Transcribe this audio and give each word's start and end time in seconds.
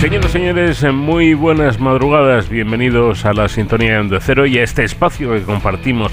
Señoras 0.00 0.30
y 0.30 0.32
señores, 0.32 0.82
muy 0.94 1.34
buenas 1.34 1.78
madrugadas, 1.78 2.48
bienvenidos 2.48 3.26
a 3.26 3.34
la 3.34 3.50
sintonía 3.50 4.02
de 4.02 4.18
cero 4.18 4.46
y 4.46 4.56
a 4.56 4.62
este 4.62 4.82
espacio 4.82 5.34
que 5.34 5.42
compartimos 5.42 6.10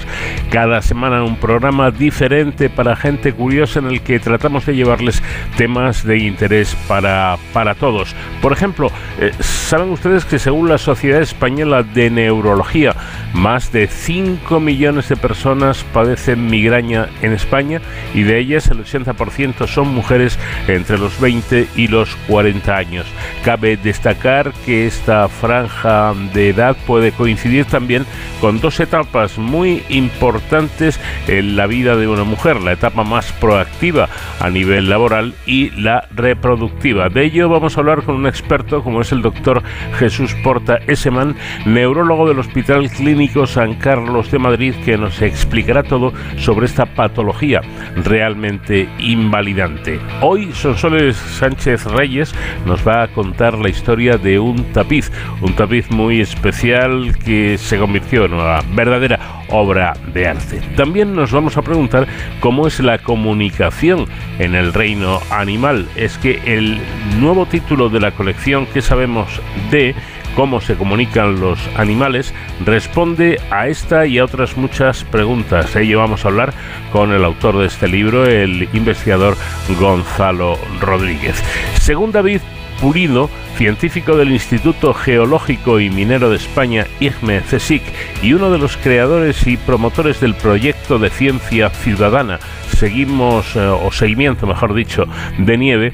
cada 0.50 0.82
semana, 0.82 1.24
un 1.24 1.36
programa 1.36 1.90
diferente 1.90 2.68
para 2.68 2.96
gente 2.96 3.32
curiosa 3.32 3.78
en 3.78 3.86
el 3.86 4.02
que 4.02 4.20
tratamos 4.20 4.66
de 4.66 4.76
llevarles 4.76 5.22
temas 5.56 6.04
de 6.04 6.18
interés 6.18 6.76
para, 6.86 7.38
para 7.54 7.74
todos. 7.74 8.14
Por 8.42 8.52
ejemplo, 8.52 8.92
eh, 9.20 9.32
¿saben 9.40 9.88
ustedes 9.88 10.26
que 10.26 10.38
según 10.38 10.68
la 10.68 10.76
Sociedad 10.76 11.22
Española 11.22 11.82
de 11.82 12.10
Neurología, 12.10 12.94
más 13.32 13.72
de 13.72 13.86
5 13.86 14.60
millones 14.60 15.08
de 15.08 15.16
personas 15.16 15.82
padecen 15.94 16.46
migraña 16.46 17.08
en 17.22 17.32
España 17.32 17.80
y 18.12 18.22
de 18.22 18.38
ellas 18.38 18.66
el 18.68 18.84
80% 18.84 19.66
son 19.66 19.88
mujeres 19.94 20.38
entre 20.66 20.98
los 20.98 21.18
20 21.18 21.68
y 21.74 21.88
los 21.88 22.14
40 22.26 22.76
años? 22.76 23.06
Cabe 23.42 23.77
destacar 23.82 24.52
que 24.64 24.86
esta 24.86 25.28
franja 25.28 26.12
de 26.34 26.50
edad 26.50 26.76
puede 26.86 27.12
coincidir 27.12 27.64
también 27.66 28.04
con 28.40 28.60
dos 28.60 28.80
etapas 28.80 29.38
muy 29.38 29.82
importantes 29.88 31.00
en 31.26 31.56
la 31.56 31.66
vida 31.66 31.96
de 31.96 32.08
una 32.08 32.24
mujer, 32.24 32.60
la 32.60 32.72
etapa 32.72 33.04
más 33.04 33.32
proactiva 33.32 34.08
a 34.40 34.50
nivel 34.50 34.88
laboral 34.88 35.34
y 35.46 35.70
la 35.70 36.06
reproductiva. 36.14 37.08
De 37.08 37.24
ello 37.24 37.48
vamos 37.48 37.76
a 37.76 37.80
hablar 37.80 38.02
con 38.02 38.16
un 38.16 38.26
experto 38.26 38.82
como 38.82 39.00
es 39.00 39.12
el 39.12 39.22
doctor 39.22 39.62
Jesús 39.98 40.34
Porta 40.42 40.78
Eseman, 40.86 41.36
neurólogo 41.66 42.28
del 42.28 42.38
Hospital 42.38 42.90
Clínico 42.90 43.46
San 43.46 43.74
Carlos 43.74 44.30
de 44.30 44.38
Madrid, 44.38 44.74
que 44.84 44.96
nos 44.96 45.22
explicará 45.22 45.82
todo 45.82 46.12
sobre 46.36 46.66
esta 46.66 46.86
patología 46.86 47.60
realmente 47.96 48.88
invalidante. 48.98 50.00
Hoy 50.20 50.52
Sonsoles 50.52 51.16
Sánchez 51.16 51.84
Reyes 51.86 52.34
nos 52.66 52.86
va 52.86 53.02
a 53.02 53.08
contar 53.08 53.58
la 53.58 53.67
historia 53.68 54.18
de 54.18 54.38
un 54.38 54.64
tapiz, 54.72 55.10
un 55.40 55.54
tapiz 55.54 55.90
muy 55.90 56.20
especial 56.20 57.16
que 57.24 57.58
se 57.58 57.78
convirtió 57.78 58.24
en 58.24 58.34
una 58.34 58.60
verdadera 58.74 59.18
obra 59.48 59.94
de 60.12 60.28
arte. 60.28 60.60
También 60.76 61.14
nos 61.14 61.32
vamos 61.32 61.56
a 61.56 61.62
preguntar 61.62 62.06
cómo 62.40 62.66
es 62.66 62.80
la 62.80 62.98
comunicación 62.98 64.06
en 64.38 64.54
el 64.54 64.72
reino 64.72 65.20
animal. 65.30 65.88
Es 65.96 66.18
que 66.18 66.40
el 66.46 66.78
nuevo 67.20 67.46
título 67.46 67.88
de 67.88 68.00
la 68.00 68.10
colección 68.10 68.66
que 68.66 68.82
sabemos 68.82 69.40
de 69.70 69.94
cómo 70.38 70.60
se 70.60 70.76
comunican 70.76 71.40
los 71.40 71.58
animales, 71.76 72.32
responde 72.64 73.40
a 73.50 73.66
esta 73.66 74.06
y 74.06 74.18
a 74.18 74.24
otras 74.24 74.56
muchas 74.56 75.02
preguntas. 75.02 75.74
Ello 75.74 75.98
vamos 75.98 76.24
a 76.24 76.28
hablar 76.28 76.54
con 76.92 77.12
el 77.12 77.24
autor 77.24 77.58
de 77.58 77.66
este 77.66 77.88
libro, 77.88 78.24
el 78.24 78.68
investigador 78.72 79.36
Gonzalo 79.80 80.56
Rodríguez. 80.80 81.42
Según 81.80 82.12
David 82.12 82.40
Purido, 82.80 83.28
científico 83.56 84.16
del 84.16 84.30
Instituto 84.30 84.94
Geológico 84.94 85.80
y 85.80 85.90
Minero 85.90 86.30
de 86.30 86.36
España, 86.36 86.86
IGME 87.00 87.40
CSIC, 87.40 87.82
y 88.22 88.32
uno 88.32 88.50
de 88.50 88.58
los 88.58 88.76
creadores 88.76 89.46
y 89.46 89.56
promotores 89.56 90.20
del 90.20 90.34
proyecto 90.34 90.98
de 90.98 91.10
ciencia 91.10 91.70
ciudadana 91.70 92.38
Seguimos, 92.78 93.56
eh, 93.56 93.60
o 93.60 93.90
seguimiento 93.90 94.46
mejor 94.46 94.72
dicho, 94.72 95.06
de 95.36 95.58
nieve, 95.58 95.92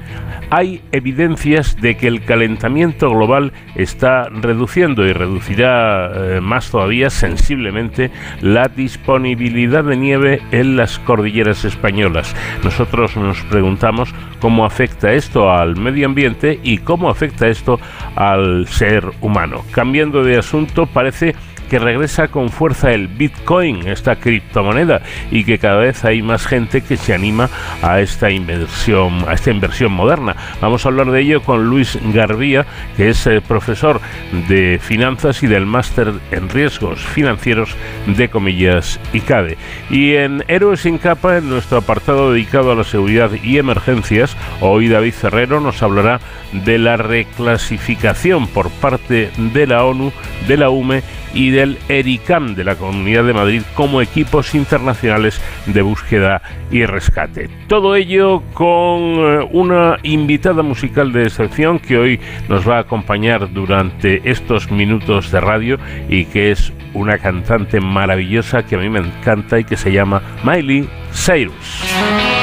hay 0.51 0.83
evidencias 0.93 1.81
de 1.81 1.97
que 1.97 2.07
el 2.07 2.25
calentamiento 2.25 3.11
global 3.11 3.53
está 3.75 4.29
reduciendo 4.29 5.07
y 5.07 5.13
reducirá 5.13 6.11
eh, 6.15 6.41
más 6.41 6.71
todavía 6.71 7.11
sensiblemente 7.11 8.11
la 8.41 8.69
disponibilidad 8.69 9.85
de 9.85 9.97
nieve 9.97 10.43
en 10.51 10.77
las 10.77 10.99
cordilleras 10.99 11.65
españolas. 11.65 12.35
Nosotros 12.63 13.17
nos 13.17 13.41
preguntamos 13.43 14.15
cómo 14.41 14.65
afecta 14.65 15.13
esto 15.13 15.51
al 15.51 15.77
medio 15.77 16.07
ambiente 16.07 16.61
y 16.63 16.79
cómo 16.79 17.09
afecta 17.09 17.49
esto 17.49 17.81
al 18.17 18.67
ser 18.69 19.05
humano. 19.21 19.65
Cambiando 19.71 20.23
de 20.23 20.39
asunto, 20.39 20.87
parece 20.87 21.35
que 21.65 21.79
regresa 21.79 22.29
con 22.29 22.51
fuerza 22.51 22.93
el 22.93 23.09
Bitcoin, 23.09 23.89
esta 23.89 24.17
criptomoneda, 24.17 25.03
y 25.31 25.45
que 25.45 25.59
cada 25.59 25.77
vez 25.77 26.05
hay 26.05 26.23
más 26.23 26.47
gente 26.47 26.83
que 26.83 26.97
se 26.97 27.15
anima 27.15 27.49
a 27.83 28.01
esta 28.01 28.31
inversión, 28.31 29.25
a 29.29 29.35
esta 29.35 29.51
inversión 29.51 29.93
moderna. 29.93 30.37
Vamos 30.61 30.85
a 30.85 30.89
hablar 30.89 31.11
de 31.11 31.21
ello 31.21 31.43
con 31.43 31.69
Luis 31.69 31.99
Garbía, 32.13 32.67
que 32.97 33.11
es 33.11 33.27
eh, 33.27 33.41
profesor 33.41 34.01
de 34.49 34.79
finanzas 34.81 35.43
y 35.43 35.47
del 35.47 35.67
máster 35.67 36.13
en 36.31 36.49
riesgos 36.49 37.05
financieros 37.05 37.77
de 38.07 38.29
comillas 38.29 39.01
y 39.13 39.21
CADE. 39.21 39.57
Y 39.91 40.15
en 40.15 40.45
Héroes 40.49 40.81
sin 40.81 40.99
capa, 40.99 41.39
en 41.39 41.49
nuestro 41.49 41.79
apartado 41.79 42.33
dedicado 42.33 42.73
a 42.73 42.75
la 42.75 42.85
seguridad 42.85 43.31
y 43.43 43.59
emergencias, 43.59 44.37
hoy 44.61 44.89
David 44.89 45.13
Ferrero 45.13 45.61
nos 45.61 45.83
hablará 45.83 46.21
de 46.53 46.79
la 46.79 46.97
reclasificación 46.97 48.47
por 48.49 48.71
parte 48.71 49.31
de 49.37 49.67
la 49.67 49.85
ONU, 49.85 50.13
de 50.47 50.57
la 50.57 50.71
UME 50.71 51.03
y 51.35 51.51
del 51.65 51.79
ERICAM 51.89 52.55
de 52.55 52.63
la 52.63 52.75
Comunidad 52.75 53.25
de 53.25 53.33
Madrid 53.33 53.63
como 53.75 54.03
equipos 54.03 54.55
internacionales 54.55 55.41
de 55.65 55.81
búsqueda 55.81 56.43
y 56.71 56.85
rescate. 56.85 57.49
Todo 57.69 57.97
ello 57.97 58.43
con 58.53 59.01
eh, 59.01 59.49
una 59.51 59.97
invitada 60.03 60.63
musical 60.63 61.11
de 61.13 61.23
excepción 61.23 61.79
que 61.79 61.97
hoy 61.97 62.21
nos 62.51 62.69
va 62.69 62.77
a 62.77 62.81
acompañar 62.81 63.51
durante 63.55 64.29
estos 64.31 64.71
minutos 64.71 65.31
de 65.31 65.41
radio 65.41 65.79
y 66.11 66.27
que 66.27 66.51
es 66.51 66.71
una 66.93 67.17
cantante 67.17 67.81
maravillosa 67.81 68.65
que 68.65 68.77
a 68.77 68.79
mí 68.79 68.91
me 68.91 69.01
encanta 69.01 69.59
y 69.59 69.65
que 69.65 69.79
se 69.79 69.91
llama 69.91 70.21
Miley 70.45 70.87
Cyrus. 71.15 72.34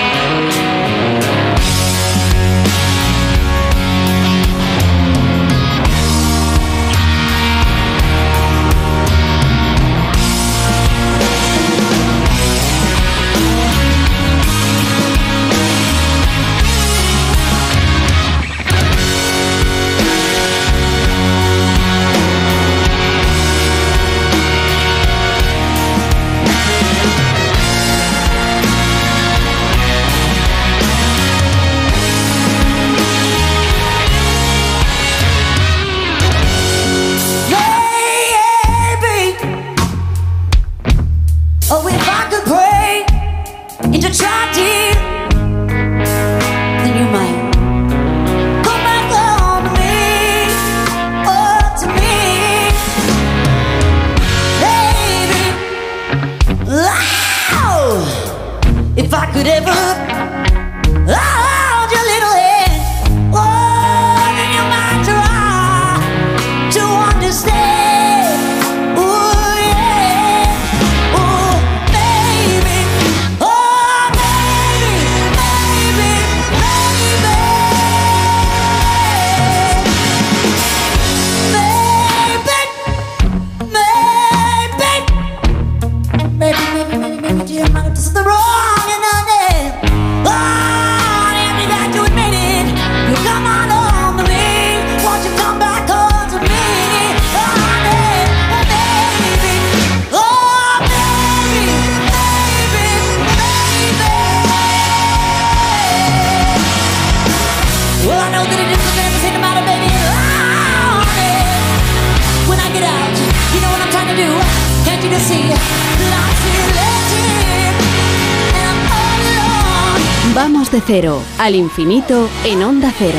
Al 121.42 121.56
infinito 121.56 122.30
en 122.46 122.62
onda 122.62 122.94
cero. 122.96 123.18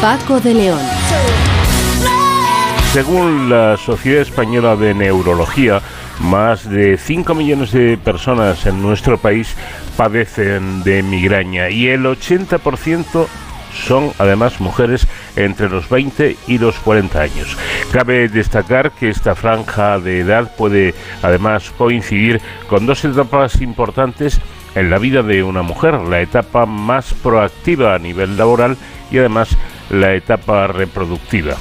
Paco 0.00 0.38
de 0.38 0.54
León. 0.54 0.78
Según 2.92 3.50
la 3.50 3.76
Sociedad 3.76 4.22
Española 4.22 4.76
de 4.76 4.94
Neurología, 4.94 5.82
más 6.20 6.70
de 6.70 6.96
5 6.96 7.34
millones 7.34 7.72
de 7.72 7.98
personas 7.98 8.64
en 8.66 8.80
nuestro 8.80 9.18
país 9.18 9.56
padecen 9.96 10.84
de 10.84 11.02
migraña 11.02 11.68
y 11.68 11.88
el 11.88 12.04
80% 12.04 13.26
son 13.74 14.12
además 14.18 14.60
mujeres 14.60 15.08
entre 15.34 15.68
los 15.68 15.88
20 15.88 16.36
y 16.46 16.58
los 16.58 16.76
40 16.76 17.20
años. 17.20 17.56
Cabe 17.90 18.28
destacar 18.28 18.92
que 18.92 19.08
esta 19.08 19.34
franja 19.34 19.98
de 19.98 20.20
edad 20.20 20.54
puede 20.56 20.94
además 21.22 21.72
coincidir 21.76 22.40
con 22.68 22.86
dos 22.86 23.04
etapas 23.04 23.60
importantes 23.60 24.40
en 24.74 24.90
la 24.90 24.98
vida 24.98 25.22
de 25.22 25.42
una 25.42 25.62
mujer, 25.62 25.94
la 25.94 26.20
etapa 26.20 26.66
más 26.66 27.14
proactiva 27.14 27.94
a 27.94 27.98
nivel 27.98 28.36
laboral 28.36 28.76
y 29.10 29.18
además 29.18 29.56
la 29.90 30.14
etapa 30.14 30.66
reproductiva. 30.66 31.56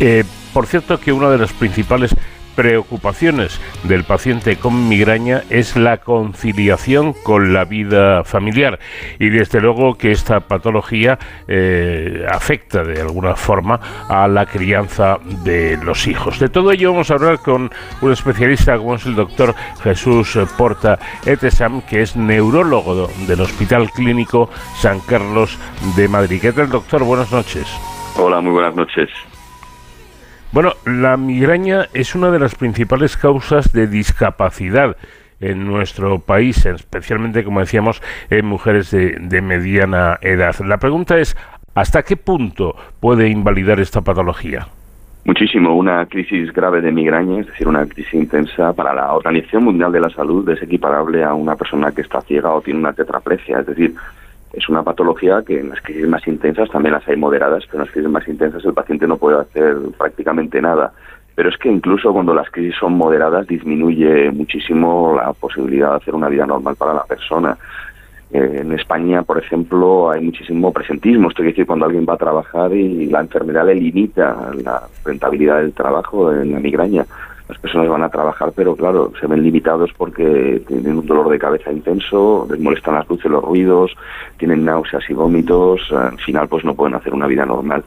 Eh, 0.00 0.24
por 0.52 0.66
cierto 0.66 1.00
que 1.00 1.12
una 1.12 1.30
de 1.30 1.38
las 1.38 1.52
principales 1.52 2.14
preocupaciones 2.62 3.60
del 3.82 4.04
paciente 4.04 4.54
con 4.54 4.88
migraña 4.88 5.42
es 5.50 5.74
la 5.74 5.96
conciliación 5.96 7.12
con 7.12 7.52
la 7.52 7.64
vida 7.64 8.22
familiar 8.22 8.78
y 9.18 9.30
desde 9.30 9.60
luego 9.60 9.98
que 9.98 10.12
esta 10.12 10.38
patología 10.38 11.18
eh, 11.48 12.24
afecta 12.30 12.84
de 12.84 13.00
alguna 13.00 13.34
forma 13.34 13.80
a 14.08 14.28
la 14.28 14.46
crianza 14.46 15.18
de 15.42 15.76
los 15.82 16.06
hijos. 16.06 16.38
De 16.38 16.48
todo 16.48 16.70
ello 16.70 16.92
vamos 16.92 17.10
a 17.10 17.14
hablar 17.14 17.40
con 17.40 17.68
un 18.00 18.12
especialista 18.12 18.78
como 18.78 18.94
es 18.94 19.06
el 19.06 19.16
doctor 19.16 19.56
Jesús 19.82 20.38
Porta 20.56 21.00
Etesam, 21.26 21.82
que 21.82 22.02
es 22.02 22.14
neurólogo 22.14 23.08
del 23.26 23.40
Hospital 23.40 23.90
Clínico 23.90 24.48
San 24.76 25.00
Carlos 25.00 25.58
de 25.96 26.06
Madrid. 26.06 26.40
¿Qué 26.40 26.52
tal, 26.52 26.68
doctor? 26.68 27.02
Buenas 27.02 27.32
noches. 27.32 27.66
Hola, 28.16 28.40
muy 28.40 28.52
buenas 28.52 28.76
noches. 28.76 29.08
Bueno, 30.52 30.72
la 30.84 31.16
migraña 31.16 31.86
es 31.94 32.14
una 32.14 32.30
de 32.30 32.38
las 32.38 32.54
principales 32.54 33.16
causas 33.16 33.72
de 33.72 33.86
discapacidad 33.86 34.98
en 35.40 35.66
nuestro 35.66 36.18
país, 36.18 36.66
especialmente, 36.66 37.42
como 37.42 37.60
decíamos, 37.60 38.02
en 38.28 38.44
mujeres 38.44 38.90
de, 38.90 39.40
mediana 39.40 40.18
edad. 40.20 40.54
La 40.60 40.76
pregunta 40.76 41.16
es, 41.16 41.34
¿hasta 41.74 42.02
qué 42.02 42.18
punto 42.18 42.76
puede 43.00 43.30
invalidar 43.30 43.80
esta 43.80 44.02
patología? 44.02 44.68
Muchísimo. 45.24 45.74
Una 45.74 46.04
crisis 46.04 46.52
grave 46.52 46.82
de 46.82 46.92
migraña, 46.92 47.40
es 47.40 47.46
decir, 47.46 47.66
una 47.66 47.86
crisis 47.86 48.12
intensa, 48.12 48.74
para 48.74 48.92
la 48.92 49.10
Organización 49.14 49.64
Mundial 49.64 49.90
de 49.90 50.00
la 50.00 50.10
Salud 50.10 50.46
es 50.50 50.62
equiparable 50.62 51.24
a 51.24 51.32
una 51.32 51.56
persona 51.56 51.92
que 51.92 52.02
está 52.02 52.20
ciega 52.20 52.50
o 52.50 52.60
tiene 52.60 52.80
una 52.80 52.92
tetraplegia. 52.92 53.60
Es 53.60 53.66
decir, 53.66 53.94
es 54.52 54.68
una 54.68 54.82
patología 54.82 55.42
que 55.46 55.60
en 55.60 55.70
las 55.70 55.80
crisis 55.80 56.06
más 56.06 56.26
intensas 56.28 56.70
también 56.70 56.92
las 56.92 57.06
hay 57.08 57.16
moderadas, 57.16 57.64
pero 57.66 57.78
en 57.78 57.86
las 57.86 57.92
crisis 57.92 58.10
más 58.10 58.28
intensas 58.28 58.64
el 58.64 58.74
paciente 58.74 59.06
no 59.06 59.16
puede 59.16 59.40
hacer 59.40 59.76
prácticamente 59.98 60.60
nada. 60.60 60.92
Pero 61.34 61.48
es 61.48 61.56
que 61.56 61.70
incluso 61.70 62.12
cuando 62.12 62.34
las 62.34 62.50
crisis 62.50 62.74
son 62.78 62.92
moderadas 62.94 63.46
disminuye 63.46 64.30
muchísimo 64.30 65.14
la 65.16 65.32
posibilidad 65.32 65.90
de 65.90 65.96
hacer 65.96 66.14
una 66.14 66.28
vida 66.28 66.46
normal 66.46 66.76
para 66.76 66.92
la 66.92 67.04
persona. 67.04 67.56
Eh, 68.30 68.60
en 68.60 68.72
España, 68.72 69.22
por 69.22 69.38
ejemplo, 69.38 70.10
hay 70.10 70.22
muchísimo 70.22 70.72
presentismo. 70.72 71.28
Esto 71.28 71.38
quiere 71.38 71.52
decir 71.52 71.66
cuando 71.66 71.86
alguien 71.86 72.06
va 72.06 72.14
a 72.14 72.18
trabajar 72.18 72.72
y 72.74 73.06
la 73.06 73.20
enfermedad 73.20 73.66
le 73.66 73.74
limita 73.74 74.50
la 74.62 74.82
rentabilidad 75.04 75.60
del 75.60 75.72
trabajo 75.72 76.32
en 76.32 76.52
la 76.52 76.60
migraña 76.60 77.06
las 77.52 77.60
personas 77.60 77.88
van 77.88 78.02
a 78.02 78.08
trabajar, 78.08 78.50
pero 78.56 78.74
claro, 78.74 79.12
se 79.20 79.26
ven 79.26 79.42
limitados 79.42 79.90
porque 79.94 80.62
tienen 80.66 80.96
un 80.96 81.06
dolor 81.06 81.28
de 81.28 81.38
cabeza 81.38 81.70
intenso, 81.70 82.46
les 82.50 82.58
molestan 82.58 82.94
las 82.94 83.06
luces, 83.10 83.30
los 83.30 83.44
ruidos, 83.44 83.94
tienen 84.38 84.64
náuseas 84.64 85.04
y 85.10 85.12
vómitos, 85.12 85.92
al 85.92 86.18
final 86.18 86.48
pues 86.48 86.64
no 86.64 86.74
pueden 86.74 86.94
hacer 86.94 87.12
una 87.12 87.26
vida 87.26 87.44
normal. 87.44 87.84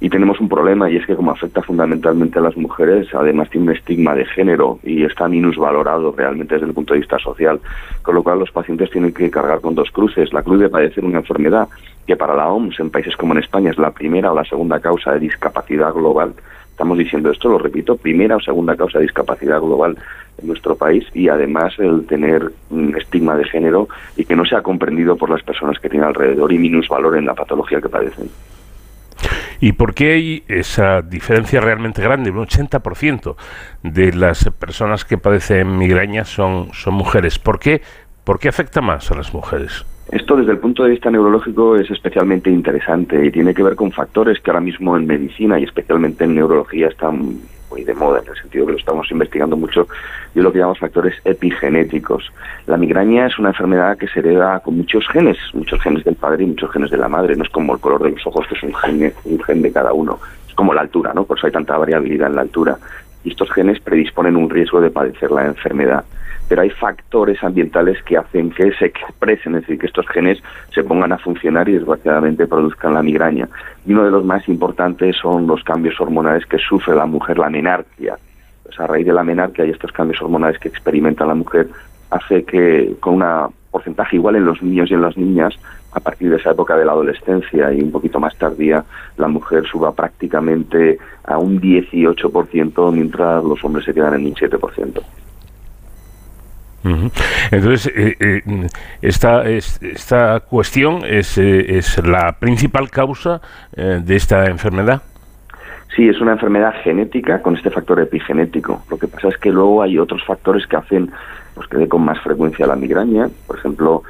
Y 0.00 0.08
tenemos 0.08 0.38
un 0.38 0.48
problema 0.48 0.88
y 0.88 0.98
es 0.98 1.04
que 1.06 1.16
como 1.16 1.32
afecta 1.32 1.62
fundamentalmente 1.62 2.38
a 2.38 2.42
las 2.42 2.56
mujeres, 2.56 3.12
además 3.12 3.50
tiene 3.50 3.70
un 3.70 3.76
estigma 3.76 4.14
de 4.14 4.24
género 4.24 4.78
y 4.84 5.02
está 5.02 5.26
minusvalorado 5.26 6.14
realmente 6.16 6.54
desde 6.54 6.68
el 6.68 6.74
punto 6.74 6.94
de 6.94 7.00
vista 7.00 7.18
social, 7.18 7.58
con 8.02 8.14
lo 8.14 8.22
cual 8.22 8.38
los 8.38 8.52
pacientes 8.52 8.88
tienen 8.92 9.12
que 9.12 9.32
cargar 9.32 9.60
con 9.60 9.74
dos 9.74 9.90
cruces, 9.90 10.32
la 10.32 10.44
cruz 10.44 10.60
de 10.60 10.68
padecer 10.68 11.04
una 11.04 11.18
enfermedad 11.18 11.68
que 12.06 12.14
para 12.14 12.36
la 12.36 12.48
OMS 12.48 12.78
en 12.78 12.90
países 12.90 13.16
como 13.16 13.32
en 13.32 13.40
España 13.40 13.72
es 13.72 13.78
la 13.78 13.90
primera 13.90 14.30
o 14.30 14.36
la 14.36 14.44
segunda 14.44 14.78
causa 14.78 15.12
de 15.12 15.18
discapacidad 15.18 15.92
global, 15.92 16.34
Estamos 16.78 16.96
diciendo 16.96 17.32
esto, 17.32 17.48
lo 17.48 17.58
repito, 17.58 17.96
primera 17.96 18.36
o 18.36 18.40
segunda 18.40 18.76
causa 18.76 18.98
de 19.00 19.02
discapacidad 19.02 19.60
global 19.60 19.98
en 20.40 20.46
nuestro 20.46 20.76
país 20.76 21.04
y 21.12 21.28
además 21.28 21.74
el 21.80 22.06
tener 22.06 22.52
un 22.70 22.96
estigma 22.96 23.34
de 23.34 23.42
género 23.46 23.88
y 24.16 24.24
que 24.24 24.36
no 24.36 24.44
sea 24.44 24.62
comprendido 24.62 25.16
por 25.16 25.28
las 25.28 25.42
personas 25.42 25.76
que 25.80 25.88
tienen 25.88 26.06
alrededor 26.06 26.52
y 26.52 26.58
minusvaloren 26.58 27.26
la 27.26 27.34
patología 27.34 27.80
que 27.80 27.88
padecen. 27.88 28.30
¿Y 29.60 29.72
por 29.72 29.92
qué 29.92 30.12
hay 30.12 30.44
esa 30.46 31.02
diferencia 31.02 31.60
realmente 31.60 32.00
grande? 32.00 32.30
Un 32.30 32.46
80% 32.46 33.34
de 33.82 34.12
las 34.12 34.48
personas 34.50 35.04
que 35.04 35.18
padecen 35.18 35.78
migraña 35.78 36.24
son, 36.24 36.72
son 36.74 36.94
mujeres. 36.94 37.40
¿Por 37.40 37.58
qué, 37.58 37.82
¿Por 38.22 38.38
qué 38.38 38.50
afecta 38.50 38.80
más 38.80 39.10
a 39.10 39.16
las 39.16 39.34
mujeres? 39.34 39.84
Esto 40.10 40.36
desde 40.36 40.52
el 40.52 40.58
punto 40.58 40.84
de 40.84 40.90
vista 40.90 41.10
neurológico 41.10 41.76
es 41.76 41.90
especialmente 41.90 42.48
interesante 42.48 43.26
y 43.26 43.30
tiene 43.30 43.52
que 43.52 43.62
ver 43.62 43.76
con 43.76 43.92
factores 43.92 44.40
que 44.40 44.50
ahora 44.50 44.62
mismo 44.62 44.96
en 44.96 45.06
medicina 45.06 45.60
y 45.60 45.64
especialmente 45.64 46.24
en 46.24 46.34
neurología 46.34 46.88
están 46.88 47.36
muy 47.70 47.84
de 47.84 47.92
moda, 47.92 48.20
en 48.20 48.28
el 48.30 48.40
sentido 48.40 48.64
que 48.64 48.72
lo 48.72 48.78
estamos 48.78 49.10
investigando 49.10 49.54
mucho, 49.54 49.86
y 50.34 50.40
lo 50.40 50.50
que 50.50 50.60
llamamos 50.60 50.78
factores 50.78 51.14
epigenéticos. 51.26 52.32
La 52.66 52.78
migraña 52.78 53.26
es 53.26 53.38
una 53.38 53.50
enfermedad 53.50 53.98
que 53.98 54.08
se 54.08 54.20
hereda 54.20 54.60
con 54.60 54.78
muchos 54.78 55.06
genes, 55.08 55.36
muchos 55.52 55.78
genes 55.82 56.02
del 56.04 56.14
padre 56.14 56.44
y 56.44 56.46
muchos 56.46 56.70
genes 56.70 56.90
de 56.90 56.96
la 56.96 57.08
madre. 57.08 57.36
No 57.36 57.44
es 57.44 57.50
como 57.50 57.74
el 57.74 57.80
color 57.80 58.02
de 58.02 58.12
los 58.12 58.26
ojos, 58.26 58.46
que 58.46 58.54
es 58.54 58.62
un 58.62 58.74
gen, 58.74 59.12
un 59.24 59.42
gen 59.42 59.60
de 59.60 59.70
cada 59.70 59.92
uno. 59.92 60.18
Es 60.48 60.54
como 60.54 60.72
la 60.72 60.80
altura, 60.80 61.12
¿no? 61.12 61.24
Por 61.24 61.36
eso 61.36 61.46
hay 61.46 61.52
tanta 61.52 61.76
variabilidad 61.76 62.30
en 62.30 62.36
la 62.36 62.42
altura. 62.42 62.78
Y 63.24 63.30
estos 63.30 63.50
genes 63.50 63.78
predisponen 63.80 64.36
un 64.36 64.48
riesgo 64.48 64.80
de 64.80 64.90
padecer 64.90 65.30
la 65.30 65.44
enfermedad 65.44 66.02
pero 66.48 66.62
hay 66.62 66.70
factores 66.70 67.42
ambientales 67.44 68.02
que 68.02 68.16
hacen 68.16 68.50
que 68.50 68.72
se 68.72 68.86
expresen, 68.86 69.54
es 69.54 69.62
decir, 69.62 69.78
que 69.78 69.86
estos 69.86 70.08
genes 70.08 70.42
se 70.74 70.82
pongan 70.82 71.12
a 71.12 71.18
funcionar 71.18 71.68
y 71.68 71.74
desgraciadamente 71.74 72.46
produzcan 72.46 72.94
la 72.94 73.02
migraña. 73.02 73.48
Y 73.86 73.92
uno 73.92 74.04
de 74.04 74.10
los 74.10 74.24
más 74.24 74.48
importantes 74.48 75.16
son 75.16 75.46
los 75.46 75.62
cambios 75.62 76.00
hormonales 76.00 76.46
que 76.46 76.58
sufre 76.58 76.94
la 76.94 77.06
mujer, 77.06 77.38
la 77.38 77.50
menarquia. 77.50 78.16
Pues 78.62 78.80
a 78.80 78.86
raíz 78.86 79.06
de 79.06 79.12
la 79.12 79.22
menarquia 79.22 79.66
y 79.66 79.70
estos 79.70 79.92
cambios 79.92 80.20
hormonales 80.22 80.58
que 80.58 80.68
experimenta 80.68 81.26
la 81.26 81.34
mujer, 81.34 81.68
hace 82.10 82.44
que 82.44 82.94
con 83.00 83.22
un 83.22 83.54
porcentaje 83.70 84.16
igual 84.16 84.36
en 84.36 84.46
los 84.46 84.62
niños 84.62 84.90
y 84.90 84.94
en 84.94 85.02
las 85.02 85.16
niñas, 85.18 85.54
a 85.92 86.00
partir 86.00 86.30
de 86.30 86.36
esa 86.36 86.52
época 86.52 86.76
de 86.76 86.84
la 86.84 86.92
adolescencia 86.92 87.72
y 87.72 87.82
un 87.82 87.90
poquito 87.90 88.18
más 88.20 88.36
tardía, 88.36 88.84
la 89.18 89.28
mujer 89.28 89.66
suba 89.66 89.92
prácticamente 89.92 90.98
a 91.24 91.36
un 91.38 91.60
18%, 91.60 92.92
mientras 92.92 93.44
los 93.44 93.62
hombres 93.64 93.84
se 93.84 93.92
quedan 93.92 94.14
en 94.14 94.26
un 94.26 94.34
7%. 94.34 95.02
Entonces, 96.84 97.92
eh, 97.94 98.16
eh, 98.20 98.68
esta, 99.02 99.48
esta 99.48 100.40
cuestión 100.40 101.02
es, 101.04 101.36
eh, 101.38 101.78
es 101.78 102.04
la 102.04 102.32
principal 102.38 102.90
causa 102.90 103.40
de 103.74 104.16
esta 104.16 104.46
enfermedad. 104.46 105.02
Sí, 105.94 106.08
es 106.08 106.20
una 106.20 106.32
enfermedad 106.32 106.74
genética 106.82 107.42
con 107.42 107.56
este 107.56 107.70
factor 107.70 108.00
epigenético. 108.00 108.82
Lo 108.90 108.98
que 108.98 109.08
pasa 109.08 109.28
es 109.28 109.38
que 109.38 109.50
luego 109.50 109.82
hay 109.82 109.98
otros 109.98 110.24
factores 110.24 110.66
que 110.66 110.76
hacen 110.76 111.10
pues, 111.54 111.66
que 111.68 111.78
dé 111.78 111.88
con 111.88 112.04
más 112.04 112.20
frecuencia 112.20 112.66
la 112.66 112.76
migraña. 112.76 113.28
Por 113.46 113.58
ejemplo, 113.58 114.02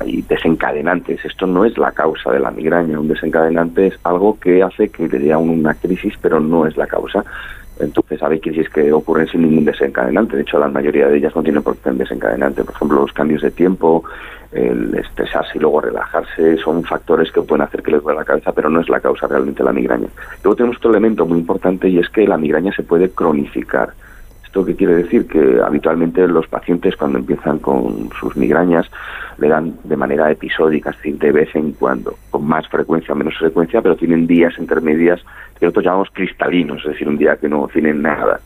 hay 0.00 0.22
desencadenantes. 0.22 1.24
Esto 1.24 1.46
no 1.46 1.64
es 1.64 1.76
la 1.78 1.92
causa 1.92 2.30
de 2.30 2.40
la 2.40 2.50
migraña. 2.50 3.00
Un 3.00 3.08
desencadenante 3.08 3.88
es 3.88 3.98
algo 4.04 4.38
que 4.38 4.62
hace 4.62 4.88
que 4.88 5.08
le 5.08 5.18
dé 5.18 5.32
a 5.32 5.38
una 5.38 5.74
crisis, 5.74 6.14
pero 6.20 6.40
no 6.40 6.66
es 6.66 6.76
la 6.76 6.86
causa. 6.86 7.24
Entonces 7.78 8.22
hay 8.22 8.40
crisis 8.40 8.68
que 8.70 8.92
ocurren 8.92 9.28
sin 9.28 9.42
ningún 9.42 9.64
desencadenante. 9.64 10.36
De 10.36 10.42
hecho, 10.42 10.58
la 10.58 10.68
mayoría 10.68 11.08
de 11.08 11.18
ellas 11.18 11.34
no 11.36 11.42
tienen 11.42 11.62
por 11.62 11.74
qué 11.74 11.82
tener 11.82 11.98
desencadenante. 11.98 12.64
Por 12.64 12.74
ejemplo, 12.74 13.00
los 13.00 13.12
cambios 13.12 13.42
de 13.42 13.50
tiempo, 13.50 14.02
el 14.52 14.94
estresarse 14.94 15.52
y 15.54 15.58
luego 15.60 15.82
relajarse, 15.82 16.56
son 16.58 16.82
factores 16.84 17.30
que 17.30 17.42
pueden 17.42 17.62
hacer 17.62 17.82
que 17.82 17.92
les 17.92 18.02
duele 18.02 18.18
la 18.18 18.24
cabeza, 18.24 18.52
pero 18.52 18.70
no 18.70 18.80
es 18.80 18.88
la 18.88 19.00
causa 19.00 19.26
realmente 19.26 19.62
de 19.62 19.64
la 19.64 19.72
migraña. 19.72 20.08
Luego 20.42 20.56
tenemos 20.56 20.78
otro 20.78 20.90
elemento 20.90 21.26
muy 21.26 21.38
importante 21.38 21.88
y 21.88 21.98
es 21.98 22.08
que 22.08 22.26
la 22.26 22.38
migraña 22.38 22.72
se 22.74 22.82
puede 22.82 23.10
cronificar. 23.10 23.90
¿Esto 24.56 24.64
qué 24.64 24.74
quiere 24.74 24.94
decir? 24.94 25.26
Que 25.26 25.60
habitualmente 25.60 26.26
los 26.26 26.48
pacientes 26.48 26.96
cuando 26.96 27.18
empiezan 27.18 27.58
con 27.58 28.08
sus 28.18 28.34
migrañas 28.38 28.90
le 29.36 29.48
dan 29.48 29.74
de 29.84 29.96
manera 29.96 30.30
episódica, 30.30 30.92
decir, 30.92 31.18
de 31.18 31.30
vez 31.30 31.54
en 31.54 31.72
cuando, 31.72 32.14
con 32.30 32.46
más 32.46 32.66
frecuencia 32.66 33.12
o 33.12 33.18
menos 33.18 33.36
frecuencia, 33.36 33.82
pero 33.82 33.96
tienen 33.96 34.26
días 34.26 34.54
intermedias 34.58 35.20
que 35.60 35.66
nosotros 35.66 35.84
llamamos 35.84 36.08
cristalinos, 36.10 36.78
es 36.86 36.92
decir, 36.92 37.06
un 37.06 37.18
día 37.18 37.36
que 37.36 37.50
no 37.50 37.68
tienen 37.70 38.00
nada. 38.00 38.40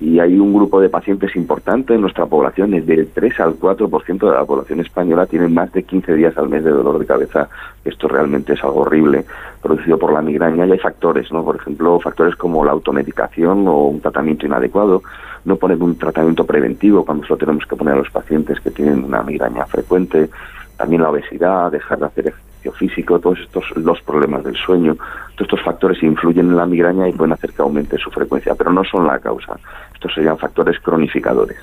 y 0.00 0.18
hay 0.18 0.36
un 0.36 0.52
grupo 0.52 0.80
de 0.80 0.88
pacientes 0.88 1.36
importante 1.36 1.94
en 1.94 2.00
nuestra 2.00 2.26
población, 2.26 2.74
es 2.74 2.84
del 2.84 3.06
3 3.14 3.38
al 3.38 3.54
4% 3.54 4.18
de 4.18 4.36
la 4.36 4.44
población 4.44 4.80
española 4.80 5.26
tiene 5.26 5.46
más 5.46 5.72
de 5.72 5.84
15 5.84 6.16
días 6.16 6.36
al 6.36 6.48
mes 6.48 6.64
de 6.64 6.70
dolor 6.70 6.98
de 6.98 7.06
cabeza. 7.06 7.48
Esto 7.84 8.08
realmente 8.08 8.54
es 8.54 8.64
algo 8.64 8.80
horrible, 8.80 9.24
producido 9.62 9.96
por 9.98 10.12
la 10.12 10.20
migraña. 10.20 10.66
Y 10.66 10.72
hay 10.72 10.78
factores, 10.80 11.30
¿no? 11.30 11.44
Por 11.44 11.54
ejemplo, 11.54 12.00
factores 12.00 12.34
como 12.34 12.64
la 12.64 12.72
automedicación 12.72 13.68
o 13.68 13.84
un 13.84 14.00
tratamiento 14.00 14.44
inadecuado, 14.44 15.04
no 15.44 15.56
poner 15.56 15.78
un 15.82 15.96
tratamiento 15.96 16.44
preventivo 16.44 17.04
cuando 17.04 17.26
solo 17.26 17.38
tenemos 17.38 17.66
que 17.66 17.76
poner 17.76 17.94
a 17.94 17.98
los 17.98 18.10
pacientes 18.10 18.60
que 18.60 18.70
tienen 18.70 19.04
una 19.04 19.22
migraña 19.22 19.66
frecuente, 19.66 20.30
también 20.76 21.02
la 21.02 21.10
obesidad, 21.10 21.70
dejar 21.70 21.98
de 21.98 22.06
hacer 22.06 22.26
ejercicio 22.28 22.72
físico, 22.72 23.18
todos 23.18 23.38
estos 23.40 23.64
los 23.76 24.00
problemas 24.02 24.44
del 24.44 24.56
sueño, 24.56 24.94
todos 24.94 25.40
estos 25.40 25.62
factores 25.62 26.02
influyen 26.02 26.46
en 26.46 26.56
la 26.56 26.66
migraña 26.66 27.08
y 27.08 27.12
pueden 27.12 27.32
hacer 27.32 27.52
que 27.52 27.62
aumente 27.62 27.98
su 27.98 28.10
frecuencia, 28.10 28.54
pero 28.54 28.72
no 28.72 28.84
son 28.84 29.06
la 29.06 29.18
causa. 29.18 29.58
Estos 29.94 30.14
serían 30.14 30.38
factores 30.38 30.78
cronificadores. 30.80 31.58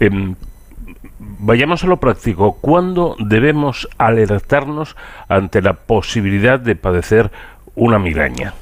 Em, 0.00 0.34
vayamos 1.18 1.84
a 1.84 1.86
lo 1.86 1.98
práctico. 1.98 2.58
¿Cuándo 2.60 3.16
debemos 3.18 3.88
alertarnos 3.98 4.96
ante 5.28 5.62
la 5.62 5.74
posibilidad 5.74 6.60
de 6.60 6.76
padecer 6.76 7.30
una 7.74 7.98
migraña? 7.98 8.54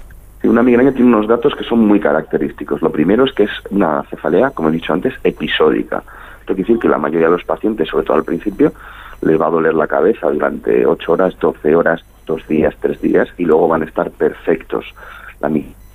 Una 0.44 0.62
migraña 0.62 0.92
tiene 0.92 1.08
unos 1.08 1.26
datos 1.26 1.54
que 1.54 1.64
son 1.64 1.80
muy 1.80 1.98
característicos. 1.98 2.80
Lo 2.80 2.90
primero 2.90 3.24
es 3.24 3.32
que 3.32 3.44
es 3.44 3.50
una 3.70 4.02
cefalea, 4.04 4.50
como 4.50 4.68
he 4.68 4.72
dicho 4.72 4.92
antes, 4.92 5.14
episódica. 5.24 6.04
Esto 6.40 6.54
quiere 6.54 6.68
decir 6.68 6.78
que 6.78 6.88
la 6.88 6.98
mayoría 6.98 7.26
de 7.26 7.32
los 7.32 7.44
pacientes, 7.44 7.88
sobre 7.88 8.04
todo 8.04 8.18
al 8.18 8.24
principio, 8.24 8.72
les 9.22 9.40
va 9.40 9.46
a 9.46 9.50
doler 9.50 9.74
la 9.74 9.86
cabeza 9.86 10.30
durante 10.30 10.86
8 10.86 11.12
horas, 11.12 11.36
12 11.40 11.74
horas, 11.74 12.04
2 12.26 12.46
días, 12.46 12.74
3 12.78 13.00
días 13.00 13.28
y 13.38 13.46
luego 13.46 13.68
van 13.68 13.82
a 13.82 13.86
estar 13.86 14.10
perfectos. 14.10 14.84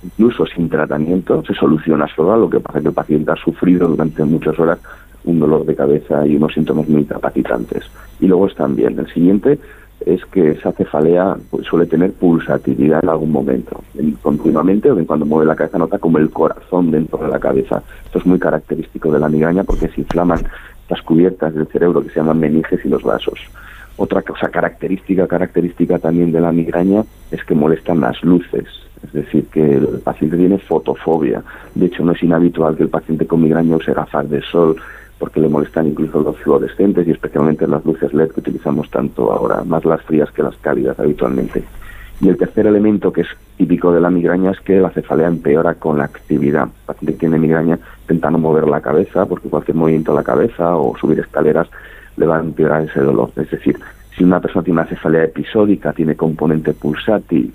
Incluso 0.02 0.46
sin 0.46 0.68
tratamiento 0.68 1.44
se 1.44 1.54
soluciona 1.54 2.08
sola, 2.08 2.36
lo 2.36 2.50
que 2.50 2.60
pasa 2.60 2.78
es 2.78 2.82
que 2.82 2.88
el 2.88 2.94
paciente 2.94 3.30
ha 3.30 3.36
sufrido 3.36 3.86
durante 3.86 4.24
muchas 4.24 4.58
horas 4.58 4.78
un 5.24 5.38
dolor 5.38 5.64
de 5.64 5.76
cabeza 5.76 6.26
y 6.26 6.36
unos 6.36 6.54
síntomas 6.54 6.88
muy 6.88 7.04
capacitantes. 7.04 7.84
Y 8.18 8.26
luego 8.26 8.46
están 8.46 8.74
bien. 8.74 8.98
El 8.98 9.12
siguiente 9.12 9.58
es 10.06 10.24
que 10.26 10.52
esa 10.52 10.72
cefalea 10.72 11.36
pues, 11.50 11.66
suele 11.66 11.86
tener 11.86 12.12
pulsatividad 12.12 13.00
en 13.02 13.08
algún 13.08 13.32
momento, 13.32 13.82
continuamente 14.22 14.90
o 14.90 14.98
en 14.98 15.04
cuando 15.04 15.26
mueve 15.26 15.46
la 15.46 15.56
cabeza 15.56 15.78
nota 15.78 15.98
como 15.98 16.18
el 16.18 16.30
corazón 16.30 16.90
dentro 16.90 17.18
de 17.18 17.28
la 17.28 17.38
cabeza. 17.38 17.82
Esto 18.04 18.18
es 18.18 18.26
muy 18.26 18.38
característico 18.38 19.12
de 19.12 19.18
la 19.18 19.28
migraña 19.28 19.64
porque 19.64 19.88
se 19.88 20.00
inflaman 20.00 20.40
las 20.88 21.02
cubiertas 21.02 21.54
del 21.54 21.66
cerebro 21.68 22.02
que 22.02 22.08
se 22.08 22.16
llaman 22.16 22.40
meninges 22.40 22.84
y 22.84 22.88
los 22.88 23.02
vasos. 23.02 23.38
Otra 23.96 24.22
cosa 24.22 24.48
característica, 24.48 25.26
característica 25.26 25.98
también 25.98 26.32
de 26.32 26.40
la 26.40 26.52
migraña 26.52 27.04
es 27.30 27.44
que 27.44 27.54
molestan 27.54 28.00
las 28.00 28.22
luces, 28.24 28.64
es 29.04 29.12
decir, 29.12 29.46
que 29.46 29.74
el 29.74 30.00
paciente 30.02 30.38
tiene 30.38 30.58
fotofobia. 30.58 31.42
De 31.74 31.86
hecho, 31.86 32.04
no 32.04 32.12
es 32.12 32.22
inhabitual 32.22 32.76
que 32.76 32.84
el 32.84 32.88
paciente 32.88 33.26
con 33.26 33.42
migraña 33.42 33.76
use 33.76 33.92
gafas 33.92 34.28
de 34.30 34.40
sol 34.42 34.76
porque 35.20 35.38
le 35.38 35.50
molestan 35.50 35.86
incluso 35.86 36.20
los 36.20 36.36
fluorescentes 36.38 37.06
y 37.06 37.10
especialmente 37.10 37.68
las 37.68 37.84
luces 37.84 38.12
LED 38.14 38.30
que 38.30 38.40
utilizamos 38.40 38.90
tanto 38.90 39.30
ahora, 39.30 39.62
más 39.64 39.84
las 39.84 40.02
frías 40.02 40.30
que 40.32 40.42
las 40.42 40.56
cálidas 40.56 40.98
habitualmente. 40.98 41.62
Y 42.22 42.28
el 42.28 42.38
tercer 42.38 42.66
elemento 42.66 43.12
que 43.12 43.20
es 43.20 43.28
típico 43.58 43.92
de 43.92 44.00
la 44.00 44.10
migraña 44.10 44.50
es 44.50 44.60
que 44.60 44.80
la 44.80 44.90
cefalea 44.90 45.28
empeora 45.28 45.74
con 45.74 45.98
la 45.98 46.04
actividad. 46.04 46.64
El 46.64 46.86
paciente 46.86 47.12
que 47.12 47.18
tiene 47.20 47.38
migraña 47.38 47.78
intenta 48.02 48.30
no 48.30 48.38
mover 48.38 48.66
la 48.66 48.80
cabeza 48.80 49.26
porque 49.26 49.50
cualquier 49.50 49.76
movimiento 49.76 50.12
de 50.12 50.18
la 50.18 50.24
cabeza 50.24 50.74
o 50.76 50.96
subir 50.96 51.20
escaleras 51.20 51.68
le 52.16 52.26
va 52.26 52.38
a 52.38 52.40
empeorar 52.40 52.82
ese 52.82 53.00
dolor. 53.00 53.30
Es 53.36 53.50
decir, 53.50 53.78
si 54.16 54.24
una 54.24 54.40
persona 54.40 54.64
tiene 54.64 54.80
una 54.80 54.88
cefalea 54.88 55.24
episódica, 55.24 55.92
tiene 55.92 56.16
componente 56.16 56.72
pulsátil, 56.72 57.52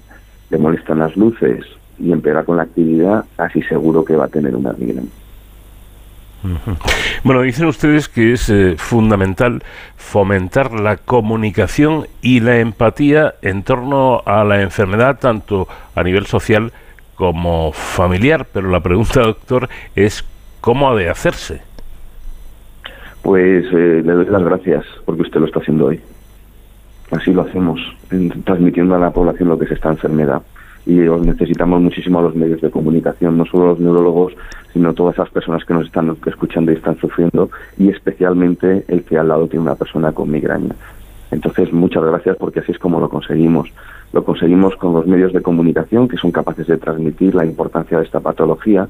le 0.52 0.58
molestan 0.58 1.00
las 1.00 1.16
luces 1.18 1.66
y 1.98 2.12
empeora 2.12 2.44
con 2.44 2.58
la 2.58 2.64
actividad, 2.64 3.26
casi 3.36 3.62
seguro 3.64 4.06
que 4.06 4.16
va 4.16 4.26
a 4.26 4.30
tener 4.30 4.56
una 4.56 4.74
migraña. 4.74 5.25
Bueno, 7.24 7.42
dicen 7.42 7.66
ustedes 7.68 8.10
que 8.10 8.34
es 8.34 8.50
eh, 8.50 8.76
fundamental 8.78 9.64
fomentar 9.98 10.72
la 10.74 10.98
comunicación 10.98 12.08
y 12.22 12.40
la 12.40 12.60
empatía 12.60 13.36
en 13.42 13.64
torno 13.64 14.22
a 14.26 14.44
la 14.44 14.62
enfermedad, 14.62 15.20
tanto 15.20 15.68
a 15.96 16.04
nivel 16.04 16.26
social 16.26 16.72
como 17.16 17.72
familiar. 17.72 18.46
Pero 18.52 18.70
la 18.70 18.82
pregunta, 18.82 19.22
doctor, 19.22 19.70
es 19.96 20.24
cómo 20.62 20.90
ha 20.90 20.96
de 20.96 21.10
hacerse. 21.10 21.62
Pues 23.22 23.66
eh, 23.72 24.02
le 24.06 24.14
doy 24.14 24.26
las 24.26 24.44
gracias 24.44 24.86
porque 25.06 25.24
usted 25.24 25.40
lo 25.40 25.48
está 25.48 25.60
haciendo 25.60 25.88
hoy. 25.88 26.00
Así 27.12 27.32
lo 27.34 27.44
hacemos, 27.44 27.80
transmitiendo 28.44 28.96
a 28.96 29.00
la 29.00 29.12
población 29.12 29.50
lo 29.50 29.60
que 29.60 29.66
es 29.66 29.72
esta 29.72 29.90
enfermedad 29.90 30.42
y 30.86 30.94
necesitamos 30.94 31.82
muchísimo 31.82 32.20
a 32.20 32.24
los 32.24 32.36
medios 32.36 32.62
de 32.62 32.70
comunicación, 32.70 33.38
no 33.38 33.46
solo 33.46 33.68
los 33.68 33.80
neurólogos, 33.80 34.34
sino 34.72 34.94
todas 34.94 35.16
esas 35.16 35.30
personas 35.30 35.66
que 35.66 35.74
nos 35.74 35.88
están 35.88 36.16
escuchando 36.26 36.72
y 36.72 36.76
están 36.76 36.98
sufriendo, 36.98 37.50
y 37.78 37.90
especialmente 37.90 38.86
el 38.88 39.04
que 39.04 39.18
al 39.18 39.30
lado 39.30 39.48
tiene 39.48 39.64
una 39.64 39.76
persona 39.76 40.12
con 40.12 40.30
migraña. 40.30 40.76
Entonces, 41.32 41.74
muchas 41.74 42.04
gracias 42.04 42.38
porque 42.38 42.60
así 42.60 42.72
es 42.72 42.80
como 42.80 43.00
lo 43.00 43.10
conseguimos. 43.10 43.70
Lo 44.14 44.24
conseguimos 44.24 44.76
con 44.76 44.94
los 44.94 45.08
medios 45.08 45.34
de 45.34 45.42
comunicación 45.42 46.08
que 46.08 46.18
son 46.18 46.32
capaces 46.32 46.68
de 46.68 46.78
transmitir 46.78 47.34
la 47.36 47.46
importancia 47.46 47.98
de 47.98 48.06
esta 48.06 48.20
patología. 48.20 48.88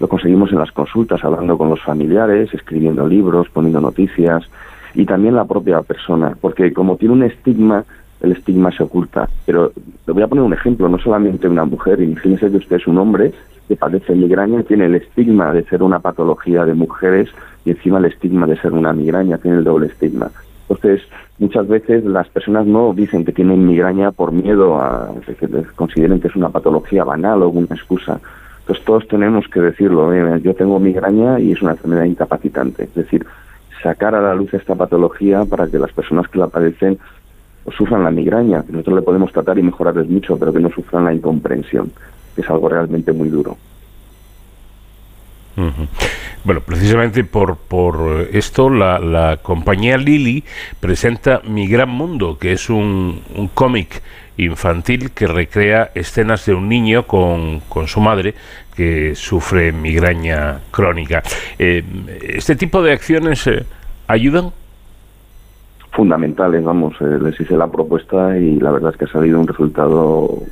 Lo 0.00 0.08
conseguimos 0.08 0.50
en 0.50 0.58
las 0.58 0.72
consultas, 0.72 1.22
hablando 1.22 1.58
con 1.58 1.68
los 1.68 1.82
familiares, 1.82 2.52
escribiendo 2.52 3.06
libros, 3.06 3.48
poniendo 3.50 3.80
noticias 3.80 4.48
y 4.94 5.04
también 5.04 5.34
la 5.34 5.44
propia 5.44 5.82
persona, 5.82 6.36
porque 6.40 6.72
como 6.72 6.96
tiene 6.96 7.14
un 7.14 7.22
estigma, 7.24 7.84
el 8.24 8.32
estigma 8.32 8.70
se 8.72 8.82
oculta. 8.82 9.28
Pero 9.46 9.72
le 10.06 10.12
voy 10.12 10.22
a 10.22 10.26
poner 10.26 10.44
un 10.44 10.52
ejemplo, 10.52 10.88
no 10.88 10.98
solamente 10.98 11.48
una 11.48 11.64
mujer, 11.64 12.00
imagínese 12.00 12.50
que 12.50 12.56
usted 12.56 12.76
es 12.76 12.86
un 12.86 12.98
hombre 12.98 13.32
que 13.68 13.76
padece 13.76 14.14
migraña 14.14 14.62
tiene 14.62 14.86
el 14.86 14.94
estigma 14.96 15.52
de 15.52 15.64
ser 15.64 15.82
una 15.82 15.98
patología 15.98 16.64
de 16.66 16.74
mujeres 16.74 17.30
y 17.64 17.70
encima 17.70 17.98
el 17.98 18.06
estigma 18.06 18.46
de 18.46 18.58
ser 18.58 18.72
una 18.72 18.92
migraña, 18.92 19.38
tiene 19.38 19.58
el 19.58 19.64
doble 19.64 19.86
estigma. 19.86 20.30
Entonces, 20.68 21.02
muchas 21.38 21.66
veces 21.68 22.04
las 22.04 22.28
personas 22.28 22.66
no 22.66 22.92
dicen 22.94 23.24
que 23.24 23.32
tienen 23.32 23.66
migraña 23.66 24.12
por 24.12 24.32
miedo 24.32 24.76
a 24.76 25.10
que 25.26 25.48
consideren 25.76 26.20
que 26.20 26.28
es 26.28 26.36
una 26.36 26.50
patología 26.50 27.04
banal 27.04 27.42
o 27.42 27.48
una 27.48 27.74
excusa. 27.74 28.20
Entonces, 28.60 28.84
todos 28.84 29.06
tenemos 29.08 29.46
que 29.48 29.60
decirlo, 29.60 30.12
yo 30.38 30.54
tengo 30.54 30.78
migraña 30.78 31.38
y 31.38 31.52
es 31.52 31.62
una 31.62 31.72
enfermedad 31.72 32.04
incapacitante. 32.04 32.84
Es 32.84 32.94
decir, 32.94 33.26
sacar 33.82 34.14
a 34.14 34.22
la 34.22 34.34
luz 34.34 34.52
esta 34.54 34.74
patología 34.74 35.44
para 35.44 35.66
que 35.66 35.78
las 35.78 35.92
personas 35.92 36.28
que 36.28 36.38
la 36.38 36.48
padecen 36.48 36.98
sufran 37.76 38.04
la 38.04 38.10
migraña, 38.10 38.64
nosotros 38.68 38.96
le 38.96 39.02
podemos 39.02 39.32
tratar 39.32 39.58
y 39.58 39.62
mejorarles 39.62 40.08
mucho, 40.08 40.36
pero 40.38 40.52
que 40.52 40.60
no 40.60 40.70
sufran 40.70 41.04
la 41.04 41.14
incomprensión, 41.14 41.90
que 42.34 42.42
es 42.42 42.50
algo 42.50 42.68
realmente 42.68 43.12
muy 43.12 43.28
duro. 43.28 43.56
Bueno, 46.42 46.60
precisamente 46.60 47.22
por, 47.22 47.56
por 47.56 48.28
esto 48.32 48.68
la, 48.68 49.38
compañía 49.40 49.96
Lili 49.96 50.42
presenta 50.80 51.40
Mi 51.48 51.68
Gran 51.68 51.88
Mundo, 51.88 52.38
que 52.38 52.52
es 52.52 52.68
un, 52.68 53.22
un 53.36 53.48
cómic 53.48 54.02
infantil 54.36 55.12
que 55.12 55.26
recrea 55.26 55.90
escenas 55.94 56.44
de 56.46 56.54
un 56.54 56.68
niño 56.68 57.06
con, 57.06 57.60
con 57.60 57.86
su 57.86 58.00
madre 58.00 58.34
que 58.76 59.14
sufre 59.14 59.72
migraña 59.72 60.60
crónica. 60.70 61.22
Eh, 61.58 61.84
¿Este 62.20 62.56
tipo 62.56 62.82
de 62.82 62.92
acciones 62.92 63.46
eh, 63.46 63.64
ayudan? 64.08 64.52
Fundamentales, 65.94 66.64
vamos, 66.64 66.94
eh, 67.00 67.18
les 67.22 67.40
hice 67.40 67.56
la 67.56 67.68
propuesta 67.68 68.36
y 68.36 68.58
la 68.58 68.72
verdad 68.72 68.90
es 68.90 68.96
que 68.96 69.04
ha 69.04 69.12
salido 69.12 69.38
un 69.38 69.46
resultado 69.46 70.42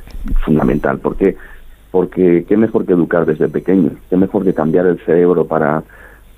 fundamental. 0.45 0.99
¿Por 0.99 1.17
qué? 1.17 1.35
Porque 1.91 2.45
qué 2.47 2.57
mejor 2.57 2.85
que 2.85 2.93
educar 2.93 3.25
desde 3.25 3.49
pequeño, 3.49 3.91
qué 4.09 4.17
mejor 4.17 4.45
que 4.45 4.53
cambiar 4.53 4.87
el 4.87 4.99
cerebro 4.99 5.45
para 5.45 5.83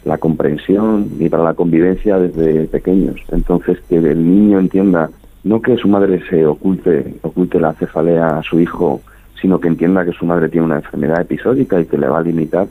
la 0.03 0.17
comprensión 0.17 1.07
y 1.19 1.29
para 1.29 1.43
la 1.43 1.53
convivencia 1.53 2.17
desde 2.17 2.67
pequeños. 2.67 3.15
Entonces, 3.31 3.79
que 3.88 3.97
el 3.97 4.24
niño 4.24 4.59
entienda 4.59 5.09
no 5.43 5.62
que 5.62 5.77
su 5.77 5.88
madre 5.88 6.21
se 6.27 6.45
oculte, 6.45 7.15
oculte 7.21 7.59
la 7.59 7.74
cefalea 7.74 8.39
a 8.39 8.43
su 8.43 8.59
hijo, 8.59 9.01
sino 9.39 9.59
que 9.59 9.67
entienda 9.67 10.03
que 10.03 10.12
su 10.12 10.25
madre 10.25 10.50
tiene 10.50 10.65
una 10.65 10.77
enfermedad 10.77 11.21
episódica 11.21 11.79
y 11.79 11.85
que 11.85 12.00
le 12.00 12.07
va 12.07 12.17
a 12.17 12.24
limitar, 12.24 12.67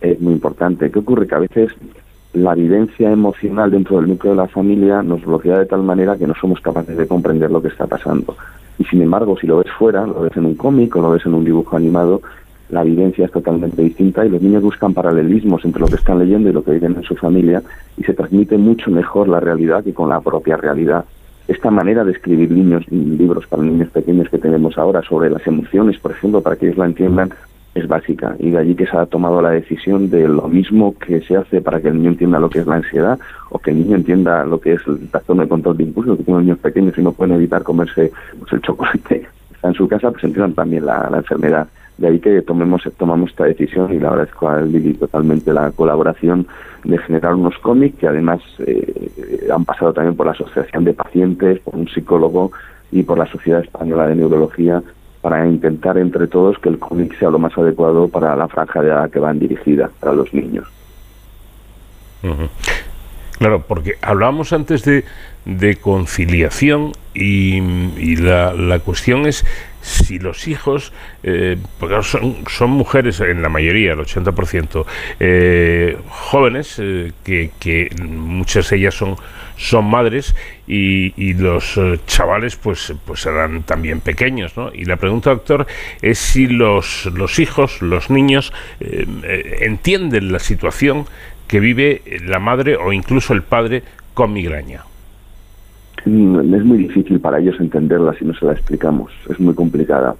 es 0.00 0.20
muy 0.20 0.32
importante. 0.32 0.90
¿Qué 0.90 0.98
ocurre? 0.98 1.28
Que 1.28 1.34
a 1.36 1.38
veces 1.38 1.72
la 2.42 2.54
vivencia 2.54 3.10
emocional 3.10 3.70
dentro 3.70 3.96
del 3.96 4.08
núcleo 4.08 4.32
de 4.32 4.38
la 4.38 4.48
familia 4.48 5.02
nos 5.02 5.24
bloquea 5.24 5.58
de 5.58 5.66
tal 5.66 5.82
manera 5.82 6.16
que 6.16 6.26
no 6.26 6.34
somos 6.34 6.60
capaces 6.60 6.96
de 6.96 7.06
comprender 7.06 7.50
lo 7.50 7.60
que 7.60 7.68
está 7.68 7.86
pasando. 7.86 8.36
Y 8.78 8.84
sin 8.84 9.02
embargo, 9.02 9.36
si 9.40 9.46
lo 9.46 9.58
ves 9.58 9.72
fuera, 9.72 10.06
lo 10.06 10.20
ves 10.20 10.36
en 10.36 10.44
un 10.44 10.54
cómic 10.54 10.94
o 10.96 11.00
lo 11.00 11.10
ves 11.10 11.26
en 11.26 11.34
un 11.34 11.44
dibujo 11.44 11.76
animado, 11.76 12.22
la 12.70 12.84
vivencia 12.84 13.24
es 13.24 13.32
totalmente 13.32 13.80
distinta 13.82 14.26
y 14.26 14.28
los 14.28 14.42
niños 14.42 14.62
buscan 14.62 14.92
paralelismos 14.92 15.64
entre 15.64 15.80
lo 15.80 15.86
que 15.86 15.96
están 15.96 16.18
leyendo 16.18 16.50
y 16.50 16.52
lo 16.52 16.62
que 16.62 16.72
viven 16.72 16.96
en 16.96 17.02
su 17.02 17.16
familia 17.16 17.62
y 17.96 18.04
se 18.04 18.12
transmite 18.12 18.58
mucho 18.58 18.90
mejor 18.90 19.28
la 19.28 19.40
realidad 19.40 19.82
que 19.82 19.94
con 19.94 20.10
la 20.10 20.20
propia 20.20 20.56
realidad. 20.56 21.04
Esta 21.48 21.70
manera 21.70 22.04
de 22.04 22.12
escribir 22.12 22.50
niños, 22.50 22.84
libros 22.90 23.46
para 23.46 23.62
niños 23.62 23.88
pequeños 23.88 24.28
que 24.28 24.36
tenemos 24.36 24.76
ahora 24.76 25.02
sobre 25.02 25.30
las 25.30 25.46
emociones, 25.46 25.98
por 25.98 26.10
ejemplo, 26.10 26.42
para 26.42 26.56
que 26.56 26.66
ellos 26.66 26.76
la 26.76 26.84
entiendan, 26.84 27.30
es 27.78 27.88
básica. 27.88 28.36
Y 28.38 28.50
de 28.50 28.58
allí 28.58 28.74
que 28.74 28.86
se 28.86 28.96
ha 28.96 29.06
tomado 29.06 29.40
la 29.40 29.50
decisión 29.50 30.10
de 30.10 30.28
lo 30.28 30.48
mismo 30.48 30.96
que 30.98 31.20
se 31.22 31.36
hace 31.36 31.60
para 31.60 31.80
que 31.80 31.88
el 31.88 31.96
niño 31.96 32.10
entienda 32.10 32.38
lo 32.38 32.50
que 32.50 32.60
es 32.60 32.66
la 32.66 32.76
ansiedad 32.76 33.18
o 33.50 33.58
que 33.58 33.70
el 33.70 33.78
niño 33.78 33.96
entienda 33.96 34.44
lo 34.44 34.60
que 34.60 34.74
es 34.74 34.80
el 34.86 35.08
trastorno 35.08 35.42
de 35.42 35.48
control 35.48 35.76
de 35.76 35.84
impulso, 35.84 36.16
que 36.16 36.24
tienen 36.24 36.44
niños 36.44 36.58
pequeños 36.58 36.96
y 36.98 37.02
no 37.02 37.12
pueden 37.12 37.34
evitar 37.36 37.62
comerse 37.62 38.12
pues, 38.38 38.52
el 38.52 38.60
chocolate. 38.62 39.26
Está 39.54 39.68
en 39.68 39.74
su 39.74 39.88
casa, 39.88 40.10
pues 40.10 40.22
entiendan 40.22 40.54
también 40.54 40.86
la, 40.86 41.10
enfermedad. 41.12 41.66
De 41.96 42.06
ahí 42.06 42.20
que 42.20 42.42
tomemos, 42.42 42.82
tomamos 42.96 43.30
esta 43.30 43.44
decisión 43.44 43.92
y 43.92 43.98
le 43.98 44.06
agradezco 44.06 44.48
a 44.48 44.60
Lili 44.60 44.94
totalmente 44.94 45.52
la 45.52 45.72
colaboración 45.72 46.46
de 46.84 46.96
generar 46.98 47.34
unos 47.34 47.58
cómics 47.58 47.98
que 47.98 48.06
además 48.06 48.40
eh, 48.64 49.08
han 49.52 49.64
pasado 49.64 49.92
también 49.92 50.14
por 50.14 50.26
la 50.26 50.32
Asociación 50.32 50.84
de 50.84 50.92
Pacientes, 50.92 51.58
por 51.58 51.74
un 51.74 51.88
psicólogo 51.88 52.52
y 52.92 53.02
por 53.02 53.18
la 53.18 53.26
Sociedad 53.26 53.64
Española 53.64 54.06
de 54.06 54.14
Neurología 54.14 54.80
para 55.20 55.46
intentar 55.46 55.98
entre 55.98 56.26
todos 56.26 56.58
que 56.58 56.68
el 56.68 56.78
cómic 56.78 57.18
sea 57.18 57.30
lo 57.30 57.38
más 57.38 57.56
adecuado 57.56 58.08
para 58.08 58.36
la 58.36 58.48
franja 58.48 58.80
de 58.82 58.88
edad 58.88 59.10
que 59.10 59.18
van 59.18 59.38
dirigida, 59.38 59.90
para 60.00 60.12
los 60.12 60.32
niños. 60.32 60.66
Claro, 63.38 63.62
porque 63.66 63.94
hablábamos 64.02 64.52
antes 64.52 64.84
de, 64.84 65.04
de 65.44 65.76
conciliación 65.76 66.92
y, 67.14 68.16
la, 68.16 68.52
la, 68.52 68.80
cuestión 68.80 69.26
es 69.26 69.46
si 69.80 70.18
los 70.18 70.48
hijos, 70.48 70.92
eh, 71.22 71.56
porque 71.78 72.02
son, 72.02 72.36
son, 72.48 72.70
mujeres 72.70 73.20
en 73.20 73.40
la 73.40 73.48
mayoría, 73.48 73.92
el 73.92 74.00
80%, 74.00 74.84
eh, 75.20 75.96
jóvenes, 76.08 76.76
eh, 76.78 77.12
que, 77.24 77.52
que, 77.60 77.88
muchas 78.02 78.70
de 78.70 78.76
ellas 78.76 78.94
son, 78.94 79.16
son 79.58 79.90
madres 79.90 80.34
y, 80.66 81.12
y 81.22 81.34
los 81.34 81.76
eh, 81.76 82.00
chavales 82.06 82.56
pues, 82.56 82.94
pues 83.04 83.20
serán 83.20 83.64
también 83.64 84.00
pequeños. 84.00 84.56
¿no? 84.56 84.72
Y 84.72 84.86
la 84.86 84.96
pregunta, 84.96 85.30
doctor, 85.30 85.66
es 86.00 86.18
si 86.18 86.46
los, 86.46 87.06
los 87.14 87.38
hijos, 87.38 87.82
los 87.82 88.08
niños, 88.08 88.52
eh, 88.80 89.58
entienden 89.60 90.32
la 90.32 90.38
situación 90.38 91.04
que 91.46 91.60
vive 91.60 92.02
la 92.24 92.38
madre 92.38 92.76
o 92.76 92.92
incluso 92.92 93.32
el 93.32 93.42
padre 93.42 93.82
con 94.14 94.32
migraña? 94.32 94.82
Mm, 96.04 96.54
es 96.54 96.64
muy 96.64 96.78
difícil 96.78 97.18
para 97.18 97.38
ellos 97.38 97.56
entenderla 97.58 98.14
si 98.14 98.24
no 98.24 98.34
se 98.34 98.44
la 98.44 98.52
explicamos, 98.52 99.12
es 99.28 99.40
muy 99.40 99.54
complicada, 99.54 100.14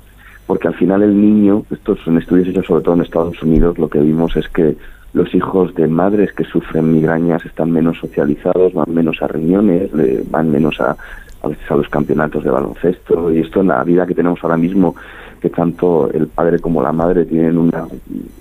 porque 0.47 0.69
al 0.69 0.75
final 0.75 1.03
el 1.03 1.21
niño, 1.21 1.65
estos 1.71 2.01
son 2.01 2.19
estudios 2.19 2.49
hechos 2.49 2.67
sobre 2.67 2.83
todo 2.83 2.95
en 2.95 3.03
Estados 3.03 3.41
Unidos, 3.43 3.79
lo 3.79 3.89
que 3.89 4.01
vimos 4.01 4.37
es 4.37 4.49
que 4.49 4.77
los 5.13 5.35
hijos 5.35 5.75
de 5.75 5.87
madres 5.87 6.33
que 6.33 6.45
sufren 6.45 6.93
migrañas 6.93 7.45
están 7.45 7.71
menos 7.71 7.99
socializados, 7.99 8.73
van 8.75 8.93
menos 8.93 9.23
a 9.23 9.29
reuniones, 9.29 9.91
van 10.31 10.51
menos 10.51 10.81
a, 10.81 10.97
a 11.43 11.49
veces 11.49 11.71
a 11.71 11.77
los 11.77 11.89
campeonatos 11.89 12.45
de 12.45 12.51
baloncesto, 12.51 13.33
y 13.33 13.41
esto 13.41 13.61
en 13.61 13.69
la 13.69 13.83
vida 13.85 14.07
que 14.07 14.15
tenemos 14.15 14.43
ahora 14.43 14.57
mismo, 14.57 14.95
que 15.41 15.51
tanto 15.51 16.11
el 16.13 16.27
padre 16.27 16.59
como 16.59 16.83
la 16.83 16.93
madre 16.93 17.25
tienen 17.25 17.57
unas 17.57 17.89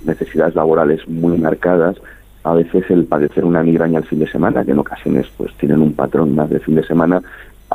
necesidades 0.06 0.56
laborales 0.56 1.08
muy 1.08 1.38
marcadas, 1.38 1.98
a 2.44 2.54
veces 2.54 2.90
el 2.90 3.06
padecer 3.06 3.46
una 3.46 3.62
migraña 3.62 4.00
al 4.00 4.06
fin 4.06 4.20
de 4.20 4.28
semana, 4.28 4.64
que 4.64 4.72
en 4.72 4.80
ocasiones 4.80 5.28
pues 5.38 5.54
tienen 5.56 5.82
un 5.82 5.94
patrón 5.94 6.34
más 6.36 6.50
de 6.50 6.60
fin 6.60 6.76
de 6.76 6.84
semana, 6.84 7.22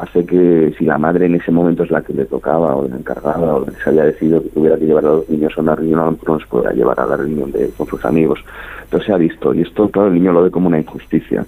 hace 0.02 0.26
que 0.26 0.74
si 0.76 0.84
la 0.84 0.98
madre 0.98 1.26
en 1.26 1.36
ese 1.36 1.52
momento 1.52 1.84
es 1.84 1.90
la 1.92 2.02
que 2.02 2.12
le 2.12 2.24
tocaba 2.24 2.74
o 2.74 2.88
la 2.88 2.96
encargaba 2.96 3.54
o 3.54 3.64
se 3.70 3.88
había 3.88 4.02
decidido 4.04 4.42
que 4.42 4.48
tuviera 4.48 4.76
que 4.76 4.86
llevar 4.86 5.04
a 5.04 5.10
los 5.10 5.30
niños 5.30 5.52
a 5.56 5.60
una 5.60 5.76
reunión, 5.76 6.00
a 6.00 6.04
lo 6.06 6.12
mejor 6.12 6.42
se 6.42 6.48
pueda 6.48 6.72
llevar 6.72 6.98
a 6.98 7.06
la 7.06 7.16
reunión 7.16 7.52
de, 7.52 7.68
con 7.70 7.86
sus 7.86 8.04
amigos. 8.04 8.44
Entonces 8.82 9.06
se 9.06 9.12
ha 9.12 9.16
visto, 9.16 9.54
y 9.54 9.62
esto 9.62 9.88
claro 9.90 10.08
el 10.08 10.14
niño 10.14 10.32
lo 10.32 10.42
ve 10.42 10.50
como 10.50 10.66
una 10.66 10.80
injusticia. 10.80 11.46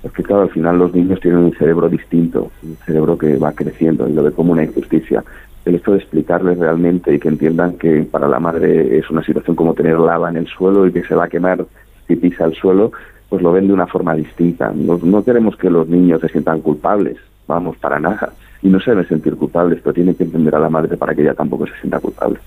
Porque 0.00 0.22
claro, 0.22 0.42
al 0.42 0.50
final 0.50 0.78
los 0.78 0.94
niños 0.94 1.18
tienen 1.18 1.40
un 1.40 1.52
cerebro 1.54 1.88
distinto, 1.88 2.52
un 2.62 2.76
cerebro 2.86 3.18
que 3.18 3.36
va 3.36 3.52
creciendo 3.52 4.08
y 4.08 4.12
lo 4.12 4.22
ve 4.22 4.30
como 4.30 4.52
una 4.52 4.62
injusticia. 4.62 5.24
El 5.64 5.74
hecho 5.74 5.90
de 5.90 5.98
explicarles 5.98 6.56
realmente 6.56 7.12
y 7.12 7.18
que 7.18 7.28
entiendan 7.28 7.78
que 7.78 8.04
para 8.04 8.28
la 8.28 8.38
madre 8.38 8.96
es 8.96 9.10
una 9.10 9.24
situación 9.24 9.56
como 9.56 9.74
tener 9.74 9.98
lava 9.98 10.30
en 10.30 10.36
el 10.36 10.46
suelo 10.46 10.86
y 10.86 10.92
que 10.92 11.02
se 11.02 11.16
va 11.16 11.24
a 11.24 11.28
quemar 11.28 11.66
si 12.06 12.14
pisa 12.14 12.44
el 12.44 12.54
suelo, 12.54 12.92
pues 13.28 13.42
lo 13.42 13.52
ven 13.52 13.66
de 13.66 13.74
una 13.74 13.88
forma 13.88 14.14
distinta. 14.14 14.72
No, 14.72 15.24
queremos 15.24 15.56
que 15.56 15.68
los 15.68 15.88
niños 15.88 16.20
se 16.20 16.28
sientan 16.28 16.60
culpables, 16.60 17.18
vamos, 17.48 17.76
para 17.78 17.98
nada. 17.98 18.32
Y 18.62 18.68
no 18.68 18.78
se 18.78 18.90
deben 18.90 19.08
sentir 19.08 19.34
culpables, 19.34 19.80
pero 19.82 19.94
tienen 19.94 20.14
que 20.14 20.22
entender 20.22 20.54
a 20.54 20.60
la 20.60 20.70
madre 20.70 20.96
para 20.96 21.14
que 21.14 21.22
ella 21.22 21.34
tampoco 21.34 21.66
se 21.66 21.74
sienta 21.80 21.98
culpable. 21.98 22.38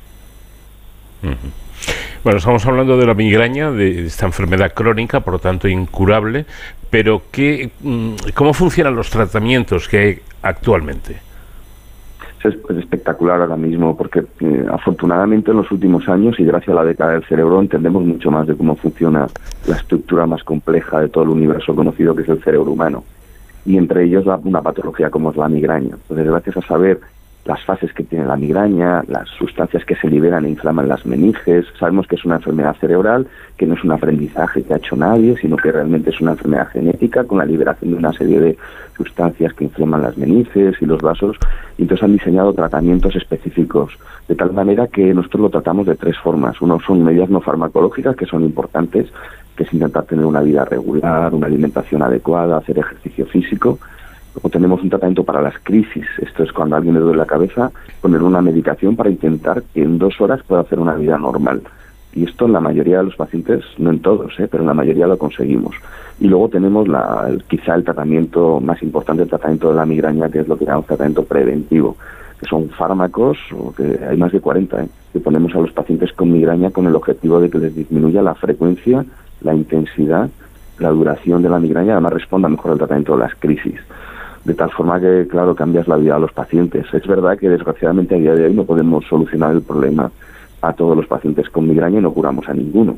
Bueno, 2.24 2.38
estamos 2.38 2.66
hablando 2.66 2.98
de 2.98 3.06
la 3.06 3.14
migraña, 3.14 3.72
de 3.72 4.06
esta 4.06 4.26
enfermedad 4.26 4.74
crónica, 4.74 5.20
por 5.20 5.34
lo 5.34 5.40
tanto 5.40 5.68
incurable, 5.68 6.46
pero 6.90 7.24
¿qué, 7.32 7.72
mm, 7.82 8.14
¿cómo 8.34 8.54
funcionan 8.54 8.96
los 8.96 9.10
tratamientos 9.10 9.90
que 9.90 9.98
hay 9.98 10.20
actualmente? 10.42 11.32
es, 12.50 12.56
espectacular 12.78 13.42
ahora 13.42 13.58
mismo 13.58 13.96
porque 13.96 14.24
eh, 14.40 14.66
afortunadamente 14.72 15.52
en 15.52 15.58
los 15.58 15.72
últimos 15.72 16.08
años 16.08 16.40
y 16.40 16.46
gracias 16.46 16.70
a 16.70 16.82
la 16.82 16.86
década 16.86 17.14
del 17.14 17.24
cerebro 17.26 17.60
entendemos 17.60 18.04
mucho 18.04 18.32
más 18.32 18.48
de 18.48 18.56
cómo 18.56 18.76
funciona 18.76 19.28
la 19.68 19.76
estructura 19.76 20.26
más 20.26 20.44
compleja 20.44 21.02
de 21.02 21.10
todo 21.10 21.24
el 21.24 21.30
universo 21.30 21.76
conocido 21.76 22.16
que 22.16 22.24
es 22.24 22.30
el 22.30 22.44
cerebro 22.44 22.72
humano 22.72 23.04
y 23.66 23.78
entre 23.78 24.04
ellos 24.06 24.26
una 24.44 24.62
patología 24.62 25.10
como 25.10 25.32
es 25.32 25.38
la 25.38 25.50
migraña. 25.50 25.96
Entonces 25.96 26.26
gracias 26.26 26.58
a 26.58 26.62
saber 26.62 27.00
las 27.46 27.64
fases 27.64 27.92
que 27.94 28.04
tiene 28.04 28.26
la 28.26 28.36
migraña, 28.36 29.04
las 29.08 29.28
sustancias 29.30 29.84
que 29.84 29.96
se 29.96 30.08
liberan 30.08 30.46
e 30.46 30.50
inflaman 30.50 30.88
las 30.88 31.06
meninges. 31.06 31.66
Sabemos 31.80 32.06
que 32.06 32.16
es 32.16 32.24
una 32.24 32.36
enfermedad 32.36 32.76
cerebral, 32.80 33.28
que 33.58 33.66
no 33.66 33.74
es 33.74 33.84
un 33.84 33.92
aprendizaje 33.92 34.62
que 34.62 34.74
ha 34.74 34.78
hecho 34.78 34.96
nadie, 34.96 35.36
sino 35.38 35.58
que 35.58 35.72
realmente 35.72 36.12
es 36.12 36.22
una 36.22 36.32
enfermedad 36.32 36.68
genética 36.68 37.24
con 37.24 37.40
la 37.40 37.46
liberación 37.46 37.92
de 37.92 37.98
una 37.98 38.14
serie 38.14 38.40
de 38.40 38.58
sustancias 38.96 39.54
que 39.54 39.64
inflaman 39.64 40.04
las 40.04 40.18
meninges 40.18 40.80
y 40.82 40.86
los 40.86 41.02
vasos. 41.02 41.38
Y 41.78 41.84
entonces 41.84 42.04
han 42.04 42.14
diseñado 42.14 42.54
tratamientos 42.54 43.16
específicos, 43.16 43.98
de 44.28 44.36
tal 44.36 44.54
manera 44.54 44.88
que 44.88 45.12
nosotros 45.14 45.42
lo 45.42 45.50
tratamos 45.50 45.88
de 45.88 45.96
tres 45.96 46.18
formas. 46.20 46.62
Uno 46.62 46.80
son 46.86 47.04
medidas 47.04 47.30
no 47.30 47.42
farmacológicas, 47.42 48.16
que 48.16 48.28
son 48.28 48.44
importantes, 48.44 49.12
que 49.56 49.64
es 49.64 49.74
intentar 49.74 50.06
tener 50.06 50.26
una 50.26 50.42
vida 50.42 50.66
regular, 50.66 51.34
una 51.34 51.48
alimentación 51.48 52.02
adecuada, 52.02 52.58
hacer 52.58 52.80
ejercicio 52.80 53.26
físico 53.26 53.80
Luego 54.36 54.50
tenemos 54.50 54.82
un 54.82 54.90
tratamiento 54.90 55.24
para 55.24 55.42
las 55.42 55.56
crisis. 55.62 56.06
Esto 56.20 56.44
es 56.44 56.52
cuando 56.54 56.76
a 56.76 56.78
alguien 56.78 56.96
le 56.96 57.02
duele 57.02 57.18
la 57.18 57.26
cabeza, 57.26 57.72
poner 58.00 58.24
una 58.24 58.42
medicación 58.42 58.96
para 58.96 59.10
intentar 59.10 59.62
que 59.74 59.84
en 59.84 59.98
dos 59.98 60.20
horas 60.22 60.42
pueda 60.44 60.62
hacer 60.62 60.80
una 60.80 60.96
vida 60.96 61.18
normal. 61.18 61.62
Y 62.14 62.26
esto 62.26 62.46
en 62.46 62.54
la 62.54 62.60
mayoría 62.60 63.00
de 63.00 63.06
los 63.06 63.16
pacientes, 63.16 63.64
no 63.78 63.90
en 63.90 64.00
todos, 64.00 64.38
¿eh? 64.40 64.48
pero 64.50 64.64
en 64.64 64.68
la 64.68 64.74
mayoría 64.74 65.08
lo 65.08 65.18
conseguimos. 65.18 65.76
Y 66.20 66.28
luego 66.28 66.50
tenemos 66.50 66.88
la, 66.88 67.30
quizá 67.48 67.76
el 67.76 67.84
tratamiento 67.84 68.60
más 68.60 68.82
importante, 68.84 69.24
el 69.24 69.30
tratamiento 69.30 69.70
de 69.70 69.76
la 69.76 69.86
migraña, 69.86 70.30
que 70.30 70.40
es 70.40 70.48
lo 70.48 70.58
que 70.58 70.66
llamamos 70.66 70.88
tratamiento 70.88 71.24
preventivo, 71.24 71.98
que 72.40 72.46
son 72.48 72.70
fármacos, 72.70 73.38
que 73.78 74.00
hay 74.10 74.18
más 74.18 74.32
de 74.32 74.42
40, 74.42 74.84
¿eh? 74.84 74.90
que 75.14 75.20
ponemos 75.20 75.54
a 75.56 75.60
los 75.60 75.72
pacientes 75.72 76.12
con 76.14 76.32
migraña 76.32 76.72
con 76.72 76.86
el 76.86 76.96
objetivo 76.96 77.40
de 77.40 77.50
que 77.50 77.60
les 77.60 77.76
disminuya 77.76 78.22
la 78.22 78.36
frecuencia, 78.36 79.06
la 79.42 79.54
intensidad, 79.54 80.30
la 80.80 80.90
duración 80.90 81.42
de 81.42 81.50
la 81.50 81.60
migraña, 81.60 81.94
además 81.94 82.14
responda 82.14 82.50
mejor 82.50 82.72
al 82.72 82.78
tratamiento 82.78 83.14
de 83.14 83.20
las 83.20 83.36
crisis 83.36 83.80
de 84.44 84.54
tal 84.54 84.72
forma 84.72 85.00
que, 85.00 85.28
claro, 85.30 85.56
cambias 85.56 85.88
la 85.88 85.98
vida 85.98 86.16
a 86.16 86.20
los 86.20 86.32
pacientes. 86.32 86.86
Es 86.94 87.06
verdad 87.06 87.38
que 87.38 87.50
desgraciadamente 87.50 88.16
a 88.16 88.18
día 88.18 88.36
de 88.36 88.46
hoy 88.46 88.54
no 88.54 88.64
podemos 88.64 89.06
solucionar 89.06 89.52
el 89.52 89.62
problema 89.62 90.12
a 90.62 90.74
todos 90.74 90.96
los 90.96 91.08
pacientes 91.08 91.50
con 91.50 91.68
migraña 91.68 92.00
y 92.00 92.02
no 92.02 92.14
curamos 92.14 92.48
a 92.50 92.54
ninguno. 92.54 92.98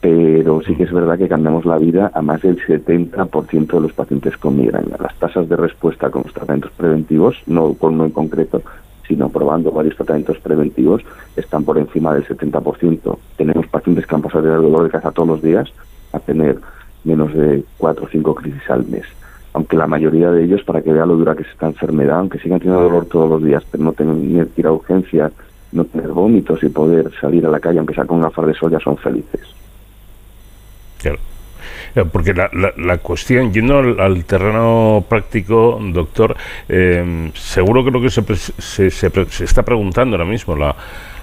Pero 0.00 0.62
sí 0.62 0.74
que 0.76 0.84
es 0.84 0.92
verdad 0.92 1.18
que 1.18 1.28
cambiamos 1.28 1.66
la 1.66 1.76
vida 1.76 2.10
a 2.14 2.22
más 2.22 2.40
del 2.42 2.58
70% 2.58 3.66
de 3.66 3.80
los 3.80 3.92
pacientes 3.92 4.36
con 4.38 4.56
migraña. 4.56 4.96
Las 4.98 5.14
tasas 5.16 5.48
de 5.48 5.56
respuesta 5.56 6.10
con 6.10 6.22
los 6.22 6.32
tratamientos 6.32 6.72
preventivos, 6.72 7.36
no 7.46 7.74
con 7.74 7.94
uno 7.94 8.06
en 8.06 8.12
concreto, 8.12 8.62
sino 9.10 9.28
probando 9.28 9.72
varios 9.72 9.96
tratamientos 9.96 10.38
preventivos, 10.38 11.02
están 11.34 11.64
por 11.64 11.76
encima 11.78 12.14
del 12.14 12.24
70%. 12.28 13.18
Tenemos 13.36 13.66
pacientes 13.66 14.06
que 14.06 14.14
han 14.14 14.22
pasado 14.22 14.44
de 14.44 14.54
dolor 14.54 14.84
de 14.84 14.90
cabeza 14.90 15.10
todos 15.10 15.28
los 15.30 15.42
días 15.42 15.68
a 16.12 16.20
tener 16.20 16.58
menos 17.02 17.34
de 17.34 17.64
4 17.78 18.04
o 18.04 18.08
5 18.08 18.34
crisis 18.36 18.70
al 18.70 18.86
mes 18.86 19.04
aunque 19.52 19.76
la 19.76 19.88
mayoría 19.88 20.30
de 20.30 20.44
ellos, 20.44 20.62
para 20.62 20.80
que 20.80 20.92
vea 20.92 21.04
lo 21.04 21.16
dura 21.16 21.34
que 21.34 21.42
es 21.42 21.48
esta 21.48 21.66
enfermedad, 21.66 22.20
aunque 22.20 22.38
sigan 22.38 22.60
teniendo 22.60 22.84
dolor 22.84 23.06
todos 23.06 23.28
los 23.28 23.42
días, 23.42 23.64
pero 23.68 23.82
no 23.82 23.92
tener 23.92 24.46
que 24.46 24.60
ir 24.60 24.66
a 24.68 24.72
urgencias, 24.72 25.32
no 25.72 25.84
tener 25.84 26.06
vómitos 26.12 26.62
y 26.62 26.68
poder 26.68 27.10
salir 27.20 27.44
a 27.46 27.50
la 27.50 27.58
calle, 27.58 27.78
aunque 27.78 27.94
sea 27.94 28.04
con 28.04 28.20
gafas 28.20 28.46
de 28.46 28.54
sol, 28.54 28.70
ya 28.70 28.78
son 28.78 28.96
felices. 28.96 29.40
Claro. 30.98 31.18
Eh, 31.94 32.04
porque 32.10 32.34
la, 32.34 32.50
la, 32.76 32.98
cuestión, 32.98 33.52
yendo 33.52 33.78
al, 33.78 34.24
terreno 34.24 35.04
práctico, 35.08 35.78
doctor, 35.80 36.36
eh, 36.68 37.30
seguro 37.34 37.84
que 37.84 37.90
lo 37.90 38.00
que 38.00 38.10
se, 38.10 38.22
se, 38.36 38.90
se 38.90 39.44
está 39.44 39.62
preguntando 39.64 40.16
ahora 40.16 40.28
mismo 40.28 40.54
la, 40.56 40.76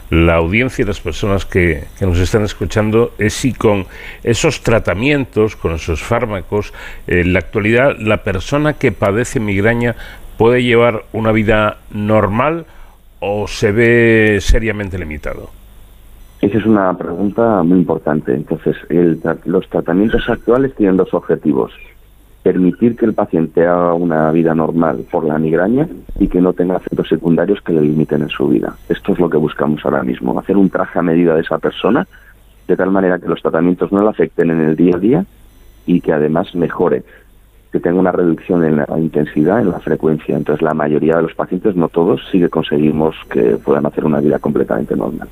la 0.10 0.36
audiencia 0.36 0.84
y 0.84 0.86
las 0.86 1.00
personas 1.00 1.46
que, 1.46 1.86
nos 2.00 2.20
están 2.20 2.44
escuchando 2.44 3.14
es 3.18 3.34
si 3.34 3.54
con 3.54 3.86
esos 4.24 4.62
tratamientos, 4.62 5.56
con 5.56 5.74
esos 5.74 6.02
fármacos, 6.02 6.74
en 7.08 7.34
la 7.34 7.40
actualidad 7.40 7.98
la 8.00 8.24
persona 8.24 8.74
que 8.74 8.92
padece 8.92 9.40
migraña 9.40 9.96
puede 10.38 10.64
llevar 10.64 11.04
una 11.12 11.32
vida 11.32 11.78
normal 11.92 12.66
o 13.20 13.48
se 13.48 13.72
ve 13.72 14.38
seriamente 14.42 14.98
limitado. 14.98 15.57
Esa 16.42 16.58
es 16.58 16.66
una 16.66 16.96
pregunta 16.98 17.64
muy 17.64 17.80
importante. 17.80 18.34
Entonces, 18.34 18.76
los 19.46 19.68
tratamientos 19.70 20.30
actuales 20.30 20.76
tienen 20.76 20.98
dos 20.98 21.14
objetivos 21.14 21.72
permitir 22.48 22.96
que 22.96 23.04
el 23.04 23.14
paciente 23.14 23.68
haga 23.68 23.94
una 23.94 24.32
vida 24.32 24.56
normal 24.56 25.06
por 25.12 25.26
la 25.26 25.38
migraña 25.38 25.86
y 26.18 26.30
que 26.30 26.40
no 26.40 26.54
tenga 26.54 26.78
efectos 26.78 27.10
secundarios 27.10 27.60
que 27.62 27.74
le 27.74 27.82
limiten 27.82 28.22
en 28.22 28.30
su 28.30 28.48
vida. 28.48 28.74
Esto 28.88 29.12
es 29.12 29.20
lo 29.20 29.30
que 29.30 29.36
buscamos 29.36 29.84
ahora 29.84 30.02
mismo, 30.02 30.40
hacer 30.40 30.56
un 30.56 30.70
traje 30.70 30.98
a 30.98 31.02
medida 31.02 31.36
de 31.36 31.42
esa 31.42 31.58
persona, 31.58 32.08
de 32.66 32.78
tal 32.78 32.90
manera 32.90 33.20
que 33.20 33.28
los 33.28 33.42
tratamientos 33.42 33.92
no 33.92 34.02
le 34.02 34.08
afecten 34.08 34.50
en 34.50 34.62
el 34.62 34.78
día 34.78 34.96
a 34.96 35.00
día 35.00 35.26
y 35.86 36.00
que 36.00 36.14
además 36.14 36.56
mejore, 36.56 37.04
que 37.70 37.82
tenga 37.82 38.00
una 38.00 38.14
reducción 38.14 38.64
en 38.64 38.78
la 38.78 38.98
intensidad, 38.98 39.60
en 39.60 39.72
la 39.72 39.82
frecuencia. 39.82 40.38
Entonces 40.38 40.62
la 40.62 40.74
mayoría 40.74 41.18
de 41.18 41.24
los 41.24 41.34
pacientes, 41.34 41.76
no 41.76 41.90
todos, 41.90 42.22
sí 42.32 42.40
que 42.40 42.48
conseguimos 42.48 43.18
que 43.30 43.58
puedan 43.58 43.86
hacer 43.88 44.06
una 44.06 44.22
vida 44.22 44.40
completamente 44.40 44.96
normal. 44.96 45.28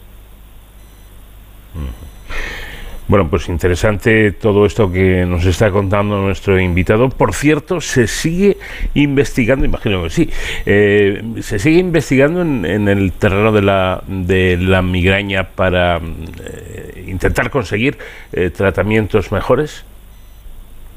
Bueno, 3.07 3.27
pues 3.29 3.49
interesante 3.49 4.31
todo 4.31 4.65
esto 4.65 4.91
que 4.91 5.27
nos 5.27 5.45
está 5.45 5.69
contando 5.69 6.19
nuestro 6.21 6.59
invitado. 6.59 7.09
Por 7.09 7.33
cierto, 7.33 7.79
se 7.79 8.07
sigue 8.07 8.57
investigando, 8.95 9.63
imagino 9.63 10.01
que 10.03 10.09
sí, 10.09 10.29
eh, 10.65 11.21
se 11.41 11.59
sigue 11.59 11.77
investigando 11.77 12.41
en, 12.41 12.87
el 12.87 13.11
terreno 13.11 13.51
de 13.51 13.61
la, 13.61 14.03
de 14.07 14.57
la 14.57 14.81
migraña 14.81 15.43
para 15.43 15.97
eh, 15.97 17.05
intentar 17.07 17.51
conseguir 17.51 17.95
eh, 18.33 18.49
tratamientos 18.49 19.31
mejores. 19.31 19.85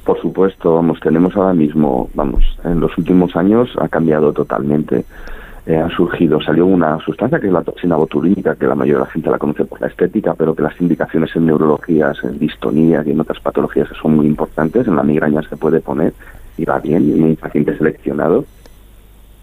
Por 0.04 0.18
supuesto, 0.22 0.76
vamos, 0.76 1.00
tenemos 1.00 1.36
ahora 1.36 1.52
mismo, 1.52 2.08
vamos, 2.14 2.42
en 2.64 2.80
los 2.80 2.96
últimos 2.96 3.36
años 3.36 3.68
ha 3.78 3.88
cambiado 3.88 4.32
totalmente 4.32 5.04
eh, 5.68 5.76
ha 5.76 5.90
surgido, 5.90 6.40
salió 6.40 6.64
una 6.64 6.98
sustancia 7.00 7.38
que 7.38 7.48
es 7.48 7.52
la 7.52 7.62
toxina 7.62 7.94
botulínica, 7.94 8.56
que 8.56 8.66
la 8.66 8.74
mayoría 8.74 9.00
de 9.00 9.04
la 9.04 9.10
gente 9.10 9.30
la 9.30 9.36
conoce 9.36 9.66
por 9.66 9.78
la 9.82 9.88
estética, 9.88 10.32
pero 10.32 10.54
que 10.54 10.62
las 10.62 10.80
indicaciones 10.80 11.36
en 11.36 11.44
neurologías, 11.44 12.16
en 12.24 12.38
distonías 12.38 13.06
y 13.06 13.10
en 13.10 13.20
otras 13.20 13.38
patologías 13.40 13.86
son 14.00 14.16
muy 14.16 14.26
importantes. 14.26 14.88
En 14.88 14.96
la 14.96 15.02
migraña 15.02 15.42
se 15.42 15.58
puede 15.58 15.80
poner 15.80 16.14
y 16.56 16.64
va 16.64 16.78
bien, 16.78 17.12
en 17.12 17.22
un 17.22 17.36
paciente 17.36 17.76
seleccionado. 17.76 18.46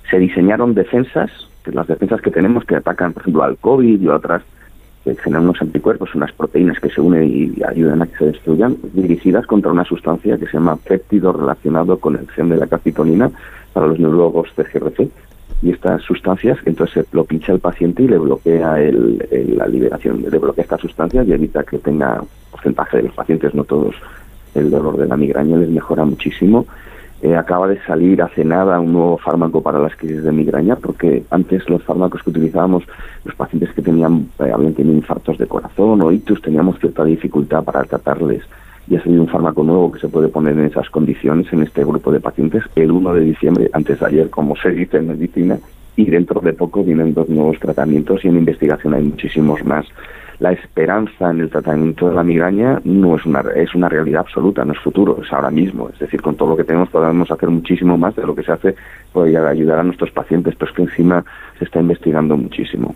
Se 0.10 0.18
diseñaron 0.18 0.74
defensas, 0.74 1.30
que 1.64 1.72
las 1.72 1.86
defensas 1.86 2.22
que 2.22 2.32
tenemos 2.32 2.66
que 2.66 2.76
atacan, 2.76 3.14
por 3.14 3.22
ejemplo, 3.22 3.44
al 3.44 3.58
COVID 3.58 4.02
y 4.02 4.08
otras, 4.08 4.42
que 5.04 5.14
generan 5.18 5.44
unos 5.44 5.62
anticuerpos, 5.62 6.16
unas 6.16 6.32
proteínas 6.32 6.80
que 6.80 6.90
se 6.90 7.02
unen 7.02 7.24
y 7.24 7.62
ayudan 7.64 8.02
a 8.02 8.08
que 8.08 8.18
se 8.18 8.26
destruyan, 8.26 8.78
dirigidas 8.94 9.46
contra 9.46 9.72
una 9.72 9.84
sustancia 9.84 10.40
que 10.40 10.48
se 10.48 10.54
llama 10.54 10.76
péptido 10.78 11.32
relacionado 11.34 12.00
con 12.00 12.16
el 12.16 12.28
gen 12.32 12.50
de 12.50 12.58
la 12.58 12.66
calcitonina 12.66 13.30
para 13.74 13.86
los 13.86 14.00
neurólogos 14.00 14.50
CGRC 14.56 15.12
y 15.62 15.72
estas 15.72 16.02
sustancias, 16.02 16.58
entonces 16.66 17.06
lo 17.12 17.24
pincha 17.24 17.54
el 17.54 17.60
paciente 17.60 18.04
y 18.04 18.08
le 18.08 18.18
bloquea 18.18 18.80
el, 18.82 19.56
la 19.58 19.68
liberación, 19.68 20.24
le 20.30 20.38
bloquea 20.38 20.64
estas 20.64 20.82
sustancias 20.82 21.28
y 21.28 21.34
evita 21.34 21.64
que 21.64 21.80
tenga 21.80 22.22
porcentaje 22.52 22.98
de 22.98 23.04
los 23.04 23.14
pacientes, 23.14 23.54
no 23.54 23.64
todos, 23.64 23.96
el 24.54 24.70
dolor 24.70 24.98
de 24.98 25.08
la 25.08 25.18
migraña 25.18 25.58
les 25.58 25.70
mejora 25.70 26.06
muchísimo. 26.06 26.66
Eh, 27.22 27.36
acaba 27.36 27.68
de 27.68 27.82
salir 27.86 28.22
hace 28.22 28.44
nada 28.44 28.80
un 28.80 28.94
nuevo 28.94 29.18
fármaco 29.18 29.62
para 29.62 29.80
las 29.80 29.96
crisis 29.96 30.24
de 30.24 30.32
migraña, 30.32 30.76
porque 30.76 31.24
antes 31.32 31.68
los 31.70 31.82
fármacos 31.84 32.22
que 32.22 32.30
utilizábamos, 32.30 32.84
los 33.24 33.36
pacientes 33.36 33.74
que 33.74 33.82
tenían, 33.82 34.28
eh, 34.40 34.52
habían 34.54 34.74
tenido 34.74 34.96
infartos 34.96 35.38
de 35.38 35.48
corazón 35.48 36.02
o 36.02 36.12
ictus, 36.12 36.42
teníamos 36.42 36.78
cierta 36.80 37.04
dificultad 37.04 37.64
para 37.64 37.84
tratarles 37.84 38.44
y 38.88 38.96
ha 38.96 39.04
salido 39.04 39.24
un 39.24 39.28
fármaco 39.28 39.64
nuevo 39.64 39.92
que 39.92 40.00
se 40.00 40.08
puede 40.08 40.28
poner 40.28 40.54
en 40.54 40.66
esas 40.66 40.90
condiciones 40.90 41.52
en 41.52 41.64
este 41.64 41.84
grupo 41.84 42.12
de 42.12 42.20
pacientes 42.20 42.64
el 42.76 42.92
1 42.92 43.14
de 43.14 43.22
diciembre, 43.22 43.70
antes 43.74 44.00
de 44.00 44.06
ayer, 44.06 44.30
como 44.30 44.56
se 44.56 44.72
dice 44.72 44.98
en 44.98 45.08
medicina, 45.08 45.58
y 45.96 46.06
dentro 46.06 46.42
de 46.42 46.54
poco 46.54 46.84
vienen 46.84 47.14
dos 47.14 47.30
nuevos 47.30 47.60
tratamientos 47.60 48.24
y 48.24 48.28
en 48.28 48.38
investigación 48.38 48.94
hay 48.94 49.04
muchísimos 49.04 49.64
más. 49.64 49.86
La 50.40 50.52
esperanza 50.52 51.32
en 51.32 51.42
el 51.42 51.50
tratamiento 51.50 52.10
de 52.10 52.16
la 52.16 52.24
migraña 52.24 52.82
no 52.84 53.16
es 53.16 53.26
una, 53.26 53.42
es 53.56 53.74
una 53.74 53.90
realidad 53.90 54.22
absoluta, 54.22 54.66
no 54.66 54.74
es 54.74 54.80
futuro, 54.80 55.20
es 55.22 55.32
ahora 55.32 55.52
mismo. 55.52 55.90
Es 55.90 56.00
decir, 56.00 56.22
con 56.22 56.36
todo 56.36 56.50
lo 56.50 56.58
que 56.58 56.64
tenemos 56.64 56.90
podemos 56.90 57.32
hacer 57.32 57.50
muchísimo 57.50 57.98
más 57.98 58.16
de 58.16 58.26
lo 58.26 58.36
que 58.36 58.44
se 58.44 58.52
hace 58.52 58.76
por 59.14 59.28
ayudar 59.28 59.80
a 59.80 59.84
nuestros 59.84 60.12
pacientes, 60.12 60.56
pero 60.56 60.70
es 60.70 60.76
que 60.76 60.84
encima 60.84 61.24
se 61.58 61.66
está 61.66 61.80
investigando 61.80 62.36
muchísimo 62.36 62.96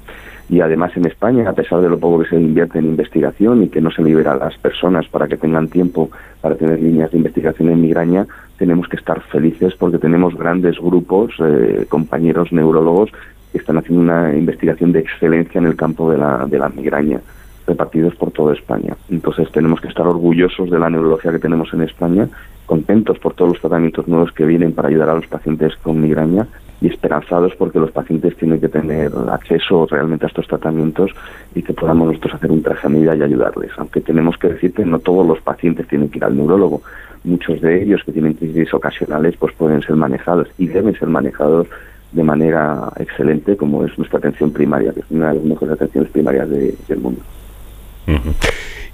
y 0.49 0.61
además 0.61 0.91
en 0.97 1.05
España, 1.05 1.47
a 1.47 1.53
pesar 1.53 1.79
de 1.81 1.89
lo 1.89 1.99
poco 1.99 2.23
que 2.23 2.29
se 2.29 2.35
invierte 2.35 2.79
en 2.79 2.85
investigación 2.85 3.63
y 3.63 3.69
que 3.69 3.81
no 3.81 3.91
se 3.91 4.01
libera 4.01 4.31
a 4.31 4.37
las 4.37 4.57
personas 4.57 5.07
para 5.07 5.27
que 5.27 5.37
tengan 5.37 5.67
tiempo 5.67 6.09
para 6.41 6.55
tener 6.55 6.81
líneas 6.81 7.11
de 7.11 7.17
investigación 7.17 7.69
en 7.69 7.81
migraña, 7.81 8.25
tenemos 8.57 8.87
que 8.87 8.97
estar 8.97 9.21
felices 9.21 9.75
porque 9.75 9.99
tenemos 9.99 10.35
grandes 10.35 10.79
grupos, 10.79 11.33
eh, 11.39 11.85
compañeros 11.87 12.51
neurólogos 12.51 13.11
están 13.53 13.77
haciendo 13.77 14.01
una 14.01 14.35
investigación 14.35 14.91
de 14.91 14.99
excelencia 14.99 15.59
en 15.59 15.65
el 15.65 15.75
campo 15.75 16.11
de 16.11 16.17
la, 16.17 16.45
de 16.45 16.59
la 16.59 16.69
migraña 16.69 17.21
repartidos 17.69 18.15
por 18.15 18.31
toda 18.31 18.53
España. 18.53 18.95
Entonces 19.09 19.49
tenemos 19.51 19.79
que 19.79 19.87
estar 19.87 20.05
orgullosos 20.05 20.69
de 20.69 20.79
la 20.79 20.89
neurología 20.89 21.31
que 21.31 21.39
tenemos 21.39 21.71
en 21.73 21.83
España, 21.83 22.27
contentos 22.65 23.19
por 23.19 23.33
todos 23.33 23.51
los 23.51 23.61
tratamientos 23.61 24.07
nuevos 24.07 24.31
que 24.31 24.45
vienen 24.45 24.73
para 24.73 24.89
ayudar 24.89 25.09
a 25.09 25.15
los 25.15 25.27
pacientes 25.27 25.75
con 25.77 26.01
migraña 26.01 26.47
y 26.81 26.87
esperanzados 26.87 27.53
porque 27.55 27.79
los 27.79 27.91
pacientes 27.91 28.35
tienen 28.37 28.59
que 28.59 28.69
tener 28.69 29.11
acceso 29.31 29.85
realmente 29.89 30.25
a 30.25 30.29
estos 30.29 30.47
tratamientos 30.47 31.11
y 31.53 31.61
que 31.61 31.73
podamos 31.73 32.07
nosotros 32.07 32.35
hacer 32.35 32.51
un 32.51 32.63
traje 32.63 32.87
a 32.87 32.89
medida 32.89 33.15
y 33.15 33.21
ayudarles. 33.21 33.71
Aunque 33.77 34.01
tenemos 34.01 34.37
que 34.37 34.49
decir 34.49 34.73
que 34.73 34.85
no 34.85 34.99
todos 34.99 35.25
los 35.27 35.41
pacientes 35.41 35.87
tienen 35.87 36.09
que 36.09 36.17
ir 36.17 36.23
al 36.23 36.37
neurólogo. 36.37 36.81
Muchos 37.23 37.59
de 37.59 37.83
ellos 37.83 38.01
que 38.05 38.13
tienen 38.13 38.33
crisis 38.33 38.73
ocasionales 38.73 39.35
pues 39.37 39.53
pueden 39.55 39.81
ser 39.81 39.95
manejados 39.95 40.47
y 40.57 40.67
deben 40.67 40.97
ser 40.97 41.09
manejados 41.09 41.67
de 42.11 42.23
manera 42.23 42.91
excelente 42.97 43.55
como 43.55 43.85
es 43.85 43.97
nuestra 43.97 44.19
atención 44.19 44.51
primaria, 44.51 44.93
que 44.93 45.01
es 45.01 45.05
una 45.09 45.29
de 45.29 45.35
las 45.35 45.43
mejores 45.43 45.73
atenciones 45.73 46.11
primarias 46.11 46.49
del 46.49 46.99
mundo. 46.99 47.21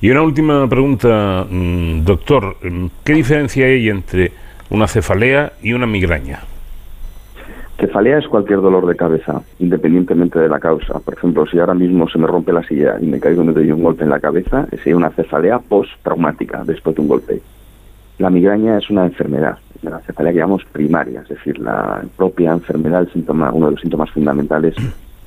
Y 0.02 0.10
una 0.10 0.22
última 0.22 0.68
pregunta, 0.68 1.46
mm, 1.50 2.04
doctor, 2.04 2.58
¿qué 3.04 3.14
diferencia 3.14 3.66
hay 3.66 3.90
entre 3.90 4.32
una 4.70 4.88
cefalea 4.88 5.54
y 5.62 5.74
una 5.74 5.88
migraña? 5.88 6.42
Cefalea 7.78 8.20
es 8.20 8.28
cualquier 8.28 8.62
dolor 8.62 8.88
de 8.88 8.96
cabeza, 8.96 9.42
independientemente 9.60 10.40
de 10.40 10.48
la 10.48 10.60
causa. 10.60 11.00
Por 11.00 11.14
ejemplo, 11.14 11.46
si 11.46 11.60
ahora 11.60 11.74
mismo 11.74 12.08
se 12.10 12.18
me 12.18 12.28
rompe 12.28 12.54
la 12.54 12.64
silla 12.64 12.96
y 13.02 13.06
me 13.06 13.20
caigo 13.20 13.44
y 13.44 13.48
me 13.48 13.54
doy 13.54 13.72
un 13.72 13.84
golpe 13.84 14.04
en 14.04 14.10
la 14.10 14.20
cabeza, 14.20 14.66
sería 14.78 14.96
una 14.96 15.10
cefalea 15.10 15.60
post-traumática 15.60 16.64
después 16.66 16.96
de 16.96 17.02
un 17.02 17.08
golpe. 17.10 17.42
La 18.18 18.30
migraña 18.30 18.78
es 18.78 18.90
una 18.90 19.06
enfermedad, 19.06 19.58
la 19.90 20.00
cefalea 20.00 20.34
llamamos 20.34 20.66
primaria, 20.66 21.22
es 21.22 21.30
decir, 21.30 21.60
la 21.60 22.04
propia 22.16 22.52
enfermedad, 22.52 23.02
el 23.02 23.12
síntoma, 23.12 23.52
uno 23.52 23.68
de 23.68 23.72
los 23.74 23.82
síntomas 23.82 24.10
fundamentales 24.12 24.76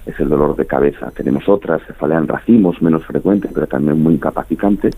es 0.07 0.21
el 0.21 0.29
dolor 0.29 0.57
de 0.57 0.67
cabeza. 0.67 1.11
Tenemos 1.11 1.49
otras, 1.49 1.83
cefalea 1.87 2.19
en 2.19 2.29
racimos, 2.29 2.81
menos 2.83 3.05
frecuente, 3.05 3.49
pero 3.53 3.67
también 3.67 4.03
muy 4.03 4.15
incapacitante, 4.15 4.91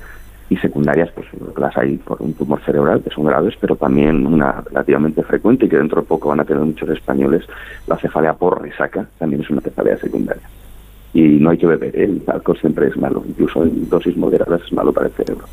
y 0.50 0.56
secundarias, 0.56 1.10
pues 1.14 1.28
las 1.56 1.76
hay 1.76 1.96
por 1.96 2.20
un 2.20 2.34
tumor 2.34 2.60
cerebral, 2.62 3.00
que 3.02 3.10
son 3.10 3.24
graves, 3.24 3.54
pero 3.60 3.76
también 3.76 4.26
una 4.26 4.60
relativamente 4.62 5.22
frecuente 5.22 5.66
y 5.66 5.68
que 5.68 5.78
dentro 5.78 6.00
de 6.00 6.08
poco 6.08 6.28
van 6.28 6.40
a 6.40 6.44
tener 6.44 6.62
muchos 6.64 6.88
españoles, 6.90 7.44
la 7.86 7.96
cefalea 7.96 8.34
por 8.34 8.60
resaca, 8.60 9.06
también 9.18 9.42
es 9.42 9.50
una 9.50 9.60
cefalea 9.60 9.96
secundaria. 9.98 10.42
Y 11.14 11.22
no 11.22 11.50
hay 11.50 11.58
que 11.58 11.68
beber, 11.68 11.94
¿eh? 11.96 12.04
el 12.04 12.22
alcohol 12.26 12.58
siempre 12.60 12.88
es 12.88 12.96
malo, 12.96 13.22
incluso 13.26 13.62
en 13.62 13.88
dosis 13.88 14.16
moderadas 14.16 14.60
es 14.62 14.72
malo 14.72 14.92
para 14.92 15.06
el 15.06 15.12
cerebro. 15.12 15.44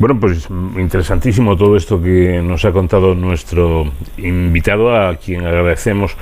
Bueno, 0.00 0.18
pues 0.18 0.48
interesantísimo 0.78 1.58
todo 1.58 1.76
esto 1.76 2.02
que 2.02 2.40
nos 2.42 2.64
ha 2.64 2.72
contado 2.72 3.14
nuestro 3.14 3.92
invitado, 4.16 4.96
a 4.96 5.16
quien 5.16 5.44
agradecemos 5.44 6.16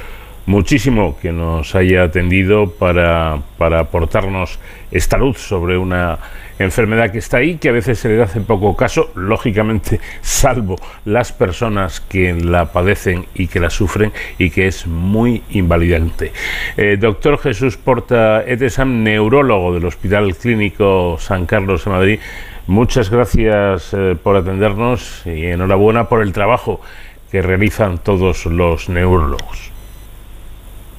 muchísimo 0.47 1.17
que 1.23 1.31
nos 1.31 1.77
haya 1.77 2.03
atendido 2.03 2.73
para, 2.73 3.39
para 3.57 3.79
aportarnos 3.79 4.59
esta 4.91 5.17
luz 5.17 5.39
sobre 5.39 5.79
una 5.79 6.19
enfermedad 6.59 7.13
que 7.13 7.19
está 7.19 7.37
ahí, 7.37 7.59
que 7.59 7.69
a 7.69 7.73
veces 7.73 8.01
se 8.01 8.09
le 8.09 8.21
hace 8.21 8.41
poco 8.41 8.75
caso, 8.75 9.13
lógicamente, 9.15 10.01
salvo 10.23 10.75
las 11.05 11.31
personas 11.31 12.01
que 12.01 12.35
la 12.35 12.73
padecen 12.73 13.27
y 13.33 13.47
que 13.47 13.61
la 13.61 13.71
sufren 13.71 14.11
y 14.39 14.51
que 14.51 14.67
es 14.67 14.89
muy 14.89 15.45
invalidante. 15.51 16.33
Eh, 16.77 16.97
doctor 16.99 17.39
Jesús 17.39 17.77
Porta 17.77 18.43
Etesam, 18.45 19.05
neurólogo 19.05 19.73
del 19.73 19.85
Hospital 19.85 20.35
Clínico 20.35 21.17
San 21.21 21.47
Carlos 21.47 21.85
de 21.85 21.91
Madrid, 21.93 22.19
muchas 22.69 23.11
gracias 23.11 23.93
eh, 23.93 24.17
por 24.23 24.37
atendernos 24.37 25.23
y 25.27 25.47
enhorabuena 25.47 26.09
por 26.09 26.23
el 26.23 26.33
trabajo 26.33 26.81
que 27.33 27.43
realizan 27.43 27.99
todos 27.99 28.47
los 28.47 28.89
neurólogos. 28.89 29.73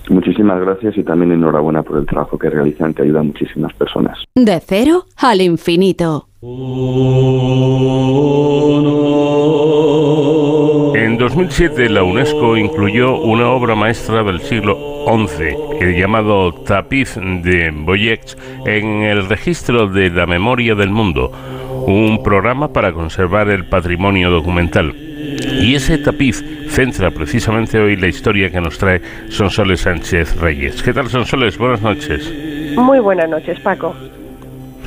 Muchísimas 0.10 0.60
gracias 0.60 0.98
y 0.98 1.04
también 1.04 1.32
enhorabuena 1.32 1.84
por 1.84 2.00
el 2.00 2.06
trabajo 2.06 2.38
que 2.38 2.50
realizan, 2.50 2.94
que 2.94 3.04
ayuda 3.04 3.20
a 3.20 3.24
muchísimas 3.24 3.72
personas. 3.74 4.18
De 4.36 4.60
cero 4.60 5.06
al 5.18 5.42
infinito. 5.42 6.28
En 10.96 11.18
2007 11.18 11.90
la 11.90 12.04
UNESCO 12.04 12.58
incluyó 12.58 13.20
una 13.20 13.50
obra 13.50 13.76
maestra 13.76 14.24
del 14.24 14.40
siglo 14.40 14.78
XI, 15.06 15.56
el 15.80 15.96
llamado 15.96 16.54
Tapiz 16.64 17.16
de 17.16 17.72
Boyex, 17.72 18.38
en 18.66 19.04
el 19.04 19.28
registro 19.28 19.88
de 19.88 20.10
la 20.10 20.26
memoria 20.26 20.76
del 20.76 20.90
mundo, 20.90 21.32
un 21.86 22.24
programa 22.24 22.74
para 22.74 22.94
conservar 22.94 23.50
el 23.50 23.68
patrimonio 23.68 24.32
documental. 24.32 25.09
Y 25.62 25.76
ese 25.76 25.98
tapiz 25.98 26.44
centra 26.70 27.12
precisamente 27.12 27.80
hoy 27.80 27.96
la 27.96 28.08
historia 28.08 28.50
que 28.50 28.62
nos 28.62 28.78
trae 28.78 29.02
Sonsoles 29.30 29.82
Sánchez 29.82 30.40
Reyes. 30.40 30.82
¿Qué 30.82 30.94
tal, 30.94 31.10
Sonsoles? 31.10 31.58
Buenas 31.58 31.82
noches. 31.82 32.34
Muy 32.76 33.00
buenas 33.00 33.30
noches, 33.30 33.60
Paco. 33.60 33.94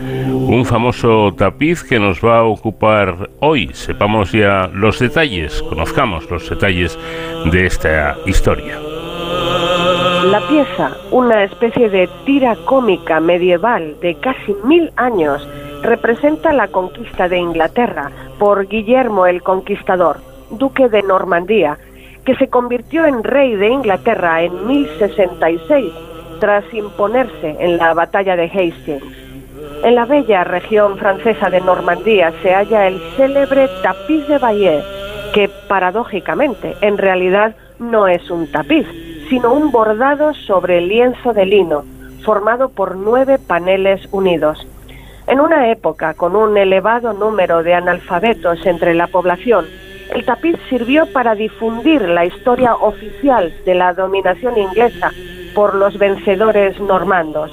Un 0.01 0.65
famoso 0.65 1.33
tapiz 1.35 1.85
que 1.85 2.01
nos 2.01 2.21
va 2.21 2.39
a 2.39 2.45
ocupar 2.45 3.31
hoy. 3.41 3.71
Sepamos 3.73 4.33
ya 4.33 4.69
los 4.73 4.99
detalles, 4.99 5.63
conozcamos 5.63 6.29
los 6.31 6.49
detalles 6.49 6.99
de 7.51 7.67
esta 7.67 8.17
historia. 8.27 8.81
La 10.25 10.41
pieza, 10.49 10.97
una 11.11 11.45
especie 11.45 11.89
de 11.91 12.09
tira 12.25 12.57
cómica 12.65 13.21
medieval 13.21 13.97
de 14.01 14.15
casi 14.17 14.57
mil 14.65 14.91
años, 14.97 15.47
representa 15.83 16.53
la 16.53 16.69
conquista 16.69 17.29
de 17.29 17.39
Inglaterra 17.39 18.11
por 18.39 18.67
Guillermo 18.67 19.27
el 19.27 19.43
Conquistador 19.43 20.32
duque 20.53 20.89
de 20.89 21.03
Normandía, 21.03 21.79
que 22.25 22.37
se 22.37 22.49
convirtió 22.49 23.05
en 23.05 23.25
rey 23.25 23.57
de 23.57 23.69
Inglaterra 23.69 24.43
en 24.43 24.67
1066 24.67 25.93
tras 26.41 26.65
imponerse 26.73 27.57
en 27.61 27.77
la 27.77 27.95
batalla 27.95 28.37
de 28.37 28.45
Hastings. 28.45 29.05
En 29.85 29.95
la 29.95 30.07
bella 30.07 30.45
región 30.45 30.97
francesa 30.99 31.51
de 31.51 31.61
Normandía 31.61 32.33
se 32.43 32.53
halla 32.53 32.87
el 32.87 33.01
célebre 33.17 33.69
tapiz 33.83 34.27
de 34.29 34.39
Bayeux, 34.39 34.85
que 35.35 35.51
paradójicamente 35.69 36.77
en 36.81 36.99
realidad 36.99 37.57
no 37.79 38.07
es 38.07 38.31
un 38.31 38.51
tapiz, 38.51 38.87
sino 39.29 39.53
un 39.53 39.73
bordado 39.73 40.35
sobre 40.35 40.81
lienzo 40.81 41.33
de 41.33 41.47
lino, 41.47 41.85
formado 42.25 42.69
por 42.69 42.97
nueve 42.97 43.39
paneles 43.39 44.07
unidos. 44.13 44.67
En 45.27 45.41
una 45.41 45.71
época 45.71 46.15
con 46.15 46.37
un 46.37 46.57
elevado 46.57 47.13
número 47.13 47.63
de 47.63 47.75
analfabetos 47.75 48.67
entre 48.67 48.95
la 48.95 49.07
población, 49.07 49.67
el 50.15 50.25
tapiz 50.25 50.57
sirvió 50.69 51.07
para 51.07 51.35
difundir 51.35 52.03
la 52.03 52.27
historia 52.27 52.75
oficial 52.75 53.53
de 53.65 53.75
la 53.75 53.95
dominación 53.95 54.59
inglesa 54.59 55.11
por 55.55 55.75
los 55.75 55.99
vencedores 55.99 56.79
normandos. 56.81 57.51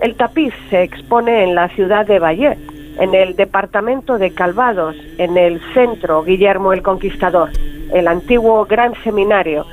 El 0.00 0.14
tapiz 0.14 0.54
se 0.68 0.82
expone 0.82 1.42
en 1.42 1.54
la 1.54 1.68
ciudad 1.68 2.06
de 2.06 2.18
Bayeux, 2.18 2.56
en 2.98 3.14
el 3.14 3.34
departamento 3.34 4.18
de 4.18 4.32
Calvados, 4.32 4.96
en 5.18 5.36
el 5.36 5.60
centro 5.74 6.22
Guillermo 6.22 6.72
el 6.72 6.82
Conquistador, 6.82 7.50
el 7.92 8.06
antiguo 8.06 8.64
Gran 8.66 8.94
Seminario, 9.02 9.66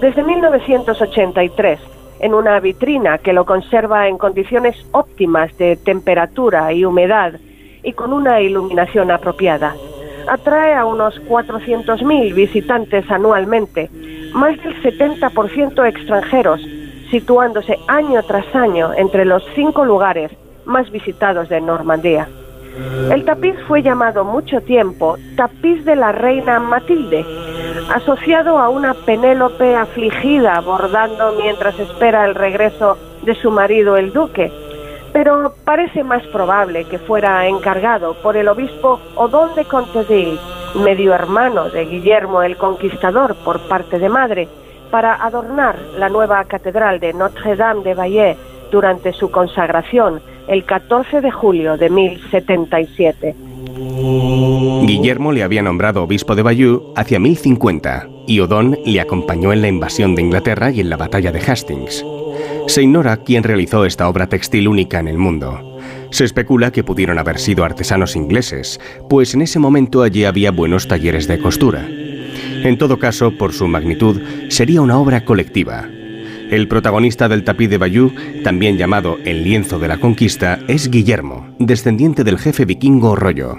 desde 0.00 0.22
1983, 0.22 1.80
en 2.20 2.34
una 2.34 2.60
vitrina 2.60 3.18
que 3.18 3.32
lo 3.32 3.44
conserva 3.44 4.08
en 4.08 4.16
condiciones 4.16 4.76
óptimas 4.92 5.56
de 5.58 5.76
temperatura 5.76 6.72
y 6.72 6.84
humedad 6.84 7.34
y 7.82 7.92
con 7.92 8.12
una 8.12 8.40
iluminación 8.40 9.10
apropiada. 9.10 9.74
Atrae 10.28 10.74
a 10.74 10.84
unos 10.84 11.20
400.000 11.28 12.34
visitantes 12.34 13.10
anualmente, 13.10 13.90
más 14.32 14.56
del 14.62 14.74
70% 14.82 15.86
extranjeros, 15.86 16.60
situándose 17.10 17.78
año 17.88 18.22
tras 18.22 18.54
año 18.54 18.92
entre 18.94 19.24
los 19.24 19.44
cinco 19.54 19.84
lugares 19.84 20.30
más 20.64 20.90
visitados 20.90 21.48
de 21.48 21.60
Normandía. 21.60 22.28
El 23.12 23.24
tapiz 23.24 23.54
fue 23.68 23.82
llamado 23.82 24.24
mucho 24.24 24.60
tiempo 24.60 25.16
tapiz 25.36 25.84
de 25.84 25.94
la 25.94 26.10
reina 26.10 26.58
Matilde, 26.58 27.24
asociado 27.94 28.58
a 28.58 28.68
una 28.68 28.94
Penélope 28.94 29.76
afligida 29.76 30.60
bordando 30.60 31.34
mientras 31.40 31.78
espera 31.78 32.24
el 32.24 32.34
regreso 32.34 32.98
de 33.22 33.34
su 33.36 33.50
marido 33.50 33.96
el 33.96 34.12
duque, 34.12 34.50
pero 35.14 35.54
parece 35.64 36.02
más 36.02 36.26
probable 36.26 36.86
que 36.86 36.98
fuera 36.98 37.46
encargado 37.46 38.14
por 38.20 38.36
el 38.36 38.48
obispo 38.48 38.98
Odón 39.14 39.54
de 39.54 39.64
Conteville, 39.64 40.40
medio 40.74 41.14
hermano 41.14 41.70
de 41.70 41.84
Guillermo 41.84 42.42
el 42.42 42.56
Conquistador 42.56 43.36
por 43.36 43.60
parte 43.68 44.00
de 44.00 44.08
madre, 44.08 44.48
para 44.90 45.14
adornar 45.24 45.78
la 45.96 46.08
nueva 46.08 46.44
catedral 46.46 46.98
de 46.98 47.12
Notre-Dame 47.12 47.84
de 47.84 47.94
Bayeux 47.94 48.36
durante 48.72 49.12
su 49.12 49.30
consagración 49.30 50.20
el 50.48 50.64
14 50.64 51.20
de 51.20 51.30
julio 51.30 51.76
de 51.76 51.90
1077. 51.90 53.36
Guillermo 54.86 55.32
le 55.32 55.42
había 55.42 55.62
nombrado 55.62 56.02
obispo 56.02 56.34
de 56.34 56.42
Bayeux 56.42 56.82
hacia 56.96 57.18
1050 57.18 58.08
y 58.26 58.40
Odón 58.40 58.78
le 58.84 59.00
acompañó 59.00 59.52
en 59.52 59.62
la 59.62 59.68
invasión 59.68 60.14
de 60.14 60.22
Inglaterra 60.22 60.70
y 60.70 60.80
en 60.80 60.90
la 60.90 60.96
batalla 60.96 61.32
de 61.32 61.40
Hastings. 61.40 62.04
Se 62.66 62.82
ignora 62.82 63.18
quién 63.18 63.42
realizó 63.42 63.84
esta 63.84 64.08
obra 64.08 64.28
textil 64.28 64.68
única 64.68 64.98
en 64.98 65.08
el 65.08 65.18
mundo. 65.18 65.78
Se 66.10 66.24
especula 66.24 66.70
que 66.70 66.84
pudieron 66.84 67.18
haber 67.18 67.38
sido 67.38 67.64
artesanos 67.64 68.16
ingleses, 68.16 68.80
pues 69.08 69.34
en 69.34 69.42
ese 69.42 69.58
momento 69.58 70.02
allí 70.02 70.24
había 70.24 70.50
buenos 70.50 70.88
talleres 70.88 71.26
de 71.26 71.38
costura. 71.38 71.86
En 71.88 72.78
todo 72.78 72.98
caso, 72.98 73.36
por 73.36 73.52
su 73.52 73.68
magnitud, 73.68 74.22
sería 74.48 74.80
una 74.80 74.98
obra 74.98 75.24
colectiva. 75.24 75.88
El 76.54 76.68
protagonista 76.68 77.28
del 77.28 77.42
tapiz 77.42 77.68
de 77.68 77.78
Bayeux, 77.78 78.14
también 78.44 78.78
llamado 78.78 79.16
el 79.24 79.42
lienzo 79.42 79.80
de 79.80 79.88
la 79.88 79.98
conquista, 79.98 80.60
es 80.68 80.88
Guillermo, 80.88 81.52
descendiente 81.58 82.22
del 82.22 82.38
jefe 82.38 82.64
vikingo 82.64 83.16
Rollo. 83.16 83.56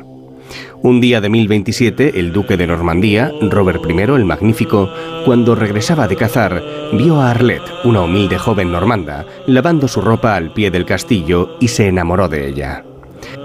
Un 0.81 1.01
día 1.01 1.19
de 1.19 1.27
1027, 1.27 2.17
el 2.17 2.31
duque 2.31 2.55
de 2.55 2.67
Normandía, 2.67 3.33
Robert 3.51 3.81
I 3.85 3.99
el 3.99 4.23
Magnífico, 4.23 4.89
cuando 5.25 5.55
regresaba 5.55 6.07
de 6.07 6.15
cazar, 6.15 6.63
vio 6.93 7.19
a 7.19 7.31
Arlette, 7.31 7.69
una 7.83 7.99
humilde 7.99 8.37
joven 8.37 8.71
normanda, 8.71 9.25
lavando 9.45 9.89
su 9.89 9.99
ropa 9.99 10.37
al 10.37 10.53
pie 10.53 10.71
del 10.71 10.85
castillo 10.85 11.57
y 11.59 11.67
se 11.67 11.87
enamoró 11.87 12.29
de 12.29 12.47
ella. 12.47 12.85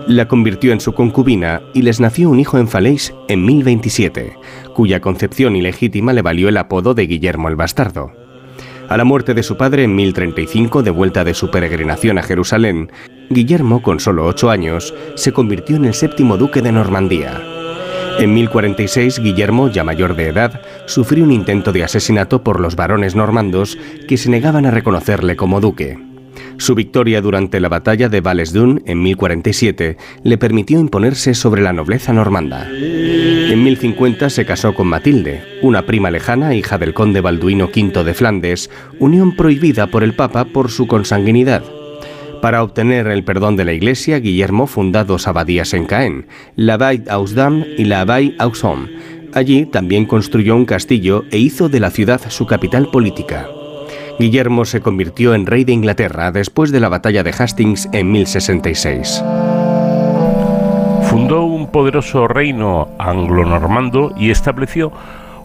La 0.06 0.28
convirtió 0.28 0.72
en 0.72 0.80
su 0.80 0.92
concubina 0.92 1.60
y 1.74 1.82
les 1.82 1.98
nació 1.98 2.30
un 2.30 2.38
hijo 2.38 2.56
en 2.56 2.68
Falaise 2.68 3.16
en 3.26 3.44
1027, 3.44 4.32
cuya 4.76 5.00
concepción 5.00 5.56
ilegítima 5.56 6.12
le 6.12 6.22
valió 6.22 6.48
el 6.48 6.56
apodo 6.56 6.94
de 6.94 7.08
Guillermo 7.08 7.48
el 7.48 7.56
Bastardo. 7.56 8.12
A 8.90 8.96
la 8.96 9.04
muerte 9.04 9.34
de 9.34 9.44
su 9.44 9.56
padre 9.56 9.84
en 9.84 9.94
1035, 9.94 10.82
de 10.82 10.90
vuelta 10.90 11.22
de 11.22 11.32
su 11.32 11.48
peregrinación 11.48 12.18
a 12.18 12.24
Jerusalén, 12.24 12.90
Guillermo, 13.28 13.82
con 13.82 14.00
solo 14.00 14.26
ocho 14.26 14.50
años, 14.50 14.92
se 15.14 15.30
convirtió 15.30 15.76
en 15.76 15.84
el 15.84 15.94
séptimo 15.94 16.36
duque 16.36 16.60
de 16.60 16.72
Normandía. 16.72 17.40
En 18.18 18.34
1046, 18.34 19.20
Guillermo, 19.20 19.68
ya 19.68 19.84
mayor 19.84 20.16
de 20.16 20.26
edad, 20.26 20.60
sufrió 20.86 21.22
un 21.22 21.30
intento 21.30 21.70
de 21.70 21.84
asesinato 21.84 22.42
por 22.42 22.58
los 22.58 22.74
varones 22.74 23.14
normandos 23.14 23.78
que 24.08 24.16
se 24.16 24.28
negaban 24.28 24.66
a 24.66 24.72
reconocerle 24.72 25.36
como 25.36 25.60
duque. 25.60 26.09
Su 26.60 26.74
victoria 26.74 27.22
durante 27.22 27.58
la 27.58 27.70
batalla 27.70 28.10
de 28.10 28.20
Val-es-Dun 28.20 28.82
en 28.84 29.02
1047 29.02 29.96
le 30.22 30.36
permitió 30.36 30.78
imponerse 30.78 31.32
sobre 31.32 31.62
la 31.62 31.72
nobleza 31.72 32.12
normanda. 32.12 32.68
En 32.70 33.64
1050 33.64 34.28
se 34.28 34.44
casó 34.44 34.74
con 34.74 34.86
Matilde, 34.86 35.42
una 35.62 35.86
prima 35.86 36.10
lejana, 36.10 36.54
hija 36.54 36.76
del 36.76 36.92
conde 36.92 37.22
Balduino 37.22 37.70
V 37.74 38.04
de 38.04 38.12
Flandes, 38.12 38.68
unión 38.98 39.36
prohibida 39.36 39.86
por 39.86 40.04
el 40.04 40.12
Papa 40.12 40.44
por 40.44 40.70
su 40.70 40.86
consanguinidad. 40.86 41.64
Para 42.42 42.62
obtener 42.62 43.06
el 43.06 43.24
perdón 43.24 43.56
de 43.56 43.64
la 43.64 43.72
Iglesia, 43.72 44.18
Guillermo 44.18 44.66
fundó 44.66 45.02
dos 45.06 45.28
abadías 45.28 45.72
en 45.72 45.86
Caen, 45.86 46.26
la 46.56 46.74
Abbaye-aux-Dames 46.74 47.68
y 47.78 47.84
la 47.86 48.02
Abbaye-aux-Hommes. 48.02 48.90
Allí 49.32 49.64
también 49.64 50.04
construyó 50.04 50.56
un 50.56 50.66
castillo 50.66 51.24
e 51.30 51.38
hizo 51.38 51.70
de 51.70 51.80
la 51.80 51.90
ciudad 51.90 52.20
su 52.28 52.44
capital 52.44 52.90
política. 52.90 53.48
Guillermo 54.20 54.66
se 54.66 54.82
convirtió 54.82 55.34
en 55.34 55.46
rey 55.46 55.64
de 55.64 55.72
Inglaterra 55.72 56.30
después 56.30 56.70
de 56.70 56.78
la 56.78 56.90
batalla 56.90 57.22
de 57.22 57.30
Hastings 57.30 57.88
en 57.92 58.12
1066. 58.12 59.24
Fundó 61.08 61.44
un 61.44 61.72
poderoso 61.72 62.28
reino 62.28 62.88
anglo-normando 62.98 64.12
y 64.16 64.30
estableció 64.30 64.92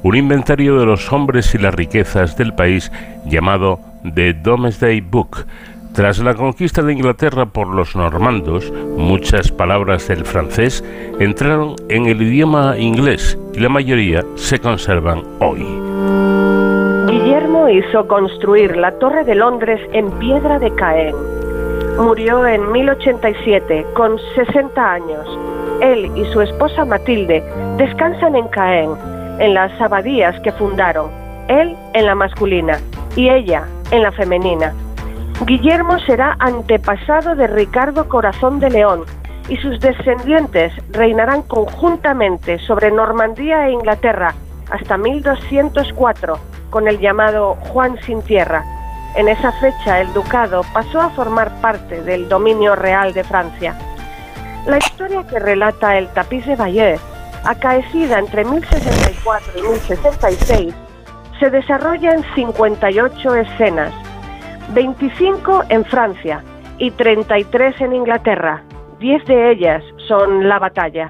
un 0.04 0.16
inventario 0.18 0.78
de 0.78 0.86
los 0.86 1.12
hombres 1.14 1.56
y 1.56 1.58
las 1.58 1.74
riquezas 1.74 2.38
del 2.38 2.54
país 2.54 2.92
llamado 3.26 3.80
The 4.14 4.34
Domesday 4.34 5.00
Book. 5.00 5.48
Tras 5.94 6.20
la 6.20 6.36
conquista 6.36 6.82
de 6.82 6.92
Inglaterra 6.92 7.46
por 7.46 7.68
los 7.68 7.96
normandos, 7.96 8.74
muchas 8.98 9.52
palabras 9.52 10.10
del 10.10 10.26
francés 10.26 10.84
entraron 11.22 11.76
en 11.88 12.08
el 12.08 12.22
idioma 12.22 12.78
inglés 12.78 13.38
y 13.54 13.60
la 13.62 13.70
mayoría 13.70 14.26
se 14.36 14.60
conservan 14.60 15.24
hoy. 15.40 16.55
Hizo 17.69 18.08
construir 18.08 18.78
la 18.78 18.91
Torre 18.99 19.23
de 19.23 19.34
Londres 19.34 19.82
en 19.91 20.12
piedra 20.19 20.60
de 20.60 20.73
Caen. 20.75 21.15
Murió 21.97 22.45
en 22.45 22.71
1087 22.71 23.88
con 23.95 24.19
60 24.36 24.91
años. 24.91 25.39
Él 25.82 26.12
y 26.15 26.25
su 26.32 26.41
esposa 26.41 26.86
Matilde 26.86 27.43
descansan 27.78 28.36
en 28.36 28.47
Caen, 28.49 28.91
en 29.39 29.56
las 29.56 29.82
abadías 29.82 30.39
que 30.41 30.51
fundaron, 30.51 31.10
él 31.47 31.75
en 31.93 32.06
la 32.06 32.13
masculina 32.13 32.80
y 33.15 33.30
ella 33.30 33.65
en 33.89 34.04
la 34.04 34.12
femenina. 34.12 34.71
Guillermo 35.45 35.97
será 35.99 36.36
antepasado 36.39 37.36
de 37.36 37.47
Ricardo 37.47 38.08
Corazón 38.08 38.60
de 38.60 38.69
León 38.69 39.06
y 39.49 39.58
sus 39.58 39.80
descendientes 39.80 40.71
reinarán 40.91 41.41
conjuntamente 41.41 42.60
sobre 42.60 42.91
Normandía 42.91 43.67
e 43.67 43.71
Inglaterra 43.71 44.36
hasta 44.69 44.97
1204 44.97 46.55
con 46.76 46.90
el 46.90 47.00
llamado 47.00 47.56
Juan 47.72 47.98
sin 48.02 48.22
Tierra. 48.22 48.66
En 49.16 49.30
esa 49.30 49.54
fecha 49.54 50.02
el 50.02 50.12
ducado 50.12 50.62
pasó 50.74 51.00
a 51.00 51.10
formar 51.12 51.50
parte 51.62 52.02
del 52.04 52.28
dominio 52.28 52.76
real 52.76 53.14
de 53.14 53.24
Francia. 53.24 53.80
La 54.66 54.80
historia 54.80 55.26
que 55.26 55.40
relata 55.40 55.98
el 55.98 56.10
tapiz 56.10 56.46
de 56.46 56.58
Bayeux, 56.58 57.00
acaecida 57.46 58.20
entre 58.20 58.44
1064 58.44 59.54
y 59.58 59.62
1066, 59.62 60.76
se 61.40 61.50
desarrolla 61.50 62.14
en 62.14 62.26
58 62.36 63.36
escenas, 63.36 63.94
25 64.74 65.64
en 65.70 65.86
Francia 65.86 66.44
y 66.78 66.92
33 66.92 67.80
en 67.80 67.94
Inglaterra. 67.94 68.64
10 69.00 69.24
de 69.24 69.52
ellas 69.52 69.82
son 70.10 70.50
la 70.50 70.60
batalla. 70.60 71.10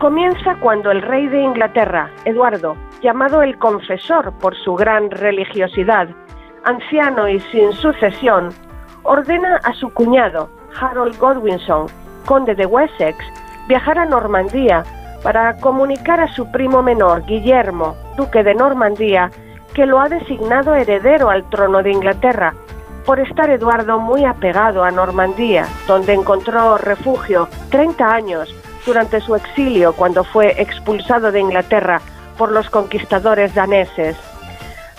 Comienza 0.00 0.56
cuando 0.56 0.90
el 0.90 1.02
rey 1.02 1.28
de 1.28 1.40
Inglaterra, 1.40 2.10
Eduardo, 2.24 2.74
llamado 3.02 3.42
el 3.42 3.58
confesor 3.58 4.32
por 4.38 4.56
su 4.56 4.74
gran 4.74 5.10
religiosidad, 5.10 6.08
anciano 6.64 7.28
y 7.28 7.40
sin 7.40 7.72
sucesión, 7.72 8.50
ordena 9.02 9.56
a 9.64 9.72
su 9.74 9.92
cuñado, 9.92 10.48
Harold 10.80 11.18
Godwinson, 11.18 11.86
conde 12.24 12.54
de 12.54 12.64
Wessex, 12.66 13.18
viajar 13.66 13.98
a 13.98 14.04
Normandía 14.04 14.84
para 15.22 15.56
comunicar 15.58 16.20
a 16.20 16.32
su 16.32 16.50
primo 16.50 16.82
menor, 16.82 17.24
Guillermo, 17.26 17.96
duque 18.16 18.42
de 18.42 18.54
Normandía, 18.54 19.30
que 19.74 19.86
lo 19.86 20.00
ha 20.00 20.08
designado 20.08 20.74
heredero 20.74 21.30
al 21.30 21.48
trono 21.50 21.82
de 21.82 21.90
Inglaterra, 21.90 22.54
por 23.04 23.18
estar 23.18 23.50
Eduardo 23.50 23.98
muy 23.98 24.24
apegado 24.24 24.84
a 24.84 24.92
Normandía, 24.92 25.66
donde 25.88 26.12
encontró 26.12 26.78
refugio 26.78 27.48
30 27.70 28.14
años 28.14 28.54
durante 28.86 29.20
su 29.20 29.34
exilio 29.34 29.92
cuando 29.92 30.22
fue 30.22 30.60
expulsado 30.60 31.32
de 31.32 31.40
Inglaterra 31.40 32.00
por 32.36 32.52
los 32.52 32.68
conquistadores 32.70 33.54
daneses. 33.54 34.16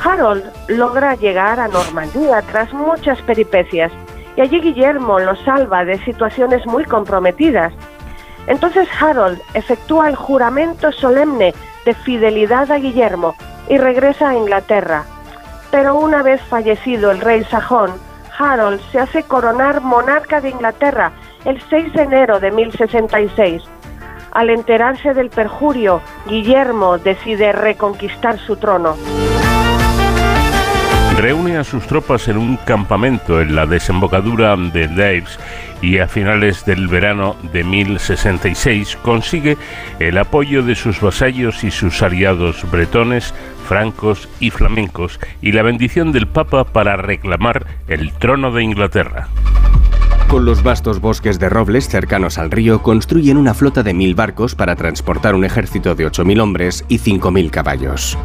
Harold 0.04 0.44
logra 0.68 1.16
llegar 1.16 1.60
a 1.60 1.68
Normandía 1.68 2.42
tras 2.52 2.74
muchas 2.74 3.22
peripecias 3.22 3.92
y 4.36 4.42
allí 4.42 4.60
Guillermo 4.60 5.20
lo 5.20 5.36
salva 5.38 5.86
de 5.86 6.04
situaciones 6.04 6.66
muy 6.66 6.86
comprometidas. 6.86 7.74
Entonces 8.48 8.88
Harold 9.00 9.40
efectúa 9.54 10.10
el 10.10 10.16
juramento 10.16 10.92
solemne 10.92 11.54
de 11.86 11.94
fidelidad 11.94 12.72
a 12.72 12.78
Guillermo 12.78 13.36
y 13.70 13.78
regresa 13.78 14.30
a 14.30 14.36
Inglaterra. 14.36 15.04
Pero 15.72 15.96
una 15.96 16.22
vez 16.22 16.42
fallecido 16.42 17.12
el 17.12 17.22
rey 17.22 17.44
sajón, 17.46 17.92
Harold 18.38 18.82
se 18.92 19.00
hace 19.00 19.24
coronar 19.24 19.82
monarca 19.82 20.42
de 20.42 20.50
Inglaterra 20.50 21.14
el 21.46 21.62
6 21.70 21.94
de 21.94 22.02
enero 22.04 22.40
de 22.40 22.52
1066. 22.52 23.64
Al 24.34 24.50
enterarse 24.50 25.14
del 25.14 25.30
perjurio, 25.30 26.02
Guillermo 26.28 26.98
decide 26.98 27.52
reconquistar 27.52 28.40
su 28.40 28.56
trono. 28.58 28.96
Reúne 31.18 31.58
a 31.58 31.64
sus 31.64 31.86
tropas 31.86 32.28
en 32.28 32.38
un 32.38 32.58
campamento 32.58 33.40
en 33.40 33.56
la 33.56 33.68
desembocadura 33.68 34.56
de 34.58 34.88
Leves 34.88 35.40
y 35.84 36.00
a 36.00 36.08
finales 36.08 36.66
del 36.66 36.88
verano 36.88 37.36
de 37.52 37.64
1066 37.64 38.98
consigue 39.04 39.56
el 40.00 40.18
apoyo 40.18 40.64
de 40.64 40.74
sus 40.74 41.00
vasallos 41.00 41.64
y 41.64 41.70
sus 41.70 42.02
aliados 42.02 42.70
bretones, 42.72 43.36
francos 43.68 44.28
y 44.40 44.50
flamencos 44.50 45.20
y 45.44 45.52
la 45.52 45.62
bendición 45.62 46.12
del 46.12 46.26
Papa 46.26 46.64
para 46.64 46.96
reclamar 46.96 47.68
el 47.88 48.12
trono 48.14 48.52
de 48.52 48.64
Inglaterra. 48.64 49.28
Con 50.34 50.46
los 50.46 50.64
vastos 50.64 51.00
bosques 51.00 51.38
de 51.38 51.48
robles 51.48 51.88
cercanos 51.88 52.40
al 52.40 52.50
río 52.50 52.82
construyen 52.82 53.38
una 53.38 53.54
flota 53.54 53.84
de 53.84 53.94
mil 53.94 54.16
barcos 54.16 54.56
para 54.56 54.76
transportar 54.76 55.36
un 55.36 55.46
ejército 55.46 55.94
de 55.94 56.08
8.000 56.08 56.42
hombres 56.42 56.86
y 56.88 56.98
5.000 56.98 57.52
caballos. 57.52 58.18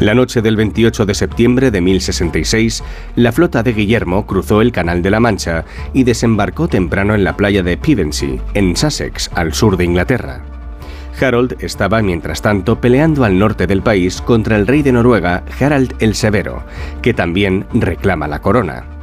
La 0.00 0.12
noche 0.12 0.42
del 0.42 0.56
28 0.56 1.06
de 1.06 1.14
septiembre 1.14 1.70
de 1.70 1.80
1066, 1.80 2.82
la 3.14 3.30
flota 3.30 3.62
de 3.62 3.74
Guillermo 3.74 4.26
cruzó 4.26 4.60
el 4.60 4.72
Canal 4.72 5.02
de 5.02 5.10
la 5.10 5.20
Mancha 5.20 5.64
y 5.92 6.02
desembarcó 6.02 6.66
temprano 6.66 7.14
en 7.14 7.22
la 7.22 7.36
playa 7.36 7.62
de 7.62 7.76
Pevensey, 7.76 8.40
en 8.54 8.74
Sussex, 8.74 9.30
al 9.36 9.54
sur 9.54 9.76
de 9.76 9.84
Inglaterra. 9.84 10.40
Harold 11.20 11.58
estaba, 11.60 12.02
mientras 12.02 12.42
tanto, 12.42 12.80
peleando 12.80 13.24
al 13.24 13.38
norte 13.38 13.68
del 13.68 13.82
país 13.82 14.20
contra 14.20 14.56
el 14.56 14.66
rey 14.66 14.82
de 14.82 14.90
Noruega, 14.90 15.44
Harald 15.60 15.94
el 16.00 16.16
Severo, 16.16 16.64
que 17.02 17.14
también 17.14 17.66
reclama 17.72 18.26
la 18.26 18.40
corona. 18.40 18.95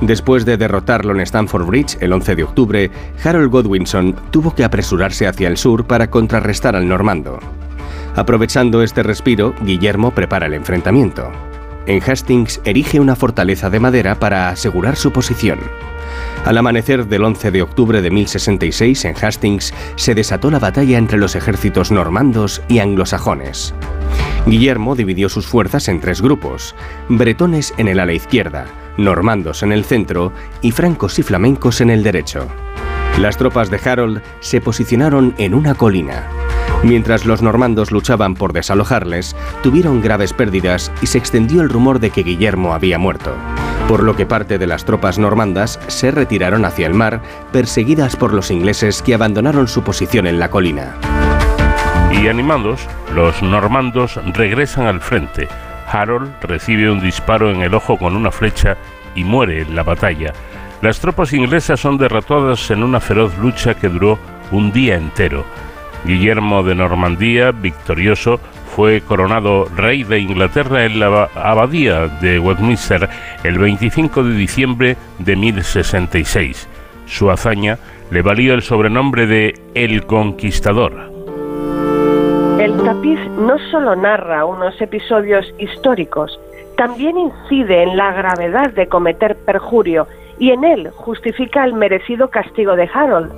Después 0.00 0.44
de 0.44 0.56
derrotarlo 0.56 1.12
en 1.12 1.20
Stamford 1.20 1.66
Bridge 1.66 1.96
el 2.00 2.12
11 2.12 2.36
de 2.36 2.44
octubre, 2.44 2.90
Harold 3.24 3.50
Godwinson 3.50 4.14
tuvo 4.30 4.54
que 4.54 4.62
apresurarse 4.62 5.26
hacia 5.26 5.48
el 5.48 5.56
sur 5.56 5.86
para 5.86 6.08
contrarrestar 6.08 6.76
al 6.76 6.88
normando. 6.88 7.40
Aprovechando 8.14 8.82
este 8.82 9.02
respiro, 9.02 9.54
Guillermo 9.62 10.12
prepara 10.12 10.46
el 10.46 10.54
enfrentamiento. 10.54 11.30
En 11.86 12.02
Hastings 12.02 12.60
erige 12.64 13.00
una 13.00 13.16
fortaleza 13.16 13.70
de 13.70 13.80
madera 13.80 14.20
para 14.20 14.50
asegurar 14.50 14.94
su 14.96 15.10
posición. 15.10 15.58
Al 16.44 16.56
amanecer 16.58 17.06
del 17.06 17.24
11 17.24 17.50
de 17.50 17.62
octubre 17.62 18.00
de 18.00 18.10
1066 18.10 19.04
en 19.04 19.14
Hastings 19.20 19.74
se 19.96 20.14
desató 20.14 20.50
la 20.50 20.58
batalla 20.58 20.96
entre 20.96 21.18
los 21.18 21.34
ejércitos 21.34 21.90
normandos 21.90 22.62
y 22.68 22.78
anglosajones. 22.78 23.74
Guillermo 24.46 24.94
dividió 24.94 25.28
sus 25.28 25.46
fuerzas 25.46 25.88
en 25.88 26.00
tres 26.00 26.22
grupos, 26.22 26.74
bretones 27.08 27.74
en 27.76 27.88
el 27.88 28.00
ala 28.00 28.12
izquierda, 28.12 28.66
normandos 28.98 29.62
en 29.62 29.72
el 29.72 29.84
centro 29.84 30.32
y 30.60 30.72
francos 30.72 31.18
y 31.18 31.22
flamencos 31.22 31.80
en 31.80 31.88
el 31.88 32.02
derecho. 32.02 32.46
Las 33.18 33.36
tropas 33.36 33.70
de 33.70 33.80
Harold 33.84 34.22
se 34.40 34.60
posicionaron 34.60 35.34
en 35.38 35.54
una 35.54 35.74
colina. 35.74 36.28
Mientras 36.84 37.24
los 37.24 37.42
normandos 37.42 37.90
luchaban 37.90 38.34
por 38.34 38.52
desalojarles, 38.52 39.34
tuvieron 39.62 40.00
graves 40.00 40.32
pérdidas 40.32 40.92
y 41.02 41.06
se 41.06 41.18
extendió 41.18 41.62
el 41.62 41.68
rumor 41.68 41.98
de 41.98 42.10
que 42.10 42.22
Guillermo 42.22 42.74
había 42.74 42.98
muerto, 42.98 43.34
por 43.88 44.04
lo 44.04 44.14
que 44.14 44.26
parte 44.26 44.58
de 44.58 44.68
las 44.68 44.84
tropas 44.84 45.18
normandas 45.18 45.80
se 45.88 46.12
retiraron 46.12 46.64
hacia 46.64 46.86
el 46.86 46.94
mar, 46.94 47.20
perseguidas 47.50 48.14
por 48.14 48.32
los 48.32 48.52
ingleses 48.52 49.02
que 49.02 49.14
abandonaron 49.14 49.66
su 49.66 49.82
posición 49.82 50.28
en 50.28 50.38
la 50.38 50.50
colina. 50.50 50.94
Y 52.12 52.28
animados, 52.28 52.80
los 53.12 53.42
normandos 53.42 54.20
regresan 54.32 54.86
al 54.86 55.00
frente, 55.00 55.48
Harold 55.90 56.32
recibe 56.42 56.90
un 56.90 57.00
disparo 57.00 57.50
en 57.50 57.62
el 57.62 57.74
ojo 57.74 57.96
con 57.96 58.16
una 58.16 58.30
flecha 58.30 58.76
y 59.14 59.24
muere 59.24 59.62
en 59.62 59.74
la 59.74 59.82
batalla. 59.82 60.32
Las 60.82 61.00
tropas 61.00 61.32
inglesas 61.32 61.80
son 61.80 61.98
derrotadas 61.98 62.70
en 62.70 62.82
una 62.82 63.00
feroz 63.00 63.36
lucha 63.38 63.74
que 63.74 63.88
duró 63.88 64.18
un 64.52 64.70
día 64.72 64.96
entero. 64.96 65.44
Guillermo 66.04 66.62
de 66.62 66.74
Normandía, 66.74 67.50
victorioso, 67.50 68.38
fue 68.76 69.00
coronado 69.00 69.64
rey 69.76 70.04
de 70.04 70.20
Inglaterra 70.20 70.84
en 70.84 71.00
la 71.00 71.24
abadía 71.34 72.06
de 72.06 72.38
Westminster 72.38 73.08
el 73.42 73.58
25 73.58 74.22
de 74.22 74.34
diciembre 74.34 74.96
de 75.18 75.34
1066. 75.34 76.68
Su 77.06 77.30
hazaña 77.30 77.78
le 78.10 78.22
valió 78.22 78.54
el 78.54 78.62
sobrenombre 78.62 79.26
de 79.26 79.60
El 79.74 80.06
Conquistador. 80.06 81.17
Tapiz 82.88 83.20
no 83.32 83.58
solo 83.70 83.94
narra 83.96 84.46
unos 84.46 84.80
episodios 84.80 85.44
históricos, 85.58 86.40
también 86.78 87.18
incide 87.18 87.82
en 87.82 87.98
la 87.98 88.14
gravedad 88.14 88.72
de 88.72 88.86
cometer 88.86 89.36
perjurio 89.36 90.06
y 90.38 90.52
en 90.52 90.64
él 90.64 90.88
justifica 90.92 91.66
el 91.66 91.74
merecido 91.74 92.30
castigo 92.30 92.76
de 92.76 92.88
Harold. 92.90 93.30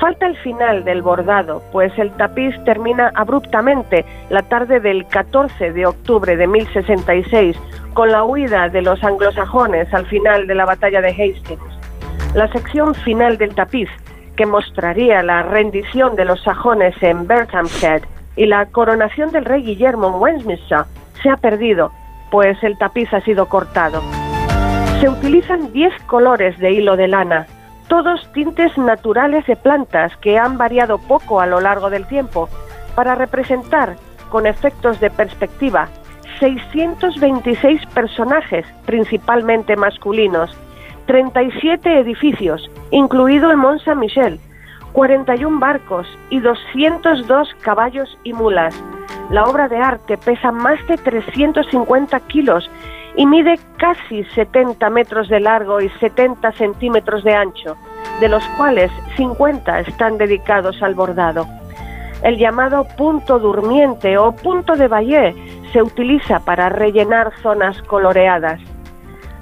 Falta 0.00 0.26
el 0.26 0.36
final 0.38 0.82
del 0.82 1.00
bordado, 1.00 1.62
pues 1.70 1.96
el 1.96 2.10
tapiz 2.16 2.56
termina 2.64 3.12
abruptamente 3.14 4.04
la 4.30 4.42
tarde 4.42 4.80
del 4.80 5.06
14 5.06 5.72
de 5.72 5.86
octubre 5.86 6.36
de 6.36 6.48
1066 6.48 7.56
con 7.94 8.10
la 8.10 8.24
huida 8.24 8.68
de 8.68 8.82
los 8.82 9.00
anglosajones 9.04 9.94
al 9.94 10.06
final 10.06 10.48
de 10.48 10.56
la 10.56 10.64
batalla 10.64 11.00
de 11.00 11.10
Hastings. 11.10 12.34
La 12.34 12.50
sección 12.50 12.96
final 12.96 13.38
del 13.38 13.54
tapiz, 13.54 13.88
que 14.34 14.44
mostraría 14.44 15.22
la 15.22 15.44
rendición 15.44 16.16
de 16.16 16.24
los 16.24 16.42
sajones 16.42 17.00
en 17.00 17.28
Berkhamsted 17.28 18.02
y 18.36 18.46
la 18.46 18.66
coronación 18.66 19.30
del 19.30 19.44
rey 19.44 19.62
Guillermo 19.62 20.08
en 20.08 20.14
Westminster 20.14 20.84
se 21.22 21.30
ha 21.30 21.36
perdido, 21.36 21.92
pues 22.30 22.62
el 22.62 22.78
tapiz 22.78 23.12
ha 23.12 23.20
sido 23.20 23.46
cortado. 23.46 24.02
Se 25.00 25.08
utilizan 25.08 25.72
10 25.72 25.92
colores 26.04 26.58
de 26.58 26.72
hilo 26.72 26.96
de 26.96 27.08
lana, 27.08 27.46
todos 27.88 28.26
tintes 28.32 28.76
naturales 28.78 29.46
de 29.46 29.56
plantas 29.56 30.16
que 30.18 30.38
han 30.38 30.56
variado 30.56 30.98
poco 30.98 31.40
a 31.40 31.46
lo 31.46 31.60
largo 31.60 31.90
del 31.90 32.06
tiempo, 32.06 32.48
para 32.94 33.14
representar, 33.14 33.96
con 34.30 34.46
efectos 34.46 34.98
de 35.00 35.10
perspectiva, 35.10 35.88
626 36.40 37.84
personajes, 37.94 38.64
principalmente 38.86 39.76
masculinos, 39.76 40.56
37 41.06 42.00
edificios, 42.00 42.70
incluido 42.90 43.50
el 43.50 43.56
Mont 43.56 43.80
Saint-Michel, 43.82 44.40
41 44.92 45.58
barcos 45.58 46.06
y 46.30 46.40
202 46.40 47.48
caballos 47.62 48.18
y 48.24 48.32
mulas. 48.32 48.74
La 49.30 49.44
obra 49.44 49.68
de 49.68 49.78
arte 49.78 50.18
pesa 50.18 50.52
más 50.52 50.78
de 50.86 50.98
350 50.98 52.20
kilos 52.20 52.70
y 53.16 53.26
mide 53.26 53.58
casi 53.78 54.24
70 54.24 54.88
metros 54.90 55.28
de 55.28 55.40
largo 55.40 55.80
y 55.80 55.88
70 56.00 56.52
centímetros 56.52 57.24
de 57.24 57.34
ancho, 57.34 57.76
de 58.20 58.28
los 58.28 58.44
cuales 58.56 58.90
50 59.16 59.80
están 59.80 60.18
dedicados 60.18 60.82
al 60.82 60.94
bordado. 60.94 61.46
El 62.22 62.38
llamado 62.38 62.86
punto 62.96 63.38
durmiente 63.38 64.16
o 64.16 64.32
punto 64.32 64.76
de 64.76 64.88
valle 64.88 65.34
se 65.72 65.82
utiliza 65.82 66.40
para 66.40 66.68
rellenar 66.68 67.32
zonas 67.42 67.80
coloreadas. 67.82 68.60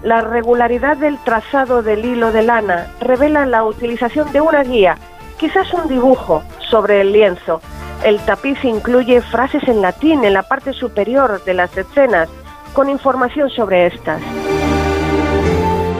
La 0.02 0.22
regularidad 0.22 0.96
del 0.96 1.18
trazado 1.24 1.82
del 1.82 2.04
hilo 2.04 2.32
de 2.32 2.42
lana 2.42 2.86
revela 3.00 3.44
la 3.44 3.64
utilización 3.64 4.32
de 4.32 4.40
una 4.40 4.62
guía 4.62 4.96
quizás 5.40 5.72
un 5.72 5.88
dibujo 5.88 6.44
sobre 6.70 7.00
el 7.00 7.12
lienzo. 7.12 7.62
El 8.05 8.18
tapiz 8.20 8.62
incluye 8.62 9.22
frases 9.22 9.66
en 9.66 9.80
latín 9.80 10.24
en 10.24 10.34
la 10.34 10.43
parte 10.43 10.74
superior 10.74 11.43
de 11.45 11.55
las 11.55 11.74
escenas, 11.76 12.28
con 12.74 12.91
información 12.91 13.49
sobre 13.49 13.86
estas. 13.86 14.20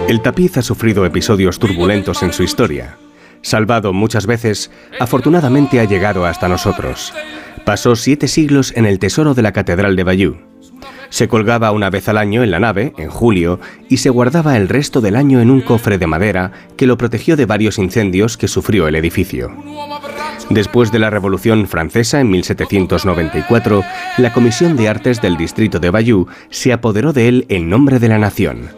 El 0.09 0.21
tapiz 0.21 0.59
ha 0.59 0.63
sufrido 0.63 1.07
episodios 1.07 1.59
turbulentos 1.59 2.23
en 2.23 2.33
su 2.33 2.43
historia. 2.43 2.99
Salvado 3.43 3.95
muchas 3.95 4.27
veces, 4.27 4.71
afortunadamente 4.99 5.81
ha 5.81 5.85
llegado 5.85 6.27
hasta 6.27 6.49
nosotros. 6.49 7.15
Pasó 7.65 7.97
siete 7.97 8.29
siglos 8.29 8.73
en 8.77 8.85
el 8.85 8.99
tesoro 8.99 9.33
de 9.35 9.43
la 9.43 9.53
Catedral 9.53 9.97
de 9.97 10.05
Bayeux. 10.05 10.50
Se 11.11 11.29
colgaba 11.29 11.73
una 11.73 11.91
vez 11.91 12.09
al 12.09 12.19
año 12.19 12.43
en 12.43 12.51
la 12.51 12.61
nave, 12.61 12.95
en 12.97 13.11
julio, 13.11 13.61
y 13.89 13.99
se 13.99 14.11
guardaba 14.11 14.57
el 14.57 14.69
resto 14.69 15.01
del 15.01 15.17
año 15.17 15.41
en 15.41 15.51
un 15.51 15.61
cofre 15.61 15.99
de 15.99 16.07
madera 16.07 16.53
que 16.77 16.87
lo 16.87 16.97
protegió 16.97 17.37
de 17.37 17.47
varios 17.47 17.79
incendios 17.79 18.37
que 18.37 18.49
sufrió 18.49 18.89
el 18.89 18.95
edificio. 18.95 19.51
Después 20.51 20.91
de 20.91 20.99
la 20.99 21.11
Revolución 21.11 21.67
Francesa 21.67 22.21
en 22.21 22.31
1794, 22.31 23.83
la 24.19 24.33
Comisión 24.33 24.77
de 24.77 24.89
Artes 24.89 25.21
del 25.21 25.37
Distrito 25.37 25.79
de 25.79 25.91
Bayeux 25.91 26.29
se 26.49 26.73
apoderó 26.73 27.13
de 27.13 27.29
él 27.29 27.47
en 27.49 27.69
nombre 27.69 27.99
de 27.99 28.09
la 28.09 28.19
nación. 28.19 28.69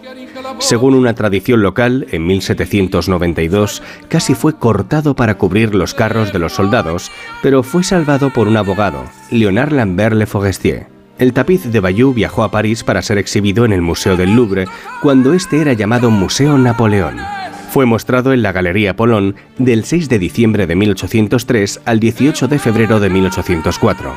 Según 0.59 0.95
una 0.95 1.15
tradición 1.15 1.63
local, 1.63 2.07
en 2.11 2.27
1792 2.27 3.83
casi 4.09 4.35
fue 4.35 4.59
cortado 4.59 5.17
para 5.17 5.37
cubrir 5.37 5.75
los 5.75 5.95
carros 5.95 6.33
de 6.33 6.39
los 6.39 6.53
soldados, 6.53 7.11
pero 7.43 7.63
fue 7.63 7.85
salvado 7.85 8.31
por 8.31 8.49
un 8.49 8.57
abogado, 8.57 9.05
Leonard 9.31 9.73
Lambert 9.73 10.15
Le 10.15 10.27
Forestier. 10.27 10.92
El 11.19 11.33
tapiz 11.33 11.65
de 11.65 11.81
Bayeux 11.81 12.15
viajó 12.15 12.43
a 12.43 12.51
París 12.51 12.83
para 12.83 13.03
ser 13.03 13.19
exhibido 13.19 13.65
en 13.65 13.73
el 13.73 13.83
Museo 13.83 14.17
del 14.17 14.35
Louvre, 14.35 14.67
cuando 15.03 15.35
este 15.35 15.61
era 15.61 15.73
llamado 15.73 16.11
Museo 16.11 16.59
Napoleón. 16.59 17.19
Fue 17.71 17.87
mostrado 17.87 18.33
en 18.33 18.43
la 18.43 18.53
Galería 18.53 18.97
Polón 18.97 19.37
del 19.59 19.85
6 19.85 20.09
de 20.09 20.19
diciembre 20.19 20.67
de 20.67 20.77
1803 20.77 21.81
al 21.85 22.01
18 22.01 22.49
de 22.49 22.59
febrero 22.59 23.01
de 23.01 23.11
1804. 23.11 24.15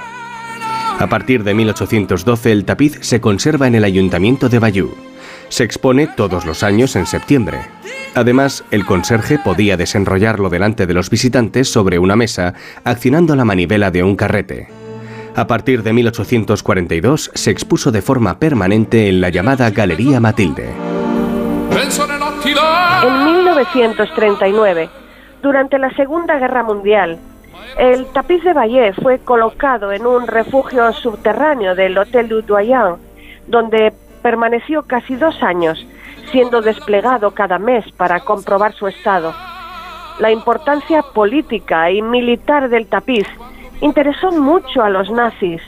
A 1.00 1.08
partir 1.08 1.44
de 1.44 1.54
1812 1.54 2.52
el 2.52 2.66
tapiz 2.66 2.98
se 3.02 3.22
conserva 3.22 3.68
en 3.68 3.76
el 3.76 3.84
Ayuntamiento 3.84 4.50
de 4.50 4.60
Bayeux. 4.60 4.96
Se 5.50 5.64
expone 5.64 6.08
todos 6.08 6.46
los 6.46 6.64
años 6.64 6.96
en 6.96 7.06
septiembre. 7.06 7.60
Además, 8.16 8.64
el 8.72 8.86
conserje 8.86 9.38
podía 9.38 9.78
desenrollarlo 9.78 10.50
delante 10.50 10.88
de 10.88 10.94
los 10.94 11.10
visitantes 11.10 11.70
sobre 11.70 12.00
una 12.00 12.16
mesa, 12.16 12.54
accionando 12.86 13.36
la 13.36 13.46
manivela 13.46 13.92
de 13.92 14.04
un 14.04 14.16
carrete. 14.16 14.85
A 15.38 15.48
partir 15.48 15.84
de 15.84 15.92
1842 15.92 17.32
se 17.34 17.52
expuso 17.52 17.92
de 17.92 18.02
forma 18.02 18.40
permanente 18.40 19.10
en 19.10 19.20
la 19.20 19.28
llamada 19.28 19.70
Galería 19.70 20.22
Matilde. 20.22 20.70
En 23.04 23.26
1939, 23.26 24.90
durante 25.42 25.78
la 25.78 25.90
Segunda 25.96 26.40
Guerra 26.40 26.64
Mundial, 26.64 27.20
el 27.78 28.06
tapiz 28.14 28.46
de 28.46 28.54
Valle 28.54 28.94
fue 28.94 29.20
colocado 29.20 29.92
en 29.92 30.06
un 30.06 30.26
refugio 30.26 30.94
subterráneo 30.94 31.76
del 31.76 31.98
Hotel 31.98 32.30
du 32.30 32.42
Doyen, 32.42 32.96
donde 33.46 33.92
permaneció 34.22 34.84
casi 34.84 35.18
dos 35.18 35.44
años, 35.44 35.86
siendo 36.32 36.62
desplegado 36.62 37.32
cada 37.32 37.60
mes 37.60 37.84
para 37.98 38.22
comprobar 38.22 38.74
su 38.74 38.88
estado. 38.88 39.34
La 40.20 40.32
importancia 40.32 41.04
política 41.14 41.92
y 41.92 42.02
militar 42.02 42.70
del 42.70 42.88
tapiz 42.88 43.28
interesó 43.82 44.32
mucho 44.32 44.84
a 44.84 44.90
los 44.90 45.10
nazis. 45.12 45.62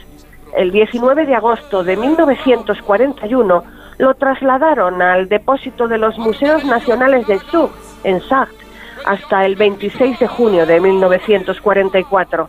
El 0.56 0.70
19 0.70 1.26
de 1.26 1.34
agosto 1.34 1.84
de 1.84 1.96
1941 1.96 3.64
lo 3.98 4.14
trasladaron 4.14 5.02
al 5.02 5.28
depósito 5.28 5.88
de 5.88 5.98
los 5.98 6.16
Museos 6.18 6.64
Nacionales 6.64 7.26
del 7.26 7.40
Sur, 7.40 7.70
en 8.04 8.20
Sartre, 8.22 8.56
hasta 9.04 9.44
el 9.44 9.56
26 9.56 10.18
de 10.18 10.26
junio 10.26 10.66
de 10.66 10.80
1944. 10.80 12.48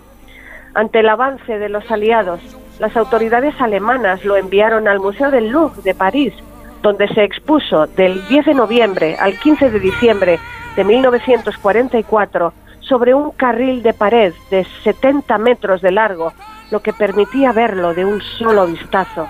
Ante 0.75 0.99
el 0.99 1.09
avance 1.09 1.57
de 1.57 1.69
los 1.69 1.89
aliados, 1.91 2.39
las 2.79 2.95
autoridades 2.95 3.59
alemanas 3.59 4.23
lo 4.23 4.37
enviaron 4.37 4.87
al 4.87 4.99
Museo 4.99 5.31
del 5.31 5.49
Louvre 5.49 5.81
de 5.83 5.95
París, 5.95 6.33
donde 6.81 7.07
se 7.09 7.23
expuso 7.23 7.87
del 7.87 8.25
10 8.27 8.45
de 8.45 8.53
noviembre 8.53 9.17
al 9.19 9.37
15 9.37 9.71
de 9.71 9.79
diciembre 9.79 10.39
de 10.75 10.83
1944 10.83 12.53
sobre 12.89 13.13
un 13.13 13.31
carril 13.31 13.83
de 13.83 13.93
pared 13.93 14.33
de 14.49 14.65
70 14.83 15.37
metros 15.37 15.81
de 15.81 15.91
largo, 15.91 16.33
lo 16.71 16.81
que 16.81 16.91
permitía 16.91 17.53
verlo 17.53 17.93
de 17.93 18.03
un 18.03 18.21
solo 18.21 18.65
vistazo. 18.67 19.27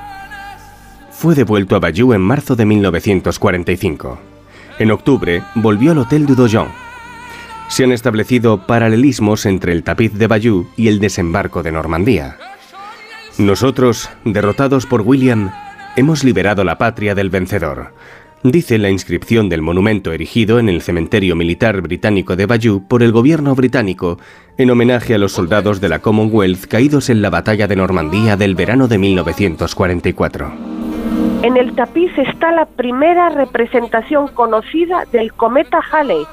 Fue 1.12 1.36
devuelto 1.36 1.76
a 1.76 1.80
Bayeux 1.80 2.16
en 2.16 2.22
marzo 2.22 2.56
de 2.56 2.66
1945. 2.66 4.18
En 4.80 4.92
octubre 4.92 5.44
volvió 5.56 5.92
al 5.92 5.98
Hotel 5.98 6.26
du 6.26 6.36
Dojon. 6.36 6.70
Se 7.68 7.84
han 7.84 7.92
establecido 7.92 8.66
paralelismos 8.66 9.46
entre 9.46 9.74
el 9.74 9.84
tapiz 9.84 10.14
de 10.14 10.28
Bayeux 10.28 10.68
y 10.78 10.88
el 10.88 11.00
desembarco 11.00 11.62
de 11.62 11.74
Normandía. 11.74 12.38
Nosotros, 13.38 14.10
derrotados 14.24 14.86
por 14.86 15.02
William, 15.02 15.52
hemos 15.98 16.24
liberado 16.24 16.64
la 16.64 16.78
patria 16.78 17.14
del 17.14 17.30
vencedor 17.30 17.94
dice 18.44 18.78
la 18.78 18.90
inscripción 18.90 19.50
del 19.50 19.62
monumento 19.62 20.14
erigido 20.14 20.60
en 20.60 20.70
el 20.70 20.82
cementerio 20.82 21.36
militar 21.36 21.82
británico 21.82 22.36
de 22.36 22.46
Bayeux 22.46 22.82
por 22.88 23.04
el 23.04 23.12
gobierno 23.12 23.54
británico 23.54 24.18
en 24.58 24.72
homenaje 24.72 25.16
a 25.16 25.18
los 25.18 25.34
soldados 25.34 25.82
de 25.82 25.90
la 25.90 26.00
Commonwealth 26.00 26.68
caídos 26.68 27.10
en 27.10 27.22
la 27.22 27.30
batalla 27.30 27.68
de 27.68 27.76
Normandía 27.76 28.38
del 28.38 28.56
verano 28.56 28.88
de 28.88 28.98
1944. 28.98 30.52
En 31.44 31.58
el 31.58 31.76
tapiz 31.76 32.12
está 32.18 32.52
la 32.52 32.66
primera 32.66 33.30
representación 33.30 34.28
conocida 34.30 35.04
del 35.12 35.34
cometa 35.34 35.80
Halley, 35.92 36.26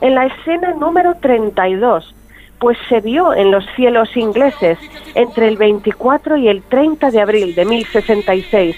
en 0.00 0.14
la 0.14 0.26
escena 0.26 0.74
número 0.74 1.14
32, 1.20 2.14
pues 2.58 2.76
se 2.88 3.00
vio 3.00 3.34
en 3.34 3.50
los 3.50 3.64
cielos 3.76 4.16
ingleses 4.16 4.78
entre 5.14 5.48
el 5.48 5.56
24 5.56 6.36
y 6.36 6.48
el 6.48 6.62
30 6.62 7.10
de 7.10 7.20
abril 7.20 7.54
de 7.54 7.64
1066 7.64 8.76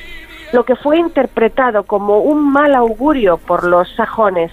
lo 0.53 0.65
que 0.65 0.77
fue 0.77 0.99
interpretado 0.99 1.85
como 1.85 2.19
un 2.19 2.53
mal 2.53 2.75
augurio 2.75 3.39
por 3.39 3.65
los 3.65 3.91
sajones. 3.95 4.53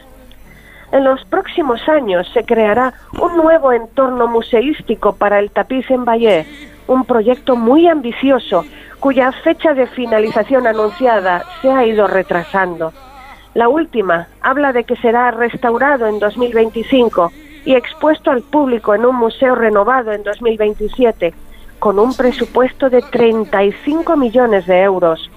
En 0.91 1.03
los 1.03 1.23
próximos 1.25 1.87
años 1.87 2.27
se 2.33 2.43
creará 2.43 2.93
un 3.21 3.37
nuevo 3.37 3.71
entorno 3.71 4.27
museístico 4.27 5.13
para 5.13 5.39
el 5.39 5.51
tapiz 5.51 5.89
en 5.91 6.05
Valle, 6.05 6.47
un 6.87 7.05
proyecto 7.05 7.55
muy 7.55 7.87
ambicioso 7.87 8.65
cuya 8.99 9.31
fecha 9.31 9.73
de 9.73 9.87
finalización 9.87 10.67
anunciada 10.67 11.45
se 11.61 11.69
ha 11.71 11.85
ido 11.85 12.07
retrasando. 12.07 12.91
La 13.53 13.69
última 13.69 14.27
habla 14.41 14.73
de 14.73 14.83
que 14.83 14.95
será 14.97 15.31
restaurado 15.31 16.07
en 16.07 16.19
2025 16.19 17.31
y 17.65 17.75
expuesto 17.75 18.31
al 18.31 18.41
público 18.41 18.93
en 18.93 19.05
un 19.05 19.15
museo 19.15 19.55
renovado 19.55 20.11
en 20.11 20.23
2027, 20.23 21.33
con 21.79 21.99
un 21.99 22.15
presupuesto 22.15 22.89
de 22.89 23.01
35 23.01 24.17
millones 24.17 24.65
de 24.65 24.81
euros. 24.81 25.29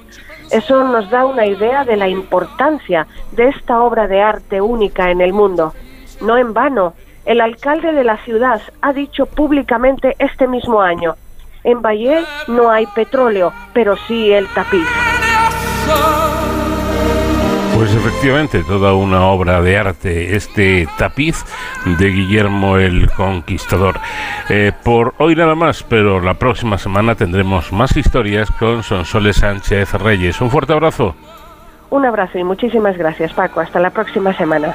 Eso 0.53 0.84
nos 0.84 1.09
da 1.11 1.24
una 1.24 1.46
idea 1.46 1.84
de 1.84 1.96
la 1.96 2.09
importancia 2.09 3.07
de 3.32 3.48
esta 3.48 3.80
obra 3.80 4.07
de 4.07 4.20
arte 4.20 4.61
única 4.61 5.11
en 5.11 5.20
el 5.20 5.32
mundo. 5.32 5.72
No 6.20 6.36
en 6.36 6.53
vano, 6.53 6.94
el 7.24 7.40
alcalde 7.40 7.92
de 7.92 8.05
la 8.05 8.18
ciudad 8.18 8.61
ha 8.80 8.92
dicho 8.92 9.26
públicamente 9.26 10.14
este 10.18 10.46
mismo 10.46 10.80
año, 10.80 11.14
en 11.64 11.80
Valle 11.80 12.24
no 12.48 12.70
hay 12.70 12.86
petróleo, 12.86 13.53
pero 13.72 13.96
sí 14.09 14.32
el 14.32 14.46
tapiz. 14.48 14.86
Pues 17.74 17.94
efectivamente, 17.94 18.62
toda 18.62 18.94
una 18.94 19.26
obra 19.26 19.60
de 19.62 19.76
arte, 19.76 20.36
este 20.36 20.86
tapiz 20.98 21.44
de 21.98 22.08
Guillermo 22.10 22.76
el 22.76 23.10
Conquistador. 23.10 23.98
Eh, 24.48 24.72
por 24.84 25.14
hoy 25.18 25.34
nada 25.34 25.54
más, 25.54 25.82
pero 25.82 26.20
la 26.20 26.34
próxima 26.34 26.78
semana 26.78 27.14
tendremos 27.14 27.72
más 27.72 27.96
historias 27.96 28.50
con 28.52 28.82
Sonsoles 28.82 29.36
Sánchez 29.36 29.94
Reyes. 29.94 30.40
Un 30.40 30.50
fuerte 30.50 30.72
abrazo. 30.72 31.16
Un 31.90 32.04
abrazo 32.04 32.38
y 32.38 32.44
muchísimas 32.44 32.96
gracias, 32.96 33.32
Paco. 33.32 33.60
Hasta 33.60 33.80
la 33.80 33.90
próxima 33.90 34.32
semana. 34.36 34.74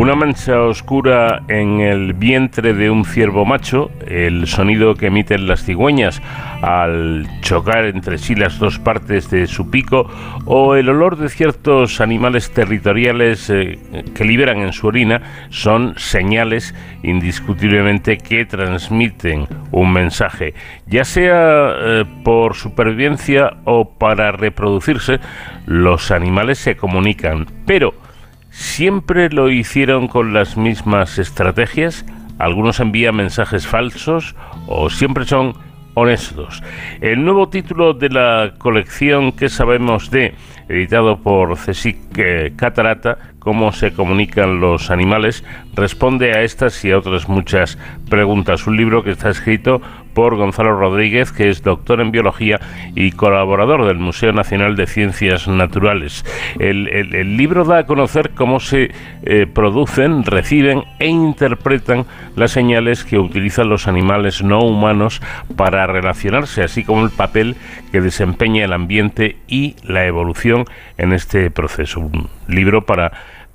Una 0.00 0.14
mancha 0.14 0.62
oscura 0.62 1.42
en 1.48 1.80
el 1.80 2.14
vientre 2.14 2.72
de 2.72 2.88
un 2.88 3.04
ciervo 3.04 3.44
macho, 3.44 3.90
el 4.06 4.46
sonido 4.46 4.94
que 4.94 5.08
emiten 5.08 5.46
las 5.46 5.62
cigüeñas 5.62 6.22
al 6.62 7.28
chocar 7.42 7.84
entre 7.84 8.16
sí 8.16 8.34
las 8.34 8.58
dos 8.58 8.78
partes 8.78 9.28
de 9.28 9.46
su 9.46 9.70
pico 9.70 10.08
o 10.46 10.74
el 10.74 10.88
olor 10.88 11.18
de 11.18 11.28
ciertos 11.28 12.00
animales 12.00 12.50
territoriales 12.50 13.50
eh, 13.50 13.78
que 14.14 14.24
liberan 14.24 14.60
en 14.60 14.72
su 14.72 14.86
orina 14.86 15.20
son 15.50 15.92
señales 15.98 16.74
indiscutiblemente 17.02 18.16
que 18.16 18.46
transmiten 18.46 19.48
un 19.70 19.92
mensaje, 19.92 20.54
ya 20.86 21.04
sea 21.04 21.74
eh, 21.76 22.04
por 22.24 22.56
supervivencia 22.56 23.58
o 23.64 23.90
para 23.90 24.32
reproducirse, 24.32 25.20
los 25.66 26.10
animales 26.10 26.56
se 26.56 26.74
comunican, 26.74 27.44
pero 27.66 27.92
¿Siempre 28.60 29.30
lo 29.30 29.48
hicieron 29.48 30.06
con 30.06 30.34
las 30.34 30.58
mismas 30.58 31.18
estrategias? 31.18 32.04
¿Algunos 32.38 32.78
envían 32.78 33.16
mensajes 33.16 33.66
falsos 33.66 34.36
o 34.66 34.90
siempre 34.90 35.24
son 35.24 35.54
honestos? 35.94 36.62
El 37.00 37.24
nuevo 37.24 37.48
título 37.48 37.94
de 37.94 38.10
la 38.10 38.52
colección 38.58 39.32
que 39.32 39.48
sabemos 39.48 40.10
de, 40.10 40.34
editado 40.68 41.20
por 41.22 41.56
Cesic 41.56 41.96
eh, 42.18 42.52
Catarata, 42.54 43.16
cómo 43.38 43.72
se 43.72 43.94
comunican 43.94 44.60
los 44.60 44.90
animales, 44.90 45.42
responde 45.74 46.32
a 46.32 46.42
estas 46.42 46.84
y 46.84 46.92
a 46.92 46.98
otras 46.98 47.30
muchas 47.30 47.78
preguntas. 48.10 48.66
Un 48.66 48.76
libro 48.76 49.02
que 49.02 49.12
está 49.12 49.30
escrito 49.30 49.80
por 50.20 50.36
Gonzalo 50.36 50.78
Rodríguez, 50.78 51.32
que 51.32 51.48
es 51.48 51.62
doctor 51.62 51.98
en 52.02 52.10
biología 52.10 52.60
y 52.94 53.12
colaborador 53.12 53.86
del 53.86 53.96
Museo 53.96 54.34
Nacional 54.34 54.76
de 54.76 54.86
Ciencias 54.86 55.48
Naturales. 55.48 56.26
El, 56.58 57.38
libro 57.38 57.64
da 57.64 57.78
a 57.78 57.86
conocer 57.86 58.32
cómo 58.32 58.60
se 58.60 58.90
eh, 59.22 59.46
producen, 59.46 60.24
reciben 60.24 60.84
e 60.98 61.06
interpretan 61.06 62.04
las 62.36 62.50
señales 62.50 63.02
que 63.02 63.18
utilizan 63.18 63.70
los 63.70 63.88
animales 63.88 64.42
no 64.42 64.58
humanos 64.58 65.22
para 65.56 65.86
relacionarse, 65.86 66.62
así 66.62 66.84
como 66.84 67.02
el 67.02 67.10
papel 67.10 67.56
que 67.90 68.02
desempeña 68.02 68.66
el 68.66 68.74
ambiente 68.74 69.38
y 69.48 69.74
la 69.84 70.04
evolución 70.04 70.66
en 70.98 71.14
este 71.14 71.50
proceso. 71.50 72.00
Un 72.00 72.28
libro 72.46 72.84
para 72.84 73.10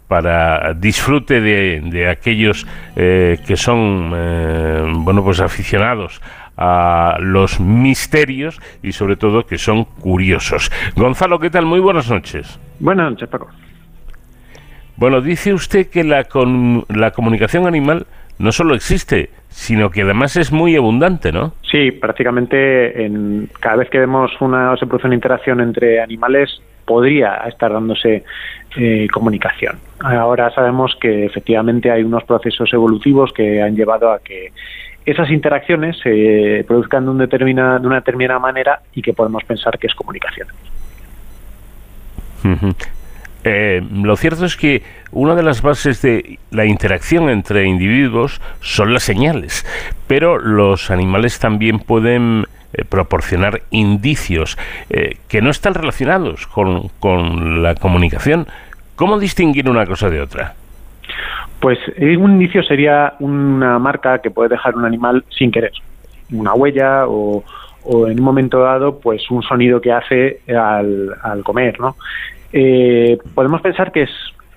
para 0.08 0.74
disfrute 0.74 1.42
de, 1.42 2.08
aquellos 2.10 2.68
eh, 2.96 3.40
que 3.46 3.58
son 3.58 4.12
eh, 4.16 4.94
bueno 4.98 5.24
pues 5.24 5.40
aficionados 5.40 6.22
a 6.58 7.18
los 7.20 7.60
misterios 7.60 8.60
y 8.82 8.92
sobre 8.92 9.16
todo 9.16 9.46
que 9.46 9.58
son 9.58 9.86
curiosos. 9.86 10.72
Gonzalo, 10.96 11.40
¿qué 11.40 11.50
tal? 11.50 11.66
Muy 11.66 11.80
buenas 11.80 12.10
noches. 12.10 12.60
Buenas 12.80 13.12
noches, 13.12 13.30
Paco. 13.30 13.50
Bueno, 14.98 15.22
dice 15.22 15.54
usted 15.54 15.90
que 15.90 16.04
la, 16.04 16.24
con, 16.24 16.86
la 16.88 17.12
comunicación 17.12 17.68
animal 17.68 18.08
no 18.40 18.52
solo 18.52 18.76
existe, 18.76 19.30
sino 19.50 19.90
que 19.90 20.02
además 20.02 20.36
es 20.38 20.52
muy 20.52 20.76
abundante, 20.76 21.32
¿no? 21.32 21.54
Sí, 21.70 21.92
prácticamente 21.92 23.06
en, 23.06 23.50
cada 23.60 23.78
vez 23.78 23.90
que 23.90 24.00
vemos 24.00 24.32
una 24.40 24.76
se 24.78 24.86
produce 24.86 25.08
una 25.08 25.16
interacción 25.16 25.60
entre 25.62 26.02
animales 26.02 26.62
podría 26.86 27.36
estar 27.48 27.74
dándose 27.74 28.24
eh, 28.78 29.08
comunicación. 29.12 29.80
Ahora 30.00 30.52
sabemos 30.52 30.96
que 31.00 31.26
efectivamente 31.26 31.90
hay 31.90 32.04
unos 32.04 32.24
procesos 32.26 32.72
evolutivos 32.74 33.34
que 33.34 33.62
han 33.62 33.76
llevado 33.76 34.12
a 34.12 34.20
que 34.20 34.52
esas 35.06 35.30
interacciones 35.30 35.98
se 36.00 36.64
produzcan 36.68 37.06
de, 37.06 37.12
un 37.12 37.18
determina, 37.20 37.80
de 37.80 37.88
una 37.88 37.98
determinada 37.98 38.40
manera 38.40 38.82
y 38.94 39.02
que 39.02 39.14
podemos 39.14 39.44
pensar 39.44 39.78
que 39.78 39.88
es 39.88 39.96
comunicación. 39.96 40.48
Eh, 43.44 43.84
lo 43.92 44.16
cierto 44.18 44.46
es 44.46 44.56
que 44.58 44.82
una 45.12 45.36
de 45.36 45.44
las 45.44 45.62
bases 45.62 46.02
de 46.02 46.40
la 46.50 46.66
interacción 46.66 47.30
entre 47.30 47.66
individuos 47.66 48.42
son 48.60 48.94
las 48.94 49.04
señales, 49.04 49.66
pero 50.08 50.40
los 50.40 50.90
animales 50.90 51.38
también 51.38 51.80
pueden 51.80 52.46
eh, 52.74 52.84
proporcionar 52.86 53.62
indicios 53.70 54.58
eh, 54.90 55.18
que 55.28 55.42
no 55.42 55.52
están 55.52 55.76
relacionados 55.76 56.48
con, 56.48 56.90
con 57.00 57.62
la 57.62 57.76
comunicación. 57.76 58.48
¿Cómo 58.96 59.20
distinguir 59.20 59.70
una 59.70 59.86
cosa 59.86 60.10
de 60.10 60.22
otra? 60.22 60.56
Pues 61.60 61.80
un 61.98 62.32
indicio 62.34 62.64
sería 62.64 63.14
una 63.20 63.80
marca 63.80 64.20
que 64.20 64.32
puede 64.32 64.50
dejar 64.50 64.76
un 64.76 64.86
animal 64.86 65.24
sin 65.30 65.52
querer, 65.52 65.72
una 66.32 66.54
huella 66.54 67.06
o, 67.08 67.44
en 68.08 68.20
un 68.20 68.26
momento 68.26 68.60
dado, 68.60 69.00
pues 69.00 69.30
un 69.32 69.42
sonido 69.42 69.82
que 69.82 69.92
hace 69.92 70.42
al, 70.56 71.44
comer, 71.44 71.80
¿no? 71.80 71.96
Eh, 72.54 73.18
podemos 73.34 73.62
pensar 73.62 73.92
que 73.92 74.04
es 74.04 74.12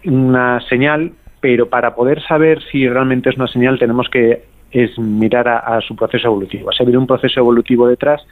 una 0.05 0.61
señal, 0.69 1.13
pero 1.41 1.69
para 1.69 1.95
poder 1.95 2.23
saber 2.23 2.63
si 2.71 2.89
realmente 2.89 3.31
es 3.31 3.37
una 3.37 3.49
señal 3.49 3.79
tenemos 3.79 4.09
que 4.09 4.43
es 4.71 4.99
mirar 4.99 5.49
a, 5.49 5.81
su 5.81 5.97
proceso 5.97 6.29
evolutivo. 6.29 6.71
Ha 6.71 6.83
habido 6.83 7.01
un 7.01 7.07
proceso 7.07 7.41
evolutivo 7.41 7.89
detrás 7.89 8.23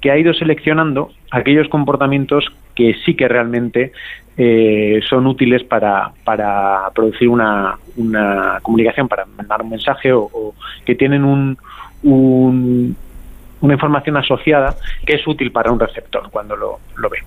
que 0.00 0.10
ha 0.10 0.18
ido 0.18 0.32
seleccionando 0.34 1.10
aquellos 1.30 1.68
comportamientos 1.68 2.46
que 2.78 2.94
sí 3.04 3.14
que 3.16 3.26
realmente 3.26 3.90
eh, 4.36 5.00
son 5.08 5.26
útiles 5.26 5.64
para, 5.64 6.12
para 6.22 6.88
producir 6.94 7.28
una, 7.28 7.76
una, 7.96 8.60
comunicación, 8.62 9.08
para 9.08 9.26
mandar 9.26 9.62
un 9.62 9.70
mensaje 9.70 10.12
o, 10.12 10.54
que 10.86 10.94
tienen 10.94 11.24
un, 11.24 11.58
una 12.04 13.74
información 13.74 14.16
asociada 14.16 14.76
que 15.04 15.14
es 15.16 15.26
útil 15.26 15.50
para 15.50 15.72
un 15.72 15.80
receptor 15.80 16.30
cuando 16.30 16.54
lo, 16.54 16.78
lo 16.98 17.10
ve. 17.10 17.18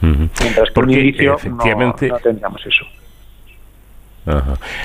Mientras 0.00 0.68
que 0.68 0.74
Porque, 0.74 0.92
un 0.92 1.00
inicio 1.00 1.36
no, 1.50 2.18
tendríamos 2.22 2.64
eso. 2.64 2.86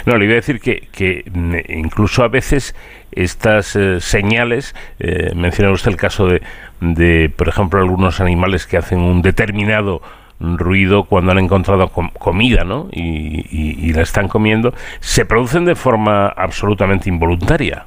No, 0.06 0.18
le 0.18 0.26
iba 0.26 0.34
a 0.34 0.36
decir 0.36 0.62
que, 0.62 0.88
que 0.92 1.26
incluso 1.68 2.24
a 2.24 2.30
veces 2.30 2.76
estas 3.12 3.76
eh, 3.76 4.00
señales, 4.00 4.74
eh, 5.00 5.32
menciona 5.36 5.72
usted 5.72 5.92
el 5.92 5.98
caso 5.98 6.28
de, 6.28 6.42
de, 6.80 7.30
por 7.30 7.50
ejemplo, 7.50 7.80
algunos 7.80 8.22
animales 8.22 8.66
que 8.66 8.78
hacen 8.78 9.00
un 9.00 9.22
determinado 9.22 10.02
ruido 10.40 11.06
cuando 11.06 11.32
han 11.32 11.40
encontrado 11.40 11.90
comida 11.90 12.64
¿no? 12.64 12.90
y, 12.92 13.94
la 13.94 14.02
están 14.02 14.28
comiendo, 14.28 14.74
se 15.00 15.26
producen 15.26 15.66
de 15.66 15.76
forma 15.76 16.28
absolutamente 16.28 17.10
involuntaria. 17.10 17.86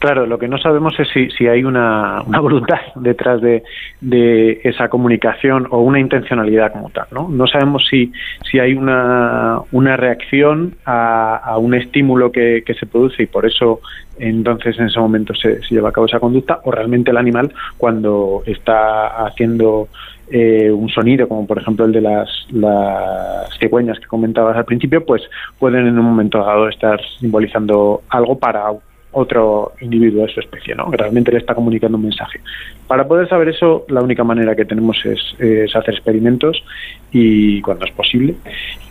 Claro, 0.00 0.24
lo 0.24 0.38
que 0.38 0.48
no 0.48 0.56
sabemos 0.56 0.98
es 0.98 1.08
si, 1.12 1.28
si 1.28 1.46
hay 1.46 1.62
una, 1.62 2.22
una, 2.22 2.40
voluntad 2.40 2.78
detrás 2.94 3.42
de, 3.42 3.62
de, 4.00 4.58
esa 4.64 4.88
comunicación 4.88 5.66
o 5.70 5.80
una 5.80 6.00
intencionalidad 6.00 6.72
como 6.72 6.88
tal. 6.88 7.06
No, 7.12 7.28
no 7.28 7.46
sabemos 7.46 7.86
si, 7.86 8.10
si 8.50 8.58
hay 8.58 8.72
una, 8.72 9.60
una 9.72 9.98
reacción 9.98 10.74
a, 10.86 11.36
a 11.36 11.58
un 11.58 11.74
estímulo 11.74 12.32
que, 12.32 12.62
que, 12.64 12.72
se 12.72 12.86
produce 12.86 13.24
y 13.24 13.26
por 13.26 13.44
eso 13.44 13.80
entonces 14.18 14.78
en 14.78 14.86
ese 14.86 14.98
momento 14.98 15.34
se, 15.34 15.60
se, 15.60 15.74
lleva 15.74 15.90
a 15.90 15.92
cabo 15.92 16.06
esa 16.06 16.18
conducta 16.18 16.60
o 16.64 16.70
realmente 16.70 17.10
el 17.10 17.18
animal 17.18 17.52
cuando 17.76 18.42
está 18.46 19.26
haciendo 19.26 19.88
eh, 20.30 20.70
un 20.70 20.88
sonido, 20.88 21.28
como 21.28 21.46
por 21.46 21.58
ejemplo 21.58 21.84
el 21.84 21.92
de 21.92 22.00
las, 22.00 22.46
las 22.52 23.50
cigüeñas 23.58 24.00
que 24.00 24.06
comentabas 24.06 24.56
al 24.56 24.64
principio, 24.64 25.04
pues 25.04 25.20
pueden 25.58 25.86
en 25.86 25.98
un 25.98 26.06
momento 26.06 26.38
dado 26.38 26.70
estar 26.70 26.98
simbolizando 27.18 28.00
algo 28.08 28.38
para 28.38 28.70
otro 29.12 29.72
individuo 29.80 30.26
de 30.26 30.32
su 30.32 30.40
especie, 30.40 30.74
¿no? 30.74 30.90
Realmente 30.90 31.32
le 31.32 31.38
está 31.38 31.54
comunicando 31.54 31.96
un 31.96 32.04
mensaje. 32.04 32.40
Para 32.86 33.06
poder 33.06 33.28
saber 33.28 33.48
eso, 33.48 33.84
la 33.88 34.02
única 34.02 34.24
manera 34.24 34.54
que 34.54 34.64
tenemos 34.64 34.98
es, 35.04 35.74
hacer 35.74 35.94
experimentos 35.94 36.62
y 37.10 37.60
cuando 37.62 37.84
es 37.86 37.92
posible 37.92 38.34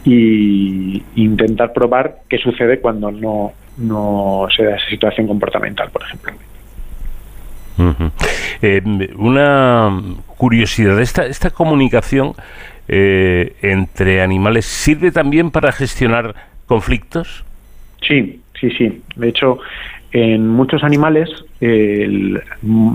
y 0.03 1.01
intentar 1.15 1.73
probar 1.73 2.19
qué 2.27 2.37
sucede 2.37 2.79
cuando 2.79 3.11
no, 3.11 3.53
no 3.77 4.47
se 4.55 4.63
da 4.63 4.75
esa 4.75 4.89
situación 4.89 5.27
comportamental, 5.27 5.89
por 5.89 6.03
ejemplo. 6.03 6.33
Eh, 8.61 8.81
una 9.15 10.01
curiosidad, 10.37 10.99
esta, 10.99 11.25
esta 11.25 11.49
comunicación 11.49 12.33
eh, 12.87 13.55
entre 13.61 14.21
animales 14.21 14.65
sirve 14.65 15.11
también 15.11 15.51
para 15.51 15.71
gestionar 15.71 16.35
conflictos. 16.65 17.45
Sí, 18.01 18.41
sí, 18.59 18.69
sí. 18.71 19.01
De 19.15 19.29
hecho, 19.29 19.59
en 20.11 20.47
muchos 20.47 20.83
animales 20.83 21.29
el 21.61 22.41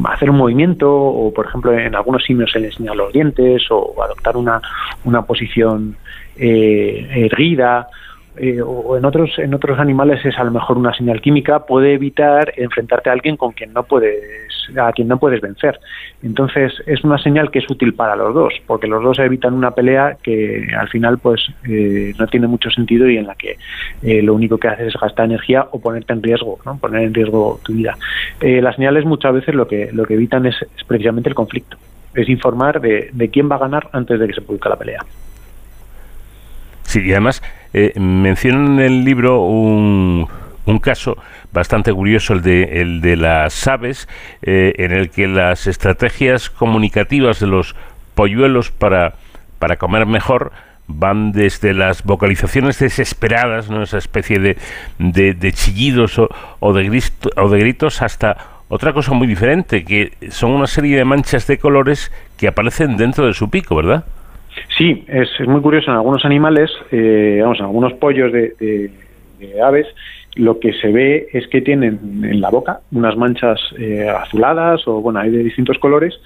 hacer 0.05 0.31
un 0.31 0.37
movimiento 0.37 0.93
o 0.93 1.33
por 1.33 1.47
ejemplo 1.47 1.73
en 1.73 1.95
algunos 1.95 2.25
simios 2.25 2.51
se 2.51 2.59
les 2.59 2.73
enseña 2.73 2.95
los 2.95 3.13
dientes 3.13 3.63
o 3.71 3.95
adoptar 4.03 4.37
una, 4.37 4.61
una 5.05 5.23
posición 5.23 5.97
eh, 6.37 7.09
erguida 7.31 7.89
eh, 8.37 8.61
o 8.61 8.97
en 8.97 9.05
otros 9.05 9.39
en 9.39 9.55
otros 9.55 9.79
animales 9.79 10.25
es 10.25 10.37
a 10.39 10.45
lo 10.45 10.51
mejor 10.51 10.77
una 10.77 10.93
señal 10.93 11.21
química 11.21 11.67
puede 11.67 11.95
evitar 11.95 12.53
enfrentarte 12.57 13.09
a 13.09 13.13
alguien 13.13 13.37
con 13.37 13.53
quien 13.53 13.73
no 13.73 13.85
puedes 13.85 14.51
a 14.77 14.93
quien 14.93 15.09
no 15.09 15.19
puedes 15.19 15.41
vencer. 15.41 15.79
Entonces 16.23 16.73
es 16.87 17.05
una 17.05 17.19
señal 17.19 17.51
que 17.51 17.61
es 17.61 17.71
útil 17.71 17.95
para 17.95 18.17
los 18.17 18.35
dos 18.35 18.53
porque 18.67 18.89
los 18.89 19.05
dos 19.05 19.21
evitan 19.21 19.55
una 19.55 19.71
pelea 19.71 20.17
que 20.21 20.67
al 20.77 20.89
final 20.89 21.19
pues 21.19 21.47
eh, 21.69 22.13
no 22.19 22.27
tiene 22.27 22.49
mucho 22.49 22.71
sentido 22.71 23.09
y 23.09 23.19
en 23.19 23.27
la 23.29 23.37
que 23.37 23.57
eh, 24.03 24.23
lo 24.23 24.35
único 24.35 24.59
que 24.59 24.69
haces 24.69 24.89
es 24.89 25.01
gastar 25.01 25.27
energía 25.27 25.69
o 25.71 25.81
ponerte 25.81 26.13
en 26.13 26.23
riesgo 26.23 26.59
no 26.67 26.77
poner 26.79 27.03
en 27.03 27.15
riesgo 27.15 27.61
tu 27.63 27.73
vida. 27.73 27.97
Las 28.41 28.77
señales 28.77 29.05
muchas 29.05 29.33
veces 29.33 29.55
lo 29.55 29.69
que 29.69 29.91
lo 29.93 30.05
que 30.05 30.15
evitan 30.15 30.47
es, 30.47 30.57
precisamente 30.89 31.29
el 31.29 31.35
conflicto. 31.35 31.77
Es 32.15 32.29
informar 32.29 32.81
de, 32.81 33.11
de 33.13 33.29
quién 33.29 33.51
va 33.51 33.57
a 33.57 33.61
ganar 33.61 33.89
antes 33.93 34.19
de 34.19 34.27
que 34.27 34.35
se 34.35 34.43
produzca 34.43 34.69
la 34.69 34.77
pelea 34.77 35.05
Sí, 36.85 37.01
y 37.01 37.13
además 37.13 37.43
eh, 37.73 37.93
mencionan 37.99 38.75
en 38.75 38.81
el 38.81 39.05
libro 39.05 39.43
un, 39.43 40.29
un 40.67 40.79
caso 40.79 41.17
bastante 41.53 41.93
curioso, 41.93 42.35
el 42.35 42.43
de, 42.43 42.81
el 42.81 43.01
de 43.01 43.17
las 43.17 43.67
aves, 43.67 44.09
eh, 44.43 44.75
en 44.79 44.93
el 44.93 45.11
que 45.11 45.27
las 45.27 45.67
estrategias 45.67 46.51
comunicativas 46.51 47.41
de 47.41 47.47
los 47.47 47.75
polluelos 48.15 48.71
para, 48.71 49.15
para 49.59 49.77
comer 49.77 50.07
mejor 50.07 50.53
van 50.87 51.33
desde 51.33 51.73
las 51.73 52.05
vocalizaciones 52.05 52.79
desesperadas, 52.79 53.71
¿no? 53.71 53.83
esa 53.83 53.99
especie 53.99 54.39
de, 54.39 54.57
de, 54.99 55.53
chillidos 55.53 56.19
o, 56.19 56.29
o, 56.61 56.73
de 56.75 57.03
o 57.37 57.49
de 57.49 57.59
gritos, 57.59 58.03
hasta 58.03 58.37
otra 58.69 58.93
cosa 58.93 59.13
muy 59.13 59.27
diferente, 59.27 59.85
que 59.85 60.13
son 60.31 60.51
una 60.51 60.67
serie 60.67 60.97
de 60.97 61.05
manchas 61.05 61.47
de 61.47 61.59
colores 61.59 62.13
que 62.37 62.49
aparecen 62.49 62.97
dentro 62.97 63.27
de 63.27 63.33
su 63.33 63.49
pico, 63.49 63.77
¿verdad? 63.77 64.05
Sí, 64.77 65.05
es, 65.09 65.29
muy 65.47 65.61
curioso. 65.61 65.91
En 65.91 65.97
algunos 65.97 66.25
animales, 66.25 66.71
eh, 66.91 67.39
vamos, 67.43 67.59
en 67.59 67.67
algunos 67.67 67.93
pollos 67.95 68.33
de, 68.33 68.91
aves, 69.63 69.87
lo 70.37 70.59
que 70.59 70.73
se 70.73 70.91
ve 70.91 71.29
es 71.33 71.47
que 71.49 71.61
tienen 71.61 72.23
en 72.25 72.41
la 72.41 72.51
boca 72.51 72.81
unas 72.93 73.17
manchas 73.17 73.61
eh, 73.79 74.09
azuladas 74.09 74.87
o 74.89 75.01
bueno, 75.01 75.21
hay 75.21 75.31
de 75.31 75.45
distintos 75.45 75.79
colores 75.79 76.19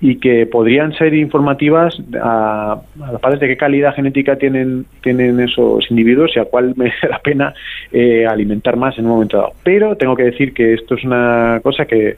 y 0.00 0.16
que 0.16 0.44
podrían 0.44 0.92
ser 0.92 1.14
informativas 1.14 1.96
a, 2.20 2.72
a 2.72 3.18
padres 3.18 3.40
de 3.40 3.48
qué 3.48 3.56
calidad 3.56 3.94
genética 3.94 4.36
tienen, 4.36 4.84
tienen 5.02 5.40
esos 5.40 5.90
individuos 5.90 6.32
y 6.36 6.40
a 6.40 6.44
cuál 6.44 6.74
merece 6.76 7.08
la 7.08 7.20
pena 7.20 7.54
eh, 7.90 8.26
alimentar 8.26 8.76
más 8.76 8.98
en 8.98 9.06
un 9.06 9.12
momento 9.12 9.38
dado. 9.38 9.52
Pero 9.62 9.96
tengo 9.96 10.14
que 10.14 10.24
decir 10.24 10.52
que 10.52 10.74
esto 10.74 10.96
es 10.96 11.04
una 11.04 11.60
cosa 11.62 11.86
que, 11.86 12.16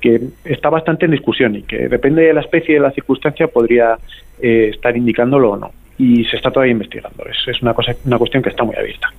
que 0.00 0.20
está 0.44 0.68
bastante 0.68 1.06
en 1.06 1.12
discusión 1.12 1.56
y 1.56 1.62
que 1.62 1.88
depende 1.88 2.22
de 2.22 2.34
la 2.34 2.40
especie 2.40 2.72
y 2.72 2.74
de 2.74 2.82
la 2.82 2.90
circunstancia 2.90 3.46
podría 3.46 3.96
eh, 4.42 4.70
estar 4.74 4.96
indicándolo 4.96 5.52
o 5.52 5.56
no. 5.56 5.72
Y 5.98 6.24
se 6.24 6.36
está 6.36 6.50
todavía 6.50 6.72
investigando. 6.72 7.24
Es, 7.24 7.36
es 7.46 7.62
una, 7.62 7.74
cosa, 7.74 7.94
una 8.04 8.18
cuestión 8.18 8.42
que 8.42 8.50
está 8.50 8.64
muy 8.64 8.76
abierta. 8.76 9.12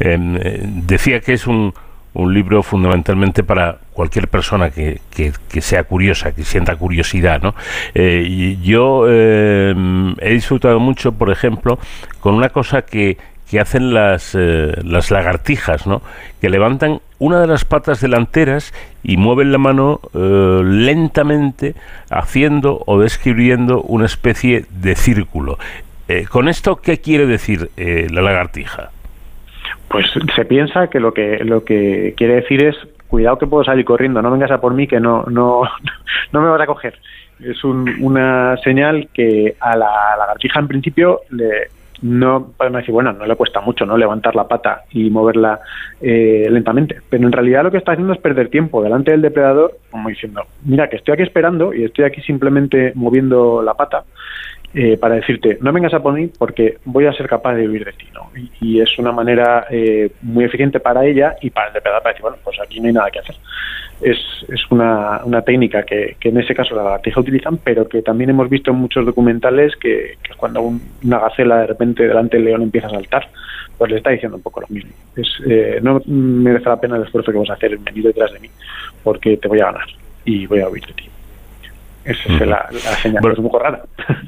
Eh, 0.00 0.18
decía 0.86 1.20
que 1.20 1.34
es 1.34 1.46
un, 1.46 1.74
un 2.14 2.34
libro 2.34 2.62
fundamentalmente 2.62 3.42
para 3.42 3.78
cualquier 3.92 4.28
persona 4.28 4.70
que, 4.70 5.00
que, 5.14 5.60
sea 5.60 5.84
curiosa, 5.84 6.32
que 6.32 6.44
sienta 6.44 6.76
curiosidad. 6.76 7.40
¿no? 7.42 7.54
Eh, 7.94 8.58
yo 8.62 9.06
eh, 9.08 9.74
he 10.20 10.32
disfrutado 10.32 10.78
mucho, 10.80 11.12
por 11.12 11.30
ejemplo, 11.30 11.78
con 12.20 12.34
una 12.34 12.50
cosa 12.50 12.82
que, 12.82 13.16
que 13.52 13.60
hacen 13.60 13.92
las, 13.92 14.34
eh, 14.34 14.72
las 14.82 15.10
lagartijas, 15.10 15.86
¿no? 15.86 16.00
que 16.40 16.48
levantan 16.48 17.00
una 17.18 17.38
de 17.38 17.46
las 17.46 17.66
patas 17.66 18.00
delanteras 18.00 18.72
y 19.04 19.18
mueven 19.18 19.52
la 19.52 19.58
mano 19.58 20.00
lentamente 20.14 21.74
haciendo 22.10 22.82
o 22.86 22.98
describiendo 22.98 23.82
una 23.82 24.06
especie 24.06 24.64
de 24.70 24.96
círculo. 24.96 25.58
¿Con 26.30 26.48
esto 26.48 26.76
qué 26.76 26.98
quiere 26.98 27.26
decir 27.26 27.70
la 27.76 28.22
lagartija? 28.22 28.90
Pues 29.88 30.06
se 30.34 30.44
piensa 30.46 30.88
que 30.88 30.98
lo 30.98 31.12
que 31.12 31.44
lo 31.44 31.64
que 31.64 32.14
quiere 32.16 32.36
decir 32.36 32.64
es 32.64 32.76
cuidado 33.08 33.38
que 33.38 33.46
puedo 33.46 33.62
salir 33.62 33.84
corriendo, 33.84 34.22
no 34.22 34.30
vengas 34.30 34.50
a 34.50 34.58
por 34.58 34.72
mí 34.72 34.86
que 34.86 34.98
no 34.98 35.24
no 35.24 35.62
no 36.32 36.40
me 36.40 36.48
vas 36.48 36.60
a 36.62 36.66
coger. 36.66 36.98
Es 37.40 37.62
una 37.62 38.56
señal 38.64 39.08
que 39.12 39.54
a 39.60 39.76
la 39.76 40.16
lagartija 40.16 40.60
en 40.60 40.68
principio 40.68 41.20
le 41.30 41.68
no 42.02 42.52
podemos 42.56 42.80
decir, 42.80 42.92
bueno, 42.92 43.12
no 43.12 43.26
le 43.26 43.36
cuesta 43.36 43.60
mucho 43.60 43.86
no 43.86 43.96
levantar 43.96 44.34
la 44.34 44.48
pata 44.48 44.82
y 44.90 45.08
moverla 45.08 45.60
eh, 46.00 46.48
lentamente, 46.50 47.00
pero 47.08 47.26
en 47.26 47.32
realidad 47.32 47.62
lo 47.62 47.70
que 47.70 47.78
está 47.78 47.92
haciendo 47.92 48.12
es 48.12 48.20
perder 48.20 48.48
tiempo 48.48 48.82
delante 48.82 49.12
del 49.12 49.22
depredador, 49.22 49.78
como 49.90 50.08
diciendo, 50.08 50.44
mira 50.64 50.88
que 50.88 50.96
estoy 50.96 51.14
aquí 51.14 51.22
esperando 51.22 51.72
y 51.72 51.84
estoy 51.84 52.04
aquí 52.04 52.20
simplemente 52.22 52.92
moviendo 52.94 53.62
la 53.62 53.74
pata 53.74 54.04
eh, 54.74 54.96
para 54.96 55.16
decirte, 55.16 55.58
no 55.60 55.70
vengas 55.70 55.92
a 55.92 56.02
por 56.02 56.14
mí 56.14 56.30
porque 56.38 56.78
voy 56.86 57.04
a 57.04 57.12
ser 57.12 57.28
capaz 57.28 57.54
de 57.54 57.68
huir 57.68 57.84
de 57.84 57.92
ti. 57.92 58.06
¿no? 58.14 58.30
Y, 58.60 58.80
es 58.80 58.98
una 58.98 59.12
manera 59.12 59.66
eh, 59.70 60.10
muy 60.22 60.44
eficiente 60.44 60.80
para 60.80 61.04
ella 61.04 61.36
y 61.42 61.50
para 61.50 61.68
el 61.68 61.74
depredador 61.74 62.02
para 62.02 62.12
decir, 62.14 62.22
bueno, 62.22 62.38
pues 62.42 62.58
aquí 62.58 62.80
no 62.80 62.86
hay 62.86 62.94
nada 62.94 63.10
que 63.10 63.18
hacer. 63.18 63.36
Es, 64.02 64.18
es 64.48 64.60
una, 64.70 65.20
una 65.24 65.42
técnica 65.42 65.84
que, 65.84 66.16
que, 66.18 66.30
en 66.30 66.38
ese 66.38 66.54
caso 66.54 66.74
la 66.74 66.82
lagartija 66.82 67.20
utilizan, 67.20 67.58
pero 67.58 67.88
que 67.88 68.02
también 68.02 68.30
hemos 68.30 68.50
visto 68.50 68.72
en 68.72 68.78
muchos 68.78 69.06
documentales 69.06 69.76
que, 69.76 70.16
que 70.22 70.34
cuando 70.36 70.60
una 70.60 71.18
gacela 71.20 71.60
de 71.60 71.66
repente 71.68 72.06
delante 72.06 72.36
del 72.36 72.46
león 72.46 72.62
empieza 72.62 72.88
a 72.88 72.90
saltar, 72.90 73.28
pues 73.78 73.90
le 73.90 73.98
está 73.98 74.10
diciendo 74.10 74.36
un 74.36 74.42
poco 74.42 74.60
lo 74.60 74.66
mismo. 74.68 74.90
Es, 75.16 75.28
eh, 75.46 75.78
no 75.82 76.02
merece 76.06 76.68
la 76.68 76.80
pena 76.80 76.96
el 76.96 77.04
esfuerzo 77.04 77.32
que 77.32 77.38
vas 77.38 77.50
a 77.50 77.54
hacer 77.54 77.72
en 77.72 77.84
venir 77.84 78.04
detrás 78.04 78.32
de 78.32 78.40
mí, 78.40 78.50
porque 79.02 79.36
te 79.36 79.48
voy 79.48 79.60
a 79.60 79.66
ganar 79.66 79.86
y 80.24 80.46
voy 80.46 80.60
a 80.60 80.68
huir 80.68 80.84
de 80.86 80.92
ti. 80.94 81.08
Esa 82.04 82.32
es 82.32 82.40
la, 82.40 82.68
la 82.72 82.96
señal, 82.96 83.24
es 83.30 83.38
un 83.38 83.44
poco 83.44 83.58
rara. 83.58 83.82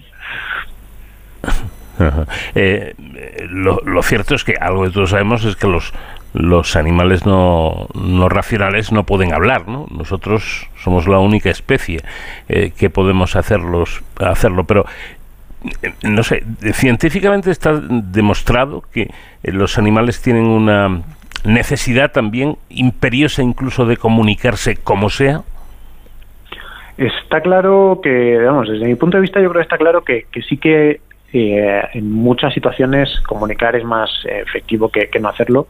Eh, 2.55 2.95
lo, 3.49 4.03
cierto 4.03 4.35
es 4.35 4.43
que 4.45 4.55
algo 4.61 4.85
de 4.85 4.91
todos 4.91 5.11
sabemos 5.11 5.45
es 5.45 5.55
que 5.57 5.69
los 5.69 5.93
los 6.35 6.77
animales 6.77 7.25
no, 7.25 7.87
no 7.95 8.29
racionales 8.29 8.93
no 8.93 9.05
pueden 9.05 9.33
hablar, 9.33 9.69
¿no? 9.69 9.87
Nosotros 9.91 10.69
somos 10.77 11.07
la 11.07 11.19
única 11.21 11.49
especie 11.49 12.01
eh, 12.49 12.73
que 12.77 12.91
podemos 12.91 13.37
hacerlos, 13.37 14.03
hacerlo, 14.19 14.65
pero 14.65 14.85
eh, 15.83 15.93
no 16.03 16.23
sé, 16.25 16.43
científicamente 16.73 17.51
está 17.51 17.81
demostrado 17.81 18.83
que 18.93 19.11
los 19.45 19.79
animales 19.79 20.21
tienen 20.21 20.45
una 20.45 21.03
necesidad 21.45 22.11
también 22.11 22.57
imperiosa 22.69 23.43
incluso 23.43 23.87
de 23.87 23.97
comunicarse 23.97 24.77
como 24.77 25.11
sea. 25.11 25.43
Está 26.99 27.41
claro 27.41 28.01
que, 28.03 28.39
vamos, 28.39 28.69
desde 28.69 28.87
mi 28.87 28.95
punto 28.97 29.17
de 29.17 29.23
vista 29.23 29.41
yo 29.41 29.51
creo 29.51 29.61
que 29.61 29.65
está 29.65 29.79
claro 29.79 30.03
que, 30.05 30.27
que 30.31 30.43
sí 30.43 30.57
que 30.59 31.01
eh, 31.33 31.83
en 31.95 32.13
muchas 32.13 32.55
situaciones 32.55 33.21
comunicar 33.27 33.75
es 33.75 33.85
más 33.85 34.09
efectivo 34.25 34.89
que, 34.89 35.09
no 35.21 35.29
hacerlo 35.29 35.67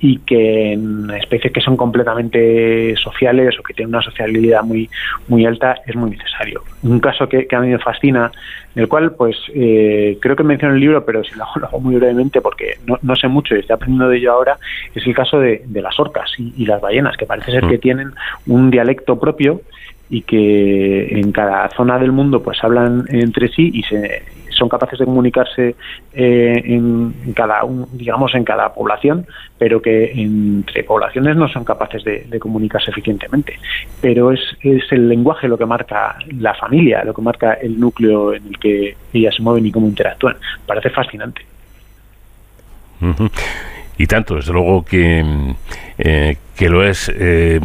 y 0.00 0.18
que 0.20 0.72
en 0.72 1.10
especies 1.10 1.52
que 1.52 1.60
son 1.60 1.76
completamente 1.76 2.94
sociales 2.96 3.54
o 3.58 3.62
que 3.62 3.74
tienen 3.74 3.94
una 3.94 4.02
sociabilidad 4.02 4.62
muy 4.62 4.88
muy 5.28 5.44
alta 5.44 5.76
es 5.86 5.94
muy 5.94 6.10
necesario. 6.10 6.62
Un 6.82 7.00
caso 7.00 7.28
que, 7.28 7.46
a 7.50 7.60
mí 7.60 7.68
me 7.68 7.78
fascina, 7.78 8.32
en 8.74 8.82
el 8.82 8.88
cual 8.88 9.12
pues 9.12 9.36
eh, 9.54 10.16
creo 10.20 10.34
que 10.36 10.42
menciono 10.42 10.74
el 10.74 10.80
libro, 10.80 11.04
pero 11.04 11.22
si 11.22 11.34
lo 11.36 11.44
hago, 11.44 11.80
muy 11.80 11.96
brevemente 11.96 12.40
porque 12.40 12.78
no, 13.02 13.16
sé 13.16 13.28
mucho 13.28 13.54
y 13.54 13.60
estoy 13.60 13.74
aprendiendo 13.74 14.08
de 14.08 14.16
ello 14.16 14.32
ahora, 14.32 14.58
es 14.94 15.06
el 15.06 15.14
caso 15.14 15.38
de, 15.38 15.62
las 15.70 15.98
orcas 16.00 16.30
y, 16.38 16.54
y, 16.56 16.66
las 16.66 16.80
ballenas, 16.80 17.16
que 17.16 17.26
parece 17.26 17.52
ser 17.52 17.66
que 17.66 17.76
mm. 17.76 17.80
tienen 17.80 18.12
un 18.46 18.70
dialecto 18.70 19.18
propio 19.18 19.60
y 20.10 20.22
que 20.22 21.18
en 21.18 21.32
cada 21.32 21.68
zona 21.70 21.98
del 21.98 22.12
mundo 22.12 22.42
pues 22.42 22.62
hablan 22.62 23.04
entre 23.08 23.48
sí 23.48 23.70
y 23.72 23.82
se 23.84 24.22
son 24.50 24.68
capaces 24.68 24.98
de 24.98 25.06
comunicarse 25.06 25.74
eh, 26.12 26.62
en, 26.66 27.32
cada 27.34 27.64
un, 27.64 27.86
digamos 27.92 28.34
en 28.34 28.44
cada 28.44 28.74
población 28.74 29.26
pero 29.56 29.80
que 29.80 30.12
entre 30.12 30.84
poblaciones 30.84 31.34
no 31.36 31.48
son 31.48 31.64
capaces 31.64 32.04
de, 32.04 32.38
comunicarse 32.38 32.90
eficientemente. 32.90 33.58
Pero 34.02 34.32
es, 34.32 34.40
es 34.60 34.82
el 34.90 35.08
lenguaje 35.08 35.48
lo 35.48 35.56
que 35.56 35.64
marca 35.64 36.16
la 36.38 36.54
familia 36.54 37.04
lo 37.04 37.14
que 37.14 37.22
marca 37.22 37.54
el 37.54 37.78
núcleo 37.78 38.34
en 38.34 38.48
el 38.48 38.58
que 38.58 38.96
ellas 39.14 39.34
se 39.34 39.42
mueven 39.42 39.64
y 39.64 39.72
cómo 39.72 39.86
interactúan. 39.86 40.36
Parece 40.66 40.90
fascinante 40.90 41.42
y 44.00 44.06
tanto, 44.06 44.36
desde 44.36 44.54
luego 44.54 44.82
que, 44.82 45.22
eh, 45.98 46.36
que 46.56 46.70
lo 46.70 46.82
es. 46.82 47.12
Eh, 47.14 47.60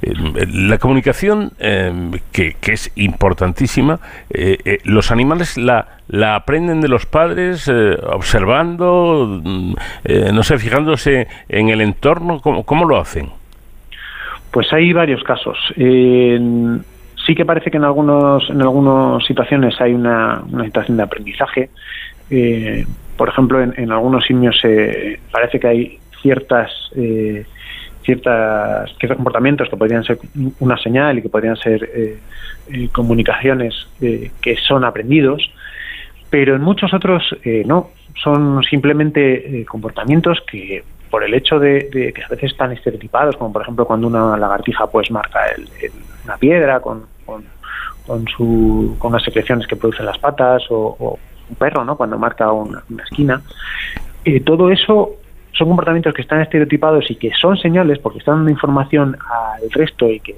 la 0.00 0.78
comunicación, 0.78 1.50
eh, 1.58 1.92
que, 2.30 2.54
que, 2.60 2.74
es 2.74 2.92
importantísima, 2.94 3.98
los 4.84 5.10
animales 5.10 5.58
la, 5.58 5.98
la 6.06 6.36
aprenden 6.36 6.80
de 6.82 6.86
los 6.86 7.06
padres 7.06 7.68
observando, 7.68 9.40
mm, 9.42 9.74
no 10.32 10.42
sé, 10.44 10.56
fijándose 10.58 11.26
en 11.48 11.68
el 11.68 11.80
entorno, 11.80 12.40
¿cómo, 12.40 12.62
cómo 12.62 12.84
lo 12.84 13.00
hacen? 13.00 13.30
Pues 14.52 14.72
hay 14.72 14.92
varios 14.92 15.24
casos. 15.24 15.58
sí 15.74 17.34
que 17.34 17.44
parece 17.44 17.72
que 17.72 17.78
en 17.78 17.84
algunos 17.84 18.48
en 18.50 18.62
algunas 18.62 19.24
situaciones 19.26 19.80
hay 19.80 19.94
una, 19.94 20.42
una 20.48 20.64
situación 20.64 20.96
de 20.96 21.02
aprendizaje 21.02 21.70
eh, 22.30 22.86
por 23.22 23.28
ejemplo, 23.28 23.62
en, 23.62 23.92
algunos 23.92 24.24
simios 24.24 24.58
eh, 24.64 25.20
parece 25.30 25.60
que 25.60 25.68
hay 25.68 25.98
ciertas 26.20 26.72
eh, 26.96 27.46
ciertas 28.02 28.90
ciertos 28.98 29.14
comportamientos 29.14 29.68
que 29.68 29.76
podrían 29.76 30.02
ser 30.02 30.18
una 30.58 30.76
señal 30.76 31.18
y 31.18 31.22
que 31.22 31.28
podrían 31.28 31.54
ser 31.54 31.88
eh, 31.94 32.88
comunicaciones 32.90 33.86
que 34.00 34.56
son 34.66 34.84
aprendidos, 34.84 35.48
pero 36.30 36.56
en 36.56 36.62
muchos 36.62 36.92
otros 36.92 37.22
no, 37.64 37.90
son 38.20 38.60
simplemente 38.64 39.64
comportamientos 39.68 40.40
que 40.40 40.82
por 41.08 41.22
el 41.22 41.32
hecho 41.34 41.60
de, 41.60 42.12
que 42.12 42.24
a 42.24 42.28
veces 42.28 42.50
están 42.50 42.72
estereotipados, 42.72 43.36
como 43.36 43.52
por 43.52 43.62
ejemplo 43.62 43.84
cuando 43.84 44.08
una 44.08 44.36
lagartija 44.36 44.88
pues 44.88 45.12
marca 45.12 45.42
una 46.24 46.36
piedra 46.38 46.80
con, 46.80 47.04
con, 47.24 48.26
su, 48.36 48.96
con 48.98 49.12
unas 49.12 49.22
secreciones 49.22 49.68
que 49.68 49.76
producen 49.76 50.06
las 50.06 50.18
patas 50.18 50.64
o 50.70 51.20
un 51.52 51.56
perro, 51.56 51.84
¿no? 51.84 51.96
Cuando 51.96 52.18
marca 52.18 52.50
una, 52.50 52.82
esquina. 53.04 53.42
Eh, 54.24 54.40
todo 54.40 54.70
eso 54.70 55.16
son 55.52 55.68
comportamientos 55.68 56.14
que 56.14 56.22
están 56.22 56.40
estereotipados 56.40 57.10
y 57.10 57.16
que 57.16 57.30
son 57.40 57.56
señales 57.58 57.98
porque 57.98 58.18
están 58.18 58.36
dando 58.36 58.50
información 58.50 59.16
al 59.28 59.70
resto 59.70 60.10
y 60.10 60.20
que 60.20 60.34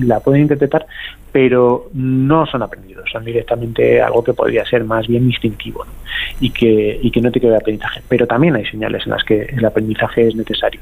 la 0.00 0.18
pueden 0.18 0.42
interpretar, 0.42 0.84
pero 1.30 1.88
no 1.94 2.44
son 2.46 2.62
aprendidos, 2.62 3.08
son 3.12 3.24
directamente 3.24 4.02
algo 4.02 4.24
que 4.24 4.32
podría 4.32 4.64
ser 4.64 4.82
más 4.82 5.06
bien 5.06 5.24
instintivo 5.26 5.86
y, 6.40 6.50
que, 6.50 6.98
y 7.00 7.10
que 7.10 7.20
no 7.20 7.30
te 7.30 7.40
queda 7.40 7.58
aprendizaje. 7.58 8.02
Pero 8.08 8.26
también 8.26 8.56
hay 8.56 8.66
señales 8.66 9.06
en 9.06 9.12
las 9.12 9.22
que 9.22 9.42
el 9.42 9.64
aprendizaje 9.64 10.26
es 10.26 10.34
necesario. 10.34 10.80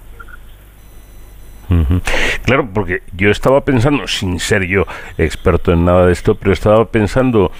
Claro, 2.44 2.66
porque 2.72 3.02
yo 3.14 3.30
estaba 3.30 3.62
pensando, 3.62 4.06
sin 4.06 4.40
ser 4.40 4.66
yo 4.66 4.86
experto 5.18 5.72
en 5.72 5.84
nada 5.84 6.06
de 6.06 6.12
esto, 6.12 6.34
pero 6.34 6.52
estaba 6.52 6.86
pensando 6.86 7.52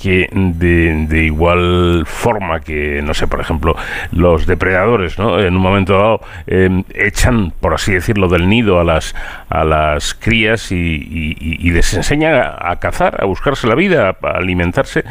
que 0.00 0.28
de, 0.32 1.24
igual 1.24 2.04
forma 2.06 2.60
que, 2.60 3.00
no 3.02 3.14
sé, 3.14 3.26
por 3.26 3.40
ejemplo, 3.40 3.76
los 4.12 4.46
depredadores, 4.46 5.18
¿no? 5.18 5.40
En 5.40 5.56
un 5.56 5.62
momento 5.62 5.94
dado 5.94 6.20
em, 6.46 6.84
echan, 6.94 7.52
por 7.60 7.74
así 7.74 7.92
decirlo, 7.92 8.28
del 8.28 8.48
nido 8.48 8.78
a 8.80 8.84
las, 8.84 9.14
a 9.48 9.64
las 9.64 10.14
crías 10.14 10.70
y, 10.72 11.70
les 11.70 11.94
enseñan 11.94 12.34
a, 12.58 12.76
cazar, 12.76 13.22
a 13.22 13.26
buscarse 13.26 13.66
la 13.66 13.74
vida, 13.74 14.16
a, 14.22 14.28
alimentarse, 14.30 15.04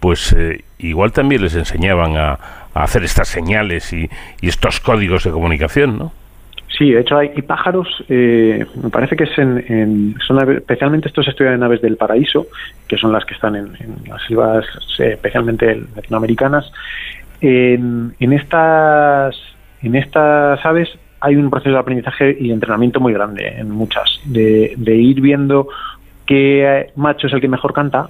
pues 0.00 0.34
eh, 0.36 0.64
igual 0.78 1.12
también 1.12 1.42
les 1.42 1.54
enseñaban 1.54 2.16
a, 2.16 2.38
hacer 2.74 3.04
estas 3.04 3.28
señales 3.28 3.92
y, 3.92 4.08
estos 4.40 4.80
códigos 4.80 5.24
de 5.24 5.30
comunicación, 5.30 5.98
¿no? 5.98 6.12
Sí, 6.82 6.90
de 6.90 7.02
hecho 7.02 7.16
hay, 7.16 7.28
pájaros, 7.42 7.86
eh, 8.08 8.66
me 8.82 8.90
parece 8.90 9.14
que 9.14 9.22
es 9.22 9.38
en, 9.38 10.16
son 10.26 10.50
especialmente 10.50 11.06
estos 11.06 11.28
estudian 11.28 11.54
en 11.54 11.62
aves 11.62 11.80
del 11.80 11.96
paraíso, 11.96 12.48
que 12.88 12.96
son 12.96 13.12
las 13.12 13.24
que 13.24 13.34
están 13.34 13.54
en, 13.54 13.72
las 14.08 14.20
selvas 14.26 14.66
eh, 14.98 15.12
especialmente 15.12 15.80
latinoamericanas. 15.94 16.72
En, 17.40 18.12
en, 18.18 18.32
estas 18.32 19.36
en 19.80 19.94
estas 19.94 20.66
aves 20.66 20.88
hay 21.20 21.36
un 21.36 21.50
proceso 21.50 21.70
de 21.70 21.78
aprendizaje 21.78 22.36
y 22.40 22.50
entrenamiento 22.50 22.98
muy 22.98 23.12
grande 23.12 23.46
en 23.46 23.70
muchas, 23.70 24.20
de, 24.24 24.74
de 24.76 24.96
ir 24.96 25.20
viendo 25.20 25.68
qué 26.26 26.90
macho 26.96 27.28
es 27.28 27.32
el 27.32 27.40
que 27.40 27.46
mejor 27.46 27.74
canta 27.74 28.08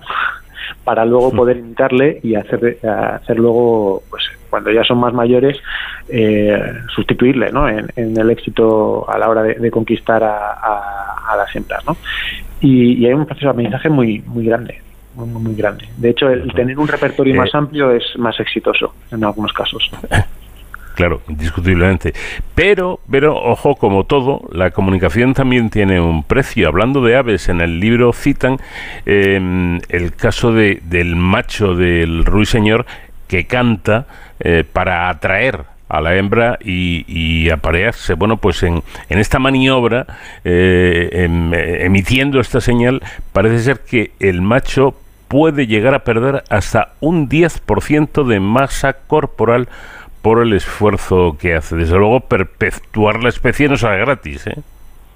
para 0.84 1.04
luego 1.04 1.30
poder 1.30 1.56
imitarle 1.58 2.20
y 2.22 2.34
hacer, 2.34 2.78
hacer 2.86 3.38
luego, 3.38 4.02
pues 4.10 4.24
cuando 4.50 4.70
ya 4.70 4.84
son 4.84 4.98
más 4.98 5.14
mayores, 5.14 5.58
eh, 6.08 6.60
sustituirle 6.94 7.50
¿no? 7.50 7.68
en, 7.68 7.88
el 7.96 8.30
éxito 8.30 9.08
a 9.08 9.18
la 9.18 9.28
hora 9.28 9.42
de, 9.42 9.70
conquistar 9.70 10.22
a, 10.22 11.34
las 11.36 11.56
hembras. 11.56 11.84
¿no? 11.86 11.96
Y, 12.60 13.06
hay 13.06 13.14
un 13.14 13.24
proceso 13.24 13.46
de 13.46 13.50
aprendizaje 13.52 13.88
muy, 13.88 14.22
muy 14.26 14.44
grande. 14.44 14.80
Muy, 15.14 15.28
muy 15.28 15.54
grande. 15.54 15.86
De 15.96 16.10
hecho, 16.10 16.28
el 16.28 16.52
tener 16.52 16.78
un 16.78 16.88
repertorio 16.88 17.34
más 17.34 17.48
eh, 17.54 17.58
amplio 17.58 17.90
es 17.92 18.04
más 18.16 18.38
exitoso 18.40 18.94
en 19.10 19.24
algunos 19.24 19.52
casos. 19.52 19.90
Claro, 20.94 21.22
indiscutiblemente. 21.28 22.12
Pero, 22.54 23.00
pero, 23.10 23.36
ojo, 23.36 23.76
como 23.76 24.04
todo, 24.04 24.42
la 24.52 24.70
comunicación 24.70 25.34
también 25.34 25.70
tiene 25.70 26.00
un 26.00 26.22
precio. 26.22 26.68
Hablando 26.68 27.02
de 27.02 27.16
aves, 27.16 27.48
en 27.48 27.60
el 27.60 27.80
libro 27.80 28.12
citan 28.12 28.58
em, 29.06 29.80
el 29.88 30.14
caso 30.14 30.52
de, 30.52 30.80
del 30.84 31.16
macho 31.16 31.74
del 31.74 32.24
ruiseñor 32.24 32.84
que 33.26 33.46
canta 33.46 34.06
eh, 34.40 34.64
para 34.70 35.08
atraer 35.08 35.64
a 35.88 36.00
la 36.00 36.14
hembra 36.16 36.58
y, 36.62 37.48
aparearse. 37.50 38.14
Bueno, 38.14 38.38
pues 38.38 38.62
en, 38.62 38.82
en 39.08 39.18
esta 39.18 39.38
maniobra, 39.38 40.06
eh, 40.44 41.08
em, 41.12 41.52
emitiendo 41.54 42.40
esta 42.40 42.60
señal, 42.60 43.02
parece 43.32 43.58
ser 43.60 43.80
que 43.80 44.12
el 44.18 44.40
macho 44.40 44.94
puede 45.28 45.66
llegar 45.66 45.94
a 45.94 46.04
perder 46.04 46.44
hasta 46.50 46.92
un 47.00 47.26
10% 47.26 48.24
de 48.26 48.38
masa 48.38 48.92
corporal 48.92 49.66
por 50.22 50.40
el 50.40 50.52
esfuerzo 50.52 51.36
que 51.38 51.54
hace. 51.54 51.76
Desde 51.76 51.98
luego, 51.98 52.20
perpetuar 52.20 53.22
la 53.22 53.28
especie 53.28 53.68
no 53.68 53.76
sale 53.76 53.98
gratis. 53.98 54.46
¿eh? 54.46 54.56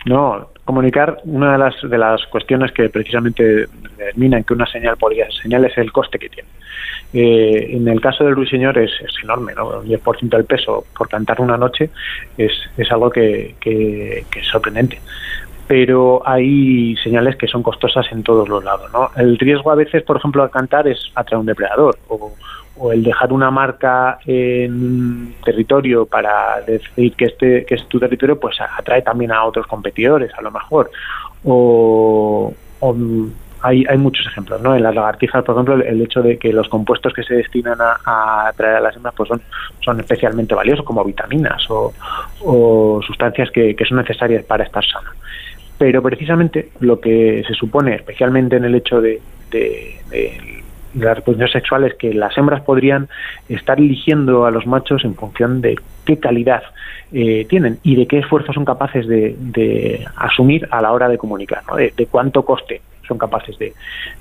No, 0.05 0.49
comunicar, 0.65 1.19
una 1.25 1.53
de 1.53 1.59
las, 1.59 1.75
de 1.83 1.99
las 1.99 2.27
cuestiones 2.27 2.73
que 2.73 2.89
precisamente 2.89 3.67
determinan 3.97 4.45
que 4.45 4.55
una 4.55 4.67
señal 4.67 4.97
podría 4.97 5.25
ser 5.27 5.43
señal 5.43 5.65
es 5.65 5.79
el 5.79 5.93
coste 5.93 6.19
que 6.19 6.29
tiene. 6.29 6.49
Eh, 7.13 7.69
en 7.71 7.87
el 7.89 8.01
caso 8.01 8.25
del 8.25 8.35
ruiseñor 8.35 8.77
es, 8.79 8.91
es 9.01 9.15
enorme, 9.23 9.55
¿no? 9.55 9.79
Un 9.79 9.87
10% 9.87 10.29
del 10.29 10.45
peso 10.45 10.85
por 10.97 11.09
cantar 11.09 11.41
una 11.41 11.57
noche 11.57 11.91
es, 12.37 12.53
es 12.77 12.91
algo 12.91 13.11
que, 13.11 13.55
que, 13.61 14.25
que, 14.31 14.41
es 14.41 14.47
sorprendente. 14.47 15.01
Pero 15.69 16.23
hay 16.25 16.97
señales 17.03 17.37
que 17.37 17.47
son 17.47 17.63
costosas 17.63 18.07
en 18.13 18.23
todos 18.23 18.49
los 18.49 18.63
lados, 18.63 18.93
¿no? 18.93 19.11
El 19.17 19.39
riesgo 19.39 19.71
a 19.71 19.77
veces, 19.77 20.03
por 20.03 20.17
ejemplo, 20.17 20.43
al 20.43 20.51
cantar 20.51 20.87
es 20.89 21.11
atraer 21.15 21.41
un 21.41 21.47
depredador 21.47 21.97
o, 22.09 22.33
o 22.79 22.93
el 22.93 23.03
dejar 23.03 23.33
una 23.33 23.51
marca 23.51 24.19
en 24.27 25.35
territorio 25.45 26.07
para 26.07 26.61
decir 26.61 27.15
que 27.15 27.27
este 27.27 27.65
que 27.65 27.75
es 27.75 27.87
tu 27.89 27.99
territorio 27.99 28.39
pues 28.39 28.57
atrae 28.61 29.03
también 29.03 29.33
a 29.33 29.45
otros 29.45 29.67
competidores 29.67 30.33
a 30.37 30.43
lo 30.43 30.51
mejor. 30.51 30.91
O, 31.45 32.53
hay, 33.63 33.85
hay 33.89 33.97
muchos 33.97 34.27
ejemplos 34.27 34.61
no 34.61 34.77
en 34.77 34.83
las 34.83 34.95
lagartijas 34.95 35.43
por 35.43 35.55
ejemplo 35.55 35.75
el, 35.75 36.03
hecho 36.03 36.23
de 36.23 36.39
que 36.39 36.53
los 36.53 36.69
compuestos 36.69 37.15
que 37.15 37.23
se 37.23 37.35
destinan 37.35 37.79
a, 37.81 38.49
atraer 38.49 38.77
a 38.77 38.81
las 38.81 38.97
hembras 38.97 39.15
pues 39.17 39.29
son 39.29 39.41
son 39.81 39.99
especialmente 39.99 40.55
valiosos 40.55 40.85
como 40.85 41.03
vitaminas 41.05 41.69
o, 41.71 41.93
o 42.45 43.01
sustancias 43.07 43.51
que, 43.51 43.75
que 43.75 43.85
son 43.85 43.99
necesarias 43.99 44.45
para 44.45 44.65
estar 44.65 44.85
sana. 44.85 45.11
Pero 45.79 46.03
precisamente 46.03 46.71
lo 46.81 47.01
que 47.01 47.43
se 47.47 47.55
supone 47.55 47.95
especialmente 47.95 48.57
en 48.57 48.65
el 48.65 48.75
hecho 48.75 49.01
de 49.01 49.21
las 50.97 51.17
reproducciones 51.17 51.53
sexuales 51.53 51.95
que 51.95 52.13
las 52.13 52.37
hembras 52.37 52.63
podrían 52.63 53.09
estar 53.49 53.79
eligiendo 53.79 54.47
a 54.47 54.51
los 54.51 54.67
machos 54.67 55.05
en 55.05 55.15
función 55.15 55.61
de 55.61 55.79
qué 56.05 56.19
calidad 56.19 56.63
eh, 57.13 57.47
tienen 57.49 57.79
y 57.83 57.97
de 57.97 58.07
qué 58.07 58.19
esfuerzo 58.19 58.53
son 58.53 58.65
capaces 58.65 59.07
de, 59.07 60.07
asumir 60.17 60.69
a 60.71 60.81
la 60.81 60.93
hora 60.93 61.09
de 61.09 61.19
comunicar, 61.19 61.63
de, 61.77 62.07
cuánto 62.07 62.45
coste 62.45 62.81
son 63.07 63.19
capaces 63.19 63.57
de, 63.59 63.73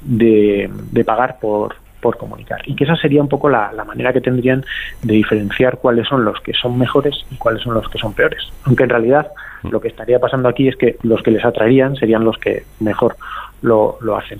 de 0.03 1.03
pagar 1.03 1.37
por, 1.39 1.75
por 2.05 2.17
comunicar. 2.17 2.61
Y 2.65 2.75
que 2.75 2.83
esa 2.83 2.95
sería 2.95 3.19
un 3.19 3.27
poco 3.27 3.49
la, 3.49 3.71
manera 3.83 4.13
que 4.13 4.21
tendrían 4.21 4.63
de 5.01 5.15
diferenciar 5.15 5.79
cuáles 5.79 6.07
son 6.07 6.23
los 6.23 6.39
que 6.41 6.53
son 6.53 6.77
mejores 6.77 7.25
y 7.31 7.35
cuáles 7.35 7.63
son 7.63 7.73
los 7.73 7.89
que 7.89 7.97
son 7.97 8.13
peores. 8.13 8.43
Aunque 8.65 8.83
en 8.83 8.89
realidad 8.89 9.31
lo 9.63 9.81
que 9.81 9.87
estaría 9.87 10.19
pasando 10.19 10.47
aquí 10.47 10.67
es 10.67 10.75
que 10.75 10.97
los 11.01 11.23
que 11.23 11.31
les 11.31 11.43
atraerían 11.43 11.95
serían 11.95 12.23
los 12.23 12.37
que 12.37 12.63
mejor 12.79 13.15
lo 13.63 13.97
hacen. 14.15 14.39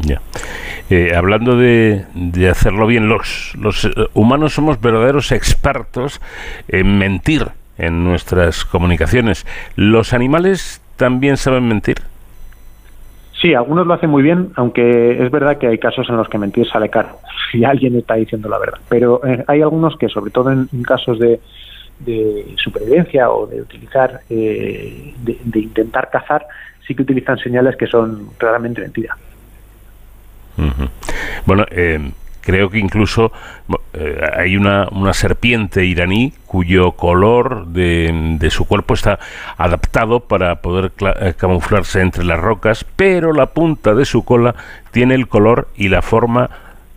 Ya. 0.00 0.20
Eh, 0.90 1.14
hablando 1.14 1.56
de, 1.56 2.04
de, 2.14 2.48
hacerlo 2.48 2.86
bien, 2.86 3.08
los, 3.08 3.54
los 3.58 3.84
eh, 3.86 3.90
humanos 4.14 4.54
somos 4.54 4.80
verdaderos 4.80 5.32
expertos 5.32 6.20
en 6.68 6.98
mentir 6.98 7.48
en 7.78 8.04
nuestras 8.04 8.64
comunicaciones. 8.64 9.46
¿Los 9.74 10.12
animales 10.12 10.80
también 10.96 11.36
saben 11.36 11.66
mentir? 11.66 11.96
Sí, 13.40 13.52
algunos 13.52 13.86
lo 13.86 13.94
hacen 13.94 14.10
muy 14.10 14.22
bien, 14.22 14.50
aunque 14.56 15.22
es 15.22 15.30
verdad 15.30 15.58
que 15.58 15.66
hay 15.66 15.78
casos 15.78 16.08
en 16.08 16.16
los 16.16 16.28
que 16.28 16.38
mentir 16.38 16.66
sale 16.68 16.88
caro, 16.88 17.18
si 17.52 17.64
alguien 17.64 17.96
está 17.96 18.14
diciendo 18.14 18.48
la 18.48 18.58
verdad. 18.58 18.78
Pero 18.88 19.20
eh, 19.26 19.44
hay 19.46 19.62
algunos 19.62 19.96
que, 19.96 20.08
sobre 20.08 20.30
todo 20.30 20.52
en, 20.52 20.68
casos 20.82 21.18
de, 21.18 21.40
de, 22.00 22.54
supervivencia 22.56 23.30
o 23.30 23.46
de 23.46 23.60
utilizar, 23.60 24.20
de, 24.28 25.14
de 25.24 25.58
intentar 25.58 26.10
cazar, 26.10 26.46
sí 26.86 26.94
que 26.94 27.02
utilizan 27.02 27.38
señales 27.38 27.76
que 27.76 27.86
son 27.86 28.30
claramente 28.38 28.84
Bueno, 31.44 31.64
eh, 31.70 32.10
creo 32.40 32.70
que 32.70 32.78
incluso 32.78 33.32
eh, 33.92 34.20
hay 34.36 34.56
una, 34.56 34.88
una, 34.90 35.12
serpiente 35.12 35.84
iraní 35.84 36.32
cuyo 36.46 36.92
color 36.92 37.66
de, 37.66 38.36
de, 38.38 38.50
su 38.50 38.66
cuerpo 38.66 38.94
está 38.94 39.18
adaptado 39.56 40.20
para 40.20 40.56
poder 40.56 40.92
eh, 41.20 41.34
camuflarse 41.36 42.00
entre 42.00 42.24
las 42.24 42.40
rocas, 42.40 42.84
pero 42.96 43.32
la 43.32 43.46
punta 43.46 43.94
de 43.94 44.04
su 44.04 44.24
cola 44.24 44.54
tiene 44.92 45.14
el 45.14 45.28
color 45.28 45.68
y 45.76 45.88
la 45.88 46.02
forma 46.02 46.50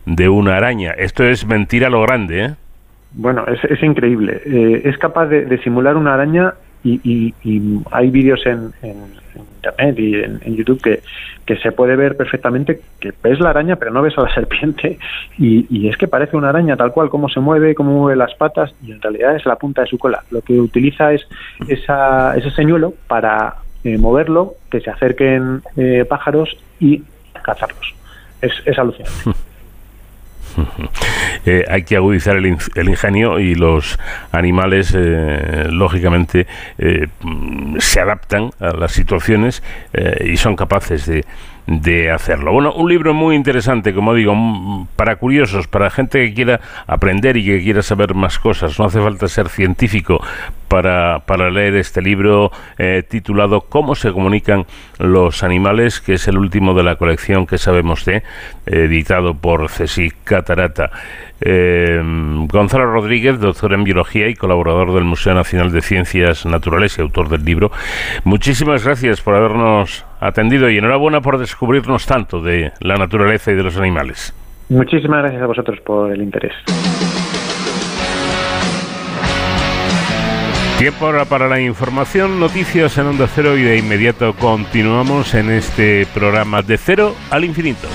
de 0.05 0.30
una 0.30 0.57
araña. 0.57 0.91
Esto 0.91 1.24
es 1.24 1.45
mentira 1.45 1.89
lo 1.89 2.01
grande, 2.01 2.45
¿eh? 2.45 2.55
Bueno, 3.12 3.43
es, 3.47 3.64
es 3.64 3.82
increíble. 3.82 4.39
es 4.84 4.95
capaz 4.99 5.26
de, 5.26 5.57
simular 5.64 5.97
una 5.97 6.14
araña 6.14 6.53
y, 6.84 7.34
hay 7.91 8.09
vídeos 8.09 8.45
en, 8.45 8.71
internet 9.55 9.99
y 9.99 10.15
en, 10.15 10.55
YouTube 10.55 10.82
que, 10.82 11.01
que, 11.45 11.57
se 11.57 11.71
puede 11.71 11.95
ver 11.95 12.15
perfectamente 12.15 12.82
que 12.99 13.13
ves 13.21 13.39
la 13.39 13.49
araña 13.49 13.75
pero 13.75 13.91
no 13.91 14.01
ves 14.01 14.17
a 14.17 14.21
la 14.21 14.34
serpiente 14.34 14.97
y, 15.38 15.88
es 15.88 15.97
que 15.97 16.07
parece 16.07 16.38
una 16.38 16.49
araña 16.49 16.77
tal 16.77 16.91
cual, 16.91 17.09
cómo 17.09 17.30
se 17.30 17.39
mueve, 17.39 17.75
cómo 17.75 17.91
mueve 17.91 18.17
las 18.17 18.34
patas 18.36 18.73
y 18.84 18.91
en 18.91 19.01
realidad 19.01 19.36
es 19.36 19.45
la 19.45 19.55
punta 19.55 19.82
de 19.82 19.88
su 19.88 19.97
cola. 19.97 20.23
Lo 20.32 20.41
que 20.41 20.59
utiliza 20.59 21.13
es 21.13 21.27
esa, 21.67 22.36
ese 22.38 22.51
señuelo 22.51 22.93
para 23.07 23.55
eh, 23.84 23.97
moverlo, 23.97 24.55
que 24.69 24.82
se 24.82 24.89
acerquen 24.89 25.61
eh, 25.77 26.05
pájaros 26.07 26.57
y 26.80 27.03
cazarlos. 27.41 27.95
Es, 28.41 28.53
es 28.65 28.77
alucinante. 28.77 29.11
Eh, 31.45 31.64
hay 31.70 31.84
que 31.84 31.95
agudizar 31.95 32.36
el, 32.36 32.45
ingenio 32.45 33.39
y 33.39 33.56
los 33.56 33.97
animales, 34.32 34.93
eh, 34.95 35.68
lógicamente, 35.70 36.47
eh, 36.78 37.08
se 37.80 38.00
adaptan 38.02 38.52
a 38.60 38.72
las 38.72 38.91
situaciones 38.91 39.64
y 40.22 40.38
son 40.38 40.56
capaces 40.56 41.06
de, 41.06 41.26
de 41.66 42.12
hacerlo. 42.12 42.52
Bueno, 42.52 42.74
un 42.74 42.89
libro 42.89 43.14
muy 43.14 43.36
interesante, 43.36 43.93
como 43.93 44.14
digo, 44.14 44.88
para 44.95 45.16
curiosos, 45.16 45.68
para 45.68 45.89
gente 45.89 46.20
que 46.26 46.34
quiera 46.34 46.60
aprender 46.88 47.38
y 47.38 47.45
que 47.45 47.62
quiera 47.62 47.82
saber 47.82 48.16
más 48.16 48.39
cosas. 48.39 48.78
No 48.80 48.86
hace 48.86 49.00
falta 49.00 49.28
ser 49.28 49.50
científico 49.50 50.22
para, 50.70 51.20
para 51.26 51.49
leer 51.49 51.76
este 51.76 52.01
libro 52.01 52.51
eh, 52.78 53.03
titulado 53.07 53.61
Cómo 53.61 53.95
se 53.95 54.13
comunican 54.13 54.65
los 54.99 55.43
animales, 55.43 55.99
que 55.99 56.13
es 56.13 56.28
el 56.30 56.38
último 56.38 56.74
de 56.74 56.84
la 56.84 56.95
colección 56.95 57.45
que 57.45 57.57
sabemos 57.57 58.05
de, 58.05 58.24
editado 58.65 59.34
por 59.34 59.67
Ceci 59.70 60.11
Catarata. 60.24 60.91
Eh, 61.41 62.01
Gonzalo 62.47 62.86
Rodríguez, 62.91 63.39
doctor 63.39 63.74
en 63.74 63.84
biología 63.84 64.28
y 64.28 64.36
colaborador 64.36 64.93
del 64.93 65.03
Museo 65.03 65.34
Nacional 65.34 65.72
de 65.72 65.82
Ciencias 65.82 66.45
Naturales 66.45 66.97
y 66.97 67.01
autor 67.01 67.30
del 67.30 67.43
libro. 67.43 67.72
Muchísimas 68.24 68.86
gracias 68.86 69.22
por 69.22 69.36
habernos 69.36 70.05
atendido 70.20 70.70
y 70.70 70.78
enhorabuena 70.78 71.22
por 71.22 71.38
descubrirnos 71.38 72.05
tanto 72.05 72.41
de 72.41 72.72
la 72.80 72.95
naturaleza 72.95 73.51
y 73.51 73.55
de 73.55 73.63
los 73.63 73.78
animales. 73.78 74.34
Muchísimas 74.70 75.24
gracias 75.24 75.41
a 75.41 75.47
vosotros 75.47 75.80
por 75.82 76.11
el 76.11 76.22
interés. 76.22 76.53
Tiempo 80.80 81.07
ahora 81.07 81.25
para 81.25 81.49
la 81.49 81.59
información, 81.59 82.39
noticias 82.39 82.97
en 82.97 83.07
Onda 83.07 83.27
Cero 83.27 83.57
y 83.57 83.63
de 83.63 83.77
inmediato 83.77 84.34
continuamos 84.34 85.34
en 85.34 85.51
este 85.51 86.05
programa 86.13 86.61
de 86.61 86.77
cero 86.77 87.17
al 87.30 87.43
infinito. 87.43 87.89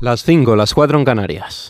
Las 0.00 0.22
5, 0.24 0.56
las 0.56 0.72
4 0.72 0.98
en 0.98 1.04
Canarias. 1.04 1.68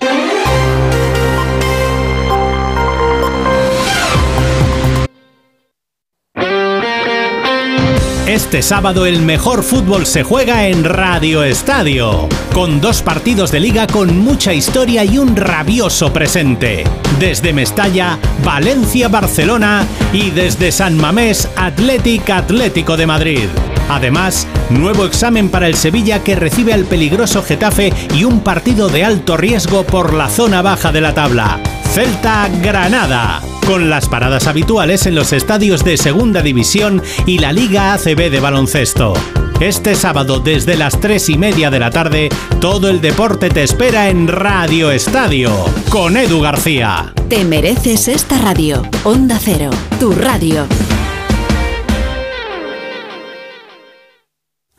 Este 8.26 8.62
sábado 8.62 9.04
el 9.04 9.20
mejor 9.20 9.64
fútbol 9.64 10.06
se 10.06 10.22
juega 10.22 10.68
en 10.68 10.84
Radio 10.84 11.42
Estadio, 11.42 12.28
con 12.54 12.80
dos 12.80 13.02
partidos 13.02 13.50
de 13.50 13.58
liga 13.58 13.88
con 13.88 14.16
mucha 14.16 14.54
historia 14.54 15.04
y 15.04 15.18
un 15.18 15.34
rabioso 15.34 16.12
presente. 16.12 16.84
Desde 17.18 17.52
Mestalla, 17.52 18.20
Valencia, 18.44 19.08
Barcelona 19.08 19.84
y 20.12 20.30
desde 20.30 20.70
San 20.70 20.96
Mamés, 20.96 21.48
Athletic 21.56 22.30
Atlético 22.30 22.96
de 22.96 23.06
Madrid. 23.06 23.48
Además, 23.88 24.46
nuevo 24.70 25.04
examen 25.04 25.48
para 25.48 25.66
el 25.66 25.74
Sevilla 25.74 26.22
que 26.22 26.36
recibe 26.36 26.72
al 26.72 26.84
peligroso 26.84 27.42
Getafe 27.42 27.92
y 28.14 28.22
un 28.22 28.40
partido 28.40 28.88
de 28.88 29.04
alto 29.04 29.36
riesgo 29.36 29.82
por 29.82 30.14
la 30.14 30.30
zona 30.30 30.62
baja 30.62 30.92
de 30.92 31.00
la 31.00 31.12
tabla. 31.12 31.58
Celta 31.92 32.48
Granada, 32.62 33.42
con 33.66 33.90
las 33.90 34.08
paradas 34.08 34.46
habituales 34.46 35.06
en 35.06 35.14
los 35.14 35.32
estadios 35.32 35.84
de 35.84 35.96
Segunda 35.96 36.42
División 36.42 37.02
y 37.26 37.38
la 37.38 37.52
Liga 37.52 37.94
ACB 37.94 38.30
de 38.30 38.40
baloncesto. 38.40 39.14
Este 39.60 39.94
sábado 39.94 40.40
desde 40.40 40.76
las 40.76 41.00
3 41.00 41.28
y 41.30 41.38
media 41.38 41.70
de 41.70 41.78
la 41.78 41.90
tarde, 41.90 42.28
todo 42.60 42.88
el 42.88 43.00
deporte 43.00 43.48
te 43.48 43.62
espera 43.62 44.08
en 44.08 44.28
Radio 44.28 44.90
Estadio, 44.90 45.52
con 45.88 46.16
Edu 46.16 46.40
García. 46.40 47.12
Te 47.28 47.44
mereces 47.44 48.08
esta 48.08 48.38
radio. 48.38 48.82
Onda 49.04 49.38
Cero, 49.40 49.70
tu 50.00 50.12
radio. 50.12 50.66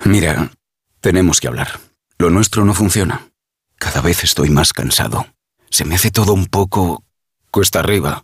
Mira, 0.06 0.52
tenemos 1.00 1.40
que 1.40 1.48
hablar. 1.48 1.80
Lo 2.18 2.30
nuestro 2.30 2.66
no 2.66 2.74
funciona. 2.74 3.22
Cada 3.78 4.02
vez 4.02 4.24
estoy 4.24 4.50
más 4.50 4.74
cansado. 4.74 5.28
Se 5.70 5.86
me 5.86 5.96
hace 5.96 6.12
todo 6.12 6.34
un 6.34 6.48
poco 6.48 7.04
cuesta 7.52 7.80
arriba. 7.80 8.24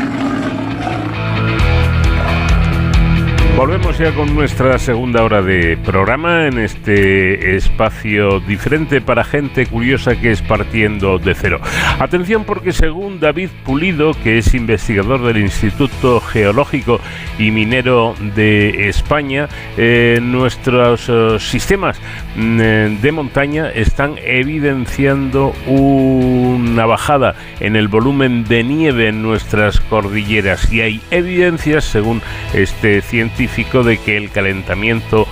Volvemos 3.57 3.99
ya 3.99 4.11
con 4.15 4.33
nuestra 4.33 4.79
segunda 4.79 5.23
hora 5.23 5.43
de 5.43 5.77
programa 5.77 6.47
en 6.47 6.57
este 6.57 7.55
espacio 7.55 8.39
diferente 8.39 9.01
para 9.01 9.23
gente 9.23 9.67
curiosa 9.67 10.15
que 10.15 10.31
es 10.31 10.41
partiendo 10.41 11.19
de 11.19 11.35
cero. 11.35 11.59
Atención 11.99 12.43
porque 12.43 12.71
según 12.71 13.19
David 13.19 13.49
Pulido, 13.63 14.13
que 14.23 14.39
es 14.39 14.55
investigador 14.55 15.21
del 15.21 15.37
Instituto 15.37 16.21
Geológico 16.21 16.99
y 17.37 17.51
Minero 17.51 18.15
de 18.35 18.89
España, 18.89 19.47
eh, 19.77 20.19
nuestros 20.21 21.07
eh, 21.07 21.37
sistemas 21.39 21.99
mm, 22.35 23.01
de 23.01 23.11
montaña 23.11 23.69
están 23.69 24.15
evidenciando 24.23 25.53
una 25.67 26.87
bajada 26.87 27.35
en 27.59 27.75
el 27.75 27.89
volumen 27.89 28.43
de 28.45 28.63
nieve 28.63 29.09
en 29.09 29.21
nuestras 29.21 29.79
cordilleras 29.81 30.71
y 30.73 30.81
hay 30.81 31.01
evidencias, 31.11 31.83
según 31.85 32.23
este 32.53 33.01
científico, 33.01 33.40
de 33.83 33.97
que 33.97 34.17
el 34.17 34.31
calentamiento 34.31 35.27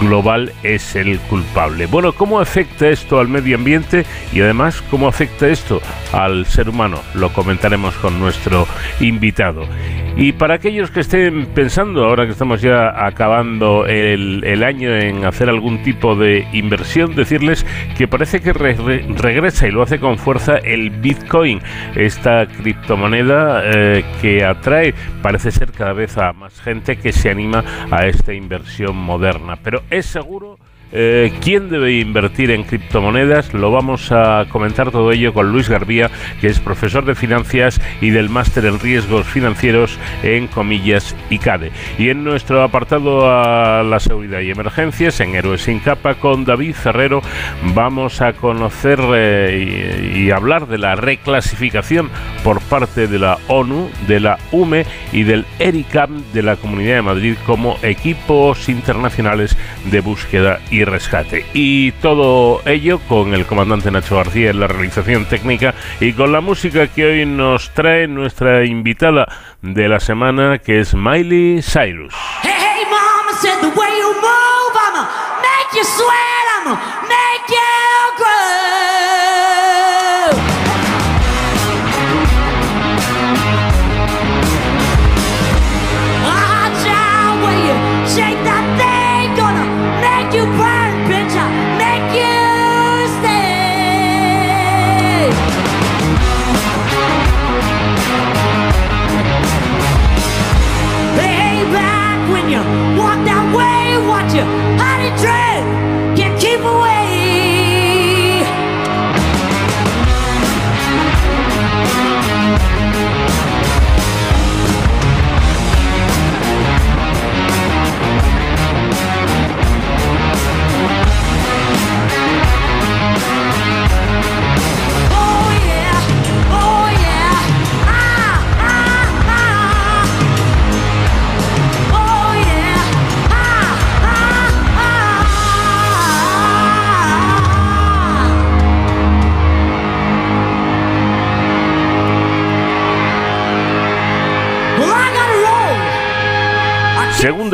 global 0.00 0.52
es 0.62 0.96
el 0.96 1.18
culpable. 1.20 1.86
Bueno, 1.86 2.12
¿cómo 2.12 2.40
afecta 2.40 2.88
esto 2.88 3.20
al 3.20 3.28
medio 3.28 3.56
ambiente 3.56 4.04
y 4.32 4.40
además 4.40 4.82
cómo 4.90 5.08
afecta 5.08 5.48
esto 5.48 5.80
al 6.12 6.46
ser 6.46 6.68
humano? 6.68 7.00
Lo 7.14 7.32
comentaremos 7.32 7.94
con 7.96 8.18
nuestro 8.18 8.66
invitado. 9.00 9.66
Y 10.20 10.32
para 10.32 10.54
aquellos 10.54 10.90
que 10.90 10.98
estén 10.98 11.46
pensando, 11.46 12.04
ahora 12.04 12.26
que 12.26 12.32
estamos 12.32 12.60
ya 12.60 13.06
acabando 13.06 13.86
el, 13.86 14.64
año 14.64 14.92
en 14.92 15.24
hacer 15.24 15.48
algún 15.48 15.84
tipo 15.84 16.16
de 16.16 16.44
inversión, 16.52 17.14
decirles 17.14 17.64
que 17.96 18.08
parece 18.08 18.40
que 18.40 18.52
regresa 18.52 19.68
y 19.68 19.70
lo 19.70 19.82
hace 19.82 20.00
con 20.00 20.18
fuerza 20.18 20.56
el 20.56 20.90
Bitcoin, 20.90 21.60
esta 21.94 22.46
criptomoneda 22.46 23.62
eh, 23.64 24.04
que 24.20 24.44
atrae, 24.44 24.92
parece 25.22 25.52
ser 25.52 25.70
cada 25.70 25.92
vez 25.92 26.18
a 26.18 26.32
más 26.32 26.60
gente 26.60 26.96
que 26.96 27.12
se 27.12 27.30
anima 27.30 27.62
a 27.92 28.06
esta 28.08 28.34
inversión 28.34 28.96
moderna. 28.96 29.54
Pero 29.68 29.82
es 29.90 30.06
seguro 30.06 30.58
eh, 30.90 31.32
¿Quién 31.42 31.68
debe 31.68 31.98
invertir 31.98 32.50
en 32.50 32.64
criptomonedas? 32.64 33.52
Lo 33.52 33.70
vamos 33.70 34.10
a 34.10 34.46
comentar 34.48 34.90
todo 34.90 35.12
ello 35.12 35.34
con 35.34 35.52
Luis 35.52 35.68
Garbía, 35.68 36.10
que 36.40 36.46
es 36.46 36.60
profesor 36.60 37.04
de 37.04 37.14
finanzas 37.14 37.80
y 38.00 38.10
del 38.10 38.30
máster 38.30 38.64
en 38.64 38.80
riesgos 38.80 39.26
financieros 39.26 39.98
en 40.22 40.46
Comillas 40.46 41.14
y 41.28 41.38
CADE. 41.38 41.72
Y 41.98 42.08
en 42.08 42.24
nuestro 42.24 42.62
apartado 42.62 43.30
a 43.30 43.82
la 43.82 44.00
seguridad 44.00 44.40
y 44.40 44.50
emergencias, 44.50 45.20
en 45.20 45.34
Héroes 45.34 45.62
sin 45.62 45.80
capa, 45.80 46.14
con 46.14 46.44
David 46.44 46.74
Ferrero, 46.74 47.20
vamos 47.74 48.20
a 48.22 48.32
conocer 48.32 48.98
eh, 49.14 50.12
y, 50.14 50.22
y 50.24 50.30
hablar 50.30 50.68
de 50.68 50.78
la 50.78 50.94
reclasificación 50.94 52.10
por 52.42 52.60
parte 52.62 53.06
de 53.06 53.18
la 53.18 53.38
ONU, 53.48 53.90
de 54.06 54.20
la 54.20 54.38
UME 54.52 54.86
y 55.12 55.24
del 55.24 55.44
ERICAM 55.58 56.22
de 56.32 56.42
la 56.42 56.56
Comunidad 56.56 56.96
de 56.96 57.02
Madrid 57.02 57.34
como 57.44 57.76
equipos 57.82 58.68
internacionales 58.68 59.56
de 59.90 60.00
búsqueda 60.00 60.60
y 60.70 60.77
rescate. 60.84 61.46
Y 61.54 61.92
todo 61.92 62.62
ello 62.66 62.98
con 63.08 63.34
el 63.34 63.46
comandante 63.46 63.90
Nacho 63.90 64.16
García 64.16 64.50
en 64.50 64.60
la 64.60 64.66
realización 64.66 65.24
técnica 65.26 65.74
y 66.00 66.12
con 66.12 66.32
la 66.32 66.40
música 66.40 66.86
que 66.86 67.04
hoy 67.04 67.26
nos 67.26 67.70
trae 67.70 68.06
nuestra 68.06 68.64
invitada 68.64 69.26
de 69.62 69.88
la 69.88 70.00
semana, 70.00 70.58
que 70.58 70.80
es 70.80 70.94
Miley 70.94 71.62
Cyrus. 71.62 72.14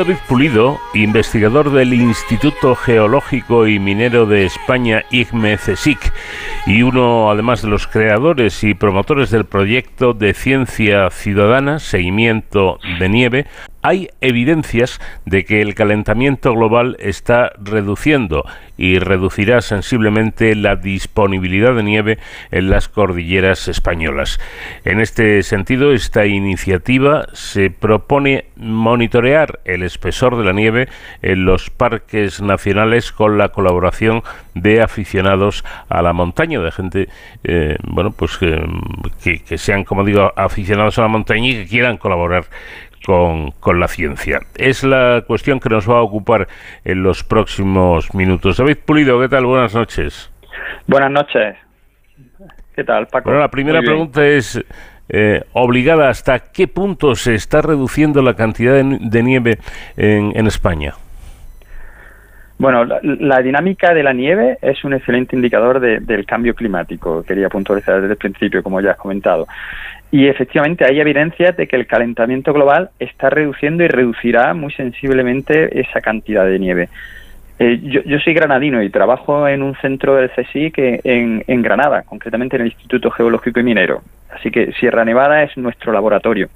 David 0.05 0.19
Pulido, 0.29 0.79
investigador 0.93 1.73
del 1.73 1.95
Instituto 1.95 2.75
Geológico 2.75 3.67
y 3.67 3.79
Minero 3.79 4.27
de 4.27 4.45
España, 4.45 5.03
IGME 5.11 5.57
CSIC, 5.57 6.13
y 6.67 6.83
uno 6.83 7.31
además 7.31 7.63
de 7.63 7.69
los 7.69 7.87
creadores 7.87 8.65
y 8.65 8.75
promotores 8.75 9.31
del 9.31 9.47
proyecto 9.47 10.13
de 10.13 10.35
ciencia 10.35 11.09
ciudadana, 11.09 11.79
Seguimiento 11.79 12.79
de 12.99 13.09
Nieve, 13.09 13.47
hay 13.85 14.09
evidencias 14.23 14.99
de 15.27 15.45
que 15.45 15.61
el 15.61 15.75
calentamiento 15.75 16.55
global 16.55 16.97
está 17.01 17.53
reduciendo 17.63 18.47
y 18.79 18.99
reducirá 18.99 19.61
sensiblemente 19.61 20.57
la 20.57 20.77
disponibilidad 20.77 21.75
de 21.75 21.83
nieve 21.83 22.19
en 22.51 22.71
las 22.71 22.89
cordilleras 22.89 23.69
españolas. 23.69 24.41
En 24.87 25.01
este 25.01 25.43
sentido, 25.43 25.93
esta 25.93 26.25
iniciativa 26.25 27.27
se 27.35 27.69
propone 27.69 28.47
monitorear 28.57 29.61
el 29.67 29.83
espesor 29.83 30.39
de 30.39 30.45
la 30.45 30.55
nieve 30.55 30.89
en 31.21 31.45
los 31.45 31.69
parques 31.69 32.41
nacionales 32.41 33.13
con 33.13 33.37
la 33.37 33.51
colaboración 33.51 34.23
de 34.55 34.81
aficionados 34.81 35.63
a 35.91 36.01
la 36.01 36.15
montaña, 36.15 36.59
de 36.61 36.73
gente, 36.73 37.09
eh, 37.45 37.77
bueno, 37.87 38.13
pues 38.13 38.39
que, 38.39 39.43
que 39.47 39.59
sean, 39.59 39.85
como 39.85 40.05
digo, 40.05 40.33
aficionados 40.37 40.99
a 40.99 41.03
la 41.03 41.09
montaña 41.09 41.51
y 41.51 41.55
que 41.57 41.67
quieran 41.67 41.99
colaborar 41.99 42.45
con, 43.05 43.51
con, 43.53 43.81
la 43.81 43.89
ciencia. 43.89 44.41
Es 44.57 44.83
la 44.85 45.25
cuestión 45.27 45.61
que 45.61 45.69
nos 45.69 45.89
va 45.89 45.99
a 45.99 46.03
ocupar 46.03 46.49
en 46.85 47.03
los 47.03 47.23
próximos 47.23 48.15
minutos. 48.15 48.57
David 48.57 48.79
Pulido, 48.85 49.21
¿qué 49.21 49.29
tal? 49.29 49.47
Buenas 49.47 49.75
noches. 49.75 50.31
Buenas 50.87 51.11
noches. 51.11 51.57
¿Qué 52.75 52.85
tal, 52.85 53.07
Paco? 53.07 53.25
Bueno, 53.25 53.41
la 53.41 53.51
primera 53.51 53.81
pregunta 53.81 54.27
es 54.27 54.63
eh, 55.09 55.43
obligada. 55.53 56.09
¿Hasta 56.09 56.39
qué 56.39 56.67
punto 56.67 57.15
se 57.15 57.35
está 57.35 57.63
reduciendo 57.63 58.23
la 58.23 58.35
cantidad 58.35 58.75
de, 58.75 58.99
de 59.01 59.23
nieve 59.23 59.59
en, 59.97 60.33
en 60.35 60.47
España? 60.47 60.95
Bueno, 62.57 62.85
la, 62.85 63.01
la, 63.03 63.43
dinámica 63.43 63.93
de 63.93 64.03
la 64.03 64.13
nieve 64.13 64.59
es 64.63 64.85
un 64.85 64.95
excelente 64.95 65.35
indicador 65.35 65.81
de, 65.81 65.99
del 65.99 66.25
cambio 66.25 66.55
climático, 66.55 67.25
quería 67.25 67.49
puntualizar 67.49 68.01
desde 68.01 68.13
el 68.13 68.19
principio, 68.19 68.63
como 68.63 68.81
ya 68.81 68.93
has 68.93 68.97
comentado. 68.97 69.47
Y 70.15 70.29
efectivamente 70.29 70.85
hay 70.85 71.01
evidencias 71.01 71.57
de 71.57 71.67
que 71.67 71.75
el 71.75 71.89
calentamiento 71.89 72.53
global 72.53 72.91
está 73.01 73.31
reduciendo 73.31 73.83
y 73.83 73.89
reducirá 73.89 74.55
muy 74.55 74.73
sensiblemente 74.73 75.81
esa 75.81 76.01
cantidad 76.01 76.47
de 76.47 76.57
nieve. 76.61 76.89
Eh, 77.59 77.81
yo, 77.83 78.21
soy 78.21 78.33
granadino 78.33 78.81
y 78.81 78.91
trabajo 78.91 79.49
en 79.49 79.61
un 79.61 79.75
centro 79.75 80.15
del 80.15 80.31
CSIC 80.31 80.79
en, 80.79 81.43
en 81.49 81.63
Granada, 81.63 82.03
concretamente 82.03 82.55
en 82.55 82.63
el 82.63 82.69
Instituto 82.69 83.11
Geológico 83.11 83.59
y 83.59 83.65
Minero. 83.65 84.03
Así 84.31 84.53
que 84.53 84.71
Sierra 84.75 85.05
Nevada 85.05 85.43
es 85.43 85.57
nuestro 85.57 85.93
laboratorio. 85.93 86.49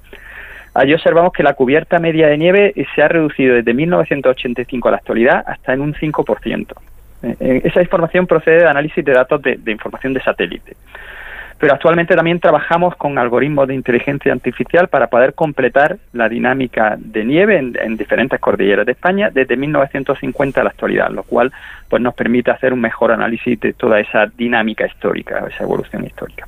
Allí 0.73 0.93
observamos 0.93 1.33
que 1.33 1.43
la 1.43 1.53
cubierta 1.53 1.99
media 1.99 2.27
de 2.27 2.37
nieve 2.37 2.73
se 2.95 3.01
ha 3.01 3.09
reducido 3.09 3.55
desde 3.55 3.73
1985 3.73 4.87
a 4.87 4.91
la 4.91 4.97
actualidad 4.97 5.43
hasta 5.45 5.73
en 5.73 5.81
un 5.81 5.93
5%. 5.95 6.75
Eh, 7.23 7.61
esa 7.65 7.81
información 7.81 8.25
procede 8.25 8.59
de 8.59 8.67
análisis 8.69 9.03
de 9.03 9.11
datos 9.11 9.41
de, 9.41 9.59
información 9.69 10.13
de 10.13 10.21
satélite. 10.21 10.77
Pero 11.59 11.73
actualmente 11.73 12.15
también 12.15 12.39
trabajamos 12.39 12.95
con 12.95 13.17
algoritmos 13.17 13.67
de 13.67 13.75
inteligencia 13.75 14.31
artificial 14.31 14.87
para 14.87 15.07
poder 15.07 15.33
completar 15.33 15.97
la 16.13 16.29
dinámica 16.29 16.95
de 16.97 17.25
nieve 17.25 17.57
en, 17.57 17.77
en 17.77 17.97
diferentes 17.97 18.39
cordilleras 18.39 18.85
de 18.85 18.93
España 18.93 19.29
desde 19.29 19.57
1950 19.57 20.61
a 20.61 20.63
la 20.63 20.69
actualidad, 20.69 21.09
lo 21.09 21.23
cual 21.23 21.51
pues 21.89 22.01
nos 22.01 22.13
permite 22.13 22.51
hacer 22.51 22.71
un 22.71 22.79
mejor 22.79 23.11
análisis 23.11 23.59
de 23.59 23.73
toda 23.73 23.99
esa 23.99 24.27
dinámica 24.27 24.85
histórica, 24.85 25.45
esa 25.49 25.63
evolución 25.63 26.05
histórica. 26.05 26.47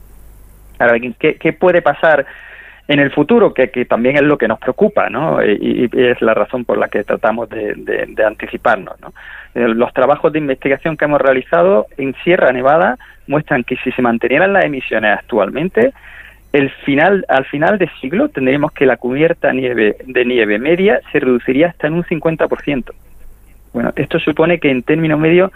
Ahora, 0.80 0.98
¿qué, 1.20 1.36
qué 1.36 1.54
puede 1.54 1.82
pasar? 1.82 2.26
En 2.88 3.00
el 3.00 3.12
futuro, 3.12 3.54
que, 3.54 3.70
que, 3.70 3.86
también 3.86 4.16
es 4.16 4.24
lo 4.24 4.38
que 4.38 4.48
nos 4.48 4.60
preocupa, 4.60 5.10
¿no? 5.10 5.44
Y, 5.44 5.90
es 5.94 6.22
la 6.22 6.34
razón 6.34 6.66
por 6.66 6.78
la 6.78 6.88
que 6.88 7.04
tratamos 7.04 7.50
de, 7.50 8.24
anticiparnos, 8.26 9.00
¿no? 9.02 9.14
Eh, 9.54 9.68
los 9.68 9.94
trabajos 9.94 10.32
de 10.32 10.40
investigación 10.40 10.98
que 10.98 11.06
hemos 11.06 11.22
realizado 11.22 11.88
en 11.98 12.16
Sierra 12.24 12.52
Nevada 12.52 12.98
muestran 13.28 13.64
que 13.64 13.76
si 13.78 13.92
se 13.92 14.02
mantenieran 14.02 14.54
las 14.54 14.66
emisiones 14.66 15.18
actualmente, 15.18 15.94
el 16.54 16.70
final, 16.70 17.26
al 17.30 17.46
final 17.46 17.78
de 17.78 17.90
siglo 18.02 18.30
tendríamos 18.30 18.72
que 18.74 18.86
la 18.86 18.98
cubierta 18.98 19.54
nieve, 19.54 19.96
de 20.06 20.26
nieve 20.26 20.60
media 20.60 21.00
se 21.12 21.20
reduciría 21.20 21.68
hasta 21.68 21.88
en 21.88 21.94
un 21.94 22.04
50%. 22.04 22.92
Bueno, 23.74 23.94
esto 23.96 24.20
supone 24.20 24.60
que 24.60 24.70
en 24.70 24.84
términos 24.84 25.20
medios 25.20 25.52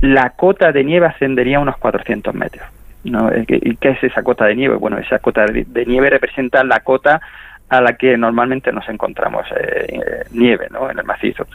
la 0.00 0.30
cota 0.30 0.72
de 0.72 0.84
nieve 0.84 1.06
ascendería 1.06 1.58
a 1.58 1.60
unos 1.60 1.78
400 1.78 2.34
metros. 2.34 2.66
¿No? 3.04 3.30
¿Y 3.46 3.76
qué 3.76 3.90
es 3.90 4.02
esa 4.02 4.22
cota 4.22 4.46
de 4.46 4.56
nieve? 4.56 4.76
Bueno, 4.76 4.98
esa 4.98 5.18
cota 5.18 5.46
de 5.46 5.86
nieve 5.86 6.10
representa 6.10 6.64
la 6.64 6.80
cota 6.80 7.20
a 7.68 7.80
la 7.80 7.94
que 7.94 8.16
normalmente 8.16 8.72
nos 8.72 8.88
encontramos 8.88 9.46
eh, 9.58 10.24
nieve 10.32 10.68
¿no? 10.70 10.90
en 10.90 10.98
el 10.98 11.04
macizo. 11.04 11.46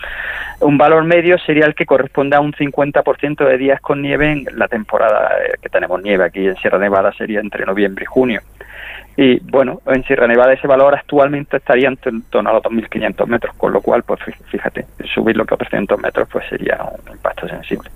Un 0.62 0.78
valor 0.78 1.04
medio 1.04 1.38
sería 1.38 1.66
el 1.66 1.76
que 1.76 1.86
corresponde 1.86 2.36
a 2.36 2.42
un 2.42 2.54
50% 2.54 3.48
de 3.48 3.58
días 3.58 3.80
con 3.82 4.02
nieve 4.02 4.32
en 4.32 4.48
la 4.56 4.68
temporada 4.68 5.32
eh, 5.38 5.54
que 5.62 5.70
tenemos 5.70 6.02
nieve 6.02 6.26
aquí 6.26 6.48
en 6.48 6.56
Sierra 6.58 6.80
Nevada 6.80 7.14
sería 7.14 7.40
entre 7.40 7.66
noviembre 7.66 8.04
y 8.04 8.08
junio. 8.08 8.42
Y 9.18 9.40
bueno, 9.40 9.82
en 9.86 10.04
Sierra 10.06 10.28
Nevada 10.28 10.54
ese 10.54 10.68
valor 10.68 10.96
actualmente 10.96 11.58
estaría 11.58 11.90
en 11.90 11.98
torno 11.98 12.50
a 12.50 12.54
los 12.54 12.64
2.500 12.64 13.28
metros, 13.28 13.56
con 13.56 13.74
lo 13.74 13.82
cual, 13.82 14.04
pues 14.04 14.22
fíjate, 14.50 14.86
subirlo 15.14 15.44
a 15.44 15.58
300 15.58 16.00
metros 16.00 16.28
pues 16.32 16.48
sería 16.50 16.80
un 16.84 17.12
impacto 17.12 17.48
sensible. 17.48 17.90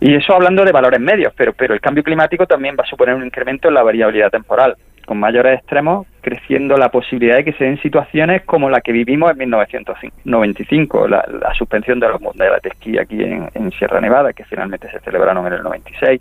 Y 0.00 0.14
eso 0.14 0.32
hablando 0.32 0.64
de 0.64 0.72
valores 0.72 1.00
medios, 1.00 1.32
pero, 1.36 1.52
pero 1.52 1.74
el 1.74 1.80
cambio 1.80 2.04
climático 2.04 2.46
también 2.46 2.76
va 2.78 2.84
a 2.84 2.86
suponer 2.86 3.14
un 3.14 3.24
incremento 3.24 3.68
en 3.68 3.74
la 3.74 3.82
variabilidad 3.82 4.30
temporal, 4.30 4.76
con 5.04 5.18
mayores 5.18 5.58
extremos, 5.58 6.06
creciendo 6.20 6.76
la 6.76 6.90
posibilidad 6.90 7.36
de 7.36 7.44
que 7.44 7.54
se 7.54 7.64
den 7.64 7.80
situaciones 7.80 8.42
como 8.42 8.70
la 8.70 8.80
que 8.80 8.92
vivimos 8.92 9.32
en 9.32 9.38
1995, 9.38 11.08
la, 11.08 11.26
la 11.40 11.52
suspensión 11.54 11.98
de 11.98 12.08
los 12.08 12.20
mundiales 12.20 12.62
de 12.62 12.68
esquí 12.68 12.98
aquí 12.98 13.22
en, 13.22 13.72
Sierra 13.72 14.00
Nevada, 14.00 14.32
que 14.32 14.44
finalmente 14.44 14.88
se 14.90 15.00
celebraron 15.00 15.46
en 15.46 15.54
el 15.54 15.62
96. 15.62 16.20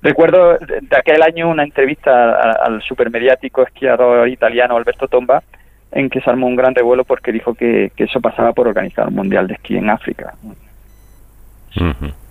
Recuerdo 0.00 0.58
de 0.58 0.96
aquel 0.96 1.22
año 1.22 1.48
una 1.48 1.64
entrevista 1.64 2.52
al, 2.52 2.80
supermediático 2.82 3.62
esquiador 3.62 4.28
italiano 4.28 4.76
Alberto 4.76 5.08
Tomba, 5.08 5.42
en 5.90 6.08
que 6.08 6.20
se 6.20 6.30
armó 6.30 6.46
un 6.46 6.56
gran 6.56 6.74
revuelo 6.74 7.04
porque 7.04 7.32
dijo 7.32 7.54
que, 7.54 7.92
que 7.94 8.04
eso 8.04 8.20
pasaba 8.20 8.52
por 8.52 8.66
organizar 8.66 9.08
un 9.08 9.14
mundial 9.14 9.46
de 9.46 9.54
esquí 9.54 9.76
en 9.76 9.90
África. 9.90 10.34
Uh. 10.42 12.21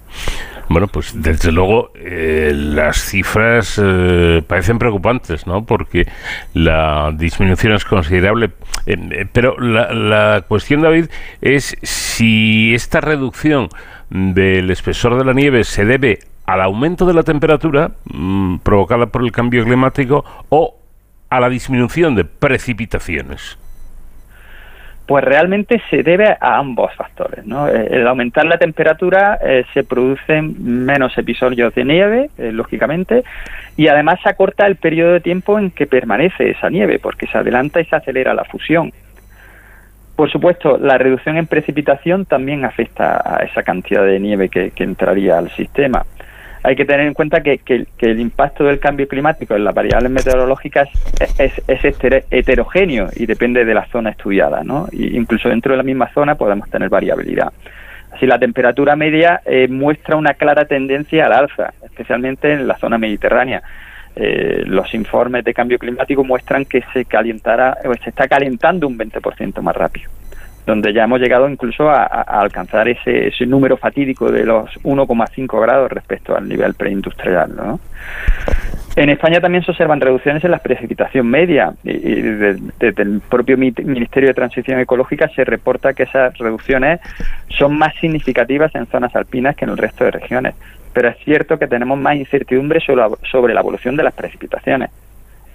Bueno, 0.70 0.88
pues 0.88 1.22
desde 1.22 1.52
luego 1.52 1.92
eh, 1.96 2.52
las 2.56 2.98
cifras 2.98 3.80
eh, 3.82 4.42
parecen 4.48 4.80
preocupantes, 4.80 5.46
¿no? 5.48 5.66
Porque 5.66 6.08
la 6.54 7.12
disminución 7.14 7.74
es 7.74 7.86
considerable. 7.86 8.52
Eh, 8.86 9.28
pero 9.32 9.60
la, 9.60 9.94
la, 9.94 10.42
cuestión, 10.48 10.82
David, 10.82 11.08
es 11.42 11.76
si 11.82 12.74
esta 12.74 13.02
reducción 13.02 13.70
del 14.10 14.70
espesor 14.72 15.18
de 15.18 15.26
la 15.26 15.34
nieve 15.34 15.64
se 15.64 15.86
debe 15.86 16.20
al 16.46 16.62
aumento 16.62 17.06
de 17.06 17.14
la 17.14 17.24
temperatura 17.24 17.92
mmm, 18.06 18.58
provocada 18.58 19.08
por 19.08 19.24
el 19.24 19.32
cambio 19.32 19.64
climático 19.64 20.26
o 20.50 20.78
a 21.30 21.40
la 21.40 21.50
disminución 21.50 22.16
de 22.16 22.26
precipitaciones. 22.26 23.58
Pues 25.12 25.26
realmente 25.26 25.82
se 25.90 26.04
debe 26.04 26.38
a 26.40 26.58
ambos 26.58 26.96
factores. 26.96 27.46
¿no? 27.46 27.68
Eh, 27.68 27.86
el 27.92 28.08
aumentar 28.08 28.46
la 28.46 28.58
temperatura 28.58 29.38
eh, 29.44 29.66
se 29.74 29.84
producen 29.84 30.86
menos 30.86 31.18
episodios 31.18 31.76
de 31.76 31.84
nieve, 31.84 32.30
eh, 32.38 32.54
lógicamente, 32.54 33.26
y 33.76 33.90
además 33.90 34.22
se 34.24 34.30
acorta 34.30 34.66
el 34.66 34.78
periodo 34.78 35.12
de 35.12 35.20
tiempo 35.20 35.60
en 35.60 35.72
que 35.72 35.86
permanece 35.86 36.52
esa 36.52 36.70
nieve, 36.70 36.98
porque 36.98 37.28
se 37.28 37.38
adelanta 37.38 37.82
y 37.82 37.86
se 37.88 37.98
acelera 37.98 38.34
la 38.34 38.46
fusión. 38.46 38.94
Por 40.16 40.32
supuesto, 40.32 40.78
la 40.78 40.98
reducción 40.98 41.36
en 41.36 41.46
precipitación 41.46 42.24
también 42.24 42.64
afecta 42.64 43.22
a 43.22 43.44
esa 43.44 43.64
cantidad 43.64 44.06
de 44.06 44.18
nieve 44.18 44.48
que, 44.48 44.72
que 44.72 44.86
entraría 44.86 45.38
al 45.38 45.50
sistema 45.50 46.06
hay 46.64 46.76
que 46.76 46.86
tener 46.86 47.08
en 47.08 47.14
cuenta 47.14 47.42
que, 47.42 47.58
que, 47.60 47.86
el 48.00 48.20
impacto 48.20 48.64
del 48.64 48.80
cambio 48.80 49.08
climático 49.08 49.56
en 49.56 49.64
las 49.64 49.74
variables 49.74 50.12
meteorológicas 50.12 50.90
es, 51.20 51.62
es, 51.68 51.84
es, 51.86 52.24
heterogéneo 52.30 53.10
y 53.16 53.26
depende 53.26 53.66
de 53.66 53.74
la 53.74 53.86
zona 53.88 54.12
estudiada, 54.12 54.64
¿no? 54.64 54.88
Y 54.92 55.18
incluso 55.18 55.50
dentro 55.50 55.74
de 55.74 55.78
la 55.78 55.84
misma 55.84 56.12
zona 56.14 56.36
podemos 56.36 56.70
tener 56.70 56.90
variabilidad. 56.90 57.52
Así, 58.12 58.28
la 58.28 58.38
temperatura 58.38 58.96
media 58.96 59.42
eh, 59.46 59.68
muestra 59.68 60.18
una 60.18 60.34
clara 60.34 60.66
tendencia 60.66 61.26
al 61.26 61.34
alza, 61.34 61.74
especialmente 61.84 62.52
en 62.52 62.68
la 62.68 62.78
zona 62.78 62.98
mediterránea. 62.98 63.64
Eh, 64.16 64.64
los 64.66 64.94
informes 64.94 65.44
de 65.46 65.54
cambio 65.54 65.80
climático 65.80 66.24
muestran 66.24 66.66
que 66.66 66.84
se 66.94 67.06
calentará, 67.06 67.78
o 67.86 67.94
se 68.04 68.10
está 68.10 68.28
calentando 68.28 68.88
un 68.88 68.98
20% 68.98 69.62
más 69.62 69.76
rápido 69.76 70.12
donde 70.66 70.94
ya 70.94 71.04
hemos 71.04 71.20
llegado 71.20 71.50
incluso 71.50 71.90
a, 71.90 72.04
alcanzar 72.04 72.88
ese, 72.88 73.32
número 73.46 73.78
fatídico 73.78 74.32
de 74.32 74.46
los 74.46 74.70
1,5 74.84 75.62
grados 75.62 75.92
respecto 75.92 76.36
al 76.36 76.48
nivel 76.48 76.74
preindustrial. 76.76 77.56
¿no? 77.56 77.80
En 78.96 79.10
España 79.10 79.40
también 79.40 79.64
se 79.64 79.72
observan 79.72 80.02
reducciones 80.02 80.44
en 80.44 80.52
la 80.52 80.60
precipitación 80.60 81.28
media 81.28 81.74
y, 81.84 81.92
y 81.92 82.22
desde, 82.22 83.02
el 83.02 83.22
propio 83.22 83.58
Ministerio 83.58 84.30
de 84.30 84.34
Transición 84.34 84.80
Ecológica 84.80 85.30
se 85.30 85.44
reporta 85.44 85.94
que 85.94 86.04
esas 86.04 86.38
reducciones 86.38 87.00
son 87.50 87.78
más 87.78 87.96
significativas 87.96 88.74
en 88.76 88.86
zonas 88.88 89.16
alpinas 89.16 89.56
que 89.56 89.66
en 89.66 89.72
el 89.72 89.78
resto 89.78 90.04
de 90.04 90.12
regiones. 90.12 90.56
Pero 90.94 91.08
es 91.08 91.18
cierto 91.24 91.58
que 91.58 91.68
tenemos 91.68 91.98
más 91.98 92.16
incertidumbre 92.16 92.82
sobre 92.82 93.02
la, 93.02 93.10
sobre 93.32 93.54
la 93.54 93.62
evolución 93.62 93.96
de 93.96 94.04
las 94.04 94.14
precipitaciones. 94.14 94.92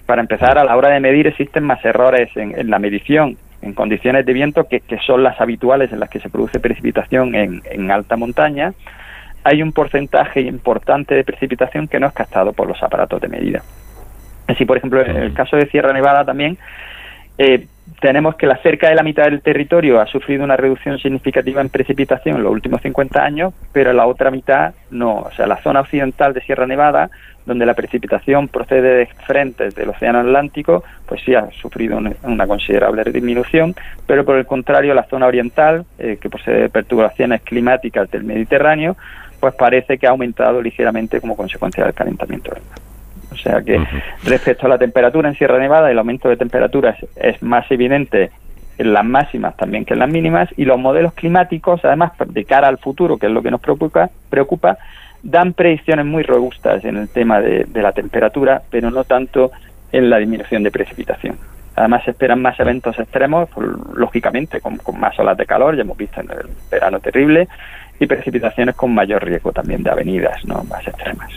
Para 0.07 0.21
empezar, 0.21 0.57
a 0.57 0.63
la 0.63 0.75
hora 0.75 0.89
de 0.89 0.99
medir 0.99 1.27
existen 1.27 1.63
más 1.63 1.83
errores 1.85 2.29
en 2.35 2.69
la 2.69 2.79
medición 2.79 3.37
en 3.61 3.73
condiciones 3.73 4.25
de 4.25 4.33
viento 4.33 4.67
que, 4.67 4.81
que 4.81 4.97
son 4.99 5.23
las 5.23 5.39
habituales 5.41 5.91
en 5.91 5.99
las 5.99 6.09
que 6.09 6.19
se 6.19 6.29
produce 6.29 6.59
precipitación 6.59 7.35
en, 7.35 7.61
en 7.69 7.91
alta 7.91 8.15
montaña, 8.15 8.73
hay 9.43 9.61
un 9.61 9.71
porcentaje 9.71 10.41
importante 10.41 11.15
de 11.15 11.23
precipitación 11.23 11.87
que 11.87 11.99
no 11.99 12.07
es 12.07 12.13
captado 12.13 12.53
por 12.53 12.67
los 12.67 12.81
aparatos 12.83 13.21
de 13.21 13.29
medida. 13.29 13.63
Así, 14.47 14.65
por 14.65 14.77
ejemplo, 14.77 15.05
en 15.05 15.15
el 15.15 15.33
caso 15.33 15.57
de 15.57 15.67
Sierra 15.67 15.93
Nevada 15.93 16.25
también, 16.25 16.57
eh, 17.37 17.67
tenemos 17.99 18.35
que 18.35 18.47
la 18.47 18.57
cerca 18.57 18.89
de 18.89 18.95
la 18.95 19.03
mitad 19.03 19.25
del 19.25 19.41
territorio 19.41 19.99
ha 19.99 20.05
sufrido 20.05 20.43
una 20.43 20.57
reducción 20.57 20.99
significativa 20.99 21.61
en 21.61 21.69
precipitación 21.69 22.37
en 22.37 22.43
los 22.43 22.51
últimos 22.51 22.81
50 22.81 23.23
años, 23.23 23.53
pero 23.71 23.93
la 23.93 24.05
otra 24.05 24.29
mitad 24.29 24.73
no. 24.91 25.21
O 25.21 25.31
sea, 25.31 25.47
la 25.47 25.61
zona 25.61 25.81
occidental 25.81 26.33
de 26.33 26.41
Sierra 26.41 26.67
Nevada, 26.67 27.09
donde 27.45 27.65
la 27.65 27.73
precipitación 27.73 28.49
procede 28.49 28.97
de 28.97 29.05
frentes 29.25 29.73
del 29.73 29.89
Océano 29.89 30.19
Atlántico, 30.19 30.83
pues 31.07 31.21
sí 31.23 31.33
ha 31.33 31.49
sufrido 31.61 31.97
una, 31.97 32.47
considerable 32.47 33.03
disminución, 33.05 33.73
pero 34.05 34.25
por 34.25 34.37
el 34.37 34.45
contrario, 34.45 34.93
la 34.93 35.05
zona 35.05 35.27
oriental, 35.27 35.85
eh, 35.97 36.17
que 36.21 36.29
posee 36.29 36.69
perturbaciones 36.69 37.41
climáticas 37.41 38.11
del 38.11 38.25
Mediterráneo, 38.25 38.97
pues 39.39 39.55
parece 39.55 39.97
que 39.97 40.07
ha 40.07 40.11
aumentado 40.11 40.61
ligeramente 40.61 41.21
como 41.21 41.35
consecuencia 41.35 41.83
del 41.83 41.93
calentamiento 41.93 42.51
mar. 42.51 42.86
O 43.31 43.35
sea 43.35 43.61
que 43.61 43.79
respecto 44.23 44.65
a 44.65 44.69
la 44.69 44.77
temperatura 44.77 45.29
en 45.29 45.35
Sierra 45.35 45.59
Nevada, 45.59 45.91
el 45.91 45.99
aumento 45.99 46.29
de 46.29 46.37
temperaturas 46.37 46.97
es 47.15 47.41
más 47.43 47.69
evidente 47.71 48.31
en 48.77 48.93
las 48.93 49.05
máximas 49.05 49.57
también 49.57 49.85
que 49.85 49.93
en 49.93 49.99
las 49.99 50.09
mínimas 50.09 50.49
y 50.55 50.65
los 50.65 50.79
modelos 50.79 51.13
climáticos, 51.13 51.83
además 51.83 52.11
de 52.25 52.45
cara 52.45 52.67
al 52.67 52.77
futuro, 52.77 53.17
que 53.17 53.25
es 53.25 53.31
lo 53.31 53.41
que 53.41 53.51
nos 53.51 53.61
preocupa, 53.61 54.09
preocupa 54.29 54.77
dan 55.23 55.53
predicciones 55.53 56.05
muy 56.05 56.23
robustas 56.23 56.85
en 56.85 56.97
el 56.97 57.09
tema 57.09 57.41
de, 57.41 57.65
de 57.65 57.81
la 57.81 57.91
temperatura, 57.91 58.61
pero 58.69 58.91
no 58.91 59.03
tanto 59.03 59.51
en 59.91 60.09
la 60.09 60.17
disminución 60.17 60.63
de 60.63 60.71
precipitación. 60.71 61.37
Además 61.75 62.03
se 62.05 62.11
esperan 62.11 62.41
más 62.41 62.59
eventos 62.59 62.97
extremos, 62.97 63.49
lógicamente, 63.93 64.61
con, 64.61 64.77
con 64.77 64.99
más 64.99 65.17
olas 65.19 65.37
de 65.37 65.45
calor, 65.45 65.75
ya 65.75 65.81
hemos 65.81 65.97
visto 65.97 66.21
en 66.21 66.31
el 66.31 66.47
verano 66.71 66.99
terrible, 66.99 67.47
y 67.99 68.07
precipitaciones 68.07 68.75
con 68.75 68.93
mayor 68.93 69.23
riesgo 69.23 69.51
también 69.51 69.83
de 69.83 69.91
avenidas 69.91 70.43
no 70.45 70.63
más 70.63 70.87
extremas. 70.87 71.31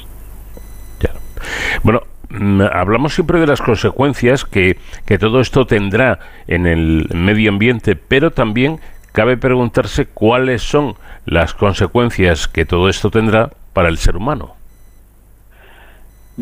Bueno, 1.82 2.03
mm, 2.28 2.62
hablamos 2.72 3.14
siempre 3.14 3.40
de 3.40 3.46
las 3.46 3.62
consecuencias 3.62 4.44
que, 4.44 4.78
que 5.07 5.18
todo 5.18 5.40
esto 5.40 5.66
tendrá 5.66 6.18
en 6.46 6.66
el 6.66 7.09
medio 7.14 7.51
ambiente, 7.51 7.96
pero 7.96 8.30
también 8.30 8.80
cabe 9.12 9.36
preguntarse 9.36 10.07
cuáles 10.07 10.62
son 10.62 10.94
las 11.24 11.55
consecuencias 11.55 12.48
que 12.48 12.64
todo 12.64 12.88
esto 12.88 13.11
tendrá 13.11 13.51
para 13.72 13.88
el 13.88 13.98
ser 13.98 14.16
humano. 14.16 14.59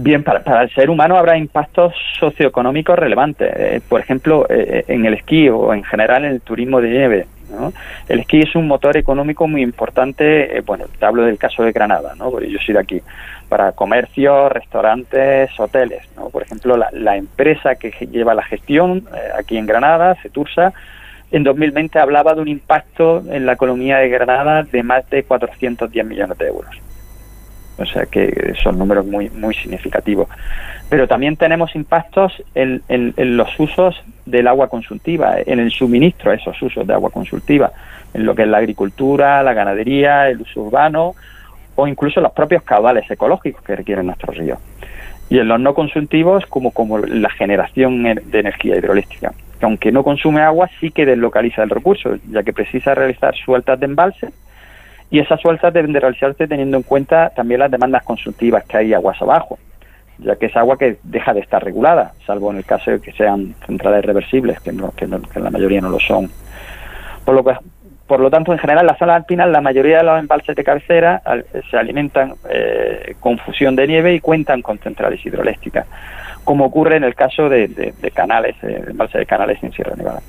Bien, 0.00 0.22
para, 0.22 0.44
para 0.44 0.62
el 0.62 0.70
ser 0.70 0.90
humano 0.90 1.18
habrá 1.18 1.36
impactos 1.36 1.92
socioeconómicos 2.20 2.96
relevantes. 2.96 3.52
Eh, 3.56 3.80
por 3.88 4.00
ejemplo, 4.00 4.46
eh, 4.48 4.84
en 4.86 5.04
el 5.04 5.14
esquí 5.14 5.48
o 5.48 5.74
en 5.74 5.82
general 5.82 6.24
en 6.24 6.30
el 6.34 6.40
turismo 6.40 6.80
de 6.80 6.88
nieve. 6.88 7.26
¿no? 7.50 7.72
El 8.08 8.20
esquí 8.20 8.38
es 8.38 8.54
un 8.54 8.68
motor 8.68 8.96
económico 8.96 9.48
muy 9.48 9.60
importante. 9.60 10.56
eh, 10.56 10.60
bueno, 10.60 10.84
te 11.00 11.04
hablo 11.04 11.24
del 11.24 11.36
caso 11.36 11.64
de 11.64 11.72
Granada, 11.72 12.14
¿no? 12.16 12.30
porque 12.30 12.48
yo 12.48 12.60
soy 12.64 12.74
de 12.74 12.80
aquí. 12.80 13.02
Para 13.48 13.72
comercios, 13.72 14.52
restaurantes, 14.52 15.50
hoteles. 15.58 16.08
¿no? 16.14 16.30
Por 16.30 16.44
ejemplo, 16.44 16.76
la, 16.76 16.90
la 16.92 17.16
empresa 17.16 17.74
que 17.74 17.90
lleva 18.06 18.34
la 18.34 18.44
gestión 18.44 18.98
eh, 19.12 19.30
aquí 19.36 19.56
en 19.56 19.66
Granada, 19.66 20.14
Cetursa, 20.22 20.74
en 21.32 21.42
2020 21.42 21.98
hablaba 21.98 22.34
de 22.34 22.42
un 22.42 22.48
impacto 22.48 23.24
en 23.28 23.46
la 23.46 23.54
economía 23.54 23.98
de 23.98 24.10
Granada 24.10 24.62
de 24.62 24.84
más 24.84 25.10
de 25.10 25.24
410 25.24 26.06
millones 26.06 26.38
de 26.38 26.46
euros. 26.46 26.87
O 27.78 27.86
sea 27.86 28.06
que 28.06 28.54
son 28.62 28.76
números 28.78 29.06
muy, 29.06 29.30
muy 29.30 29.54
significativos. 29.54 30.28
Pero 30.88 31.06
también 31.06 31.36
tenemos 31.36 31.74
impactos 31.76 32.32
en, 32.54 32.82
en- 32.88 33.14
los 33.36 33.48
usos 33.60 34.02
del 34.26 34.48
agua 34.48 34.68
consultiva, 34.68 35.36
en 35.44 35.60
el 35.60 35.70
suministro 35.70 36.30
a 36.30 36.34
esos 36.34 36.60
usos 36.60 36.86
de 36.86 36.92
agua 36.94 37.10
consultiva, 37.10 37.70
en 38.14 38.24
lo 38.24 38.34
que 38.34 38.42
es 38.42 38.48
la 38.48 38.58
agricultura, 38.58 39.42
la 39.42 39.52
ganadería, 39.52 40.28
el 40.28 40.40
uso 40.40 40.62
urbano 40.62 41.14
o 41.76 41.86
incluso 41.86 42.20
los 42.20 42.32
propios 42.32 42.62
caudales 42.64 43.08
ecológicos 43.10 43.62
que 43.62 43.76
requieren 43.76 44.06
nuestros 44.06 44.36
ríos. 44.36 44.58
Y 45.30 45.38
en 45.38 45.46
los 45.46 45.60
no 45.60 45.74
consultivos, 45.74 46.44
como, 46.46 46.72
como 46.72 46.98
la 46.98 47.30
generación 47.30 48.02
de 48.02 48.40
energía 48.40 48.76
hidroeléctrica, 48.76 49.32
que 49.60 49.66
aunque 49.66 49.92
no 49.92 50.02
consume 50.02 50.40
agua, 50.40 50.68
sí 50.80 50.90
que 50.90 51.04
deslocaliza 51.06 51.62
el 51.62 51.70
recurso, 51.70 52.16
ya 52.30 52.42
que 52.42 52.52
precisa 52.52 52.94
realizar 52.94 53.36
sueltas 53.36 53.78
de 53.78 53.86
embalse 53.86 54.28
y 55.10 55.18
esas 55.20 55.40
sueltas 55.40 55.72
deben 55.72 55.92
de 55.92 56.00
realizarse 56.00 56.46
teniendo 56.46 56.76
en 56.76 56.82
cuenta 56.82 57.30
también 57.30 57.60
las 57.60 57.70
demandas 57.70 58.04
consultivas 58.04 58.64
que 58.64 58.76
hay 58.76 58.94
aguas 58.94 59.20
abajo, 59.22 59.58
ya 60.18 60.36
que 60.36 60.46
es 60.46 60.56
agua 60.56 60.76
que 60.76 60.98
deja 61.02 61.32
de 61.32 61.40
estar 61.40 61.62
regulada, 61.64 62.12
salvo 62.26 62.50
en 62.50 62.58
el 62.58 62.64
caso 62.64 62.90
de 62.90 63.00
que 63.00 63.12
sean 63.12 63.54
centrales 63.66 64.04
reversibles, 64.04 64.60
que, 64.60 64.72
no, 64.72 64.90
que, 64.92 65.06
no- 65.06 65.20
la 65.36 65.50
mayoría 65.50 65.80
no 65.80 65.88
lo 65.90 66.00
son. 66.00 66.30
Por 67.24 67.34
lo, 67.34 67.44
que, 67.44 67.52
por 68.06 68.20
lo 68.20 68.30
tanto, 68.30 68.52
en 68.52 68.58
general, 68.58 68.86
las 68.86 68.98
zonas 68.98 69.16
alpinas, 69.16 69.48
la 69.48 69.60
mayoría 69.60 69.98
de 69.98 70.04
los 70.04 70.18
embalses 70.18 70.56
de 70.56 70.64
cabecera 70.64 71.22
se 71.70 71.76
alimentan 71.76 72.34
eh, 72.50 73.14
con 73.20 73.38
fusión 73.38 73.76
de 73.76 73.86
nieve 73.86 74.14
y 74.14 74.20
cuentan 74.20 74.60
con 74.62 74.78
centrales 74.78 75.24
hidroeléctricas, 75.24 75.86
como 76.44 76.64
ocurre 76.64 76.96
en 76.96 77.04
el 77.04 77.14
caso 77.14 77.48
de, 77.48 77.94
canales, 78.14 78.56
eh, 78.62 78.82
embalses 78.88 79.20
de 79.20 79.26
canales 79.26 79.62
en 79.62 79.72
Sierra 79.72 79.94
Nevada. 79.96 80.20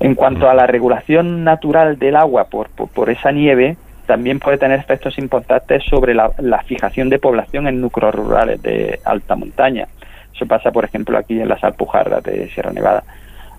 En 0.00 0.14
cuanto 0.14 0.50
a 0.50 0.54
la 0.54 0.66
regulación 0.66 1.44
natural 1.44 1.98
del 1.98 2.16
agua 2.16 2.44
por, 2.44 2.68
por, 2.70 2.88
por 2.88 3.10
esa 3.10 3.30
nieve, 3.30 3.76
también 4.06 4.38
puede 4.38 4.58
tener 4.58 4.78
efectos 4.78 5.18
importantes 5.18 5.82
sobre 5.84 6.14
la, 6.14 6.30
la 6.38 6.62
fijación 6.62 7.08
de 7.08 7.18
población 7.18 7.66
en 7.68 7.80
núcleos 7.80 8.14
rurales 8.14 8.62
de 8.62 9.00
alta 9.04 9.36
montaña. 9.36 9.86
Eso 10.34 10.46
pasa, 10.46 10.70
por 10.70 10.84
ejemplo, 10.84 11.16
aquí 11.16 11.40
en 11.40 11.48
las 11.48 11.62
Alpujarras 11.62 12.22
de 12.22 12.48
Sierra 12.50 12.72
Nevada, 12.72 13.04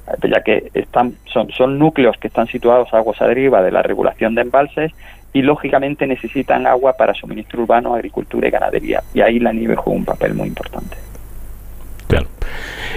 eh, 0.08 0.30
ya 0.30 0.42
que 0.42 0.70
están, 0.74 1.14
son, 1.26 1.50
son 1.52 1.80
núcleos 1.80 2.18
que 2.18 2.28
están 2.28 2.48
situados 2.48 2.94
aguas 2.94 3.22
arriba 3.22 3.62
de 3.62 3.72
la 3.72 3.82
regulación 3.82 4.36
de 4.36 4.42
embalses 4.42 4.92
y 5.34 5.42
lógicamente 5.42 6.08
necesitan 6.08 6.68
agua 6.68 6.94
para 6.94 7.14
suministro 7.14 7.62
urbano, 7.62 7.94
agricultura 7.94 8.48
y 8.48 8.52
ganadería. 8.52 9.04
Y 9.14 9.22
ahí 9.22 9.40
la 9.40 9.52
nieve 9.52 9.76
juega 9.76 10.00
un 10.00 10.06
papel 10.06 10.34
muy 10.34 10.48
importante. 10.48 10.96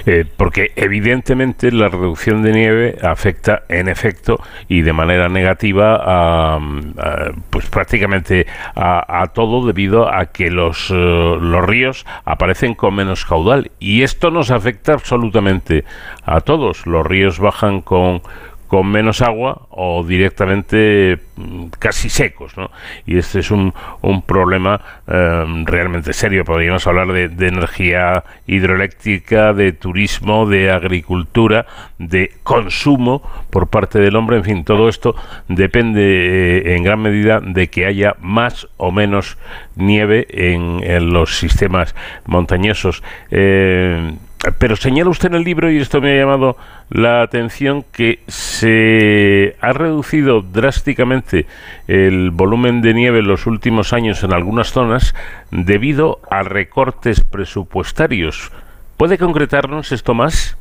Eh, 0.07 0.25
porque 0.37 0.73
evidentemente 0.77 1.73
la 1.73 1.89
reducción 1.89 2.43
de 2.43 2.53
nieve 2.53 2.99
afecta 3.03 3.63
en 3.69 3.89
efecto 3.89 4.41
y 4.69 4.83
de 4.83 4.93
manera 4.93 5.29
negativa 5.29 6.01
a, 6.01 6.59
pues 7.51 7.67
prácticamente 7.67 8.47
a, 8.75 9.23
a 9.23 9.27
todo 9.29 9.67
debido 9.67 10.13
a 10.13 10.27
que 10.27 10.51
los, 10.51 10.91
eh, 10.91 10.95
los 10.95 11.65
ríos 11.65 12.07
aparecen 12.25 12.75
con 12.75 12.95
menos 12.95 13.25
caudal 13.25 13.71
y 13.79 14.03
esto 14.03 14.31
nos 14.31 14.51
afecta 14.51 14.93
absolutamente 14.93 15.85
a 16.25 16.41
todos. 16.41 16.87
Los 16.87 17.07
ríos 17.07 17.39
bajan 17.39 17.81
con 17.81 18.23
con 18.69 18.87
menos 18.87 19.23
agua 19.23 19.67
o 19.71 20.05
directamente 20.05 21.19
mm, 21.37 21.67
casi 21.79 22.11
secos, 22.11 22.57
¿no? 22.57 22.71
Y 23.07 23.19
este 23.19 23.41
es 23.41 23.51
un, 23.51 23.73
un 24.03 24.23
problema 24.23 24.81
eh, 25.07 25.45
realmente 25.65 26.13
serio. 26.13 26.45
Podríamos 26.45 26.87
hablar 26.87 27.13
de, 27.13 27.29
de 27.29 27.49
energía 27.49 28.25
hidroeléctrica, 28.47 29.55
de 29.55 29.73
turismo, 29.73 30.47
de 30.47 30.71
agricultura, 30.71 31.67
de 31.99 32.33
consumo 32.43 33.23
por 33.51 33.69
parte 33.69 33.99
del 33.99 34.17
hombre. 34.17 34.37
En 34.37 34.45
fin, 34.45 34.65
todo 34.65 34.89
esto 34.89 35.15
depende 35.49 36.03
eh, 36.03 36.77
en 36.77 36.85
gran 36.85 37.01
medida 37.01 37.41
de 37.41 37.69
que 37.69 37.87
haya 37.87 38.17
más 38.21 38.69
o 38.77 38.93
menos 38.93 39.39
nieve 39.77 40.27
en, 40.29 40.83
en 40.85 41.13
los 41.13 41.39
sistemas 41.39 41.95
montañosos. 42.27 43.03
Eh, 43.31 44.13
pero 44.59 44.77
señala 44.77 45.11
usted 45.11 45.29
en 45.29 45.35
el 45.35 45.45
libro, 45.45 45.71
y 45.71 45.79
esto 45.79 46.01
me 46.01 46.13
ha 46.13 46.21
llamado 46.21 46.57
la 46.91 47.23
atención, 47.23 47.85
que 47.93 48.21
se 48.27 49.57
ha 49.61 49.73
reducido 49.73 50.43
drásticamente 50.43 51.47
el 51.87 52.31
volumen 52.31 52.81
de 52.81 52.95
nieve 52.95 53.19
en 53.19 53.29
los 53.29 53.47
últimos 53.47 53.93
años 53.93 54.23
en 54.25 54.33
algunas 54.33 54.73
zonas 54.73 55.15
debido 55.51 56.21
a 56.31 56.43
recortes 56.43 57.23
presupuestarios. 57.23 58.53
¿Puede 58.97 59.19
concretarnos 59.19 59.93
esto 59.93 60.15
más? 60.15 60.57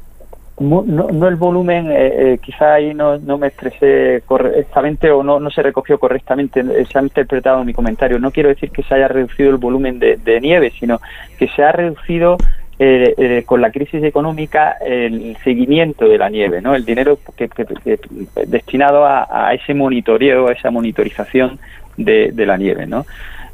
No, 0.59 0.83
no 0.83 1.27
el 1.27 1.35
volumen, 1.35 1.91
eh, 1.91 2.33
eh, 2.33 2.39
quizá 2.41 2.73
ahí 2.73 2.91
no, 2.95 3.19
no 3.19 3.37
me 3.37 3.45
expresé 3.47 4.23
correctamente 4.25 5.11
o 5.11 5.21
no, 5.21 5.39
no 5.39 5.51
se 5.51 5.61
recogió 5.61 5.99
correctamente, 5.99 6.61
eh, 6.61 6.85
se 6.91 6.97
ha 6.97 7.01
interpretado 7.03 7.63
mi 7.63 7.73
comentario. 7.73 8.17
No 8.17 8.31
quiero 8.31 8.49
decir 8.49 8.71
que 8.71 8.81
se 8.81 8.95
haya 8.95 9.07
reducido 9.07 9.51
el 9.51 9.57
volumen 9.57 9.99
de 9.99 10.39
nieve, 10.41 10.71
sino 10.79 10.99
que 11.37 11.47
se 11.49 11.63
ha 11.63 11.71
reducido 11.71 12.37
eh, 12.79 13.13
eh, 13.17 13.43
con 13.45 13.59
la 13.61 13.71
crisis 13.71 14.03
económica 14.03 14.77
el 14.85 15.35
seguimiento 15.43 16.07
de 16.07 16.17
la 16.17 16.29
nieve, 16.29 16.61
¿no? 16.61 16.75
El 16.75 16.85
dinero 16.85 17.17
que, 17.35 17.49
que- 17.49 17.99
destinado 18.45 19.05
a, 19.05 19.27
a 19.49 19.53
ese 19.53 19.73
monitoreo, 19.73 20.47
a 20.47 20.51
esa 20.53 20.69
monitorización 20.69 21.57
de, 21.97 22.31
de 22.31 22.45
la 22.45 22.55
nieve, 22.57 22.85
¿no? 22.85 23.05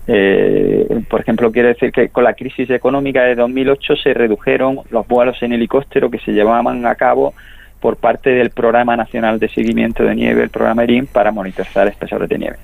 Eh, 0.06 1.02
por 1.10 1.22
ejemplo, 1.22 1.52
quiere 1.52 1.70
decir 1.70 1.92
que 1.94 2.10
con 2.10 2.26
la 2.26 2.34
crisis 2.34 2.70
económica 2.70 3.24
de 3.24 3.36
2008 3.36 3.96
se 3.96 4.14
redujeron 4.14 4.80
los 4.90 5.08
vuelos 5.08 5.42
en 5.42 5.54
helicóptero 5.54 6.12
que 6.12 6.20
se 6.20 6.34
llevaban 6.34 6.86
a 6.86 6.96
cabo 6.96 7.34
por 7.80 7.96
parte 7.98 8.30
del 8.32 8.50
Programa 8.50 8.98
Nacional 8.98 9.40
de 9.40 9.48
Seguimiento 9.50 10.04
de 10.04 10.16
Nieve, 10.16 10.44
el 10.44 10.50
programa 10.50 10.84
ERIN, 10.84 11.08
para 11.08 11.32
monitorizar 11.32 11.88
espesores 11.88 12.28
de 12.28 12.38
nieve. 12.38 12.58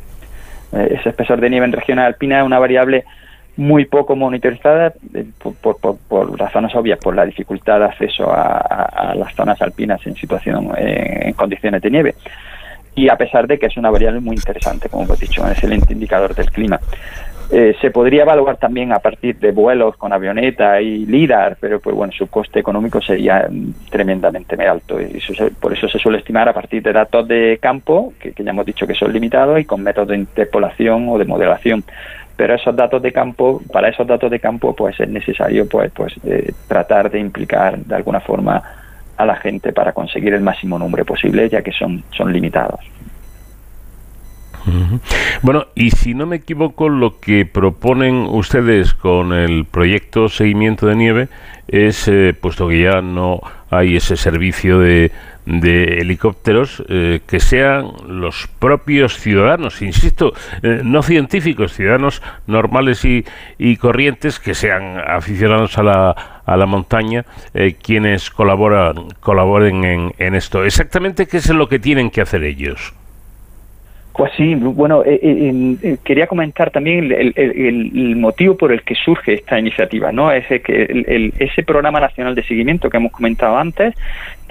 Eh, 0.74 0.98
ese 1.00 1.10
espesor 1.10 1.40
de 1.40 1.50
nieve 1.50 1.66
en 1.66 1.72
regiones 1.72 2.06
alpinas 2.06 2.40
es 2.42 2.46
una 2.46 2.60
variable 2.60 3.06
muy 3.60 3.86
poco 3.86 4.16
monitorizada 4.16 4.94
eh, 5.14 5.26
por, 5.42 5.54
por, 5.78 5.98
por, 6.08 6.40
razones 6.40 6.74
obvias, 6.76 6.98
por 7.00 7.14
la 7.16 7.26
dificultad 7.26 7.80
de 7.80 7.86
acceso 7.86 8.32
a, 8.32 8.58
a- 8.60 9.16
las 9.16 9.34
zonas 9.36 9.62
alpinas 9.62 10.06
en 10.08 10.16
situación 10.16 10.72
eh, 10.78 11.24
en 11.26 11.34
condiciones 11.34 11.82
de 11.82 11.90
nieve. 11.92 12.16
Y 12.96 13.10
a 13.10 13.16
pesar 13.18 13.48
de 13.48 13.58
que 13.60 13.68
es 13.68 13.78
una 13.78 13.90
variable 13.90 14.20
muy 14.22 14.36
interesante, 14.36 14.90
como 14.90 15.04
hemos 15.04 15.20
dicho, 15.20 15.44
un 15.44 15.50
excelente 15.50 15.94
indicador 15.94 16.34
del 16.36 16.50
clima. 16.52 16.80
Eh, 17.52 17.76
se 17.82 17.90
podría 17.92 18.22
evaluar 18.22 18.58
también 18.58 18.92
a 18.94 19.00
partir 19.00 19.38
de 19.40 19.52
vuelos 19.52 19.98
con 19.98 20.14
avioneta 20.14 20.80
y 20.82 21.06
LIDAR, 21.08 21.58
pero 21.60 21.80
pues 21.80 21.96
bueno, 21.96 22.14
su 22.14 22.28
coste 22.28 22.60
económico 22.60 23.02
sería 23.02 23.48
mm, 23.50 23.90
tremendamente 23.90 24.56
alto 24.68 25.02
y 25.02 25.18
eso 25.18 25.34
se- 25.34 25.50
por 25.52 25.74
eso 25.74 25.88
se 25.90 25.98
suele 25.98 26.20
estimar 26.20 26.48
a 26.48 26.54
partir 26.54 26.84
de 26.84 26.94
datos 26.94 27.28
de 27.28 27.58
campo, 27.62 28.14
que 28.20 28.34
ya 28.38 28.52
hemos 28.52 28.66
dicho 28.68 28.86
que 28.86 28.94
son 28.94 29.12
limitados, 29.12 29.60
y 29.60 29.66
con 29.66 29.82
métodos 29.82 30.10
de 30.10 30.18
interpolación 30.18 31.10
o 31.10 31.18
de 31.18 31.26
modelación. 31.26 31.84
Pero 32.40 32.56
esos 32.56 32.74
datos 32.74 33.02
de 33.02 33.12
campo, 33.12 33.62
para 33.70 33.90
esos 33.90 34.08
datos 34.08 34.32
de 34.32 34.40
campo, 34.40 34.74
pues 34.74 34.98
es 34.98 35.10
necesario 35.10 35.68
pues, 35.68 35.92
pues 35.92 36.14
eh, 36.24 36.54
tratar 36.70 37.12
de 37.12 37.20
implicar 37.20 37.78
de 37.78 37.94
alguna 37.94 38.22
forma 38.22 38.64
a 39.18 39.26
la 39.26 39.36
gente 39.36 39.74
para 39.74 39.92
conseguir 39.92 40.34
el 40.34 40.40
máximo 40.40 40.80
número 40.80 41.04
posible, 41.04 41.50
ya 41.50 41.62
que 41.62 41.74
son, 41.74 42.02
son 42.16 42.32
limitados. 42.32 42.80
Bueno, 45.42 45.68
y 45.76 45.92
si 45.92 46.14
no 46.14 46.26
me 46.26 46.38
equivoco, 46.38 46.88
lo 46.88 47.20
que 47.20 47.46
proponen 47.46 48.26
ustedes 48.30 48.94
con 48.94 49.34
el 49.34 49.66
proyecto 49.66 50.30
Seguimiento 50.30 50.88
de 50.88 50.96
Nieve 50.96 51.28
es, 51.68 52.08
eh, 52.08 52.34
puesto 52.40 52.70
que 52.70 52.84
ya 52.84 53.02
no 53.02 53.42
hay 53.70 53.98
ese 53.98 54.16
servicio 54.16 54.80
de, 54.80 55.12
de 55.50 55.98
helicópteros, 56.00 56.84
eh, 56.90 57.22
que 57.28 57.40
sean 57.40 57.92
los 58.08 58.48
propios 58.60 59.18
ciudadanos, 59.18 59.82
insisto, 59.82 60.34
eh, 60.62 60.82
no 60.84 61.02
científicos, 61.02 61.74
ciudadanos 61.74 62.22
normales 62.46 63.04
y, 63.04 63.26
y 63.58 63.78
corrientes, 63.78 64.40
que 64.40 64.54
sean 64.54 65.00
aficionados 65.00 65.78
a 65.80 65.84
la, 65.84 66.42
a 66.46 66.56
la 66.56 66.66
montaña, 66.68 67.26
eh, 67.56 67.74
quienes 67.82 68.30
colaboran, 68.30 69.10
colaboren 69.20 69.84
en, 69.84 70.14
en 70.20 70.36
esto. 70.36 70.64
Exactamente, 70.64 71.26
¿qué 71.26 71.38
es 71.38 71.50
lo 71.50 71.68
que 71.68 71.80
tienen 71.80 72.12
que 72.12 72.22
hacer 72.22 72.44
ellos? 72.44 72.94
Pues 74.20 74.34
sí, 74.36 74.54
bueno, 74.54 75.02
eh, 75.06 75.18
eh, 75.24 75.78
eh, 75.82 75.98
quería 76.04 76.28
comentar 76.28 76.72
también 76.72 77.10
el, 77.10 78.18
motivo 78.18 78.58
por 78.58 78.74
el 78.74 78.82
que 78.82 78.94
surge 78.94 79.36
esta 79.36 79.58
iniciativa, 79.58 80.12
¿no? 80.12 80.30
Ese, 80.30 80.62
que 80.62 80.84
el- 80.84 81.34
ese 81.40 81.64
programa 81.64 82.02
nacional 82.02 82.36
de 82.36 82.44
seguimiento 82.44 82.90
que 82.90 82.98
hemos 82.98 83.14
comentado 83.14 83.58
antes 83.58 83.96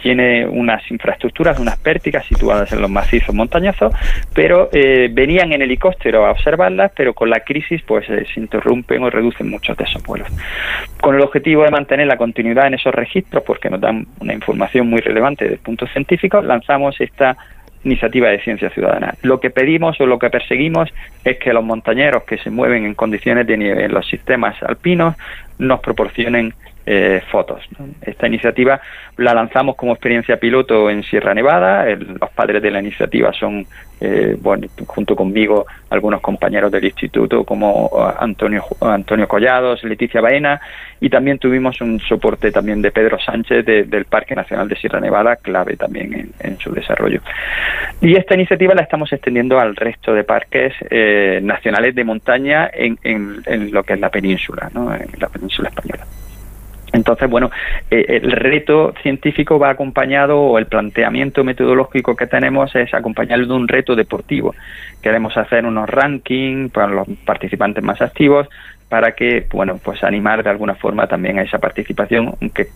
tiene 0.00 0.46
unas 0.48 0.90
infraestructuras, 0.90 1.58
unas 1.58 1.76
pértigas 1.80 2.24
situadas 2.24 2.72
en 2.72 2.80
los 2.80 2.90
macizos 2.90 3.34
montañosos, 3.34 3.92
pero 4.34 4.70
eh, 4.72 5.10
venían 5.12 5.52
en 5.52 5.60
helicóptero 5.60 6.24
a 6.24 6.30
observarlas, 6.30 6.90
pero 6.96 7.12
con 7.12 7.28
la 7.28 7.40
crisis 7.40 7.82
pues 7.82 8.08
eh, 8.08 8.24
se 8.32 8.40
interrumpen 8.40 9.02
o 9.02 9.10
reducen 9.10 9.50
muchos 9.50 9.76
de 9.76 9.84
esos 9.84 10.02
vuelos. 10.02 10.28
Con 10.98 11.14
el 11.14 11.20
objetivo 11.20 11.64
de 11.64 11.70
mantener 11.70 12.06
la 12.06 12.16
continuidad 12.16 12.68
en 12.68 12.74
esos 12.74 12.94
registros, 12.94 13.42
porque 13.42 13.68
nos 13.68 13.82
dan 13.82 14.06
una 14.18 14.32
información 14.32 14.88
muy 14.88 15.02
relevante 15.02 15.44
desde 15.44 15.56
el 15.56 15.60
punto 15.60 15.86
científico, 15.88 16.40
lanzamos 16.40 16.98
esta 17.02 17.36
iniciativa 17.88 18.28
de 18.28 18.40
ciencia 18.40 18.70
ciudadana. 18.70 19.14
Lo 19.22 19.40
que 19.40 19.50
pedimos 19.50 20.00
o 20.00 20.06
lo 20.06 20.18
que 20.18 20.30
perseguimos 20.30 20.88
es 21.24 21.38
que 21.38 21.52
los 21.52 21.64
montañeros 21.64 22.22
que 22.24 22.38
se 22.38 22.50
mueven 22.50 22.84
en 22.84 22.94
condiciones 22.94 23.46
de 23.46 23.56
nieve 23.56 23.84
en 23.84 23.92
los 23.92 24.06
sistemas 24.06 24.62
alpinos 24.62 25.14
nos 25.58 25.80
proporcionen 25.80 26.54
eh, 26.86 27.20
fotos. 27.30 27.62
Esta 28.00 28.26
iniciativa 28.26 28.80
la 29.18 29.34
lanzamos 29.34 29.76
como 29.76 29.92
experiencia 29.92 30.38
piloto 30.38 30.88
en 30.88 31.02
Sierra 31.02 31.34
Nevada. 31.34 31.84
Los 31.84 32.30
padres 32.30 32.62
de 32.62 32.70
la 32.70 32.80
iniciativa 32.80 33.30
son, 33.34 33.66
eh, 34.00 34.36
bueno, 34.40 34.66
junto 34.86 35.16
conmigo, 35.16 35.66
algunos 35.90 36.20
compañeros 36.20 36.70
del 36.70 36.84
instituto 36.84 37.44
como 37.44 37.90
eh, 37.92 38.14
Antonio, 38.20 38.62
Ju- 38.62 38.92
Antonio 38.94 39.26
Collados, 39.26 39.82
Leticia 39.84 40.20
Baena, 40.20 40.60
y 41.00 41.08
también 41.10 41.38
tuvimos 41.38 41.80
un 41.80 41.98
soporte 42.00 42.50
también 42.52 42.80
de 42.82 42.90
Pedro 42.90 43.18
Sánchez 43.18 43.64
de- 43.64 43.84
del 43.84 44.04
Parque 44.04 44.34
Nacional 44.34 44.68
de 44.68 44.76
Sierra 44.76 45.00
Nevada, 45.00 45.36
clave 45.36 45.76
también 45.76 46.12
en, 46.14 46.30
en 46.40 46.58
su 46.58 46.72
desarrollo. 46.72 47.20
Y 48.00 48.16
esta 48.16 48.34
iniciativa 48.34 48.74
la 48.74 48.82
estamos 48.82 49.12
extendiendo 49.12 49.58
al 49.58 49.74
resto 49.76 50.12
de 50.14 50.24
parques 50.24 50.74
eh, 50.90 51.40
nacionales 51.42 51.94
de 51.94 52.04
montaña 52.04 52.70
en, 52.72 52.98
en- 53.02 53.42
en 53.46 53.70
lo 53.72 53.82
que 53.82 53.94
es 53.94 54.00
la 54.00 54.10
península, 54.10 54.70
¿no? 54.74 54.94
en 54.94 55.06
la 55.18 55.28
península 55.28 55.68
española. 55.68 56.04
Entonces, 56.98 57.30
bueno, 57.30 57.50
eh, 57.90 58.20
el 58.22 58.32
reto 58.32 58.92
científico 59.02 59.58
va 59.58 59.70
acompañado, 59.70 60.40
o 60.40 60.58
el 60.58 60.66
planteamiento 60.66 61.44
metodológico 61.44 62.16
que 62.16 62.26
tenemos 62.26 62.74
es 62.74 62.92
acompañarlo 62.92 63.46
de 63.46 63.54
un 63.54 63.68
reto 63.68 63.94
deportivo. 63.94 64.54
Queremos 65.00 65.36
hacer 65.36 65.64
unos 65.64 65.88
rankings 65.88 66.72
para 66.72 66.88
los 66.88 67.08
participantes 67.24 67.84
más 67.84 68.02
activos 68.02 68.48
para 68.88 69.12
que, 69.12 69.46
bueno, 69.50 69.78
pues 69.82 70.02
animar 70.02 70.42
de 70.42 70.50
alguna 70.50 70.74
forma 70.74 71.06
también 71.06 71.38
a 71.38 71.42
esa 71.42 71.58
participación, 71.58 72.34
aunque 72.40 72.68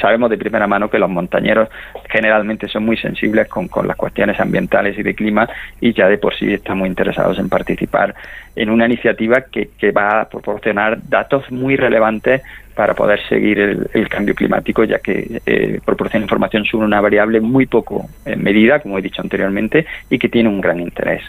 sabemos 0.00 0.30
de 0.30 0.36
primera 0.36 0.66
mano 0.66 0.90
que 0.90 0.98
los 0.98 1.08
montañeros 1.08 1.68
generalmente 2.08 2.68
son 2.68 2.84
muy 2.84 2.96
sensibles 2.96 3.48
con, 3.48 3.68
con 3.68 3.86
las 3.86 3.96
cuestiones 3.96 4.38
ambientales 4.38 4.98
y 4.98 5.02
de 5.02 5.14
clima 5.14 5.48
y 5.80 5.92
ya 5.92 6.08
de 6.08 6.18
por 6.18 6.34
sí 6.34 6.52
están 6.52 6.78
muy 6.78 6.88
interesados 6.88 7.38
en 7.38 7.48
participar 7.48 8.14
en 8.54 8.70
una 8.70 8.86
iniciativa 8.86 9.42
que, 9.50 9.70
que 9.78 9.92
va 9.92 10.22
a 10.22 10.28
proporcionar 10.28 10.98
datos 11.08 11.50
muy 11.50 11.76
relevantes 11.76 12.42
para 12.74 12.94
poder 12.94 13.20
seguir 13.28 13.58
el, 13.58 13.90
el 13.92 14.08
cambio 14.08 14.34
climático, 14.34 14.84
ya 14.84 15.00
que 15.00 15.42
eh, 15.44 15.80
proporciona 15.84 16.24
información 16.24 16.64
sobre 16.64 16.86
una 16.86 17.00
variable 17.00 17.40
muy 17.40 17.66
poco 17.66 18.08
eh, 18.24 18.36
medida, 18.36 18.78
como 18.80 18.98
he 18.98 19.02
dicho 19.02 19.20
anteriormente, 19.20 19.84
y 20.08 20.18
que 20.18 20.28
tiene 20.28 20.48
un 20.48 20.60
gran 20.60 20.78
interés. 20.78 21.22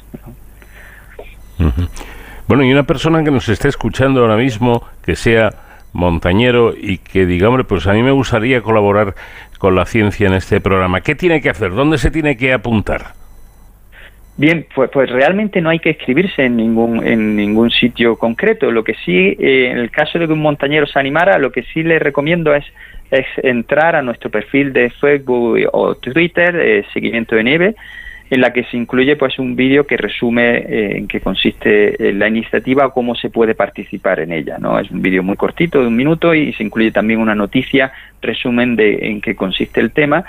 Bueno, 2.50 2.64
y 2.64 2.72
una 2.74 2.82
persona 2.82 3.24
que 3.24 3.30
nos 3.30 3.48
esté 3.48 3.68
escuchando 3.68 4.22
ahora 4.22 4.36
mismo, 4.36 4.84
que 5.06 5.16
sea 5.16 5.52
montañero 5.94 6.74
y 6.76 6.98
que 6.98 7.28
diga, 7.28 7.48
hombre, 7.48 7.64
pues 7.64 7.86
a 7.86 7.94
mí 7.94 8.02
me 8.02 8.10
gustaría 8.10 8.64
colaborar 8.64 9.14
con 9.60 9.76
la 9.76 9.86
ciencia 9.86 10.26
en 10.26 10.34
este 10.34 10.60
programa, 10.60 11.02
¿qué 11.02 11.14
tiene 11.14 11.42
que 11.42 11.52
hacer? 11.52 11.70
¿Dónde 11.70 12.00
se 12.00 12.10
tiene 12.10 12.36
que 12.38 12.52
apuntar? 12.52 13.14
Bien, 14.36 14.66
pues, 14.74 14.90
pues 14.92 15.12
realmente 15.12 15.62
no 15.62 15.70
hay 15.70 15.78
que 15.78 15.92
escribirse 15.92 16.46
en 16.46 16.58
ningún 16.58 17.06
en 17.06 17.36
ningún 17.36 17.70
sitio 17.70 18.16
concreto. 18.16 18.72
Lo 18.72 18.84
que 18.84 18.96
sí, 19.06 19.38
eh, 19.40 19.70
en 19.70 19.78
el 19.78 19.92
caso 19.92 20.18
de 20.18 20.26
que 20.26 20.34
un 20.34 20.42
montañero 20.42 20.88
se 20.88 20.98
animara, 20.98 21.38
lo 21.38 21.52
que 21.52 21.62
sí 21.72 21.84
le 21.84 22.00
recomiendo 22.00 22.56
es, 22.56 22.66
entrar 23.44 23.96
a 23.96 24.02
nuestro 24.02 24.32
perfil 24.32 24.74
de 24.74 24.90
Facebook 24.90 25.60
o 25.72 25.94
Twitter, 25.94 26.56
eh, 26.60 26.84
Seguimiento 26.94 27.36
de 27.36 27.44
Nieve, 27.44 27.76
en 28.30 28.42
la 28.42 28.54
que 28.54 28.64
se 28.66 28.78
incluye 28.78 29.16
pues 29.16 29.40
un 29.40 29.56
vídeo 29.56 29.88
que 29.88 29.98
resume 29.98 30.58
eh, 30.58 30.98
en 30.98 31.08
qué 31.08 31.20
consiste 31.20 32.10
eh, 32.10 32.14
la 32.14 32.28
iniciativa 32.28 32.86
o 32.86 32.94
cómo 32.94 33.16
se 33.16 33.30
puede 33.30 33.56
participar 33.56 34.20
en 34.20 34.32
ella. 34.32 34.58
¿no? 34.60 34.78
Es 34.78 34.92
un 34.92 35.02
vídeo 35.02 35.24
muy 35.24 35.36
cortito, 35.36 35.82
de 35.82 35.88
un 35.88 35.96
minuto, 35.96 36.34
y 36.34 36.54
se 36.54 36.64
incluye 36.64 36.92
también 36.92 37.20
una 37.20 37.34
noticia, 37.34 37.92
resumen 38.22 38.76
de 38.76 39.00
en 39.08 39.22
qué 39.22 39.36
consiste 39.36 39.80
el 39.80 39.92
tema, 39.92 40.26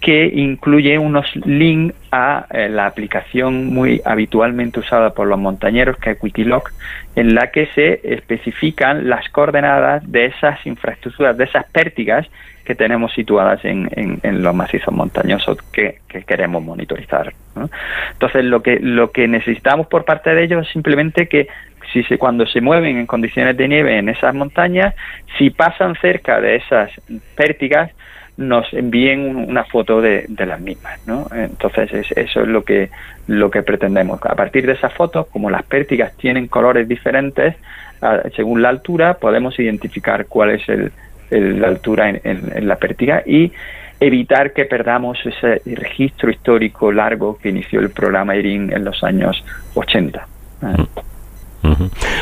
que 0.00 0.26
incluye 0.26 0.98
unos 0.98 1.26
links 1.46 1.94
a 2.10 2.46
eh, 2.50 2.68
la 2.68 2.86
aplicación 2.86 3.72
muy 3.72 4.00
habitualmente 4.04 4.80
usada 4.80 5.14
por 5.14 5.28
los 5.28 5.38
montañeros, 5.38 5.96
que 5.98 6.10
es 6.10 6.22
Wikiloc, 6.22 6.72
en 7.14 7.34
la 7.34 7.50
que 7.52 7.66
se 7.74 8.00
especifican 8.02 9.08
las 9.08 9.28
coordenadas 9.28 10.10
de 10.10 10.26
esas 10.26 10.64
infraestructuras, 10.66 11.36
de 11.36 11.44
esas 11.44 11.64
pértigas 11.70 12.26
que 12.64 12.74
tenemos 12.74 13.12
situadas 13.12 13.64
en, 13.64 13.88
en- 13.94 14.20
en 14.22 14.42
los 14.42 14.54
macizos 14.54 14.92
montañosos 14.94 15.58
que, 15.72 15.98
que 16.08 16.22
queremos 16.22 16.62
monitorizar. 16.62 17.32
¿no? 17.54 17.68
Entonces, 18.12 18.44
lo 18.44 18.62
que, 18.62 18.78
lo 18.80 19.10
que 19.10 19.28
necesitamos 19.28 19.86
por 19.86 20.04
parte 20.04 20.34
de 20.34 20.44
ellos 20.44 20.66
es 20.66 20.72
simplemente 20.72 21.28
que 21.28 21.46
si 21.92 22.02
se, 22.04 22.16
cuando 22.18 22.46
se 22.46 22.60
mueven 22.60 22.96
en 22.96 23.06
condiciones 23.06 23.56
de 23.56 23.68
nieve 23.68 23.98
en 23.98 24.08
esas 24.08 24.34
montañas, 24.34 24.94
si 25.38 25.50
pasan 25.50 25.94
cerca 26.00 26.40
de 26.40 26.56
esas 26.56 26.90
pértigas, 27.36 27.90
nos 28.36 28.72
envíen 28.74 29.20
un- 29.20 29.48
una 29.48 29.62
foto 29.64 30.00
de, 30.00 30.24
de 30.28 30.46
las 30.46 30.60
mismas, 30.60 30.98
¿no? 31.06 31.28
Entonces 31.32 31.92
es- 31.92 32.10
eso 32.16 32.40
es 32.42 32.48
lo 32.48 32.64
que 32.64 32.88
lo 33.28 33.50
que 33.50 33.62
pretendemos. 33.62 34.20
A 34.24 34.34
partir 34.34 34.66
de 34.66 34.72
esas 34.72 34.92
fotos, 34.92 35.26
como 35.28 35.50
las 35.50 35.62
pértigas 35.62 36.16
tienen 36.16 36.46
colores 36.48 36.88
diferentes 36.88 37.54
ah, 38.02 38.20
según 38.34 38.60
la 38.60 38.68
altura, 38.70 39.14
podemos 39.14 39.58
identificar 39.58 40.26
cuál 40.26 40.50
es 40.50 40.68
el, 40.68 40.90
la 41.30 41.68
altura 41.68 42.08
en, 42.10 42.20
en- 42.24 42.52
en 42.54 42.68
la 42.68 42.76
pértiga 42.76 43.22
y 43.26 43.52
evitar 44.00 44.52
que 44.52 44.64
perdamos 44.64 45.18
ese 45.24 45.62
registro 45.76 46.30
histórico 46.30 46.90
largo 46.92 47.38
que 47.38 47.48
inició 47.50 47.80
el 47.80 47.90
programa 47.90 48.36
IRIN 48.36 48.72
en 48.72 48.84
los 48.84 49.02
años 49.04 49.44
80. 49.74 50.26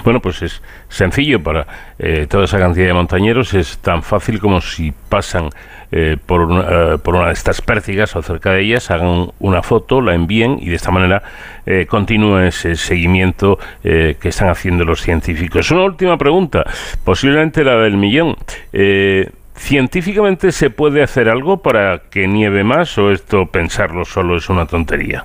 Bueno, 0.04 0.20
pues 0.20 0.42
es 0.42 0.62
sencillo 0.88 1.42
para 1.42 1.66
eh, 1.98 2.26
toda 2.28 2.44
esa 2.44 2.58
cantidad 2.58 2.86
de 2.86 2.92
montañeros, 2.92 3.54
es 3.54 3.78
tan 3.78 4.02
fácil 4.02 4.38
como 4.38 4.60
si 4.60 4.92
pasan 5.08 5.50
eh, 5.90 6.16
por, 6.24 6.42
una, 6.42 6.94
eh, 6.94 6.98
por 6.98 7.14
una 7.14 7.26
de 7.26 7.32
estas 7.32 7.60
pértigas 7.60 8.14
o 8.16 8.22
cerca 8.22 8.52
de 8.52 8.62
ellas, 8.62 8.90
hagan 8.90 9.30
una 9.40 9.62
foto, 9.62 10.00
la 10.00 10.14
envíen 10.14 10.58
y 10.60 10.68
de 10.68 10.76
esta 10.76 10.90
manera 10.90 11.22
eh, 11.66 11.86
continúa 11.86 12.46
ese 12.46 12.76
seguimiento 12.76 13.58
eh, 13.84 14.16
que 14.20 14.28
están 14.28 14.48
haciendo 14.48 14.84
los 14.84 15.02
científicos. 15.02 15.70
Una 15.70 15.84
última 15.84 16.16
pregunta, 16.16 16.64
posiblemente 17.04 17.64
la 17.64 17.76
del 17.76 17.96
millón. 17.96 18.36
Eh, 18.72 19.30
¿Científicamente 19.54 20.50
se 20.50 20.70
puede 20.70 21.02
hacer 21.02 21.28
algo 21.28 21.62
para 21.62 22.02
que 22.10 22.26
nieve 22.26 22.64
más 22.64 22.96
o 22.96 23.12
esto 23.12 23.46
pensarlo 23.46 24.04
solo 24.04 24.36
es 24.36 24.48
una 24.48 24.66
tontería? 24.66 25.24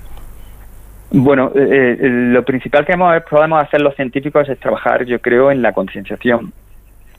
Bueno, 1.11 1.51
eh, 1.55 1.97
eh, 1.99 2.09
lo 2.09 2.43
principal 2.43 2.85
que 2.85 2.93
hemos- 2.93 3.23
podemos 3.29 3.63
hacer 3.63 3.81
los 3.81 3.95
científicos 3.95 4.47
es 4.49 4.59
trabajar, 4.59 5.05
yo 5.05 5.19
creo, 5.19 5.51
en 5.51 5.61
la 5.61 5.71
concienciación 5.71 6.51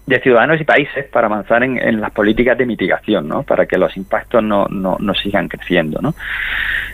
de 0.06 0.20
ciudadanos 0.20 0.60
y 0.60 0.64
países 0.64 1.06
para 1.06 1.26
avanzar 1.26 1.62
en, 1.62 2.00
las 2.00 2.10
políticas 2.12 2.56
de 2.56 2.64
mitigación, 2.64 3.28
¿no? 3.28 3.42
Para 3.42 3.66
que 3.66 3.76
los 3.76 3.94
impactos 3.96 4.42
no, 4.42 4.66
no, 4.70 4.96
no 4.98 5.14
sigan 5.14 5.48
creciendo, 5.48 6.00
¿no? 6.00 6.14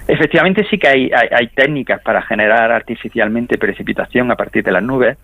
Efectivamente 0.09 0.67
sí 0.69 0.79
que 0.79 0.89
hay, 0.89 1.11
hay, 1.15 1.29
hay 1.31 1.47
técnicas 1.49 2.01
para 2.03 2.23
generar 2.23 2.73
artificialmente 2.73 3.57
precipitación 3.57 4.33
a 4.33 4.37
partir 4.37 4.65
de 4.65 4.73
las 4.73 4.83
nubes, 4.83 5.17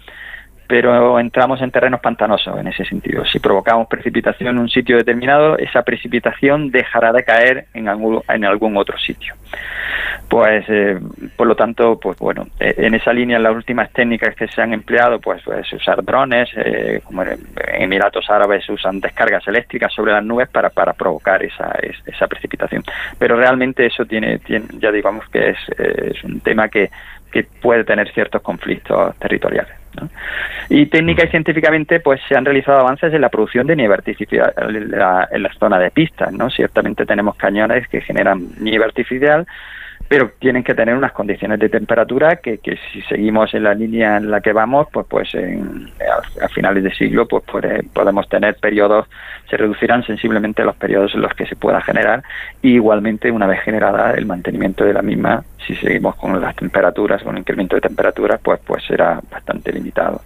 pero 0.71 1.19
entramos 1.19 1.61
en 1.63 1.73
terrenos 1.73 1.99
pantanosos 2.01 2.57
en 2.57 2.69
ese 2.69 2.85
sentido. 2.85 3.25
Si 3.27 3.41
provocamos 3.41 3.89
precipitación 3.89 4.51
en 4.51 4.59
un 4.59 4.69
sitio 4.69 4.97
determinado, 4.97 5.59
esa 5.59 5.83
precipitación 5.83 6.71
dejará 6.71 7.13
de 7.13 7.25
caer 7.25 7.65
en 7.75 7.89
algún, 7.89 8.23
en 8.29 8.45
algún 8.45 8.77
otro 8.77 8.97
sitio. 8.97 9.35
Pues, 10.29 10.65
eh, 10.69 10.97
por 11.37 11.49
lo 11.49 11.57
tanto, 11.57 11.99
pues 11.99 12.17
bueno, 12.21 12.47
eh, 12.61 12.73
en 12.77 12.95
esa 12.95 13.13
línea 13.13 13.41
las 13.41 13.53
últimas 13.53 13.91
técnicas 13.91 14.37
que 14.37 14.47
se 14.47 14.63
han 14.63 14.73
empleado, 14.73 15.19
pues, 15.21 15.43
pues 15.43 15.73
usar 15.73 16.05
drones, 16.05 16.49
eh, 16.55 17.01
como 17.03 17.25
en 17.25 17.41
Emiratos 17.75 18.31
Árabes 18.31 18.69
usan 18.69 19.01
descargas 19.01 19.49
eléctricas 19.49 19.93
sobre 19.93 20.13
las 20.13 20.25
nubes 20.25 20.49
para, 20.51 20.71
para 20.71 20.93
provocar 20.93 21.43
esa, 21.43 21.73
es- 21.83 22.01
esa 22.07 22.29
precipitación. 22.29 22.85
Pero 23.19 23.35
realmente 23.35 23.87
eso 23.87 24.05
tiene, 24.05 24.39
tiene 24.39 24.67
ya 24.79 24.93
digamos 24.93 25.29
que 25.31 25.51
es, 25.51 25.59
es 25.77 26.23
un 26.23 26.39
tema 26.43 26.69
que, 26.69 26.91
que 27.33 27.43
puede 27.61 27.83
tener 27.83 28.09
ciertos 28.13 28.41
conflictos 28.41 29.17
territoriales. 29.19 29.80
¿No? 30.01 30.09
Y 30.69 30.87
técnica 30.87 31.25
y 31.25 31.29
científicamente 31.29 32.01
pues 32.01 32.21
se 32.29 32.37
han 32.37 32.45
realizado 32.45 32.79
avances 32.81 33.13
en 33.13 33.21
la 33.21 33.29
producción 33.29 33.67
de 33.67 33.77
nieve 33.77 33.95
artificial 33.95 34.53
en 34.57 34.91
la, 34.91 35.29
en 35.31 35.43
la 35.43 35.53
zona 35.55 35.79
de 35.79 35.91
pistas, 35.91 36.33
¿no? 36.33 36.51
Ciertamente 36.51 37.07
tenemos 37.07 37.37
cañones 37.37 37.89
que 37.89 38.01
generan 38.01 38.49
nieve 38.59 38.85
artificial, 38.85 39.47
pero 40.11 40.33
tienen 40.41 40.65
que 40.65 40.75
tener 40.75 40.97
unas 40.97 41.13
condiciones 41.13 41.61
de 41.61 41.69
temperatura 41.69 42.35
que, 42.43 42.59
que 42.59 42.77
si 42.93 43.01
seguimos 43.03 43.55
en 43.55 43.63
la 43.63 43.75
línea 43.75 44.17
en 44.17 44.29
la 44.29 44.41
que 44.41 44.53
vamos, 44.53 44.89
pues 44.93 45.07
pues 45.09 45.33
en- 45.37 45.89
a, 46.43 46.49
finales 46.49 46.83
de 46.83 46.93
siglo 46.93 47.29
pues 47.29 47.45
puede- 47.45 47.85
podemos 47.85 48.29
tener 48.29 48.57
periodos, 48.57 49.07
se 49.49 49.57
reducirán 49.57 50.03
sensiblemente 50.03 50.65
los 50.65 50.75
periodos 50.75 51.15
en 51.15 51.21
los 51.23 51.33
que 51.35 51.47
se 51.47 51.55
pueda 51.55 51.81
generar 51.81 52.25
y 52.61 52.75
igualmente 52.75 53.31
una 53.31 53.47
vez 53.47 53.61
generada 53.61 54.11
el 54.15 54.27
mantenimiento 54.27 54.85
de 54.85 54.95
la 54.95 55.03
misma, 55.03 55.45
si 55.65 55.77
seguimos 55.77 56.17
con 56.17 56.41
las 56.41 56.57
temperaturas, 56.57 57.23
con 57.23 57.37
el 57.37 57.43
incremento 57.43 57.77
de 57.77 57.83
temperaturas, 57.83 58.41
pues 58.43 58.59
pues 58.67 58.83
será 58.85 59.21
bastante 59.31 59.73
limitado. 59.73 60.23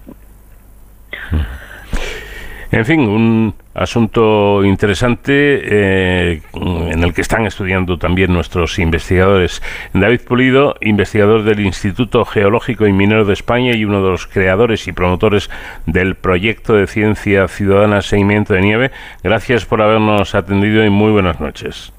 En 2.74 2.84
fin, 2.84 3.00
un 3.02 3.54
asunto 3.72 4.64
interesante 4.64 5.32
eh, 5.32 6.42
en 6.54 7.04
el 7.04 7.14
que 7.14 7.20
están 7.20 7.46
estudiando 7.46 7.98
también 7.98 8.32
nuestros 8.32 8.80
investigadores. 8.80 9.62
David 9.92 10.22
Pulido, 10.26 10.74
investigador 10.80 11.44
del 11.44 11.60
Instituto 11.60 12.24
Geológico 12.24 12.88
y 12.88 12.92
Minero 12.92 13.24
de 13.24 13.32
España 13.32 13.76
y 13.76 13.84
uno 13.84 14.02
de 14.02 14.10
los 14.10 14.26
creadores 14.26 14.88
y 14.88 14.92
promotores 14.92 15.52
del 15.86 16.16
proyecto 16.16 16.74
de 16.74 16.88
ciencia 16.88 17.46
ciudadana 17.46 18.02
Seguimiento 18.02 18.54
de 18.54 18.62
Nieve. 18.62 18.90
Gracias 19.22 19.64
por 19.64 19.80
habernos 19.80 20.34
atendido 20.34 20.84
y 20.84 20.90
muy 20.90 21.12
buenas 21.12 21.38
noches. 21.38 21.92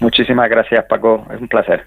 Muchísimas 0.00 0.50
gracias, 0.50 0.84
Paco. 0.86 1.24
Es 1.32 1.40
un 1.40 1.46
placer. 1.46 1.84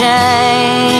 Change. 0.00 0.99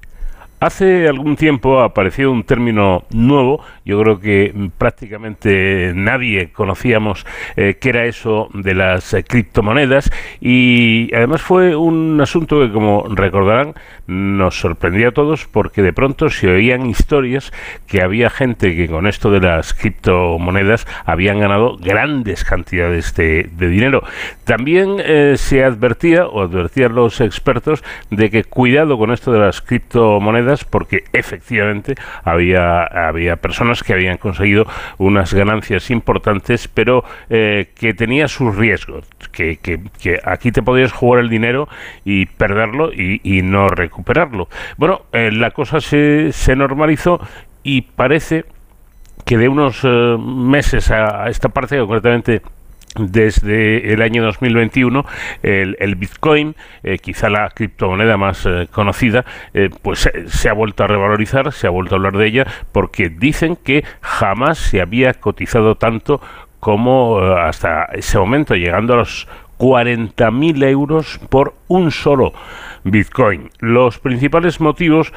Hace 0.61 1.07
algún 1.07 1.37
tiempo 1.37 1.81
apareció 1.81 2.31
un 2.31 2.43
término 2.43 3.03
nuevo, 3.09 3.63
yo 3.83 3.99
creo 3.99 4.19
que 4.19 4.53
prácticamente 4.77 5.91
nadie 5.95 6.51
conocíamos 6.51 7.25
eh, 7.55 7.77
qué 7.81 7.89
era 7.89 8.05
eso 8.05 8.47
de 8.53 8.75
las 8.75 9.11
eh, 9.15 9.23
criptomonedas 9.23 10.11
y 10.39 11.09
además 11.15 11.41
fue 11.41 11.75
un 11.75 12.21
asunto 12.21 12.59
que 12.59 12.71
como 12.71 13.07
recordarán 13.09 13.73
nos 14.05 14.59
sorprendió 14.59 15.09
a 15.09 15.13
todos 15.13 15.47
porque 15.47 15.81
de 15.81 15.93
pronto 15.93 16.29
se 16.29 16.47
oían 16.47 16.85
historias 16.85 17.51
que 17.87 18.03
había 18.03 18.29
gente 18.29 18.75
que 18.75 18.87
con 18.87 19.07
esto 19.07 19.31
de 19.31 19.39
las 19.39 19.73
criptomonedas 19.73 20.85
habían 21.05 21.39
ganado 21.39 21.77
grandes 21.77 22.43
cantidades 22.43 23.15
de, 23.15 23.49
de 23.51 23.67
dinero. 23.67 24.03
También 24.43 24.97
eh, 24.99 25.37
se 25.37 25.63
advertía 25.63 26.27
o 26.27 26.43
advertían 26.43 26.93
los 26.93 27.19
expertos 27.19 27.83
de 28.11 28.29
que 28.29 28.43
cuidado 28.43 28.99
con 28.99 29.11
esto 29.11 29.31
de 29.31 29.39
las 29.39 29.59
criptomonedas 29.61 30.50
porque 30.65 31.03
efectivamente 31.13 31.95
había, 32.23 32.83
había 32.83 33.37
personas 33.37 33.83
que 33.83 33.93
habían 33.93 34.17
conseguido 34.17 34.65
unas 34.97 35.33
ganancias 35.33 35.89
importantes, 35.89 36.67
pero 36.67 37.03
eh, 37.29 37.69
que 37.75 37.93
tenía 37.93 38.27
sus 38.27 38.55
riesgos, 38.55 39.05
que, 39.31 39.57
que, 39.57 40.19
aquí 40.23 40.51
te 40.51 40.61
podías 40.61 40.91
jugar 40.91 41.21
el 41.21 41.29
dinero 41.29 41.67
y 42.05 42.25
perderlo 42.25 42.91
y, 42.93 43.21
y 43.23 43.41
no 43.41 43.67
recuperarlo. 43.69 44.49
Bueno, 44.77 45.01
eh, 45.13 45.31
la 45.31 45.51
cosa 45.51 45.81
se, 45.81 46.31
se 46.31 46.55
normalizó 46.55 47.19
y 47.63 47.81
parece 47.81 48.45
que 49.25 49.37
de 49.37 49.47
unos 49.47 49.81
eh, 49.83 50.17
meses 50.19 50.91
a, 50.91 51.23
a 51.23 51.29
esta 51.29 51.49
parte, 51.49 51.77
concretamente 51.79 52.41
desde 52.95 53.93
el 53.93 54.01
año 54.01 54.23
2021 54.23 55.05
el, 55.43 55.77
el 55.79 55.95
Bitcoin, 55.95 56.55
eh, 56.83 56.97
quizá 56.99 57.29
la 57.29 57.49
criptomoneda 57.49 58.17
más 58.17 58.45
eh, 58.45 58.67
conocida, 58.71 59.25
eh, 59.53 59.69
pues 59.81 60.09
se 60.27 60.49
ha 60.49 60.53
vuelto 60.53 60.83
a 60.83 60.87
revalorizar, 60.87 61.51
se 61.53 61.67
ha 61.67 61.69
vuelto 61.69 61.95
a 61.95 61.97
hablar 61.97 62.17
de 62.17 62.27
ella, 62.27 62.47
porque 62.71 63.09
dicen 63.09 63.55
que 63.55 63.83
jamás 64.01 64.57
se 64.57 64.81
había 64.81 65.13
cotizado 65.13 65.75
tanto 65.75 66.21
como 66.59 67.19
hasta 67.19 67.85
ese 67.93 68.19
momento, 68.19 68.55
llegando 68.55 68.93
a 68.93 68.97
los 68.97 69.27
40.000 69.57 70.63
euros 70.69 71.19
por 71.29 71.55
un 71.67 71.91
solo 71.91 72.33
Bitcoin. 72.83 73.49
Los 73.59 73.99
principales 73.99 74.59
motivos 74.59 75.13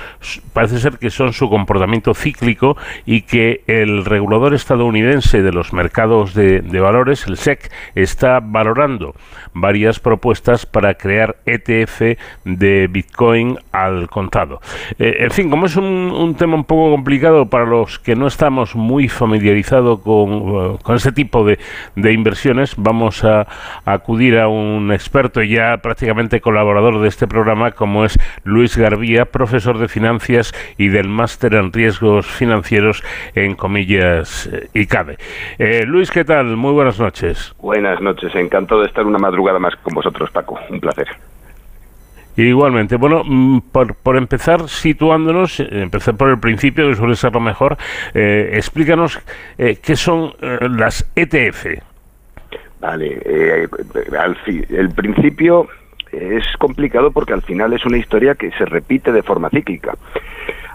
parece 0.53 0.79
ser 0.79 0.99
que 0.99 1.11
son 1.11 1.33
su 1.33 1.49
comportamiento 1.49 2.15
cíclico 2.15 2.77
y 3.07 3.23
que 3.23 3.63
el 3.67 4.05
regulador 4.05 4.55
estadounidense 4.55 5.43
de 5.43 5.53
los 5.53 5.73
mercados 5.73 6.35
de, 6.35 6.61
de 6.61 6.81
valores, 6.81 7.27
el 7.27 7.37
SEC, 7.37 7.71
está 7.95 8.41
valorando 8.41 9.15
varias 9.55 10.01
propuestas 10.01 10.67
para 10.67 10.95
crear 10.95 11.37
ETF 11.47 12.19
de 12.45 12.89
Bitcoin 12.91 13.59
al 13.73 14.09
contado. 14.11 14.61
Eh, 14.99 15.17
en 15.21 15.31
fin, 15.31 15.49
como 15.49 15.67
es 15.67 15.77
un, 15.77 16.35
tema 16.37 16.57
un 16.57 16.65
poco 16.65 16.91
complicado 16.91 17.49
para 17.49 17.65
los 17.65 17.99
que 17.99 18.17
no 18.17 18.27
estamos 18.27 18.75
muy 18.75 19.09
familiarizados 19.09 20.01
con, 20.01 20.33
uh, 20.33 20.79
con 20.83 20.97
ese 20.97 21.13
tipo 21.13 21.45
de, 21.45 21.59
de, 21.95 22.13
inversiones, 22.13 22.75
vamos 22.77 23.25
a, 23.25 23.47
acudir 23.85 24.39
a 24.39 24.49
un 24.49 24.93
experto 24.93 25.43
ya 25.43 25.79
prácticamente 25.79 26.41
colaborador 26.41 27.01
de 27.01 27.09
este 27.09 27.27
programa 27.29 27.71
como 27.71 28.05
es 28.05 28.19
Luis 28.43 28.77
Garbía, 28.77 29.27
profesor 29.27 29.79
de 29.79 29.89
finanzas 29.89 30.53
y 30.79 30.89
del 30.89 31.09
máster 31.09 31.55
en 31.55 31.73
riesgos 31.73 32.27
financieros 32.27 33.05
en 33.35 33.55
comillas 33.55 34.49
eh, 34.53 34.69
ICADE. 34.75 35.19
Eh, 35.59 35.85
Luis, 35.87 36.11
¿qué 36.11 36.25
tal? 36.25 36.57
Muy 36.57 36.73
buenas 36.73 36.99
noches. 36.99 37.55
Buenas 37.61 38.01
noches, 38.01 38.35
encantado 38.35 38.81
de 38.81 38.89
estar 38.89 39.07
una 39.07 39.19
madrugada 39.19 39.44
más 39.59 39.77
con 39.77 39.95
vosotros, 39.95 40.31
Paco. 40.31 40.59
Un 40.71 40.81
placer. 40.81 41.09
Igualmente, 42.37 42.97
bueno, 42.97 43.23
mm, 43.25 43.61
por, 43.71 43.95
por, 43.95 44.17
empezar 44.17 44.69
situándonos, 44.69 45.61
eh, 45.61 45.69
empezar 45.71 46.17
por 46.17 46.31
el 46.31 46.41
principio, 46.41 46.89
que 46.89 46.97
suele 46.97 47.15
ser 47.15 47.33
lo 47.33 47.41
mejor, 47.41 47.77
eh, 48.13 48.51
explícanos 48.55 49.21
eh, 49.57 49.79
qué 49.81 49.95
son 49.95 50.33
las 50.41 51.09
ETF. 51.15 51.67
Vale, 52.81 53.69
al 54.19 54.37
el 54.47 54.91
principio 54.91 55.69
es 56.13 56.45
complicado 56.59 57.11
porque 57.11 57.33
al 57.33 57.43
final 57.43 57.73
es 57.73 57.85
una 57.85 57.99
historia 57.99 58.35
que 58.35 58.51
se 58.53 58.65
repite 58.65 59.13
de 59.13 59.23
forma 59.23 59.51
cíclica. 59.51 59.95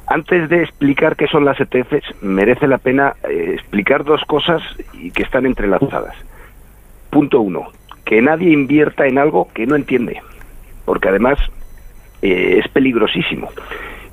Antes 0.08 0.50
de 0.50 0.64
explicar 0.64 1.16
qué 1.16 1.28
son 1.28 1.46
las 1.46 1.60
ETFs, 1.60 2.24
merece 2.24 2.68
la 2.68 2.80
pena 2.80 3.14
eh, 3.30 3.52
explicar 3.54 4.04
dos 4.04 4.24
cosas 4.26 4.64
y 4.94 5.12
que 5.12 5.22
están 5.22 5.46
entrelazadas. 5.46 6.16
Punto 7.12 7.42
uno, 7.42 7.68
que 8.06 8.22
nadie 8.22 8.52
invierta 8.52 9.08
en 9.08 9.18
algo 9.18 9.50
que 9.54 9.66
no 9.66 9.76
entiende, 9.76 10.22
porque 10.86 11.10
además 11.10 11.38
eh, 12.22 12.60
es 12.64 12.68
peligrosísimo. 12.70 13.50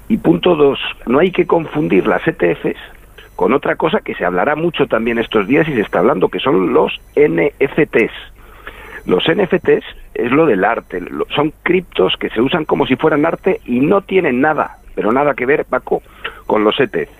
Y 0.08 0.18
punto 0.18 0.54
dos, 0.54 0.78
no 1.06 1.18
hay 1.18 1.32
que 1.32 1.46
confundir 1.46 2.06
las 2.06 2.26
ETFs 2.26 2.78
con 3.34 3.52
otra 3.52 3.76
cosa 3.76 4.00
que 4.00 4.14
se 4.14 4.24
hablará 4.24 4.56
mucho 4.56 4.86
también 4.86 5.18
estos 5.18 5.46
días 5.46 5.68
y 5.68 5.74
se 5.74 5.82
está 5.82 5.98
hablando, 5.98 6.28
que 6.28 6.38
son 6.38 6.72
los 6.72 6.92
NFTs. 7.16 8.12
Los 9.04 9.24
NFTs 9.28 9.84
es 10.14 10.32
lo 10.32 10.46
del 10.46 10.64
arte, 10.64 11.00
son 11.34 11.52
criptos 11.62 12.16
que 12.18 12.30
se 12.30 12.40
usan 12.40 12.64
como 12.64 12.86
si 12.86 12.96
fueran 12.96 13.26
arte 13.26 13.60
y 13.64 13.80
no 13.80 14.00
tienen 14.00 14.40
nada, 14.40 14.78
pero 14.94 15.12
nada 15.12 15.34
que 15.34 15.46
ver, 15.46 15.64
Paco, 15.64 16.02
con 16.46 16.64
los 16.64 16.78
ETFs. 16.80 17.12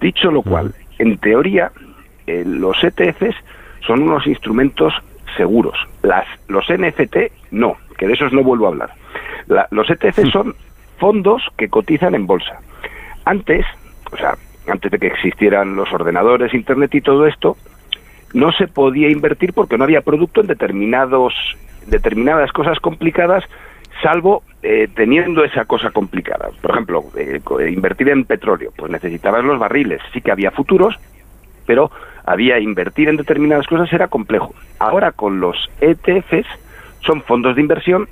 Dicho 0.00 0.30
lo 0.30 0.42
cual, 0.42 0.74
en 0.98 1.18
teoría, 1.18 1.72
eh, 2.26 2.44
los 2.46 2.76
ETFs 2.84 3.34
son 3.84 4.02
unos 4.02 4.26
instrumentos 4.26 4.92
seguros. 5.38 5.78
Las, 6.02 6.26
los 6.48 6.66
NFT 6.68 7.16
no, 7.52 7.78
que 7.96 8.06
de 8.06 8.12
esos 8.12 8.34
no 8.34 8.42
vuelvo 8.42 8.66
a 8.66 8.68
hablar. 8.68 8.90
La, 9.46 9.66
los 9.70 9.88
ETFs 9.88 10.30
son 10.30 10.54
fondos 10.98 11.42
que 11.56 11.70
cotizan 11.70 12.14
en 12.14 12.26
bolsa. 12.26 12.60
Antes, 13.24 13.64
o 14.12 14.16
sea, 14.18 14.34
antes 14.68 14.92
de 14.92 14.98
que 14.98 15.06
existieran 15.06 15.76
los 15.76 15.90
ordenadores, 15.92 16.52
Internet 16.52 16.94
y 16.94 17.00
todo 17.00 17.26
esto, 17.26 17.56
no 18.34 18.52
se 18.52 18.68
podía 18.68 19.08
invertir 19.08 19.54
porque 19.54 19.78
no 19.78 19.84
había 19.84 20.02
producto 20.02 20.42
en 20.42 20.48
determinados 20.48 21.32
determinadas 21.86 22.52
cosas 22.52 22.78
complicadas 22.80 23.44
salvo 24.02 24.42
eh, 24.62 24.88
teniendo 24.94 25.44
esa 25.44 25.64
cosa 25.64 25.90
complicada. 25.90 26.50
Por 26.60 26.70
ejemplo, 26.70 27.04
eh, 27.16 27.40
invertir 27.70 28.08
en 28.10 28.24
petróleo, 28.24 28.72
pues 28.76 28.90
necesitabas 28.92 29.44
los 29.44 29.58
barriles, 29.58 30.00
sí 30.12 30.20
que 30.20 30.30
había 30.30 30.50
futuros, 30.50 30.94
pero 31.66 31.90
había 32.28 32.58
invertir 32.58 33.08
en 33.08 33.16
determinadas 33.16 33.66
cosas 33.66 33.90
era 33.92 34.08
complejo. 34.08 34.54
Ahora 34.78 35.12
con 35.12 35.40
los 35.40 35.56
ETFs 35.80 36.46
son 37.00 37.22
fondos 37.22 37.56
de 37.56 37.62
inversión, 37.62 38.06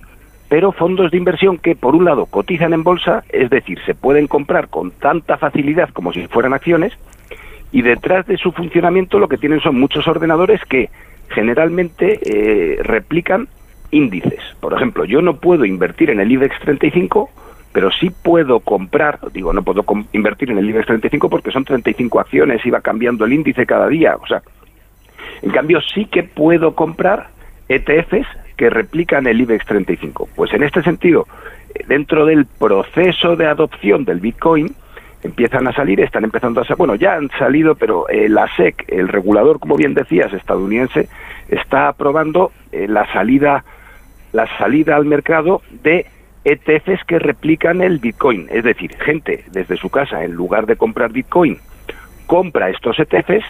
pero 0.48 0.72
fondos 0.72 1.10
de 1.10 1.18
inversión 1.18 1.58
que 1.58 1.76
por 1.76 1.94
un 1.94 2.06
lado 2.06 2.24
cotizan 2.24 2.72
en 2.72 2.82
bolsa, 2.82 3.24
es 3.28 3.50
decir, 3.50 3.78
se 3.84 3.94
pueden 3.94 4.26
comprar 4.26 4.68
con 4.68 4.90
tanta 4.90 5.36
facilidad 5.36 5.90
como 5.90 6.14
si 6.14 6.26
fueran 6.28 6.54
acciones, 6.54 6.94
y 7.72 7.82
detrás 7.82 8.26
de 8.26 8.38
su 8.38 8.52
funcionamiento 8.52 9.18
lo 9.18 9.28
que 9.28 9.36
tienen 9.36 9.60
son 9.60 9.78
muchos 9.78 10.08
ordenadores 10.08 10.62
que 10.64 10.88
generalmente 11.28 12.18
eh, 12.22 12.82
replican 12.82 13.48
índices. 13.90 14.40
Por 14.60 14.72
ejemplo, 14.72 15.04
yo 15.04 15.20
no 15.20 15.36
puedo 15.36 15.66
invertir 15.66 16.08
en 16.08 16.20
el 16.20 16.32
IBEX 16.32 16.58
35, 16.60 17.28
pero 17.76 17.90
sí 17.90 18.08
puedo 18.08 18.60
comprar, 18.60 19.18
digo, 19.34 19.52
no 19.52 19.62
puedo 19.62 19.84
invertir 20.12 20.50
en 20.50 20.56
el 20.56 20.70
IBEX 20.70 20.86
35 20.86 21.28
porque 21.28 21.50
son 21.50 21.62
35 21.62 22.20
acciones 22.20 22.64
y 22.64 22.70
va 22.70 22.80
cambiando 22.80 23.26
el 23.26 23.34
índice 23.34 23.66
cada 23.66 23.86
día. 23.86 24.16
O 24.16 24.26
sea, 24.26 24.40
en 25.42 25.50
cambio 25.50 25.82
sí 25.82 26.06
que 26.06 26.22
puedo 26.22 26.74
comprar 26.74 27.28
ETFs 27.68 28.26
que 28.56 28.70
replican 28.70 29.26
el 29.26 29.42
IBEX 29.42 29.66
35. 29.66 30.26
Pues 30.34 30.54
en 30.54 30.62
este 30.62 30.82
sentido, 30.82 31.26
dentro 31.86 32.24
del 32.24 32.46
proceso 32.46 33.36
de 33.36 33.46
adopción 33.46 34.06
del 34.06 34.20
Bitcoin, 34.20 34.74
empiezan 35.22 35.68
a 35.68 35.74
salir, 35.74 36.00
están 36.00 36.24
empezando 36.24 36.62
a 36.62 36.64
salir, 36.64 36.78
bueno, 36.78 36.94
ya 36.94 37.16
han 37.16 37.28
salido, 37.38 37.74
pero 37.74 38.08
eh, 38.08 38.30
la 38.30 38.48
SEC, 38.56 38.86
el 38.88 39.08
regulador, 39.08 39.58
como 39.60 39.76
bien 39.76 39.92
decías, 39.92 40.32
estadounidense, 40.32 41.10
está 41.50 41.88
aprobando 41.88 42.52
eh, 42.72 42.88
la 42.88 43.06
salida 43.12 43.66
la 44.32 44.46
salida 44.58 44.96
al 44.96 45.04
mercado 45.04 45.62
de 45.82 46.06
ETFs 46.46 47.04
que 47.04 47.18
replican 47.18 47.82
el 47.82 47.98
Bitcoin. 47.98 48.46
Es 48.50 48.62
decir, 48.62 48.96
gente 48.98 49.44
desde 49.50 49.76
su 49.76 49.90
casa, 49.90 50.22
en 50.22 50.32
lugar 50.32 50.66
de 50.66 50.76
comprar 50.76 51.12
Bitcoin, 51.12 51.58
compra 52.26 52.70
estos 52.70 52.98
ETFs 53.00 53.44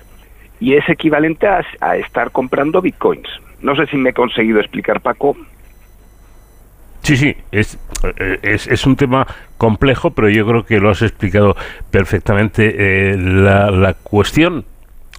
y 0.61 0.75
es 0.75 0.89
equivalente 0.89 1.47
a, 1.47 1.63
a 1.81 1.97
estar 1.97 2.31
comprando 2.31 2.81
Bitcoins. 2.81 3.29
No 3.61 3.77
sé 3.77 3.87
si 3.87 3.99
me 3.99 4.11
he 4.11 4.15
conseguido 4.15 4.61
explicar, 4.61 5.03
Paco. 5.03 5.37
Sí, 7.03 7.17
sí, 7.19 7.37
es, 7.53 7.79
es, 8.43 8.67
es, 8.67 8.87
un 8.87 8.97
tema 8.97 9.27
complejo, 9.59 10.11
pero 10.11 10.29
yo 10.29 10.47
creo 10.47 10.65
que 10.65 10.81
lo 10.81 10.91
has 10.91 11.03
explicado 11.03 11.55
perfectamente. 11.91 13.13
Eh, 13.13 13.17
la, 13.17 13.71
la 13.71 13.95
cuestión 13.95 14.65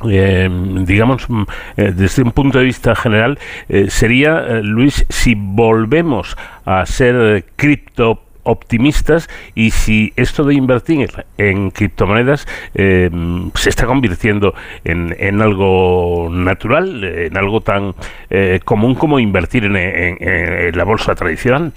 eh, 0.05 0.49
digamos, 0.85 1.29
mm, 1.29 1.43
eh, 1.77 1.93
desde 1.95 2.23
un 2.23 2.31
punto 2.31 2.59
de 2.59 2.65
vista 2.65 2.95
general, 2.95 3.39
eh, 3.69 3.89
sería, 3.89 4.39
eh, 4.39 4.63
Luis, 4.63 5.05
si 5.09 5.35
volvemos 5.35 6.37
a 6.65 6.85
ser 6.85 7.45
cripto 7.55 8.23
optimistas 8.43 9.29
y 9.55 9.71
si 9.71 10.13
esto 10.15 10.45
de 10.45 10.53
invertir 10.53 11.25
en 11.37 11.69
criptomonedas 11.69 12.47
eh, 12.75 13.09
se 13.55 13.69
está 13.69 13.85
convirtiendo 13.85 14.53
en, 14.85 15.13
en, 15.19 15.41
algo 15.41 16.29
natural, 16.31 17.03
en 17.03 17.35
algo 17.35 17.59
tan 17.59 17.93
eh, 18.29 18.61
común 18.63 18.95
como 18.95 19.19
invertir 19.19 19.65
en, 19.65 19.75
en 19.75 20.77
la 20.77 20.83
bolsa 20.85 21.13
tradicional. 21.13 21.73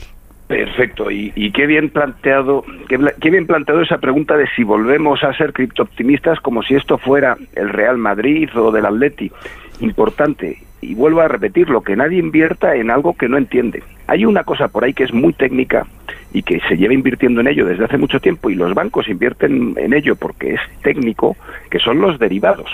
Perfecto, 0.50 1.12
y, 1.12 1.32
y, 1.36 1.52
qué 1.52 1.64
bien 1.68 1.90
planteado, 1.90 2.64
qué, 2.88 2.98
qué, 3.20 3.30
bien 3.30 3.46
planteado 3.46 3.82
esa 3.82 3.98
pregunta 3.98 4.36
de 4.36 4.48
si 4.56 4.64
volvemos 4.64 5.22
a 5.22 5.32
ser 5.34 5.52
criptooptimistas 5.52 6.40
como 6.40 6.64
si 6.64 6.74
esto 6.74 6.98
fuera 6.98 7.36
el 7.54 7.68
Real 7.68 7.98
Madrid 7.98 8.48
o 8.56 8.72
del 8.72 8.84
Atleti. 8.84 9.30
Importante, 9.78 10.58
y 10.80 10.96
vuelvo 10.96 11.20
a 11.20 11.28
repetirlo, 11.28 11.82
que 11.82 11.94
nadie 11.94 12.18
invierta 12.18 12.74
en 12.74 12.90
algo 12.90 13.16
que 13.16 13.28
no 13.28 13.38
entiende. 13.38 13.84
Hay 14.08 14.24
una 14.24 14.42
cosa 14.42 14.66
por 14.66 14.82
ahí 14.82 14.92
que 14.92 15.04
es 15.04 15.14
muy 15.14 15.32
técnica 15.32 15.86
y 16.32 16.42
que 16.42 16.58
se 16.68 16.76
lleva 16.76 16.94
invirtiendo 16.94 17.40
en 17.40 17.46
ello 17.46 17.64
desde 17.64 17.84
hace 17.84 17.96
mucho 17.96 18.18
tiempo 18.18 18.50
y 18.50 18.56
los 18.56 18.74
bancos 18.74 19.06
invierten 19.06 19.74
en 19.76 19.94
ello 19.94 20.16
porque 20.16 20.54
es 20.54 20.60
técnico, 20.82 21.36
que 21.70 21.78
son 21.78 22.00
los 22.00 22.18
derivados. 22.18 22.68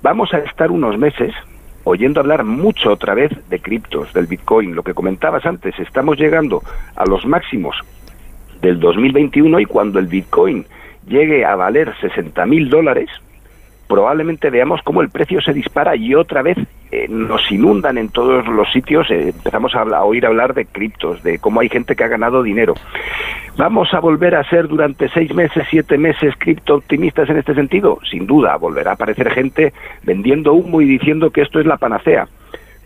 Vamos 0.00 0.32
a 0.32 0.38
estar 0.38 0.70
unos 0.70 0.96
meses 0.96 1.34
oyendo 1.88 2.18
hablar 2.18 2.42
mucho 2.42 2.90
otra 2.90 3.14
vez 3.14 3.30
de 3.48 3.60
criptos, 3.60 4.12
del 4.12 4.26
Bitcoin, 4.26 4.74
lo 4.74 4.82
que 4.82 4.92
comentabas 4.92 5.46
antes, 5.46 5.78
estamos 5.78 6.18
llegando 6.18 6.60
a 6.96 7.06
los 7.06 7.24
máximos 7.24 7.76
del 8.60 8.80
2021 8.80 9.60
y 9.60 9.66
cuando 9.66 10.00
el 10.00 10.08
Bitcoin 10.08 10.66
llegue 11.06 11.44
a 11.44 11.54
valer 11.54 11.94
60 12.00 12.44
mil 12.46 12.68
dólares, 12.68 13.08
probablemente 13.88 14.50
veamos 14.50 14.80
cómo 14.82 15.00
el 15.00 15.10
precio 15.10 15.40
se 15.40 15.52
dispara 15.52 15.96
y 15.96 16.14
otra 16.14 16.42
vez 16.42 16.58
eh, 16.90 17.06
nos 17.08 17.50
inundan 17.50 17.98
en 17.98 18.08
todos 18.08 18.46
los 18.46 18.70
sitios, 18.72 19.10
eh, 19.10 19.28
empezamos 19.28 19.74
a, 19.74 19.82
a, 19.82 20.04
oír 20.04 20.26
hablar 20.26 20.54
de 20.54 20.66
criptos, 20.66 21.22
de 21.22 21.38
cómo 21.38 21.60
hay 21.60 21.68
gente 21.68 21.96
que 21.96 22.04
ha 22.04 22.08
ganado 22.08 22.42
dinero. 22.42 22.74
¿Vamos 23.56 23.92
a 23.94 24.00
volver 24.00 24.34
a 24.34 24.48
ser 24.48 24.68
durante 24.68 25.08
seis 25.08 25.34
meses, 25.34 25.66
siete 25.70 25.98
meses 25.98 26.34
cripto 26.38 26.76
optimistas 26.76 27.28
en 27.30 27.38
este 27.38 27.54
sentido? 27.54 27.98
Sin 28.08 28.26
duda, 28.26 28.56
volverá 28.56 28.92
a 28.92 28.94
aparecer 28.94 29.30
gente 29.30 29.72
vendiendo 30.02 30.52
humo 30.52 30.80
y 30.80 30.84
diciendo 30.84 31.30
que 31.30 31.42
esto 31.42 31.58
es 31.60 31.66
la 31.66 31.76
panacea. 31.76 32.28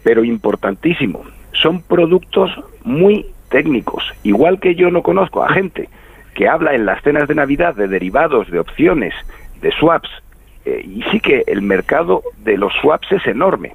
Pero 0.03 0.25
importantísimo, 0.25 1.23
son 1.53 1.83
productos 1.83 2.51
muy 2.85 3.27
técnicos. 3.51 4.05
Igual 4.23 4.61
que 4.61 4.75
yo 4.75 4.91
no 4.91 5.03
conozco 5.03 5.43
a 5.43 5.53
gente 5.53 5.89
que 6.35 6.49
habla 6.49 6.75
en 6.75 6.87
las 6.87 7.03
cenas 7.03 7.29
de 7.29 7.35
Navidad 7.35 7.75
de 7.75 7.89
derivados, 7.89 8.51
de 8.51 8.61
opciones, 8.61 9.13
de 9.61 9.71
swaps, 9.73 10.09
eh, 10.65 10.83
y 10.85 11.03
sí 11.11 11.21
que 11.21 11.45
el 11.47 11.63
mercado 11.63 12.23
de 12.39 12.57
los 12.57 12.73
swaps 12.81 13.13
es 13.13 13.27
enorme. 13.27 13.75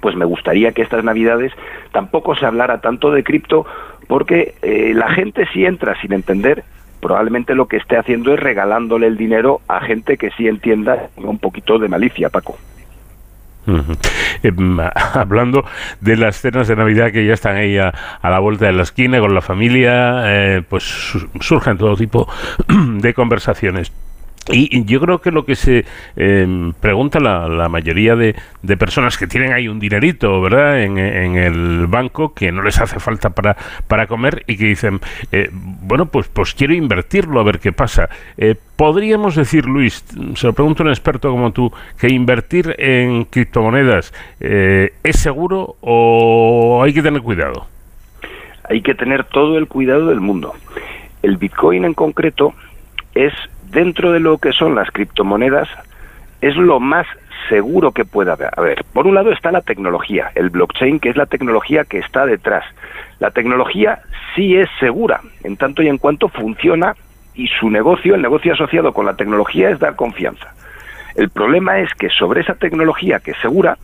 Pues 0.00 0.14
me 0.14 0.24
gustaría 0.24 0.72
que 0.72 0.82
estas 0.82 1.04
navidades 1.04 1.52
tampoco 1.92 2.34
se 2.36 2.46
hablara 2.46 2.80
tanto 2.80 3.10
de 3.10 3.24
cripto 3.24 3.66
porque 4.06 4.54
eh, 4.62 4.92
la 4.94 5.10
gente 5.10 5.46
si 5.52 5.64
entra 5.64 6.00
sin 6.00 6.12
entender 6.12 6.64
probablemente 7.00 7.54
lo 7.54 7.66
que 7.66 7.78
esté 7.78 7.96
haciendo 7.96 8.34
es 8.34 8.40
regalándole 8.40 9.06
el 9.06 9.16
dinero 9.16 9.60
a 9.68 9.80
gente 9.80 10.16
que 10.16 10.30
sí 10.32 10.46
entienda 10.46 11.08
un 11.16 11.38
poquito 11.38 11.78
de 11.78 11.88
malicia, 11.88 12.28
Paco. 12.28 12.58
Eh, 14.42 14.52
hablando 15.14 15.64
de 16.00 16.16
las 16.16 16.40
cenas 16.40 16.68
de 16.68 16.76
Navidad 16.76 17.12
que 17.12 17.26
ya 17.26 17.34
están 17.34 17.56
ahí 17.56 17.78
a, 17.78 17.92
a 18.20 18.30
la 18.30 18.38
vuelta 18.38 18.66
de 18.66 18.72
la 18.72 18.82
esquina 18.82 19.20
con 19.20 19.34
la 19.34 19.40
familia, 19.40 20.22
eh, 20.26 20.62
pues 20.68 20.82
su 20.82 21.28
surgen 21.40 21.78
todo 21.78 21.96
tipo 21.96 22.28
de 22.68 23.14
conversaciones. 23.14 23.92
Y 24.52 24.84
yo 24.84 25.00
creo 25.00 25.20
que 25.20 25.30
lo 25.30 25.44
que 25.44 25.54
se 25.54 25.84
eh, 26.16 26.72
pregunta 26.80 27.20
la, 27.20 27.48
la 27.48 27.68
mayoría 27.68 28.16
de, 28.16 28.34
de, 28.62 28.76
personas 28.76 29.16
que 29.16 29.26
tienen 29.26 29.52
ahí 29.52 29.68
un 29.68 29.78
dinerito, 29.78 30.40
¿verdad?, 30.40 30.82
en, 30.82 30.98
en, 30.98 31.36
el 31.36 31.86
banco 31.86 32.34
que 32.34 32.50
no 32.50 32.62
les 32.62 32.80
hace 32.80 32.98
falta 32.98 33.30
para, 33.30 33.56
para 33.86 34.06
comer 34.06 34.42
y 34.46 34.56
que 34.56 34.64
dicen, 34.64 35.00
eh, 35.30 35.50
bueno, 35.52 36.06
pues, 36.06 36.28
pues 36.28 36.54
quiero 36.54 36.74
invertirlo 36.74 37.40
a 37.40 37.44
ver 37.44 37.60
qué 37.60 37.72
pasa. 37.72 38.08
Eh, 38.36 38.56
¿Podríamos 38.76 39.36
decir, 39.36 39.66
Luis, 39.66 40.04
se 40.34 40.46
lo 40.46 40.52
pregunto 40.52 40.82
a 40.82 40.86
un 40.86 40.90
experto 40.90 41.30
como 41.30 41.52
tú, 41.52 41.72
que 41.98 42.08
invertir 42.08 42.74
en 42.78 43.24
criptomonedas 43.26 44.12
eh, 44.40 44.94
es 45.04 45.16
seguro 45.16 45.76
o 45.80 46.82
hay 46.82 46.92
que 46.92 47.02
tener 47.02 47.20
cuidado? 47.22 47.66
Hay 48.68 48.82
que 48.82 48.94
tener 48.94 49.24
todo 49.24 49.58
el 49.58 49.66
cuidado 49.66 50.06
del 50.08 50.20
mundo. 50.20 50.54
El 51.22 51.36
Bitcoin 51.36 51.84
en 51.84 51.92
concreto 51.92 52.54
es 53.14 53.32
dentro 53.70 54.12
de 54.12 54.20
lo 54.20 54.38
que 54.38 54.52
son 54.52 54.74
las 54.74 54.90
criptomonedas, 54.90 55.68
es 56.40 56.56
lo 56.56 56.80
más 56.80 57.06
seguro 57.48 57.92
que 57.92 58.04
pueda 58.04 58.36
haber. 58.56 58.84
Por 58.92 59.06
un 59.06 59.14
lado 59.14 59.32
está 59.32 59.50
la 59.50 59.60
tecnología, 59.60 60.30
el 60.34 60.50
blockchain, 60.50 61.00
que 61.00 61.10
es 61.10 61.16
la 61.16 61.26
tecnología 61.26 61.84
que 61.84 61.98
está 61.98 62.26
detrás. 62.26 62.64
La 63.18 63.30
tecnología 63.30 64.00
sí 64.34 64.56
es 64.56 64.68
segura, 64.78 65.20
en 65.44 65.56
tanto 65.56 65.82
y 65.82 65.88
en 65.88 65.98
cuanto 65.98 66.28
funciona 66.28 66.94
y 67.34 67.48
su 67.48 67.70
negocio, 67.70 68.14
el 68.14 68.22
negocio 68.22 68.52
asociado 68.52 68.92
con 68.92 69.06
la 69.06 69.14
tecnología 69.14 69.70
es 69.70 69.78
dar 69.78 69.96
confianza. 69.96 70.52
El 71.14 71.30
problema 71.30 71.78
es 71.80 71.92
que 71.94 72.08
sobre 72.10 72.40
esa 72.40 72.54
tecnología 72.54 73.18
que 73.20 73.32
es 73.32 73.38
segura, 73.38 73.78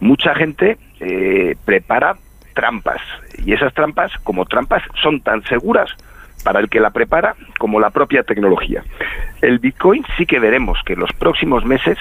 mucha 0.00 0.34
gente 0.34 0.78
eh, 1.00 1.56
prepara 1.64 2.16
trampas 2.54 3.00
y 3.44 3.52
esas 3.52 3.72
trampas, 3.74 4.12
como 4.22 4.44
trampas, 4.44 4.82
son 5.02 5.20
tan 5.20 5.42
seguras 5.44 5.90
para 6.42 6.60
el 6.60 6.68
que 6.68 6.80
la 6.80 6.90
prepara 6.90 7.34
como 7.58 7.80
la 7.80 7.90
propia 7.90 8.22
tecnología. 8.22 8.82
El 9.40 9.58
Bitcoin 9.58 10.04
sí 10.16 10.26
que 10.26 10.38
veremos 10.38 10.78
que 10.84 10.94
en 10.94 11.00
los 11.00 11.12
próximos 11.12 11.64
meses 11.64 11.98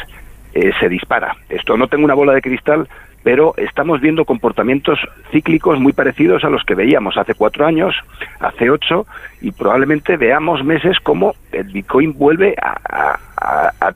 eh, 0.53 0.72
se 0.80 0.89
dispara. 0.89 1.35
Esto 1.49 1.77
no 1.77 1.88
tengo 1.88 2.05
una 2.05 2.13
bola 2.13 2.34
de 2.34 2.41
cristal, 2.41 2.88
pero 3.23 3.53
estamos 3.57 4.01
viendo 4.01 4.26
comportamientos 4.26 4.99
cíclicos 5.31 5.80
muy 5.80 5.93
parecidos 5.93 6.43
a 6.43 6.49
los 6.49 6.63
que 6.63 6.76
veíamos 6.76 7.18
hace 7.18 7.35
cuatro 7.35 7.65
años, 7.65 7.95
hace 8.39 8.69
ocho, 8.69 9.05
y 9.41 9.51
probablemente 9.51 10.18
veamos 10.18 10.63
meses 10.63 10.99
como 10.99 11.35
el 11.51 11.65
Bitcoin 11.65 12.13
vuelve 12.18 12.55
a, 12.61 13.18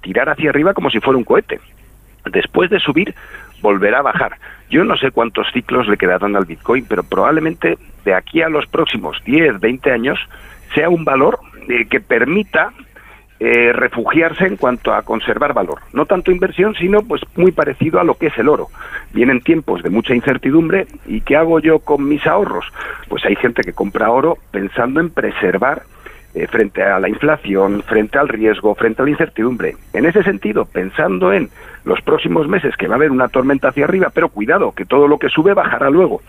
tirar 0.02 0.30
hacia 0.30 0.50
arriba 0.50 0.74
como 0.74 0.90
si 0.90 1.00
fuera 1.00 1.18
un 1.18 1.24
cohete. 1.24 1.60
Después 2.32 2.70
de 2.70 2.80
subir, 2.80 3.14
volverá 3.62 4.00
a 4.00 4.04
bajar. 4.04 4.38
Yo 4.70 4.84
no 4.84 4.98
sé 4.98 5.12
cuántos 5.12 5.48
ciclos 5.54 5.88
le 5.88 5.98
quedarán 5.98 6.36
al 6.36 6.46
Bitcoin, 6.46 6.86
pero 6.88 7.04
probablemente 7.04 7.78
de 8.04 8.14
aquí 8.14 8.42
a 8.42 8.50
los 8.50 8.66
próximos 8.68 9.18
10, 9.26 9.60
20 9.60 9.92
años 9.92 10.20
sea 10.74 10.90
un 10.90 11.06
valor 11.06 11.40
eh, 11.68 11.86
que 11.86 12.00
permita 12.00 12.72
eh, 13.40 13.74
refugiarse 13.74 14.46
en 14.46 14.56
cuanto 14.56 14.94
a 14.94 15.02
conservar 15.02 15.54
valor. 15.54 15.82
No 15.92 16.06
tanto 16.06 16.32
inversión, 16.32 16.74
sino 16.76 17.02
pues 17.02 17.22
muy 17.36 17.52
parecido 17.52 18.00
a 18.00 18.04
lo 18.04 18.16
que 18.16 18.28
es 18.28 18.38
el 18.38 18.48
oro. 18.48 18.68
Vienen 19.14 19.42
tiempos 19.42 19.84
de 19.84 19.90
mucha 19.90 20.16
incertidumbre 20.16 20.88
y 21.06 21.22
¿qué 21.22 21.36
hago 21.36 21.60
yo 21.60 21.80
con 21.80 22.08
mis 22.08 22.26
ahorros? 22.26 22.66
Pues 23.10 23.26
hay 23.26 23.36
gente 23.36 23.64
que 23.64 23.74
compra 23.74 24.10
oro 24.10 24.38
pensando 24.52 25.02
en 25.02 25.10
preservar 25.10 25.84
eh, 26.34 26.48
frente 26.48 26.82
a 26.82 27.00
la 27.00 27.10
inflación, 27.10 27.84
frente 27.84 28.18
al 28.18 28.30
riesgo, 28.30 28.74
frente 28.74 29.02
a 29.02 29.06
la 29.06 29.12
incertidumbre. 29.12 29.76
En 29.94 30.06
ese 30.06 30.24
sentido, 30.24 30.66
pensando 30.66 31.34
en 31.34 31.50
los 31.86 32.02
próximos 32.02 32.48
meses 32.48 32.76
que 32.76 32.88
va 32.88 32.96
a 32.96 32.98
haber 32.98 33.12
una 33.12 33.28
tormenta 33.30 33.70
hacia 33.70 33.86
arriba, 33.86 34.12
pero 34.14 34.30
cuidado, 34.30 34.72
que 34.72 34.86
todo 34.86 35.08
lo 35.08 35.18
que 35.18 35.30
sube 35.30 35.54
bajará 35.54 35.90
luego. 35.90 36.22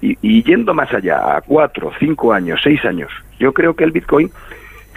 Y, 0.00 0.18
y 0.20 0.42
yendo 0.42 0.74
más 0.74 0.92
allá, 0.92 1.36
a 1.36 1.40
cuatro, 1.42 1.92
cinco 1.98 2.32
años, 2.32 2.60
seis 2.62 2.84
años, 2.84 3.10
yo 3.38 3.52
creo 3.52 3.74
que 3.76 3.84
el 3.84 3.92
Bitcoin 3.92 4.30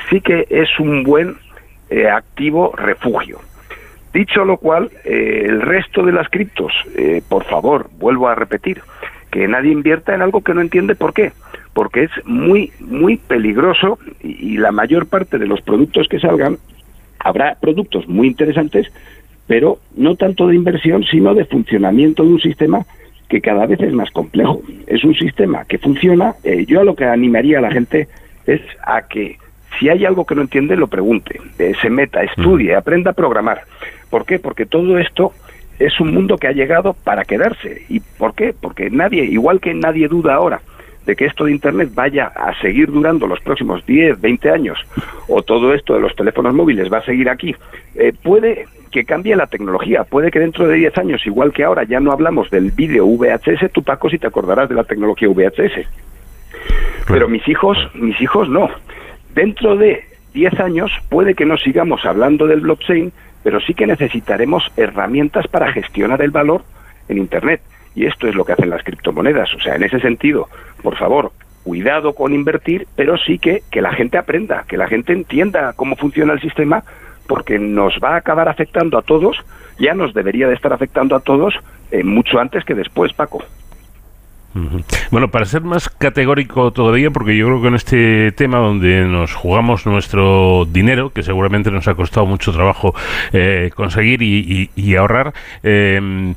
sí 0.09 0.21
que 0.21 0.47
es 0.49 0.79
un 0.79 1.03
buen 1.03 1.35
eh, 1.89 2.09
activo 2.09 2.73
refugio. 2.75 3.39
Dicho 4.13 4.45
lo 4.45 4.57
cual, 4.57 4.89
eh, 5.03 5.43
el 5.45 5.61
resto 5.61 6.03
de 6.03 6.13
las 6.13 6.29
criptos, 6.29 6.71
eh, 6.95 7.21
por 7.27 7.43
favor, 7.43 7.89
vuelvo 7.99 8.29
a 8.29 8.35
repetir, 8.35 8.81
que 9.29 9.47
nadie 9.47 9.71
invierta 9.71 10.15
en 10.15 10.21
algo 10.21 10.41
que 10.41 10.53
no 10.53 10.61
entiende 10.61 10.95
por 10.95 11.13
qué 11.13 11.33
porque 11.75 12.03
es 12.05 12.11
muy, 12.23 12.71
muy 12.79 13.17
peligroso 13.17 13.99
y, 14.23 14.53
y, 14.53 14.57
la 14.57 14.71
mayor 14.71 15.07
parte 15.07 15.37
de 15.37 15.45
los 15.45 15.61
productos 15.61 16.07
que 16.07 16.21
salgan, 16.21 16.57
habrá 17.19 17.57
productos 17.59 18.07
muy 18.07 18.27
interesantes, 18.27 18.87
pero 19.47 19.80
no 19.95 20.15
tanto 20.15 20.47
de 20.47 20.55
inversión, 20.55 21.03
sino 21.03 21.34
de 21.34 21.45
funcionamiento 21.45 22.23
de 22.23 22.30
un 22.30 22.39
sistema 22.39 22.85
que 23.30 23.41
cada 23.41 23.65
vez 23.65 23.80
es 23.81 23.93
más 23.93 24.11
complejo. 24.11 24.61
Es 24.88 25.03
un 25.03 25.15
sistema 25.15 25.65
que 25.65 25.77
funciona, 25.77 26.35
eh, 26.43 26.65
yo 26.67 26.81
a 26.81 26.84
lo 26.84 26.95
que 26.95 27.05
animaría 27.05 27.59
a 27.59 27.61
la 27.61 27.72
gente 27.72 28.07
es 28.45 28.61
a 28.85 29.07
que 29.07 29.38
si 29.80 29.89
hay 29.89 30.05
algo 30.05 30.26
que 30.26 30.35
no 30.35 30.41
entiende, 30.41 30.76
lo 30.76 30.88
pregunte, 30.88 31.39
eh, 31.59 31.73
se 31.81 31.89
meta, 31.89 32.23
estudie, 32.23 32.76
aprenda 32.76 33.11
a 33.11 33.13
programar. 33.13 33.61
¿Por 34.09 34.26
qué? 34.26 34.39
Porque 34.39 34.65
todo 34.65 34.97
esto 34.97 35.34
es 35.80 35.99
un 35.99 36.13
mundo 36.13 36.38
que 36.38 36.47
ha 36.47 36.53
llegado 36.53 36.93
para 36.93 37.26
quedarse. 37.26 37.84
¿Y 37.89 37.99
por 37.99 38.34
qué? 38.34 38.53
Porque 38.59 38.89
nadie, 38.89 39.26
igual 39.26 39.59
que 39.59 39.73
nadie 39.73 40.07
duda 40.07 40.35
ahora, 40.35 40.61
de 41.05 41.15
que 41.15 41.26
esto 41.26 41.45
de 41.45 41.51
Internet 41.51 41.89
vaya 41.93 42.27
a 42.27 42.59
seguir 42.61 42.91
durando 42.91 43.27
los 43.27 43.39
próximos 43.41 43.85
10, 43.85 44.19
20 44.19 44.49
años, 44.49 44.80
o 45.27 45.43
todo 45.43 45.73
esto 45.73 45.93
de 45.93 46.01
los 46.01 46.15
teléfonos 46.15 46.53
móviles 46.53 46.91
va 46.91 46.99
a 46.99 47.05
seguir 47.05 47.30
aquí, 47.30 47.55
eh, 47.95 48.13
puede 48.23 48.65
que 48.91 49.06
cambie 49.06 49.36
la 49.36 49.48
tecnología, 49.48 50.03
puede 50.03 50.32
que 50.32 50.40
dentro 50.40 50.68
de 50.68 50.76
10 50.76 50.98
años, 50.98 51.26
igual 51.26 51.52
que 51.52 51.64
ahora 51.64 51.84
ya 51.84 51.99
no 51.99 52.12
hablamos 52.12 52.49
del 52.49 52.72
vídeo 52.72 53.06
VHS, 53.06 53.72
tú 53.72 53.84
Paco 53.84 54.10
si 54.10 54.18
te 54.18 54.28
acordarás 54.28 54.70
de 54.70 54.76
la 54.76 54.84
tecnología 54.84 55.28
VHS. 55.30 55.88
Pero 57.07 57.28
mis 57.28 57.48
hijos, 57.48 57.78
mis 57.94 58.20
hijos 58.22 58.49
no. 58.49 58.70
Dentro 59.34 59.76
de 59.76 60.03
10 60.34 60.60
años 60.60 60.91
puede 61.10 61.36
que 61.36 61.45
no 61.45 61.57
sigamos 61.57 62.06
hablando 62.06 62.48
del 62.48 62.62
blockchain, 62.62 63.12
pero 63.44 63.60
sí 63.60 63.74
que 63.74 63.86
necesitaremos 63.86 64.72
herramientas 64.76 65.48
para 65.48 65.72
gestionar 65.72 66.22
el 66.22 66.32
valor 66.32 66.64
en 67.07 67.18
Internet. 67.18 67.62
Y 67.94 68.06
esto 68.06 68.28
es 68.28 68.36
lo 68.36 68.44
que 68.44 68.53
hacen 68.53 68.70
las 68.70 68.84
criptomonedas. 68.84 69.53
O 69.53 69.60
sea, 69.60 69.76
en 69.76 69.84
ese 69.84 69.99
sentido, 69.99 70.48
por 70.82 70.98
favor, 70.98 71.32
cuidado 71.64 72.14
con 72.14 72.34
invertir, 72.34 72.88
pero 72.95 73.18
sí 73.18 73.40
que, 73.40 73.64
que 73.72 73.82
la 73.82 73.94
gente 73.94 74.18
aprenda, 74.18 74.66
que 74.68 74.78
la 74.78 74.88
gente 74.88 75.14
entienda 75.14 75.74
cómo 75.76 75.95
funciona 75.95 76.34
el 76.34 76.41
sistema, 76.41 76.84
porque 77.27 77.60
nos 77.60 77.93
va 78.03 78.14
a 78.14 78.18
acabar 78.18 78.47
afectando 78.49 78.97
a 78.97 79.02
todos, 79.02 79.38
ya 79.80 79.93
nos 79.93 80.14
debería 80.14 80.47
de 80.47 80.53
estar 80.56 80.72
afectando 80.73 81.15
a 81.15 81.19
todos 81.19 81.53
eh, 81.91 82.03
mucho 82.03 82.39
antes 82.39 82.64
que 82.65 82.73
después, 82.76 83.14
Paco. 83.14 83.43
Bueno, 85.11 85.30
para 85.31 85.43
ser 85.43 85.64
más 85.64 85.89
categórico 85.89 86.72
todavía, 86.72 87.11
porque 87.11 87.35
yo 87.35 87.45
creo 87.47 87.61
que 87.61 87.68
en 87.68 87.76
este 87.76 88.31
tema 88.31 88.60
donde 88.60 89.03
nos 89.03 89.34
jugamos 89.34 89.85
nuestro 89.85 90.64
dinero, 90.64 91.10
que 91.10 91.23
seguramente 91.23 91.72
nos 91.72 91.89
ha 91.89 91.95
costado 91.95 92.26
mucho 92.26 92.53
trabajo 92.53 92.95
eh, 93.34 93.69
conseguir 93.76 94.22
y, 94.22 94.69
y- 94.76 94.81
y 94.81 94.95
ahorrar, 94.95 95.34
eh, 95.61 96.34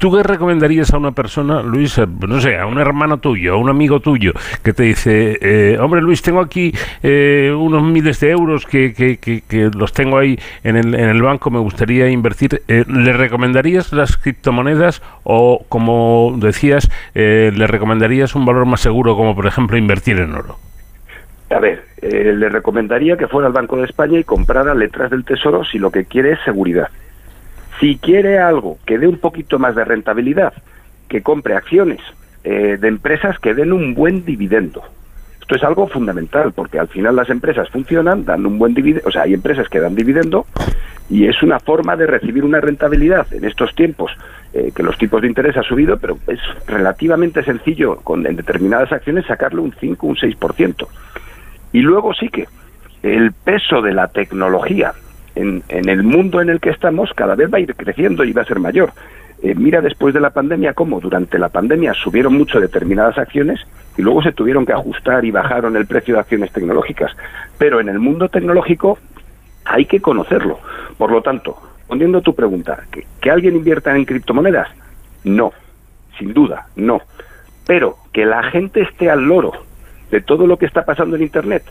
¿Tú 0.00 0.10
qué 0.10 0.22
recomendarías 0.22 0.94
a 0.94 0.96
una 0.98 1.12
persona, 1.12 1.60
Luis, 1.62 1.98
eh, 1.98 2.06
no 2.26 2.40
sé, 2.40 2.56
a 2.58 2.64
un 2.64 2.78
hermano 2.78 3.18
tuyo, 3.18 3.52
a 3.52 3.56
un 3.58 3.68
amigo 3.68 4.00
tuyo, 4.00 4.32
que 4.62 4.72
te 4.72 4.84
dice, 4.84 5.36
eh, 5.42 5.78
hombre 5.78 6.00
Luis, 6.00 6.22
tengo 6.22 6.40
aquí 6.40 6.72
eh, 7.02 7.54
unos 7.54 7.82
miles 7.82 8.18
de 8.18 8.30
euros 8.30 8.64
que, 8.64 8.94
que- 8.94 9.18
que- 9.18 9.42
que 9.42 9.70
los 9.76 9.92
tengo 9.92 10.16
ahí 10.16 10.38
en 10.64 10.76
el, 10.76 10.94
en 10.94 11.10
el 11.10 11.20
banco, 11.20 11.50
me 11.50 11.58
gustaría 11.58 12.08
invertir? 12.08 12.62
Eh, 12.66 12.84
¿Le 12.88 13.12
recomendarías 13.12 13.92
las 13.92 14.16
criptomonedas 14.16 15.02
o, 15.22 15.66
como 15.68 16.34
decías, 16.38 16.90
eh, 17.14 17.52
le 17.54 17.66
recomendarías 17.66 18.34
un 18.34 18.46
valor 18.46 18.64
más 18.64 18.80
seguro, 18.80 19.14
como 19.16 19.34
por 19.36 19.46
ejemplo 19.46 19.76
invertir 19.76 20.18
en 20.18 20.32
oro? 20.32 20.56
A 21.50 21.58
ver, 21.58 21.84
eh, 22.00 22.32
le 22.34 22.48
recomendaría 22.48 23.18
que 23.18 23.28
fuera 23.28 23.48
al 23.48 23.52
Banco 23.52 23.76
de 23.76 23.84
España 23.84 24.18
y 24.18 24.24
comprara 24.24 24.72
letras 24.72 25.10
del 25.10 25.24
Tesoro 25.24 25.62
si 25.62 25.78
lo 25.78 25.90
que 25.90 26.06
quiere 26.06 26.32
es 26.32 26.38
seguridad. 26.42 26.88
Si 27.80 27.96
quiere 27.96 28.38
algo 28.38 28.78
que 28.84 28.98
dé 28.98 29.08
un 29.08 29.18
poquito 29.18 29.58
más 29.58 29.74
de 29.74 29.84
rentabilidad, 29.84 30.52
que 31.08 31.22
compre 31.22 31.56
acciones 31.56 32.00
eh, 32.44 32.76
de 32.78 32.88
empresas 32.88 33.38
que 33.38 33.54
den 33.54 33.72
un 33.72 33.94
buen 33.94 34.24
dividendo. 34.24 34.82
Esto 35.40 35.56
es 35.56 35.64
algo 35.64 35.88
fundamental 35.88 36.52
porque 36.52 36.78
al 36.78 36.88
final 36.88 37.16
las 37.16 37.30
empresas 37.30 37.68
funcionan 37.70 38.24
dando 38.24 38.48
un 38.48 38.58
buen 38.58 38.74
dividendo, 38.74 39.08
o 39.08 39.10
sea, 39.10 39.22
hay 39.22 39.34
empresas 39.34 39.68
que 39.68 39.80
dan 39.80 39.94
dividendo 39.94 40.46
y 41.08 41.26
es 41.26 41.42
una 41.42 41.58
forma 41.58 41.96
de 41.96 42.06
recibir 42.06 42.44
una 42.44 42.60
rentabilidad 42.60 43.26
en 43.32 43.44
estos 43.44 43.74
tiempos 43.74 44.12
eh, 44.52 44.70
que 44.74 44.82
los 44.82 44.96
tipos 44.96 45.20
de 45.22 45.28
interés 45.28 45.56
ha 45.56 45.62
subido, 45.62 45.98
pero 45.98 46.18
es 46.28 46.38
relativamente 46.66 47.42
sencillo 47.42 47.96
con 47.96 48.26
en 48.26 48.36
determinadas 48.36 48.92
acciones 48.92 49.26
sacarle 49.26 49.60
un 49.60 49.74
5, 49.78 50.06
un 50.06 50.16
6%. 50.16 50.86
Y 51.72 51.80
luego 51.80 52.14
sí 52.14 52.28
que 52.28 52.46
el 53.02 53.32
peso 53.32 53.80
de 53.80 53.94
la 53.94 54.08
tecnología 54.08 54.92
en, 55.34 55.62
en 55.68 55.88
el 55.88 56.02
mundo 56.02 56.40
en 56.40 56.50
el 56.50 56.60
que 56.60 56.70
estamos 56.70 57.10
cada 57.14 57.34
vez 57.34 57.52
va 57.52 57.58
a 57.58 57.60
ir 57.60 57.74
creciendo 57.74 58.24
y 58.24 58.32
va 58.32 58.42
a 58.42 58.46
ser 58.46 58.58
mayor. 58.58 58.92
Eh, 59.42 59.54
mira 59.54 59.80
después 59.80 60.12
de 60.12 60.20
la 60.20 60.30
pandemia 60.30 60.74
cómo 60.74 61.00
durante 61.00 61.38
la 61.38 61.48
pandemia 61.48 61.94
subieron 61.94 62.34
mucho 62.34 62.60
determinadas 62.60 63.16
acciones 63.16 63.60
y 63.96 64.02
luego 64.02 64.22
se 64.22 64.32
tuvieron 64.32 64.66
que 64.66 64.74
ajustar 64.74 65.24
y 65.24 65.30
bajaron 65.30 65.76
el 65.76 65.86
precio 65.86 66.14
de 66.14 66.20
acciones 66.20 66.52
tecnológicas. 66.52 67.12
Pero 67.56 67.80
en 67.80 67.88
el 67.88 67.98
mundo 67.98 68.28
tecnológico 68.28 68.98
hay 69.64 69.86
que 69.86 70.00
conocerlo. 70.00 70.58
Por 70.98 71.10
lo 71.10 71.22
tanto, 71.22 71.56
respondiendo 71.78 72.20
tu 72.20 72.34
pregunta, 72.34 72.84
¿que, 72.90 73.06
que 73.20 73.30
alguien 73.30 73.56
invierta 73.56 73.96
en 73.96 74.04
criptomonedas? 74.04 74.68
No, 75.24 75.52
sin 76.18 76.34
duda, 76.34 76.66
no. 76.76 77.00
Pero 77.66 77.96
que 78.12 78.26
la 78.26 78.42
gente 78.42 78.82
esté 78.82 79.10
al 79.10 79.22
loro 79.22 79.52
de 80.10 80.20
todo 80.20 80.46
lo 80.46 80.58
que 80.58 80.66
está 80.66 80.84
pasando 80.84 81.16
en 81.16 81.22
Internet, 81.22 81.62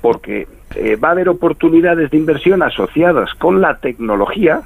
porque 0.00 0.46
eh, 0.74 0.96
va 0.96 1.08
a 1.08 1.12
haber 1.12 1.28
oportunidades 1.28 2.10
de 2.10 2.16
inversión 2.16 2.62
asociadas 2.62 3.32
con 3.34 3.60
la 3.60 3.78
tecnología, 3.78 4.62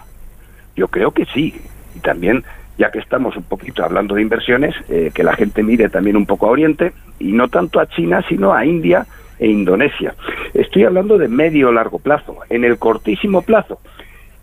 yo 0.77 0.89
creo 0.89 1.13
que 1.13 1.27
sí. 1.27 1.55
Y 1.95 2.01
también, 2.01 2.45
ya 2.79 2.91
que 2.91 2.99
estamos 2.99 3.37
un 3.37 3.45
poquito 3.45 3.85
hablando 3.85 4.15
de 4.15 4.23
inversiones, 4.23 4.75
eh, 4.89 5.11
que 5.15 5.23
la 5.23 5.35
gente 5.35 5.63
mire 5.63 5.89
también 5.89 6.17
un 6.17 6.27
poco 6.27 6.47
a 6.47 6.51
Oriente, 6.51 6.93
y 7.19 7.33
no 7.33 7.49
tanto 7.49 7.81
a 7.81 7.87
China, 7.87 8.25
sino 8.29 8.53
a 8.53 8.65
India 8.65 9.07
e 9.39 9.49
Indonesia. 9.49 10.15
Estoy 10.55 10.85
hablando 10.85 11.19
de 11.19 11.29
medio 11.29 11.69
o 11.69 11.73
largo 11.73 11.99
plazo. 11.99 12.39
En 12.49 12.65
el 12.65 12.79
cortísimo 12.79 13.43
plazo, 13.43 13.81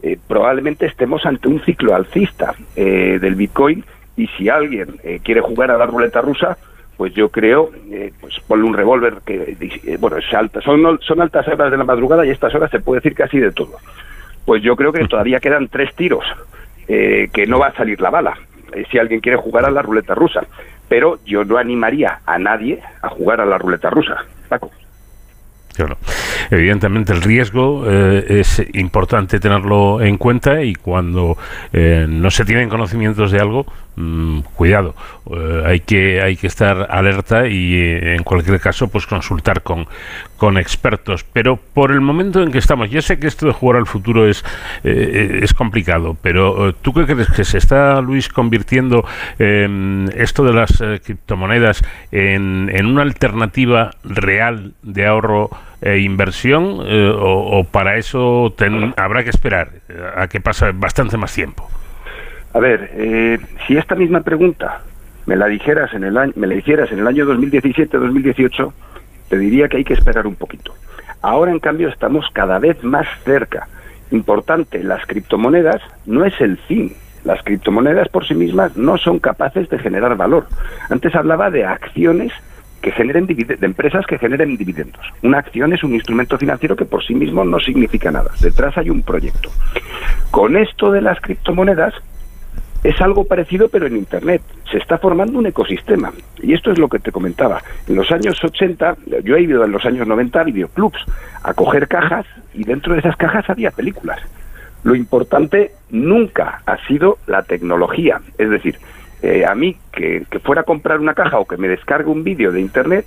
eh, 0.02 0.18
probablemente 0.28 0.86
estemos 0.86 1.26
ante 1.26 1.48
un 1.48 1.62
ciclo 1.62 1.96
alcista 1.96 2.54
eh, 2.76 3.18
del 3.20 3.36
Bitcoin 3.36 3.84
y 4.16 4.28
si 4.28 4.50
alguien 4.50 5.00
quiere 5.24 5.42
jugar 5.42 5.70
a 5.70 5.78
la 5.78 5.86
ruleta 5.86 6.22
rusa, 6.22 6.58
pues 6.98 7.14
yo 7.14 7.30
creo, 7.30 7.70
eh, 7.92 8.12
pues 8.20 8.40
ponle 8.48 8.66
un 8.66 8.74
revólver 8.74 9.18
que, 9.26 9.56
eh, 9.60 9.98
bueno, 10.00 10.18
es 10.18 10.34
alta, 10.34 10.62
son, 10.62 11.00
son 11.02 11.22
altas 11.22 11.48
horas 11.48 11.72
de 11.72 11.78
la 11.78 11.84
madrugada 11.84 12.26
y 12.26 12.32
estas 12.32 12.54
horas 12.56 12.72
se 12.72 12.80
puede 12.80 13.00
decir 13.00 13.14
casi 13.14 13.40
de 13.40 13.52
todo. 13.52 13.78
Pues 14.46 14.64
yo 14.64 14.76
creo 14.76 14.92
que 14.92 15.08
todavía 15.08 15.40
quedan 15.40 15.68
tres 15.68 15.94
tiros, 15.96 16.26
eh, 16.88 17.30
que 17.32 17.46
no 17.46 17.60
va 17.60 17.68
a 17.68 17.76
salir 17.76 18.02
la 18.02 18.10
bala, 18.10 18.34
eh, 18.74 18.86
si 18.90 18.98
alguien 18.98 19.20
quiere 19.20 19.38
jugar 19.38 19.66
a 19.66 19.72
la 19.72 19.82
ruleta 19.82 20.16
rusa. 20.16 20.42
Pero 20.90 21.20
yo 21.26 21.44
no 21.44 21.58
animaría 21.58 22.22
a 22.26 22.40
nadie 22.40 22.82
a 23.02 23.10
jugar 23.10 23.42
a 23.42 23.46
la 23.46 23.58
ruleta 23.58 23.90
rusa, 23.90 24.24
Paco. 24.48 24.72
Claro. 25.78 25.98
Evidentemente 26.50 27.14
el 27.14 27.22
riesgo 27.22 27.84
eh, 27.88 28.26
es 28.40 28.66
importante 28.74 29.40
tenerlo 29.40 30.02
en 30.02 30.18
cuenta 30.18 30.64
y 30.64 30.74
cuando 30.74 31.38
eh, 31.72 32.08
no 32.10 32.32
se 32.32 32.46
tienen 32.46 32.68
conocimientos 32.68 33.32
de 33.32 33.40
algo, 33.40 33.68
mm, 33.98 34.40
cuidado, 34.56 34.96
Eh, 35.30 35.64
hay 35.66 35.82
que 35.82 36.22
hay 36.22 36.38
que 36.38 36.48
estar 36.48 36.88
alerta 36.90 37.48
y 37.50 37.74
eh, 37.76 38.16
en 38.16 38.24
cualquier 38.24 38.62
caso 38.62 38.88
pues 38.88 39.06
consultar 39.06 39.62
con, 39.62 39.86
con 40.38 40.58
expertos. 40.58 41.26
Pero 41.34 41.58
por 41.58 41.92
el 41.92 42.00
momento 42.00 42.42
en 42.42 42.50
que 42.54 42.60
estamos, 42.60 42.90
yo 42.90 43.02
sé 43.02 43.20
que 43.20 43.28
esto 43.28 43.46
de 43.46 43.52
jugar 43.52 43.76
al 43.78 43.88
futuro 43.88 44.26
es 44.26 44.46
eh, 44.86 45.42
es 45.44 45.54
complicado, 45.54 46.16
pero 46.22 46.70
eh, 46.70 46.76
¿tú 46.82 46.94
qué 46.94 47.06
crees 47.06 47.28
que 47.30 47.44
se 47.44 47.58
está 47.58 48.00
Luis 48.00 48.30
convirtiendo 48.30 49.04
eh, 49.38 50.06
esto 50.16 50.46
de 50.46 50.54
las 50.54 50.82
criptomonedas 51.04 51.84
en, 52.14 52.72
en 52.74 52.86
una 52.86 53.02
alternativa 53.02 53.92
real 54.06 54.72
de 54.82 55.06
ahorro 55.08 55.50
e 55.82 56.00
inversión 56.00 56.80
o, 56.80 57.60
o 57.60 57.64
para 57.66 57.98
eso 57.98 58.54
ten- 58.58 58.94
habrá 58.96 59.24
que 59.26 59.30
esperar 59.30 59.72
a 60.16 60.28
que 60.28 60.40
pase 60.40 60.72
bastante 60.72 61.18
más 61.18 61.34
tiempo? 61.34 61.70
A 62.54 62.60
ver, 62.60 62.90
eh, 62.94 63.40
si 63.66 63.78
esta 63.78 63.96
misma 63.96 64.22
pregunta 64.22 64.82
me 65.26 65.36
la 65.36 65.48
dijeras 65.48 65.94
en 65.94 66.04
el 66.04 66.18
año, 66.18 66.34
me 66.36 66.48
la 66.48 66.56
hicieras 66.56 66.92
en 66.92 67.00
el 67.00 67.08
año 67.08 67.26
2017-2018, 67.26 68.74
te 69.30 69.38
diría 69.38 69.68
que 69.68 69.78
hay 69.78 69.84
que 69.84 69.94
esperar 69.94 70.26
un 70.26 70.36
poquito. 70.36 70.74
Ahora, 71.22 71.52
en 71.52 71.60
cambio, 71.60 71.90
estamos 71.90 72.26
cada 72.32 72.60
vez 72.60 72.84
más 72.84 73.08
cerca. 73.26 73.68
Importante, 74.12 74.84
las 74.84 75.06
criptomonedas 75.06 75.82
no 76.06 76.24
es 76.24 76.40
el 76.40 76.58
fin. 76.58 76.94
Las 77.26 77.44
criptomonedas 77.44 78.08
por 78.08 78.26
sí 78.26 78.34
mismas 78.34 78.78
no 78.78 78.98
son 78.98 79.20
capaces 79.20 79.70
de 79.70 79.80
generar 79.80 80.16
valor. 80.16 80.48
Antes 80.90 81.14
hablaba 81.16 81.52
de 81.52 81.66
acciones 81.66 82.32
que 82.82 82.92
generen 82.92 83.26
de 83.26 83.58
empresas 83.62 84.06
que 84.06 84.18
generen 84.18 84.56
dividendos. 84.56 85.06
Una 85.24 85.40
acción 85.40 85.74
es 85.74 85.84
un 85.84 85.94
instrumento 85.94 86.38
financiero 86.38 86.76
que 86.76 86.86
por 86.86 87.04
sí 87.04 87.16
mismo 87.16 87.44
no 87.44 87.60
significa 87.60 88.12
nada. 88.12 88.32
Detrás 88.40 88.78
hay 88.78 88.90
un 88.90 89.02
proyecto. 89.02 89.50
Con 90.32 90.56
esto 90.56 90.92
de 90.92 91.02
las 91.02 91.20
criptomonedas 91.20 91.94
es 92.88 93.02
algo 93.02 93.26
parecido 93.26 93.68
pero 93.68 93.86
en 93.86 93.98
Internet. 93.98 94.42
Se 94.72 94.78
está 94.78 94.98
formando 94.98 95.40
un 95.40 95.46
ecosistema. 95.46 96.14
Y 96.42 96.54
esto 96.54 96.72
es 96.72 96.80
lo 96.80 96.88
que 96.88 97.00
te 97.00 97.12
comentaba. 97.12 97.62
En 97.88 97.96
los 97.96 98.10
años 98.12 98.42
80, 98.42 98.98
yo 99.24 99.36
he 99.36 99.42
ido 99.42 99.66
en 99.66 99.72
los 99.72 99.86
años 99.86 100.08
90 100.08 100.40
a 100.40 100.44
videoclubs 100.44 101.04
a 101.44 101.54
coger 101.54 101.90
cajas 101.90 102.26
y 102.54 102.64
dentro 102.64 102.94
de 102.94 103.00
esas 103.00 103.18
cajas 103.18 103.50
había 103.50 103.72
películas. 103.72 104.20
Lo 104.84 104.96
importante 104.96 105.72
nunca 105.90 106.62
ha 106.66 106.78
sido 106.88 107.18
la 107.28 107.44
tecnología. 107.44 108.22
Es 108.38 108.50
decir, 108.50 108.78
eh, 109.22 109.46
a 109.46 109.54
mí 109.54 109.76
que, 109.92 110.26
que 110.32 110.40
fuera 110.40 110.62
a 110.62 110.66
comprar 110.66 111.00
una 111.00 111.14
caja 111.14 111.40
o 111.40 111.46
que 111.46 111.58
me 111.58 111.68
descargue 111.68 112.10
un 112.10 112.24
vídeo 112.24 112.54
de 112.54 112.62
Internet, 112.62 113.06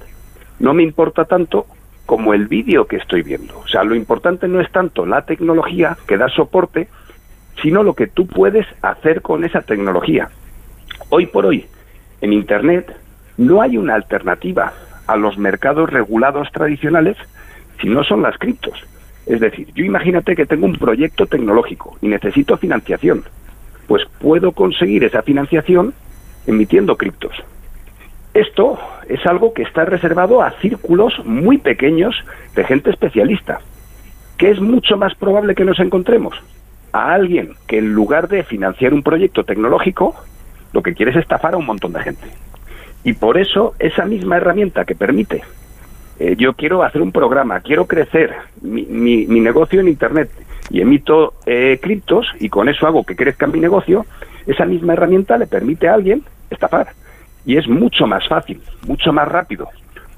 no 0.59 0.75
me 0.75 0.83
importa 0.83 1.25
tanto 1.25 1.65
como 2.05 2.35
el 2.35 2.49
vídeo 2.49 2.87
que 2.87 2.97
estoy 2.97 3.23
viendo. 3.23 3.59
O 3.61 3.69
sea, 3.69 3.85
lo 3.85 3.95
importante 3.95 4.47
no 4.47 4.61
es 4.61 4.71
tanto 4.73 5.07
la 5.07 5.23
tecnología 5.23 5.97
que 6.07 6.19
da 6.19 6.29
soporte, 6.29 6.89
sino 7.63 7.83
lo 7.83 7.95
que 7.95 8.07
tú 8.07 8.27
puedes 8.27 8.67
hacer 8.83 9.23
con 9.23 9.45
esa 9.45 9.63
tecnología. 9.63 10.29
Hoy 11.09 11.27
por 11.27 11.47
hoy, 11.47 11.67
en 12.21 12.33
Internet, 12.33 12.95
no 13.37 13.63
hay 13.63 13.77
una 13.77 13.95
alternativa 13.95 14.73
a 15.07 15.17
los 15.17 15.39
mercados 15.39 15.91
regulados 15.91 16.51
tradicionales 16.53 17.17
si 17.81 17.89
no 17.89 18.05
son 18.05 18.23
las 18.23 18.39
criptos. 18.39 18.85
Es 19.27 19.41
decir, 19.41 19.69
yo 19.75 19.85
imagínate 19.85 20.37
que 20.37 20.47
tengo 20.47 20.67
un 20.67 20.77
proyecto 20.77 21.27
tecnológico 21.27 21.97
y 22.01 22.09
necesito 22.09 22.57
financiación. 22.57 23.25
Pues 23.87 24.05
puedo 24.21 24.53
conseguir 24.53 25.05
esa 25.05 25.23
financiación 25.23 25.95
emitiendo 26.47 26.97
criptos. 26.97 27.33
Esto 28.35 28.79
es 29.09 29.25
algo 29.27 29.53
que 29.53 29.63
está 29.63 29.85
reservado 29.85 30.43
a 30.43 30.53
círculos 30.61 31.15
muy 31.25 31.59
pequeños 31.59 32.15
de 32.55 32.65
gente 32.65 32.91
especialista. 32.91 33.61
¿Qué 34.37 34.51
es 34.51 34.61
mucho 34.61 34.97
más 34.97 35.15
probable 35.15 35.55
que 35.55 35.65
nos 35.65 35.81
encontremos? 35.81 36.41
A 36.93 37.13
alguien 37.15 37.53
que 37.67 37.79
en 37.79 37.93
lugar 37.93 38.29
de 38.29 38.43
financiar 38.43 38.93
un 38.95 39.03
proyecto 39.03 39.45
tecnológico, 39.45 40.15
lo 40.73 40.83
que 40.83 40.95
quiere 40.95 41.13
es 41.13 41.19
estafar 41.19 41.55
a 41.55 41.57
un 41.57 41.67
montón 41.67 41.93
de 41.93 42.03
gente. 42.03 42.27
Y 43.05 43.13
por 43.15 43.39
eso 43.39 43.75
esa 43.79 44.05
misma 44.05 44.37
herramienta 44.37 44.85
que 44.85 44.95
permite, 44.95 45.43
eh, 46.19 46.35
yo 46.37 46.53
quiero 46.55 46.83
hacer 46.83 47.01
un 47.03 47.13
programa, 47.13 47.61
quiero 47.61 47.87
crecer 47.87 48.35
mi, 48.61 48.83
mi- 48.85 49.27
mi 49.27 49.41
negocio 49.41 49.81
en 49.81 49.89
Internet 49.89 50.31
y 50.69 50.81
emito 50.81 51.35
eh, 51.47 51.79
criptos 51.83 52.27
y 52.39 52.49
con 52.49 52.69
eso 52.69 52.87
hago 52.87 53.05
que 53.05 53.17
crezca 53.17 53.47
mi 53.47 53.59
negocio, 53.61 54.05
esa 54.47 54.65
misma 54.67 54.93
herramienta 54.93 55.39
le 55.39 55.47
permite 55.47 55.89
a 55.89 55.95
alguien 55.95 56.23
estafar. 56.51 56.89
Y 57.47 57.57
es 57.57 57.67
mucho 57.69 58.07
más 58.07 58.27
fácil, 58.29 58.61
mucho 58.87 59.13
más 59.13 59.27
rápido. 59.29 59.69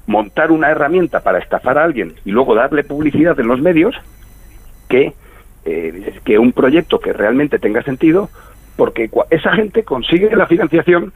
montar 0.05 0.51
una 0.51 0.69
herramienta 0.69 1.21
para 1.21 1.39
estafar 1.39 1.77
a 1.77 1.83
alguien 1.85 2.13
y 2.25 2.31
luego 2.31 2.53
darle 2.55 2.83
publicidad 2.83 3.39
en 3.39 3.47
los 3.47 3.61
medios 3.61 3.95
que, 4.89 5.13
eh, 5.65 6.19
que 6.23 6.37
un 6.39 6.51
proyecto 6.51 6.99
que 6.99 7.13
realmente 7.13 7.59
tenga 7.59 7.83
sentido, 7.83 8.29
porque 8.75 9.09
esa 9.29 9.53
gente 9.53 9.83
consigue 9.83 10.35
la 10.35 10.47
financiación 10.47 11.13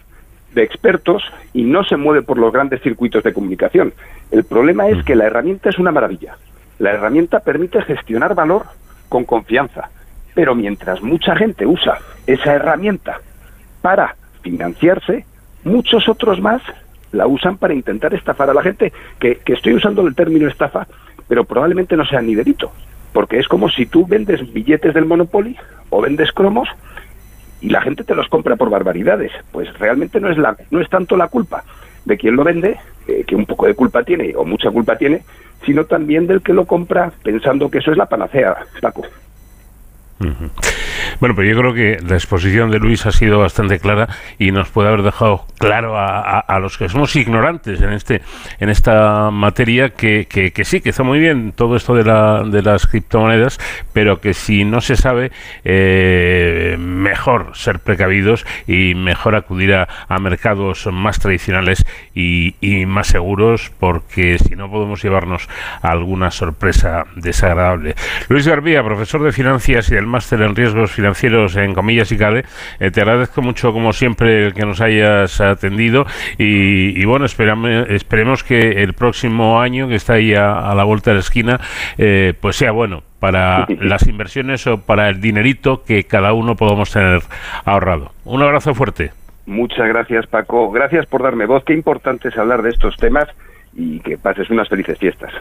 de 0.53 0.63
expertos 0.63 1.23
y 1.53 1.63
no 1.63 1.83
se 1.83 1.97
mueve 1.97 2.21
por 2.21 2.37
los 2.37 2.51
grandes 2.51 2.81
circuitos 2.81 3.23
de 3.23 3.33
comunicación. 3.33 3.93
El 4.31 4.43
problema 4.43 4.87
es 4.87 5.03
que 5.03 5.15
la 5.15 5.25
herramienta 5.25 5.69
es 5.69 5.77
una 5.77 5.91
maravilla. 5.91 6.37
La 6.79 6.91
herramienta 6.91 7.39
permite 7.39 7.81
gestionar 7.81 8.35
valor 8.35 8.65
con 9.09 9.23
confianza, 9.23 9.89
pero 10.33 10.55
mientras 10.55 11.01
mucha 11.01 11.35
gente 11.35 11.65
usa 11.65 11.99
esa 12.25 12.53
herramienta 12.53 13.19
para 13.81 14.15
financiarse, 14.41 15.25
muchos 15.63 16.07
otros 16.07 16.39
más 16.39 16.61
la 17.11 17.27
usan 17.27 17.57
para 17.57 17.73
intentar 17.73 18.13
estafar 18.13 18.49
a 18.49 18.53
la 18.53 18.61
gente, 18.61 18.91
que, 19.19 19.37
que 19.37 19.53
estoy 19.53 19.73
usando 19.73 20.05
el 20.05 20.15
término 20.15 20.47
estafa, 20.47 20.87
pero 21.27 21.43
probablemente 21.43 21.95
no 21.95 22.05
sea 22.05 22.21
ni 22.21 22.35
delito, 22.35 22.71
porque 23.13 23.39
es 23.39 23.47
como 23.47 23.69
si 23.69 23.85
tú 23.85 24.05
vendes 24.05 24.53
billetes 24.53 24.93
del 24.93 25.05
Monopoly 25.05 25.55
o 25.89 26.01
vendes 26.01 26.31
cromos 26.31 26.67
y 27.61 27.69
la 27.69 27.81
gente 27.81 28.03
te 28.03 28.15
los 28.15 28.27
compra 28.27 28.55
por 28.55 28.69
barbaridades. 28.69 29.31
Pues 29.51 29.71
realmente 29.79 30.19
no 30.19 30.29
es, 30.29 30.37
la, 30.37 30.55
no 30.69 30.81
es 30.81 30.89
tanto 30.89 31.17
la 31.17 31.27
culpa 31.27 31.63
de 32.05 32.17
quien 32.17 32.35
lo 32.35 32.43
vende, 32.43 32.77
eh, 33.07 33.23
que 33.25 33.35
un 33.35 33.45
poco 33.45 33.65
de 33.65 33.73
culpa 33.73 34.03
tiene 34.03 34.33
o 34.35 34.45
mucha 34.45 34.71
culpa 34.71 34.97
tiene, 34.97 35.23
sino 35.65 35.85
también 35.85 36.27
del 36.27 36.41
que 36.41 36.53
lo 36.53 36.65
compra 36.65 37.11
pensando 37.23 37.69
que 37.69 37.79
eso 37.79 37.91
es 37.91 37.97
la 37.97 38.05
panacea, 38.05 38.57
Paco. 38.81 39.03
Bueno, 40.19 41.35
pero 41.35 41.43
yo 41.43 41.57
creo 41.57 41.73
que 41.73 41.99
la 42.07 42.15
exposición 42.15 42.71
de 42.71 42.79
Luis 42.79 43.05
ha 43.05 43.11
sido 43.11 43.39
bastante 43.39 43.79
clara 43.79 44.07
y 44.39 44.51
nos 44.51 44.69
puede 44.69 44.87
haber 44.89 45.03
dejado 45.03 45.45
claro 45.59 45.95
a, 45.97 46.59
los 46.59 46.77
que 46.77 46.89
somos 46.89 47.15
ignorantes 47.15 47.81
en 47.81 47.93
este 47.93 48.21
en 48.59 48.69
esta 48.69 49.29
materia 49.31 49.89
que, 49.89 50.27
que- 50.27 50.65
sí, 50.65 50.81
que 50.81 50.89
está 50.89 51.03
muy 51.03 51.19
bien 51.19 51.51
todo 51.51 51.75
esto 51.75 51.93
de, 51.95 52.03
la, 52.03 52.43
de 52.43 52.61
las 52.61 52.87
criptomonedas, 52.87 53.59
pero 53.93 54.19
que 54.19 54.33
si 54.33 54.65
no 54.65 54.81
se 54.81 54.95
sabe, 54.95 55.31
eh, 55.63 56.75
mejor 56.79 57.51
ser 57.53 57.79
precavidos 57.79 58.45
y 58.67 58.95
mejor 58.95 59.35
acudir 59.35 59.73
a, 59.75 59.87
mercados 60.19 60.87
más 60.91 61.19
tradicionales 61.19 61.85
y, 62.13 62.55
más 62.87 63.07
seguros, 63.07 63.71
porque 63.79 64.39
si 64.39 64.55
no 64.55 64.69
podemos 64.69 65.03
llevarnos 65.03 65.47
alguna 65.81 66.31
sorpresa 66.31 67.05
desagradable. 67.15 67.95
Luis 68.29 68.47
Garbía, 68.47 68.83
profesor 68.83 69.23
de 69.23 69.31
finanzas 69.31 69.91
y 69.91 69.95
del 70.07 70.11
máster 70.11 70.41
en 70.41 70.55
riesgos 70.55 70.91
financieros 70.91 71.55
en 71.57 71.73
comillas 71.73 72.11
y 72.11 72.17
CADE, 72.17 72.45
eh, 72.79 72.91
te 72.91 73.01
agradezco 73.01 73.41
mucho 73.41 73.73
como 73.73 73.91
siempre 73.91 74.47
el 74.47 74.53
que 74.53 74.65
nos 74.65 74.79
hayas 74.79 75.41
atendido 75.41 76.05
y, 76.37 76.99
y 76.99 77.05
bueno, 77.05 77.25
esperame- 77.25 77.85
esperemos 77.89 78.43
que 78.43 78.81
el 78.83 78.93
próximo 78.93 79.59
año 79.61 79.87
que 79.89 79.95
está 79.95 80.13
ahí 80.13 80.33
a, 80.33 80.71
a 80.71 80.75
la 80.75 80.83
vuelta 80.85 81.11
de 81.11 81.15
la 81.15 81.19
esquina, 81.21 81.59
eh, 81.97 82.33
pues 82.39 82.55
sea 82.55 82.71
bueno 82.71 83.03
para 83.19 83.65
las 83.81 84.07
inversiones 84.07 84.65
o 84.67 84.79
para 84.79 85.09
el 85.09 85.19
dinerito 85.19 85.83
que 85.83 86.05
cada 86.05 86.31
uno 86.33 86.55
podamos 86.55 86.91
tener 86.91 87.21
ahorrado. 87.65 88.11
Un 88.23 88.41
abrazo 88.43 88.73
fuerte. 88.73 89.11
Muchas 89.45 89.87
gracias, 89.87 90.27
Paco. 90.27 90.71
Gracias 90.71 91.05
por 91.05 91.23
darme 91.23 91.45
voz. 91.45 91.63
Qué 91.65 91.73
importante 91.73 92.29
es 92.29 92.37
hablar 92.37 92.61
de 92.61 92.69
estos 92.69 92.95
temas 92.97 93.27
y 93.75 93.99
que 94.01 94.17
pases 94.17 94.49
unas 94.49 94.67
felices 94.69 94.97
fiestas. 94.99 95.31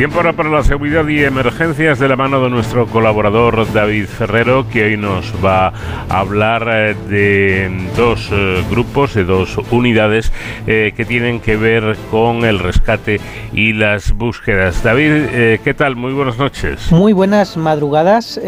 Tiempo 0.00 0.16
ahora 0.16 0.32
para 0.32 0.48
la 0.48 0.64
seguridad 0.64 1.06
y 1.08 1.22
emergencias 1.22 1.98
de 1.98 2.08
la 2.08 2.16
mano 2.16 2.42
de 2.42 2.48
nuestro 2.48 2.86
colaborador 2.86 3.70
David 3.70 4.06
Ferrero, 4.06 4.66
que 4.66 4.84
hoy 4.84 4.96
nos 4.96 5.30
va 5.44 5.74
a 6.08 6.20
hablar 6.20 6.66
eh, 6.72 6.96
de 7.10 7.70
dos 7.98 8.30
eh, 8.32 8.64
grupos, 8.70 9.12
de 9.12 9.24
dos 9.24 9.58
unidades 9.70 10.32
eh, 10.66 10.94
que 10.96 11.04
tienen 11.04 11.38
que 11.38 11.58
ver 11.58 11.98
con 12.10 12.46
el 12.46 12.60
rescate 12.60 13.20
y 13.52 13.74
las 13.74 14.12
búsquedas. 14.12 14.82
David, 14.82 15.60
¿qué 15.62 15.74
tal? 15.76 15.96
Muy 15.96 16.14
buenas 16.14 16.38
noches. 16.38 16.90
Muy 16.90 17.12
buenas 17.12 17.58
madrugadas. 17.58 18.40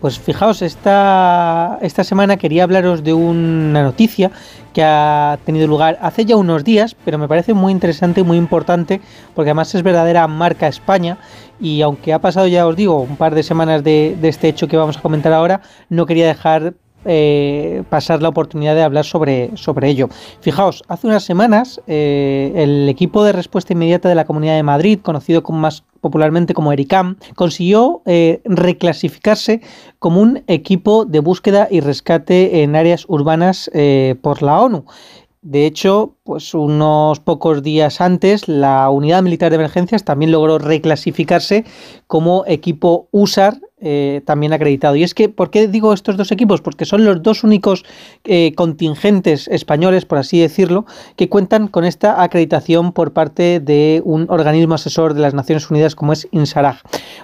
Pues 0.00 0.18
fijaos, 0.18 0.62
esta, 0.62 1.78
esta 1.82 2.02
semana 2.02 2.38
quería 2.38 2.64
hablaros 2.64 3.04
de 3.04 3.12
una 3.12 3.82
noticia 3.82 4.30
que 4.74 4.82
ha 4.82 5.38
tenido 5.46 5.66
lugar 5.66 5.98
hace 6.02 6.26
ya 6.26 6.36
unos 6.36 6.64
días, 6.64 6.94
pero 7.04 7.16
me 7.16 7.28
parece 7.28 7.54
muy 7.54 7.72
interesante 7.72 8.20
y 8.20 8.24
muy 8.24 8.36
importante, 8.36 9.00
porque 9.34 9.50
además 9.50 9.74
es 9.74 9.82
verdadera 9.82 10.26
marca 10.28 10.68
España. 10.68 11.16
Y 11.60 11.80
aunque 11.80 12.12
ha 12.12 12.18
pasado 12.18 12.46
ya, 12.46 12.66
os 12.66 12.76
digo, 12.76 13.00
un 13.00 13.16
par 13.16 13.34
de 13.34 13.42
semanas 13.42 13.82
de, 13.82 14.18
este 14.22 14.48
hecho 14.48 14.68
que 14.68 14.76
vamos 14.76 14.98
a 14.98 15.00
comentar 15.00 15.32
ahora, 15.32 15.62
no 15.88 16.04
quería 16.04 16.26
dejar 16.26 16.74
eh, 17.06 17.84
pasar 17.88 18.20
la 18.20 18.28
oportunidad 18.28 18.74
de 18.74 18.82
hablar 18.82 19.04
sobre, 19.04 19.56
sobre 19.56 19.88
ello. 19.88 20.08
Fijaos, 20.40 20.82
hace 20.88 21.06
unas 21.06 21.22
semanas 21.22 21.80
eh, 21.86 22.52
el 22.56 22.88
equipo 22.88 23.24
de 23.24 23.32
respuesta 23.32 23.72
inmediata 23.72 24.08
de 24.08 24.16
la 24.16 24.24
Comunidad 24.24 24.56
de 24.56 24.62
Madrid, 24.64 24.98
conocido 25.00 25.42
como 25.42 25.60
más 25.60 25.84
popularmente 26.04 26.52
como 26.52 26.70
ERICAM, 26.70 27.16
consiguió 27.34 28.02
eh, 28.04 28.42
reclasificarse 28.44 29.62
como 29.98 30.20
un 30.20 30.44
equipo 30.48 31.06
de 31.06 31.20
búsqueda 31.20 31.66
y 31.70 31.80
rescate 31.80 32.62
en 32.62 32.76
áreas 32.76 33.06
urbanas 33.08 33.70
eh, 33.72 34.16
por 34.20 34.42
la 34.42 34.60
ONU. 34.60 34.84
De 35.40 35.64
hecho, 35.64 36.16
pues 36.22 36.52
unos 36.52 37.20
pocos 37.20 37.62
días 37.62 38.02
antes, 38.02 38.48
la 38.48 38.90
Unidad 38.90 39.22
Militar 39.22 39.48
de 39.48 39.56
Emergencias 39.56 40.04
también 40.04 40.30
logró 40.30 40.58
reclasificarse 40.58 41.64
como 42.06 42.44
equipo 42.46 43.08
USAR, 43.10 43.58
eh, 43.86 44.22
también 44.24 44.54
acreditado. 44.54 44.96
Y 44.96 45.02
es 45.02 45.12
que, 45.12 45.28
¿por 45.28 45.50
qué 45.50 45.68
digo 45.68 45.92
estos 45.92 46.16
dos 46.16 46.32
equipos? 46.32 46.62
Porque 46.62 46.86
son 46.86 47.04
los 47.04 47.22
dos 47.22 47.44
únicos 47.44 47.84
eh, 48.24 48.54
contingentes 48.56 49.46
españoles, 49.48 50.06
por 50.06 50.16
así 50.16 50.40
decirlo, 50.40 50.86
que 51.16 51.28
cuentan 51.28 51.68
con 51.68 51.84
esta 51.84 52.22
acreditación 52.22 52.92
por 52.92 53.12
parte 53.12 53.60
de 53.60 54.00
un 54.06 54.24
organismo 54.30 54.74
asesor 54.74 55.12
de 55.12 55.20
las 55.20 55.34
Naciones 55.34 55.70
Unidas 55.70 55.94
como 55.94 56.14
es 56.14 56.26
INSARAG. 56.30 56.78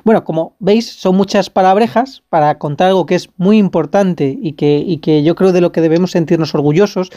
Bueno, 0.05 0.23
como 0.23 0.55
veis, 0.59 0.87
son 0.93 1.16
muchas 1.16 1.49
palabrejas 1.49 2.23
para 2.28 2.59
contar 2.59 2.89
algo 2.89 3.07
que 3.07 3.15
es 3.15 3.31
muy 3.39 3.57
importante 3.57 4.39
y 4.39 4.53
que, 4.53 4.85
y 4.87 4.99
que 4.99 5.23
yo 5.23 5.35
creo 5.37 5.53
de 5.53 5.62
lo 5.62 5.73
que 5.73 5.81
debemos 5.81 6.11
sentirnos 6.11 6.55
orgullosos. 6.55 7.11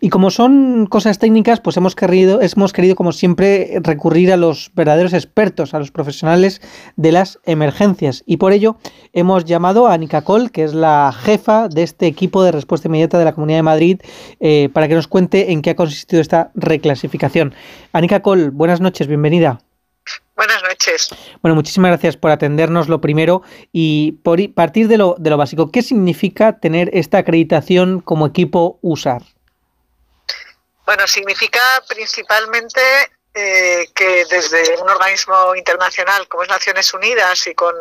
Y 0.00 0.08
como 0.08 0.30
son 0.30 0.86
cosas 0.86 1.20
técnicas, 1.20 1.60
pues 1.60 1.76
hemos 1.76 1.94
querido, 1.94 2.40
hemos 2.42 2.72
querido, 2.72 2.96
como 2.96 3.12
siempre, 3.12 3.80
recurrir 3.84 4.32
a 4.32 4.36
los 4.36 4.72
verdaderos 4.74 5.12
expertos, 5.12 5.72
a 5.72 5.78
los 5.78 5.92
profesionales 5.92 6.60
de 6.96 7.12
las 7.12 7.38
emergencias. 7.44 8.24
Y 8.26 8.38
por 8.38 8.52
ello 8.52 8.76
hemos 9.12 9.44
llamado 9.44 9.86
a 9.86 9.94
Anika 9.94 10.22
Col, 10.22 10.50
que 10.50 10.64
es 10.64 10.74
la 10.74 11.12
jefa 11.12 11.68
de 11.68 11.82
este 11.82 12.06
equipo 12.06 12.42
de 12.42 12.52
respuesta 12.52 12.88
inmediata 12.88 13.18
de 13.18 13.24
la 13.24 13.34
Comunidad 13.34 13.58
de 13.58 13.62
Madrid, 13.62 14.00
eh, 14.40 14.68
para 14.72 14.88
que 14.88 14.94
nos 14.94 15.08
cuente 15.08 15.52
en 15.52 15.62
qué 15.62 15.70
ha 15.70 15.76
consistido 15.76 16.20
esta 16.22 16.50
reclasificación. 16.54 17.54
Anika 17.92 18.20
Col, 18.20 18.50
buenas 18.50 18.80
noches, 18.80 19.06
bienvenida. 19.06 19.60
Buenas 20.36 20.62
noches. 20.62 21.10
Bueno, 21.42 21.56
muchísimas 21.56 21.90
gracias 21.90 22.16
por 22.16 22.30
atendernos 22.30 22.88
lo 22.88 23.00
primero 23.00 23.42
y 23.72 24.12
por 24.22 24.38
partir 24.54 24.86
de 24.88 24.96
lo, 24.96 25.16
de 25.18 25.30
lo 25.30 25.36
básico. 25.36 25.72
¿Qué 25.72 25.82
significa 25.82 26.60
tener 26.60 26.90
esta 26.92 27.18
acreditación 27.18 28.00
como 28.00 28.26
equipo 28.26 28.78
USAR? 28.80 29.22
Bueno, 30.86 31.06
significa 31.06 31.60
principalmente 31.88 32.80
eh, 33.34 33.88
que 33.94 34.24
desde 34.30 34.80
un 34.80 34.88
organismo 34.88 35.54
internacional 35.54 36.26
como 36.28 36.44
es 36.44 36.48
Naciones 36.48 36.94
Unidas 36.94 37.46
y 37.46 37.54
con, 37.54 37.74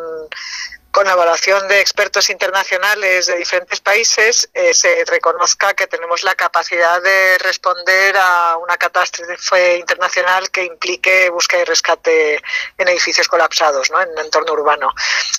con 0.98 1.06
la 1.06 1.14
evaluación 1.14 1.68
de 1.68 1.80
expertos 1.80 2.28
internacionales 2.32 3.28
de 3.28 3.36
diferentes 3.36 3.80
países 3.82 4.50
eh, 4.52 4.74
se 4.74 5.06
reconozca 5.06 5.76
que 5.76 5.86
tenemos 5.86 6.24
la 6.24 6.34
capacidad 6.34 7.00
de 7.04 7.38
responder 7.38 8.18
a 8.18 8.58
una 8.58 8.78
catástrofe 8.78 9.78
internacional 9.78 10.50
que 10.50 10.64
implique 10.64 11.30
búsqueda 11.30 11.62
y 11.62 11.66
rescate 11.66 12.42
en 12.80 12.88
edificios 12.88 13.28
colapsados, 13.28 13.92
¿no? 13.92 14.02
en 14.02 14.10
el 14.10 14.26
entorno 14.26 14.54
urbano. 14.54 14.92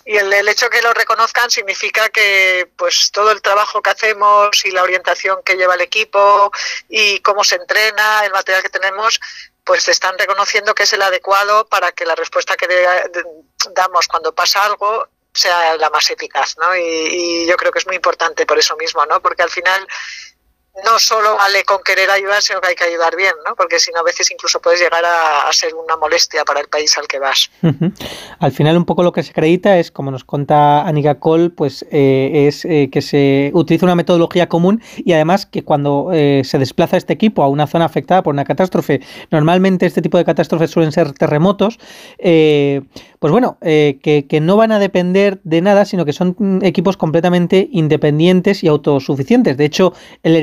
Y 0.04 0.16
el, 0.16 0.32
el 0.32 0.48
hecho 0.48 0.70
que 0.70 0.80
lo 0.80 0.94
reconozcan 0.94 1.50
significa 1.50 2.08
que 2.10 2.70
pues 2.76 3.10
todo 3.10 3.32
el 3.32 3.42
trabajo 3.42 3.82
que 3.82 3.90
hacemos 3.90 4.64
y 4.64 4.70
la 4.70 4.84
orientación 4.84 5.40
que 5.44 5.56
lleva 5.56 5.74
el 5.74 5.80
equipo 5.80 6.52
y 6.88 7.18
cómo 7.22 7.42
se 7.42 7.56
entrena, 7.56 8.24
el 8.24 8.30
material 8.30 8.62
que 8.62 8.68
tenemos, 8.68 9.18
pues 9.64 9.88
están 9.88 10.16
reconociendo 10.16 10.72
que 10.72 10.84
es 10.84 10.92
el 10.92 11.02
adecuado 11.02 11.66
para 11.66 11.90
que 11.90 12.06
la 12.06 12.14
respuesta 12.14 12.56
que 12.56 12.68
de- 12.68 13.24
damos 13.72 14.06
cuando 14.06 14.32
pasa 14.32 14.62
algo 14.64 15.08
sea 15.32 15.76
la 15.76 15.90
más 15.90 16.10
eficaz, 16.10 16.56
¿no? 16.58 16.76
Y, 16.76 16.80
y 16.82 17.46
yo 17.46 17.56
creo 17.56 17.70
que 17.72 17.78
es 17.78 17.86
muy 17.86 17.96
importante 17.96 18.46
por 18.46 18.58
eso 18.58 18.76
mismo, 18.76 19.04
¿no? 19.06 19.20
Porque 19.20 19.42
al 19.42 19.50
final 19.50 19.86
no 20.84 20.98
solo 20.98 21.36
vale 21.36 21.64
con 21.64 21.78
querer 21.84 22.10
ayudar, 22.10 22.42
sino 22.42 22.60
que 22.60 22.68
hay 22.68 22.74
que 22.74 22.84
ayudar 22.84 23.16
bien, 23.16 23.32
¿no? 23.46 23.54
Porque 23.56 23.78
si 23.78 23.90
no, 23.92 24.00
a 24.00 24.02
veces 24.02 24.30
incluso 24.30 24.60
puedes 24.60 24.80
llegar 24.80 25.04
a, 25.04 25.52
ser 25.52 25.74
una 25.74 25.96
molestia 25.96 26.44
para 26.44 26.60
el 26.60 26.68
país 26.68 26.96
al 26.98 27.08
que 27.08 27.18
vas. 27.18 27.50
Al 28.38 28.52
final 28.52 28.76
un 28.76 28.84
poco 28.84 29.02
lo 29.02 29.12
que 29.12 29.22
se 29.22 29.30
acredita 29.30 29.78
es, 29.78 29.90
como 29.90 30.10
nos 30.10 30.24
cuenta 30.24 30.86
Anika 30.86 31.18
Cole, 31.18 31.50
pues 31.50 31.84
eh, 31.90 32.46
es 32.46 32.64
eh, 32.64 32.90
que 32.92 33.02
se 33.02 33.50
utiliza 33.54 33.86
una 33.86 33.94
metodología 33.94 34.48
común 34.48 34.82
y 34.96 35.12
además 35.12 35.46
que 35.46 35.64
cuando 35.64 36.10
eh, 36.12 36.42
se 36.44 36.58
desplaza 36.58 36.96
este 36.96 37.12
equipo 37.12 37.42
a 37.42 37.48
una 37.48 37.66
zona 37.66 37.86
afectada 37.86 38.22
por 38.22 38.34
una 38.34 38.44
catástrofe, 38.44 39.00
normalmente 39.30 39.86
este 39.86 40.02
tipo 40.02 40.18
de 40.18 40.24
catástrofes 40.24 40.70
suelen 40.70 40.92
ser 40.92 41.12
terremotos, 41.12 41.78
pues 42.18 43.32
bueno, 43.32 43.58
que, 43.60 44.26
que 44.28 44.40
no 44.40 44.56
van 44.56 44.70
a 44.70 44.78
depender 44.78 45.40
de 45.42 45.60
nada, 45.60 45.84
sino 45.84 46.04
que 46.04 46.12
son 46.12 46.36
mm, 46.38 46.64
equipos 46.64 46.96
completamente 46.96 47.68
independientes 47.72 48.62
y 48.62 48.68
autosuficientes. 48.68 49.56
De 49.56 49.64
hecho, 49.64 49.92
el 50.22 50.36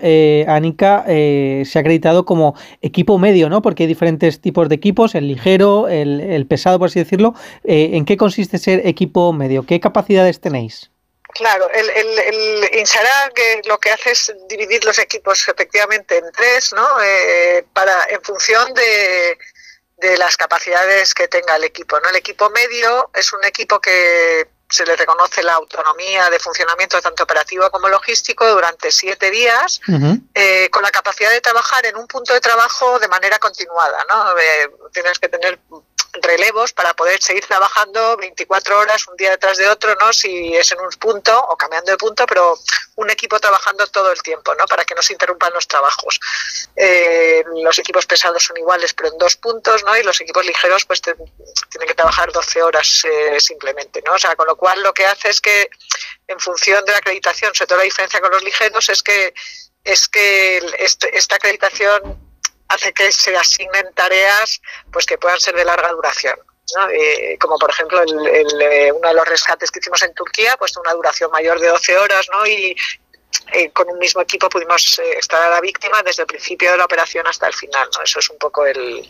Eh, 0.00 0.44
Anika, 0.48 1.04
eh, 1.06 1.64
se 1.66 1.78
ha 1.78 1.80
acreditado 1.80 2.24
como 2.24 2.54
equipo 2.82 3.18
medio, 3.18 3.48
¿no? 3.48 3.62
Porque 3.62 3.84
hay 3.84 3.86
diferentes 3.86 4.40
tipos 4.40 4.68
de 4.68 4.74
equipos, 4.74 5.14
el 5.14 5.28
ligero, 5.28 5.88
el, 5.88 6.46
pesado, 6.48 6.78
por 6.78 6.88
así 6.88 6.98
decirlo. 6.98 7.34
Eh, 7.64 7.90
¿En 7.92 8.04
qué 8.04 8.16
consiste 8.16 8.58
ser 8.58 8.86
equipo 8.86 9.32
medio? 9.32 9.64
¿Qué 9.66 9.80
capacidades 9.80 10.40
tenéis? 10.40 10.90
Claro, 11.34 11.68
el, 11.72 11.90
el, 11.90 12.78
Insara 12.78 13.32
que 13.34 13.62
lo 13.66 13.78
que 13.78 13.90
hace 13.90 14.12
es 14.12 14.32
dividir 14.48 14.84
los 14.84 14.98
equipos 14.98 15.48
efectivamente 15.48 16.18
en 16.18 16.24
tres, 16.32 16.72
¿no? 16.74 16.86
Para, 17.72 18.04
en 18.10 18.22
función 18.22 18.72
de, 18.74 19.36
de 19.96 20.16
las 20.16 20.36
capacidades 20.36 21.14
que 21.14 21.28
tenga 21.28 21.56
el 21.56 21.64
equipo, 21.64 21.98
¿no? 22.00 22.10
El 22.10 22.16
equipo 22.16 22.50
medio 22.50 23.10
es 23.14 23.32
un 23.32 23.44
equipo 23.44 23.80
que 23.80 24.46
se 24.74 24.84
le 24.84 24.96
reconoce 24.96 25.42
la 25.42 25.54
autonomía 25.54 26.28
de 26.30 26.40
funcionamiento 26.40 27.00
tanto 27.00 27.22
operativo 27.22 27.70
como 27.70 27.88
logístico 27.88 28.46
durante 28.48 28.90
siete 28.90 29.30
días, 29.30 29.80
eh, 30.34 30.68
con 30.70 30.82
la 30.82 30.90
capacidad 30.90 31.30
de 31.30 31.40
trabajar 31.40 31.86
en 31.86 31.96
un 31.96 32.08
punto 32.08 32.34
de 32.34 32.40
trabajo 32.40 32.98
de 32.98 33.06
manera 33.06 33.38
continuada, 33.38 34.04
¿no? 34.08 34.36
Eh, 34.36 34.70
tienes 34.92 35.18
que 35.20 35.28
tener 35.28 35.60
relevos 36.22 36.72
para 36.72 36.94
poder 36.94 37.20
seguir 37.22 37.44
trabajando 37.46 38.16
24 38.16 38.78
horas 38.78 39.06
un 39.08 39.16
día 39.16 39.30
detrás 39.30 39.56
de 39.58 39.68
otro, 39.68 39.94
¿no? 40.00 40.12
Si 40.12 40.54
es 40.56 40.70
en 40.72 40.80
un 40.80 40.90
punto 40.90 41.38
o 41.48 41.56
cambiando 41.56 41.90
de 41.90 41.96
punto, 41.96 42.24
pero 42.26 42.58
un 42.96 43.10
equipo 43.10 43.38
trabajando 43.40 43.86
todo 43.88 44.12
el 44.12 44.22
tiempo, 44.22 44.54
¿no? 44.54 44.66
Para 44.66 44.84
que 44.84 44.94
no 44.94 45.02
se 45.02 45.12
interrumpan 45.12 45.52
los 45.52 45.66
trabajos. 45.66 46.20
Eh, 46.76 47.44
los 47.62 47.78
equipos 47.78 48.06
pesados 48.06 48.44
son 48.44 48.56
iguales, 48.56 48.94
pero 48.94 49.08
en 49.10 49.18
dos 49.18 49.36
puntos, 49.36 49.82
¿no? 49.84 49.96
Y 49.96 50.02
los 50.02 50.20
equipos 50.20 50.44
ligeros, 50.46 50.84
pues 50.84 51.00
te- 51.00 51.14
tienen 51.14 51.88
que 51.88 51.94
trabajar 51.94 52.30
12 52.32 52.62
horas 52.62 53.02
eh, 53.04 53.40
simplemente, 53.40 54.02
¿no? 54.06 54.12
O 54.14 54.18
sea, 54.18 54.36
con 54.36 54.46
lo 54.46 54.56
cual 54.56 54.82
lo 54.82 54.92
que 54.94 55.06
hace 55.06 55.30
es 55.30 55.40
que 55.40 55.68
en 56.28 56.38
función 56.40 56.84
de 56.84 56.92
la 56.92 56.98
acreditación, 56.98 57.54
sobre 57.54 57.66
todo 57.68 57.78
la 57.78 57.84
diferencia 57.84 58.20
con 58.20 58.30
los 58.30 58.42
ligeros 58.42 58.88
es 58.88 59.02
que 59.02 59.34
es 59.82 60.08
que 60.08 60.56
este- 60.78 61.16
esta 61.18 61.36
acreditación 61.36 62.18
hace 62.68 62.92
que 62.92 63.10
se 63.12 63.36
asignen 63.36 63.92
tareas 63.94 64.60
pues 64.92 65.06
que 65.06 65.18
puedan 65.18 65.38
ser 65.40 65.54
de 65.54 65.64
larga 65.64 65.90
duración. 65.92 66.38
¿no? 66.76 66.88
Eh, 66.90 67.36
como 67.40 67.58
por 67.58 67.70
ejemplo 67.70 68.00
el- 68.02 68.26
el, 68.26 68.62
eh, 68.62 68.90
uno 68.92 69.06
de 69.08 69.14
los 69.14 69.28
rescates 69.28 69.70
que 69.70 69.80
hicimos 69.80 70.02
en 70.02 70.14
Turquía, 70.14 70.56
pues 70.56 70.76
una 70.78 70.92
duración 70.94 71.30
mayor 71.30 71.60
de 71.60 71.68
12 71.68 71.96
horas, 71.98 72.26
¿no? 72.32 72.46
Y 72.46 72.74
eh, 73.52 73.70
con 73.70 73.88
un 73.88 73.98
mismo 73.98 74.20
equipo 74.22 74.48
pudimos 74.48 74.98
eh, 74.98 75.18
estar 75.18 75.40
a 75.42 75.48
la 75.48 75.60
víctima 75.60 76.02
desde 76.02 76.22
el 76.22 76.26
principio 76.26 76.72
de 76.72 76.78
la 76.78 76.84
operación 76.84 77.26
hasta 77.26 77.46
el 77.46 77.54
final, 77.54 77.88
¿no? 77.96 78.02
Eso 78.02 78.18
es 78.18 78.30
un 78.30 78.38
poco 78.38 78.66
el, 78.66 79.08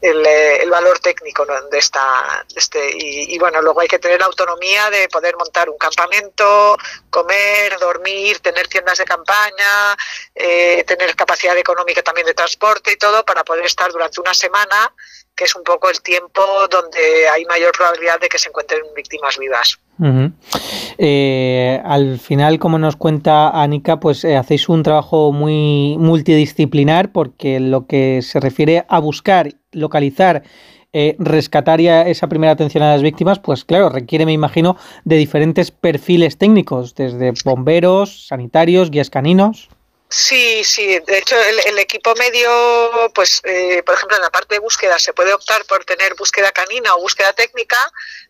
el, 0.00 0.26
eh, 0.26 0.66
valor 0.68 0.98
técnico 0.98 1.46
de 1.46 1.78
esta, 1.78 2.44
de 2.48 2.58
este 2.58 2.90
y, 2.96 3.34
y, 3.34 3.38
bueno, 3.38 3.62
luego 3.62 3.80
hay 3.80 3.88
que 3.88 3.98
tener 3.98 4.20
la 4.20 4.26
autonomía 4.26 4.90
de 4.90 5.08
poder 5.08 5.36
montar 5.36 5.70
un 5.70 5.78
campamento, 5.78 6.76
comer, 7.10 7.78
dormir, 7.78 8.40
tener 8.40 8.68
tiendas 8.68 8.98
de 8.98 9.04
campaña, 9.04 9.96
eh, 10.34 10.84
tener 10.84 11.14
capacidad 11.16 11.56
económica 11.56 12.02
también 12.02 12.26
de 12.26 12.34
transporte 12.34 12.92
y 12.92 12.96
todo 12.96 13.24
para 13.24 13.44
poder 13.44 13.64
estar 13.64 13.90
durante 13.92 14.20
una 14.20 14.34
semana 14.34 14.92
que 15.36 15.44
es 15.44 15.54
un 15.54 15.62
poco 15.62 15.90
el 15.90 16.00
tiempo 16.00 16.40
donde 16.70 17.28
hay 17.32 17.44
mayor 17.44 17.70
probabilidad 17.76 18.18
de 18.18 18.28
que 18.28 18.38
se 18.38 18.48
encuentren 18.48 18.80
víctimas 18.96 19.38
vivas. 19.38 19.78
Eh, 20.98 21.80
al 21.84 22.18
final, 22.18 22.58
como 22.58 22.78
nos 22.78 22.96
cuenta 22.96 23.50
Anika, 23.50 24.00
pues 24.00 24.24
eh, 24.24 24.36
hacéis 24.36 24.68
un 24.68 24.82
trabajo 24.82 25.32
muy 25.32 25.96
multidisciplinar 25.98 27.12
porque 27.12 27.60
lo 27.60 27.86
que 27.86 28.22
se 28.22 28.40
refiere 28.40 28.86
a 28.88 28.98
buscar, 28.98 29.52
localizar, 29.72 30.42
eh, 30.94 31.16
rescatar 31.18 31.80
esa 31.80 32.28
primera 32.28 32.52
atención 32.52 32.82
a 32.82 32.92
las 32.92 33.02
víctimas, 33.02 33.38
pues 33.38 33.66
claro, 33.66 33.90
requiere, 33.90 34.24
me 34.24 34.32
imagino, 34.32 34.78
de 35.04 35.16
diferentes 35.16 35.70
perfiles 35.70 36.38
técnicos, 36.38 36.94
desde 36.94 37.34
bomberos, 37.44 38.26
sanitarios, 38.26 38.90
guías 38.90 39.10
caninos. 39.10 39.68
Sí, 40.08 40.62
sí. 40.64 41.00
De 41.00 41.18
hecho, 41.18 41.36
el, 41.36 41.58
el 41.66 41.78
equipo 41.78 42.14
medio, 42.14 43.10
pues, 43.14 43.40
eh, 43.44 43.82
por 43.84 43.96
ejemplo, 43.96 44.16
en 44.16 44.22
la 44.22 44.30
parte 44.30 44.54
de 44.54 44.60
búsqueda 44.60 44.98
se 44.98 45.12
puede 45.12 45.34
optar 45.34 45.64
por 45.66 45.84
tener 45.84 46.14
búsqueda 46.14 46.52
canina 46.52 46.94
o 46.94 47.00
búsqueda 47.00 47.32
técnica. 47.32 47.76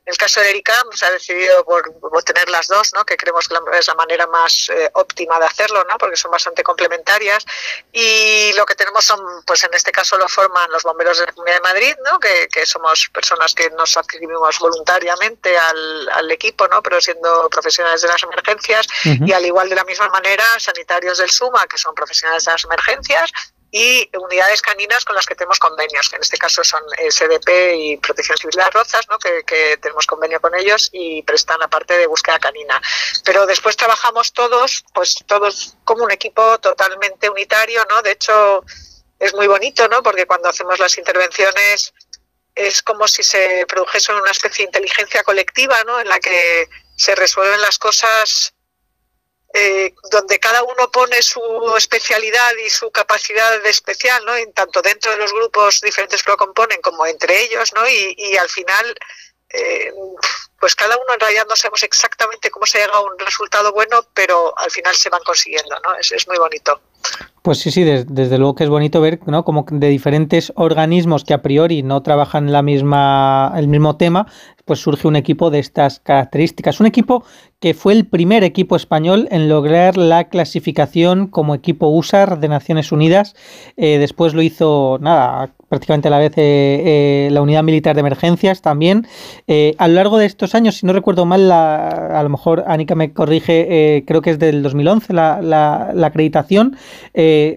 En 0.07 0.13
el 0.13 0.19
caso 0.19 0.41
de 0.41 0.51
ERICAM 0.51 0.93
se 0.93 1.05
ha 1.05 1.11
decidido 1.11 1.65
por, 1.65 1.83
por 1.99 2.23
tener 2.23 2.49
las 2.49 2.69
dos, 2.69 2.93
¿no? 2.95 3.05
Que 3.05 3.17
creemos 3.17 3.49
que 3.49 3.55
la- 3.55 3.79
es 3.79 3.89
la 3.89 3.95
manera 3.97 4.27
más 4.29 4.69
eh, 4.73 4.89
óptima 4.95 5.41
de 5.41 5.47
hacerlo, 5.47 5.85
¿no? 5.91 5.99
Porque 5.99 6.15
son 6.17 6.31
bastante 6.31 6.63
complementarias. 6.63 7.45
Y 7.93 8.53
lo 8.55 8.65
que 8.67 8.77
tenemos 8.77 9.05
son, 9.05 9.21
pues, 9.45 9.65
en 9.65 9.75
este 9.75 9.91
caso 9.91 10.17
lo 10.17 10.29
forman 10.29 10.71
los 10.71 10.85
bomberos 10.85 11.19
de 11.19 11.27
la 11.27 11.33
Comunidad 11.33 11.57
de 11.57 11.63
Madrid, 11.63 11.97
¿no? 12.09 12.21
Que, 12.21 12.47
que 12.49 12.65
somos 12.67 13.09
personas 13.13 13.53
que 13.53 13.69
nos 13.71 13.97
adscribimos 13.97 14.59
voluntariamente 14.61 15.59
al, 15.59 16.09
al 16.11 16.31
equipo, 16.31 16.69
¿no? 16.69 16.83
Pero 16.85 17.01
siendo 17.01 17.51
profesionales 17.51 18.01
de 18.03 18.09
las 18.09 18.23
emergencias 18.23 18.87
Ujú. 19.05 19.25
y 19.27 19.33
al 19.33 19.45
igual 19.45 19.69
de 19.69 19.75
la 19.75 19.85
misma 19.85 20.09
manera, 20.11 20.45
sanitarios 20.61 21.19
del 21.19 21.31
SUMA, 21.31 21.67
que 21.67 21.79
son 21.79 21.95
profesionales 21.97 22.45
de 22.45 22.53
las 22.53 22.65
emergencias, 22.65 23.31
y 23.71 24.09
unidades 24.17 24.63
caninas 24.63 25.05
con 25.05 25.17
las 25.17 25.27
que 25.27 25.35
tenemos 25.35 25.59
convenios, 25.59 26.09
que 26.09 26.17
en 26.17 26.23
este 26.23 26.39
caso 26.39 26.63
son 26.65 26.83
eh, 26.99 27.11
SDP 27.11 27.75
y 27.75 27.97
Protección 27.99 28.39
Civil 28.39 28.57
de 28.57 28.63
las 28.63 28.73
Rozas, 28.73 29.07
¿no? 29.11 29.19
que, 29.19 29.43
que 29.45 29.77
tenemos 29.79 30.07
convenio 30.07 30.41
con 30.41 30.55
ellos 30.55 30.89
y 30.93 31.23
prestan 31.23 31.61
la 31.61 31.69
parte 31.69 31.99
de 31.99 32.07
búsqueda 32.07 32.39
canina. 32.39 32.81
Pero 33.25 33.47
después 33.47 33.77
trabajamos 33.77 34.33
todos, 34.33 34.85
pues 34.95 35.17
todos 35.27 35.77
como 35.85 36.05
un 36.05 36.11
equipo 36.11 36.59
totalmente 36.59 37.29
unitario, 37.29 37.85
¿no? 37.91 38.03
De 38.03 38.13
hecho, 38.13 38.65
es 39.19 39.35
muy 39.35 39.47
bonito, 39.47 39.89
¿no? 39.89 40.03
Porque 40.03 40.27
cuando 40.27 40.49
hacemos 40.49 40.79
las 40.79 40.97
intervenciones 40.99 41.93
es 42.55 42.83
como 42.83 43.07
si 43.07 43.23
se 43.23 43.67
produjese 43.67 44.13
una 44.15 44.31
especie 44.31 44.65
de 44.65 44.71
inteligencia 44.71 45.23
colectiva, 45.23 45.77
¿no? 45.85 46.01
En 46.01 46.09
la 46.09 46.19
que 46.19 46.69
se 46.97 47.15
resuelven 47.15 47.61
las 47.61 47.79
cosas 47.79 48.55
eh, 49.59 49.95
donde 50.11 50.39
cada 50.39 50.63
uno 50.63 50.91
pone 50.93 51.23
su 51.23 51.41
especialidad 51.77 52.53
y 52.65 52.69
su 52.69 52.91
capacidad 52.91 53.65
especial, 53.67 54.23
¿no? 54.27 54.37
En 54.37 54.53
tanto 54.53 54.83
dentro 54.83 55.11
de 55.13 55.19
los 55.19 55.33
grupos 55.33 55.81
diferentes 55.81 56.23
que 56.23 56.31
lo 56.33 56.37
componen 56.37 56.81
como 56.83 57.07
entre 57.07 57.43
ellos, 57.45 57.73
¿no? 57.75 57.83
Y, 57.89 58.37
al 58.37 58.49
final, 58.49 58.95
eh, 59.51 59.93
pues 60.61 60.75
cada 60.75 60.97
uno 60.97 61.15
en 61.15 61.21
realidad 61.21 61.47
no 61.49 61.57
sabemos 61.57 61.83
exactamente 61.83 62.51
cómo 62.51 62.67
se 62.67 62.79
llega 62.79 62.95
a 62.95 63.01
un 63.01 63.19
resultado 63.19 63.73
bueno, 63.73 64.01
pero 64.13 64.53
al 64.59 64.71
final 64.71 64.95
se 64.95 65.09
van 65.09 65.23
consiguiendo, 65.25 65.75
¿no? 65.85 65.97
Es, 65.99 66.13
es 66.13 66.29
muy 66.29 66.37
bonito. 66.37 66.81
Pues 67.43 67.61
sí, 67.61 67.71
sí, 67.71 67.85
des- 67.85 68.07
desde 68.09 68.39
luego 68.39 68.57
que 68.57 68.65
es 68.65 68.71
bonito 68.71 69.01
ver, 69.01 69.21
¿no? 69.27 69.45
Como 69.45 69.65
de 69.71 69.89
diferentes 69.89 70.53
organismos 70.57 71.25
que 71.25 71.35
a 71.35 71.43
priori 71.43 71.83
no 71.83 72.03
trabajan 72.03 72.51
la 72.51 72.63
misma, 72.63 73.53
el 73.57 73.69
mismo 73.69 73.97
tema, 73.97 74.27
pues 74.65 74.81
surge 74.81 75.07
un 75.07 75.15
equipo 75.15 75.49
de 75.51 75.61
estas 75.61 76.01
características. 76.01 76.81
Un 76.81 76.87
equipo 76.87 77.25
que 77.61 77.73
fue 77.73 77.95
el 77.95 78.07
primer 78.07 78.45
equipo 78.45 78.77
español 78.77 79.29
en 79.31 79.49
lograr 79.49 79.97
la 79.97 80.29
clasificación 80.29 81.27
como 81.27 81.55
equipo 81.55 81.89
USAR 81.89 82.39
de 82.39 82.49
Naciones 82.49 82.93
Unidas. 82.93 83.35
Eh, 83.79 83.97
después 83.99 84.35
lo 84.35 84.43
hizo, 84.43 84.99
nada, 85.01 85.55
prácticamente 85.69 86.09
a 86.09 86.11
la 86.11 86.19
vez 86.19 86.33
eh, 86.37 86.37
eh, 87.27 87.29
la 87.33 87.41
Unidad 87.41 87.63
Militar 87.63 87.95
de 87.97 88.01
Emergencias 88.01 88.61
también. 88.61 89.07
A 89.79 89.89
lo 89.89 89.95
largo 89.95 90.19
de 90.19 90.27
estos 90.27 90.55
años, 90.55 90.77
si 90.77 90.87
no 90.87 90.93
recuerdo 90.93 91.25
mal, 91.25 91.49
la- 91.49 92.19
a 92.19 92.23
lo 92.23 92.29
mejor 92.29 92.65
Anika 92.67 92.95
me 92.95 93.13
corrige, 93.15 94.05
creo 94.07 94.21
que 94.21 94.31
es 94.31 94.39
del 94.39 94.63
2011 94.63 95.13
la, 95.15 95.41
la- 95.41 95.93
la 95.95 96.07
acreditación. 96.09 96.77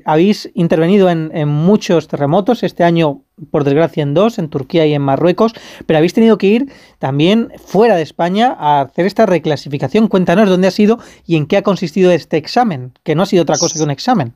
Habéis 0.05 0.49
intervenido 0.53 1.09
en, 1.09 1.31
en 1.34 1.49
muchos 1.49 2.07
terremotos, 2.07 2.63
este 2.63 2.84
año 2.84 3.23
por 3.52 3.64
desgracia 3.64 4.03
en 4.03 4.14
dos, 4.14 4.38
en 4.38 4.49
Turquía 4.49 4.86
y 4.86 4.94
en 4.94 5.02
Marruecos, 5.02 5.53
pero 5.86 5.98
habéis 5.98 6.14
tenido 6.14 6.38
que 6.38 6.48
ir 6.48 6.74
también 6.99 7.52
fuera 7.66 7.95
de 7.95 8.02
España 8.02 8.56
a 8.60 8.82
hacer 8.82 9.06
esta 9.06 9.26
reclasificación. 9.26 10.07
Cuéntanos 10.07 10.49
dónde 10.49 10.68
ha 10.68 10.72
sido 10.72 10.99
y 11.26 11.38
en 11.38 11.48
qué 11.48 11.57
ha 11.57 11.64
consistido 11.64 12.11
este 12.11 12.38
examen, 12.38 12.98
que 13.03 13.16
no 13.16 13.24
ha 13.24 13.26
sido 13.26 13.44
otra 13.44 13.57
cosa 13.57 13.78
que 13.78 13.84
un 13.84 13.91
examen. 13.91 14.34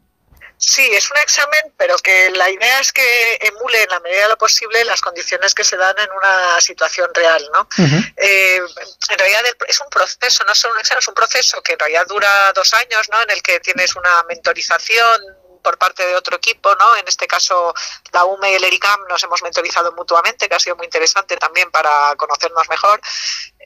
Sí, 0.57 0.87
es 0.93 1.11
un 1.11 1.17
examen, 1.17 1.73
pero 1.77 1.97
que 1.97 2.29
la 2.31 2.49
idea 2.49 2.79
es 2.79 2.93
que 2.93 3.37
emule 3.41 3.83
en 3.83 3.89
la 3.89 3.99
medida 3.99 4.23
de 4.23 4.29
lo 4.29 4.37
posible 4.37 4.85
las 4.85 5.01
condiciones 5.01 5.53
que 5.53 5.63
se 5.63 5.75
dan 5.75 5.95
en 5.99 6.09
una 6.15 6.61
situación 6.61 7.09
real, 7.13 7.43
¿no? 7.53 7.67
Eh, 8.15 8.61
en 9.09 9.19
realidad 9.19 9.41
es 9.67 9.81
un 9.81 9.89
proceso, 9.89 10.43
no 10.45 10.55
solo 10.55 10.75
un 10.75 10.79
examen, 10.79 10.99
es 10.99 11.07
un 11.07 11.15
proceso 11.15 11.61
que 11.61 11.73
en 11.73 11.79
realidad 11.79 12.05
dura 12.07 12.53
dos 12.53 12.73
años, 12.75 13.09
¿no? 13.11 13.21
En 13.23 13.31
el 13.31 13.41
que 13.41 13.59
tienes 13.59 13.95
una 13.95 14.23
mentorización 14.29 15.21
por 15.63 15.77
parte 15.77 16.05
de 16.05 16.15
otro 16.15 16.37
equipo, 16.37 16.75
¿no? 16.75 16.95
En 16.97 17.07
este 17.07 17.25
caso, 17.25 17.73
la 18.11 18.25
UME 18.25 18.51
y 18.51 18.55
el 18.55 18.63
ERICAM 18.63 19.07
nos 19.07 19.23
hemos 19.23 19.41
mentorizado 19.41 19.91
mutuamente, 19.93 20.47
que 20.47 20.55
ha 20.55 20.59
sido 20.59 20.75
muy 20.75 20.85
interesante 20.85 21.37
también 21.37 21.71
para 21.71 22.15
conocernos 22.17 22.69
mejor. 22.69 23.01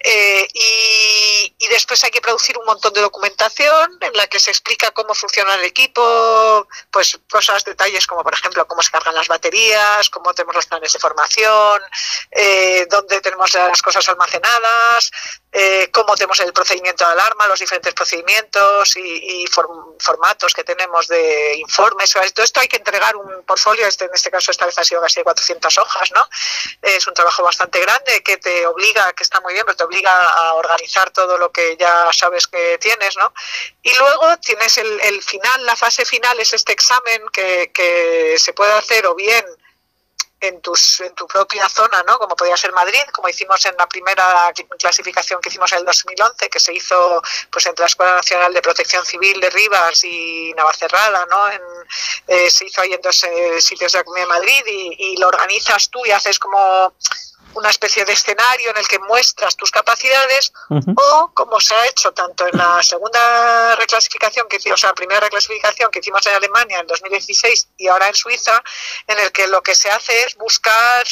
Eh, 0.03 0.47
y, 0.53 1.67
después 1.69 2.03
hay 2.03 2.11
que 2.11 2.21
producir 2.21 2.57
un 2.57 2.65
montón 2.65 2.93
de 2.93 3.01
documentación 3.01 3.97
en 4.01 4.13
la 4.13 4.25
que 4.27 4.39
se 4.39 4.49
explica 4.49 4.91
cómo 4.91 5.13
funciona 5.13 5.55
el 5.55 5.63
equipo, 5.65 6.67
pues 6.89 7.19
cosas, 7.29 7.63
detalles 7.65 8.07
como 8.07 8.23
por 8.23 8.33
ejemplo 8.33 8.65
cómo 8.67 8.81
se 8.81 8.89
cargan 8.89 9.13
las 9.13 9.27
baterías, 9.27 10.09
cómo 10.09 10.33
tenemos 10.33 10.55
los 10.55 10.65
planes 10.65 10.93
de 10.93 10.99
formación, 10.99 11.81
eh, 12.31 12.87
dónde 12.89 13.21
tenemos 13.21 13.53
las 13.53 13.81
cosas 13.81 14.07
almacenadas, 14.09 15.11
eh, 15.51 15.89
cómo 15.93 16.15
tenemos 16.15 16.39
el 16.39 16.53
procedimiento 16.53 17.05
de 17.05 17.11
alarma, 17.11 17.47
los 17.47 17.59
diferentes 17.59 17.93
procedimientos 17.93 18.95
y, 18.95 19.43
y 19.43 19.45
form- 19.47 19.97
formatos 19.99 20.53
que 20.53 20.63
tenemos 20.63 21.07
de 21.07 21.55
informes. 21.57 22.11
Todo 22.33 22.45
esto 22.45 22.59
hay 22.59 22.67
que 22.67 22.77
entregar 22.77 23.15
un 23.15 23.43
portfolio, 23.45 23.85
este, 23.87 24.05
en 24.05 24.11
este 24.13 24.31
caso 24.31 24.51
esta 24.51 24.65
vez 24.65 24.77
ha 24.79 24.83
sido 24.83 25.01
casi 25.01 25.19
de 25.19 25.23
400 25.25 25.77
hojas, 25.77 26.11
¿no? 26.11 26.27
Es 26.81 27.05
un 27.07 27.13
trabajo 27.13 27.43
bastante 27.43 27.79
grande 27.81 28.23
que 28.23 28.37
te 28.37 28.65
obliga, 28.65 29.13
que 29.13 29.23
está 29.23 29.41
muy 29.41 29.53
bien, 29.53 29.65
pero 29.65 29.75
te 29.77 29.83
obliga 29.88 30.11
a 30.11 30.53
organizar 30.53 31.09
todo 31.11 31.38
lo 31.38 31.51
que 31.51 31.76
ya 31.77 32.09
sabes 32.11 32.47
que 32.47 32.77
tienes, 32.77 33.18
¿no? 33.18 33.34
Y 33.81 33.93
luego 33.95 34.38
tienes 34.38 34.77
el, 34.77 35.23
final, 35.23 35.65
la 35.65 35.76
fase 35.76 36.05
final 36.05 36.39
es 36.39 36.53
este 36.53 36.73
examen 36.73 37.23
que, 37.31 38.35
se 38.38 38.53
puede 38.53 38.73
hacer 38.73 39.05
o 39.07 39.15
bien 39.15 39.45
en, 40.39 40.61
tus, 40.61 40.99
en 40.99 41.15
tu 41.15 41.26
propia 41.26 41.68
zona, 41.69 42.03
¿no? 42.03 42.19
Como 42.19 42.35
podía 42.35 42.55
ser 42.55 42.72
Madrid, 42.72 43.01
como 43.11 43.30
hicimos 43.30 43.65
en 43.65 43.76
la 43.77 43.88
primera 43.88 44.53
clasificación 44.77 45.41
que 45.41 45.49
hicimos 45.49 45.72
en 45.72 45.80
el 45.80 45.85
2011, 45.85 46.49
que 46.49 46.59
se 46.59 46.73
hizo 46.73 47.22
pues 47.51 47.65
entre 47.65 47.84
la 47.84 47.88
Escuela 47.88 48.15
Nacional 48.15 48.53
de 48.53 48.61
Protección 48.61 49.05
Civil 49.05 49.39
de 49.39 49.49
Rivas 49.49 50.03
y 50.03 50.53
Navacerrada, 50.55 51.26
¿no? 51.26 51.49
Eh, 52.27 52.51
se 52.51 52.65
hizo 52.65 52.81
ahí 52.81 52.93
en 52.93 53.01
dos 53.01 53.23
eh, 53.23 53.61
sitios 53.61 53.93
de 53.93 54.26
Madrid 54.27 54.64
y 54.65 55.18
lo 55.18 55.27
organizas 55.27 55.89
tú 55.89 56.05
y 56.05 56.11
haces 56.11 56.38
como 56.38 56.93
una 57.53 57.69
especie 57.69 58.05
de 58.05 58.13
escenario 58.13 58.71
en 58.71 58.77
el 58.77 58.87
que 58.87 58.99
muestras 58.99 59.55
tus 59.55 59.71
capacidades 59.71 60.53
o 60.69 61.31
como 61.33 61.59
se 61.59 61.75
ha 61.75 61.87
hecho 61.87 62.11
tanto 62.13 62.45
en 62.47 62.57
la 62.57 62.81
segunda 62.83 63.75
reclasificación 63.75 64.47
que 64.47 64.57
hicimos, 64.57 64.79
o 64.79 64.81
sea, 64.81 64.89
la 64.89 64.95
primera 64.95 65.19
reclasificación 65.19 65.89
que 65.91 65.99
hicimos 65.99 66.25
en 66.27 66.35
Alemania 66.35 66.79
en 66.79 66.87
2016 66.87 67.69
y 67.77 67.87
ahora 67.87 68.07
en 68.07 68.15
Suiza, 68.15 68.61
en 69.07 69.19
el 69.19 69.31
que 69.31 69.47
lo 69.47 69.61
que 69.61 69.75
se 69.75 69.89
hace 69.89 70.23
es 70.23 70.35
buscar 70.35 71.03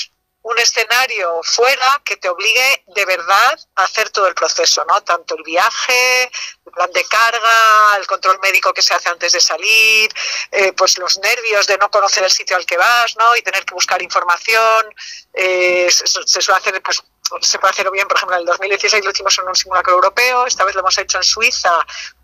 un 0.46 0.60
escenario 0.60 1.42
fuera 1.42 2.02
que 2.06 2.18
te 2.18 2.30
obligue 2.30 2.84
de 2.96 3.06
verdad 3.06 3.60
a 3.78 3.84
hacer 3.84 4.12
todo 4.12 4.28
el 4.28 4.36
proceso, 4.36 4.86
¿no? 4.88 5.02
Tanto 5.02 5.36
el 5.36 5.44
viaje, 5.44 6.24
el 6.66 6.72
plan 6.72 6.92
de 6.92 7.04
carga, 7.06 7.98
el 7.98 8.06
control 8.06 8.40
médico 8.44 8.72
que 8.72 8.84
se 8.84 8.94
hace 8.94 9.10
antes 9.10 9.32
de 9.32 9.42
salir, 9.42 10.08
eh, 10.52 10.72
pues 10.74 11.00
los 11.00 11.18
nervios 11.18 11.66
de 11.66 11.80
no 11.80 11.90
conocer 11.90 12.24
el 12.24 12.30
sitio 12.30 12.56
al 12.56 12.66
que 12.68 12.78
vas, 12.78 13.16
¿no? 13.18 13.36
Y 13.36 13.42
tener 13.42 13.66
que 13.66 13.74
buscar 13.74 14.00
información. 14.04 14.94
Eh, 15.34 15.90
se, 15.90 16.06
se 16.06 16.42
suele 16.42 16.60
hacer, 16.60 16.80
pues, 16.84 17.02
se 17.42 17.60
puede 17.60 17.72
hacerlo 17.72 17.92
bien, 17.92 18.08
por 18.08 18.18
ejemplo, 18.18 18.36
en 18.36 18.42
el 18.42 18.46
2016 18.46 19.04
lo 19.04 19.12
hicimos 19.12 19.38
en 19.40 19.48
un 19.48 19.56
simulacro 19.56 19.94
europeo, 19.94 20.46
esta 20.46 20.64
vez 20.64 20.76
lo 20.76 20.82
hemos 20.82 20.98
hecho 20.98 21.18
en 21.18 21.24
Suiza 21.24 21.74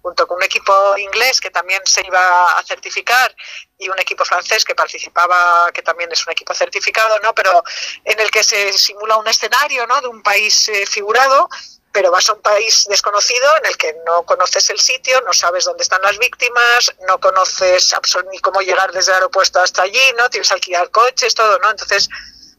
junto 0.02 0.28
con 0.28 0.38
un 0.38 0.44
equipo 0.44 0.98
inglés 0.98 1.42
que 1.42 1.50
también 1.50 1.82
se 1.86 2.06
iba 2.06 2.58
a 2.58 2.64
certificar 2.64 3.36
y 3.78 3.90
un 3.90 4.00
equipo 4.00 4.24
francés 4.24 4.64
que 4.64 4.76
participaba, 4.76 5.72
que 5.74 5.82
también 5.82 6.12
es 6.12 6.26
un 6.26 6.32
equipo 6.34 6.54
certificado, 6.54 7.18
¿no? 7.20 7.34
Pero 7.34 7.64
en 8.04 8.20
el 8.20 8.30
que 8.30 8.44
se 8.44 8.74
simula 8.74 9.18
un 9.18 9.28
escenario, 9.28 9.88
¿no? 9.88 10.00
De 10.02 10.08
un 10.08 10.22
país 10.22 10.70
eh, 10.70 10.86
figurado 10.86 11.50
pero 11.94 12.12
vas 12.12 12.30
a 12.30 12.34
un 12.34 12.42
país 12.42 12.86
desconocido 12.90 13.46
en 13.58 13.66
el 13.66 13.78
que 13.78 13.94
no 14.06 14.24
conoces 14.24 14.70
el 14.70 14.80
sitio, 14.80 15.20
no 15.22 15.34
sabes 15.34 15.66
dónde 15.66 15.84
están 15.84 16.02
las 16.02 16.18
víctimas, 16.18 16.94
no 17.08 17.20
conoces 17.20 17.94
ni 18.32 18.40
cómo 18.40 18.62
llegar 18.62 18.92
desde 18.92 19.12
el 19.12 19.16
aeropuerto 19.16 19.60
hasta 19.60 19.84
allí, 19.84 20.14
¿no? 20.18 20.30
Tienes 20.30 20.48
que 20.48 20.54
alquilar 20.54 20.90
coches, 20.90 21.36
todo, 21.36 21.60
¿no? 21.60 21.70
Entonces, 21.70 22.08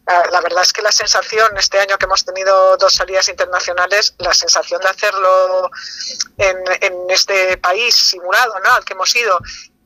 la, 0.06 0.24
la 0.30 0.40
verdad 0.40 0.62
es 0.62 0.72
que 0.72 0.82
la 0.82 0.92
sensación, 0.92 1.56
este 1.56 1.78
año 1.78 1.96
que 1.96 2.06
hemos 2.06 2.24
tenido 2.24 2.76
dos 2.76 2.92
salidas 2.92 3.28
internacionales, 3.28 4.14
la 4.18 4.34
sensación 4.34 4.80
de 4.80 4.88
hacerlo 4.88 5.70
en, 6.38 6.56
en 6.80 7.10
este 7.10 7.56
país 7.58 7.94
simulado, 7.94 8.58
¿no? 8.60 8.72
Al 8.74 8.84
que 8.84 8.94
hemos 8.94 9.14
ido, 9.14 9.38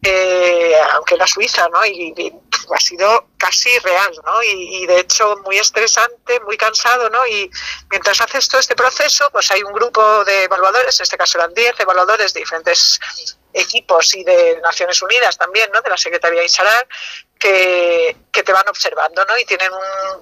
eh, 0.03 0.75
aunque 0.95 1.17
era 1.17 1.27
Suiza, 1.27 1.69
¿no? 1.69 1.85
Y, 1.85 2.15
y 2.17 2.33
ha 2.75 2.81
sido 2.81 3.29
casi 3.37 3.79
real, 3.81 4.13
¿no? 4.25 4.43
Y, 4.43 4.83
y, 4.83 4.87
de 4.87 5.01
hecho 5.01 5.37
muy 5.45 5.59
estresante, 5.59 6.41
muy 6.41 6.57
cansado, 6.57 7.11
¿no? 7.11 7.27
Y 7.27 7.51
mientras 7.91 8.21
haces 8.21 8.49
todo 8.49 8.61
este 8.61 8.75
proceso, 8.75 9.29
pues 9.31 9.51
hay 9.51 9.63
un 9.63 9.73
grupo 9.73 10.25
de 10.25 10.45
evaluadores, 10.45 10.99
en 10.99 11.05
este 11.05 11.19
caso 11.19 11.39
eran 11.39 11.53
10 11.53 11.81
evaluadores 11.81 12.33
de 12.33 12.41
diferentes 12.41 13.01
equipos 13.57 14.15
y 14.15 14.23
de 14.25 14.61
Naciones 14.63 15.01
Unidas 15.03 15.37
también, 15.37 15.71
¿no? 15.73 15.81
De 15.81 15.91
la 15.91 15.97
Secretaría 15.97 16.45
Isarar, 16.45 16.87
que, 17.39 18.17
que 18.33 18.43
te 18.43 18.53
van 18.53 18.69
observando, 18.69 19.25
¿no? 19.25 19.39
Y 19.39 19.45
tienen 19.45 19.71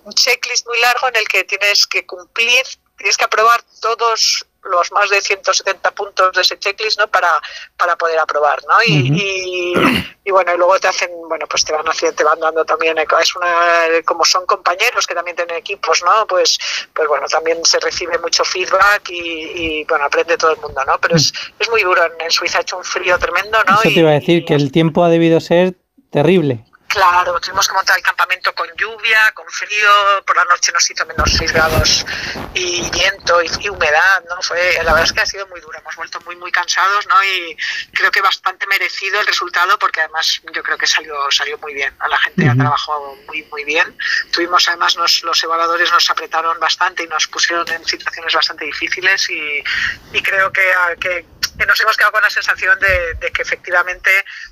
un 0.04 0.12
checklist 0.14 0.66
muy 0.66 0.78
largo 0.80 1.08
en 1.08 1.16
el 1.16 1.28
que 1.28 1.44
tienes 1.44 1.86
que 1.86 2.06
cumplir, 2.06 2.64
tienes 2.96 3.16
que 3.16 3.24
aprobar 3.24 3.62
todos 3.80 4.46
los 4.64 4.92
más 4.92 5.10
de 5.10 5.20
170 5.20 5.90
puntos 5.92 6.32
de 6.32 6.42
ese 6.42 6.58
checklist 6.58 6.98
no 6.98 7.08
para, 7.08 7.30
para 7.76 7.96
poder 7.96 8.18
aprobar 8.18 8.60
no 8.68 8.76
y, 8.86 9.10
uh 9.10 9.14
-huh. 9.14 9.20
y, 9.20 10.08
y, 10.24 10.30
bueno 10.30 10.54
y 10.54 10.56
luego 10.56 10.78
te 10.78 10.88
hacen 10.88 11.10
bueno 11.28 11.46
pues 11.48 11.64
te 11.64 11.72
van 11.72 11.86
haciendo 11.86 12.16
te 12.16 12.24
van 12.24 12.40
dando 12.40 12.64
también 12.64 12.96
es 12.98 13.36
una 13.36 13.86
como 14.04 14.24
son 14.24 14.46
compañeros 14.46 15.06
que 15.06 15.14
también 15.14 15.36
tienen 15.36 15.56
equipos 15.56 16.02
no 16.04 16.26
pues 16.26 16.58
pues 16.92 17.08
bueno 17.08 17.26
también 17.26 17.64
se 17.64 17.78
recibe 17.80 18.18
mucho 18.18 18.44
feedback 18.44 19.08
y, 19.10 19.80
y 19.80 19.84
bueno 19.84 20.04
aprende 20.04 20.36
todo 20.36 20.52
el 20.52 20.60
mundo 20.60 20.82
no 20.86 20.98
pero 20.98 21.16
es, 21.16 21.32
es 21.58 21.68
muy 21.70 21.82
duro. 21.82 22.02
En, 22.04 22.12
en 22.20 22.30
Suiza 22.30 22.58
ha 22.58 22.62
hecho 22.62 22.76
un 22.78 22.84
frío 22.84 23.18
tremendo 23.18 23.58
no 23.64 23.74
eso 23.74 23.82
te 23.82 24.00
iba 24.00 24.10
a 24.10 24.14
decir 24.14 24.44
que 24.44 24.54
el 24.54 24.72
tiempo 24.72 25.04
ha 25.04 25.08
debido 25.08 25.40
ser 25.40 25.74
terrible 26.10 26.64
Claro, 26.88 27.40
tuvimos 27.40 27.66
que 27.66 27.74
montar 27.74 27.96
el 27.96 28.02
campamento 28.04 28.54
con 28.54 28.68
lluvia, 28.76 29.32
con 29.32 29.48
frío, 29.48 29.90
por 30.26 30.36
la 30.36 30.44
noche 30.44 30.70
nos 30.72 30.88
hizo 30.88 31.04
menos 31.06 31.30
6 31.36 31.52
grados 31.52 32.06
y 32.54 32.88
viento 32.90 33.42
y, 33.42 33.50
y, 33.60 33.68
humedad, 33.68 34.22
¿no? 34.28 34.40
Fue, 34.42 34.74
la 34.76 34.92
verdad 34.92 35.04
es 35.04 35.12
que 35.12 35.20
ha 35.20 35.26
sido 35.26 35.46
muy 35.48 35.60
dura, 35.60 35.80
hemos 35.80 35.96
vuelto 35.96 36.20
muy, 36.20 36.36
muy 36.36 36.52
cansados, 36.52 37.06
¿no? 37.08 37.24
Y 37.24 37.56
creo 37.92 38.10
que 38.10 38.20
bastante 38.20 38.66
merecido 38.66 39.20
el 39.20 39.26
resultado 39.26 39.78
porque 39.78 40.00
además 40.02 40.40
yo 40.52 40.62
creo 40.62 40.78
que 40.78 40.86
salió, 40.86 41.14
salió 41.30 41.58
muy 41.58 41.74
bien, 41.74 41.94
a 41.98 42.08
la 42.08 42.18
gente 42.18 42.42
uh 42.42 42.46
-huh. 42.46 42.52
ha 42.52 42.56
trabajado 42.56 43.16
muy, 43.26 43.42
muy 43.44 43.64
bien. 43.64 43.96
Tuvimos 44.32 44.68
además, 44.68 44.96
nos, 44.96 45.22
los 45.24 45.42
evaluadores 45.42 45.90
nos 45.90 46.08
apretaron 46.10 46.58
bastante 46.60 47.02
y 47.02 47.08
nos 47.08 47.26
pusieron 47.26 47.68
en 47.72 47.84
situaciones 47.84 48.32
bastante 48.32 48.66
difíciles 48.66 49.28
y, 49.30 49.64
y 50.12 50.22
creo 50.22 50.52
que, 50.52 50.62
que 51.00 51.26
que 51.58 51.66
nos 51.66 51.80
hemos 51.80 51.96
quedado 51.96 52.12
con 52.12 52.22
la 52.22 52.30
sensación 52.30 52.78
de, 52.80 53.14
de, 53.14 53.30
que 53.30 53.42
efectivamente 53.42 54.10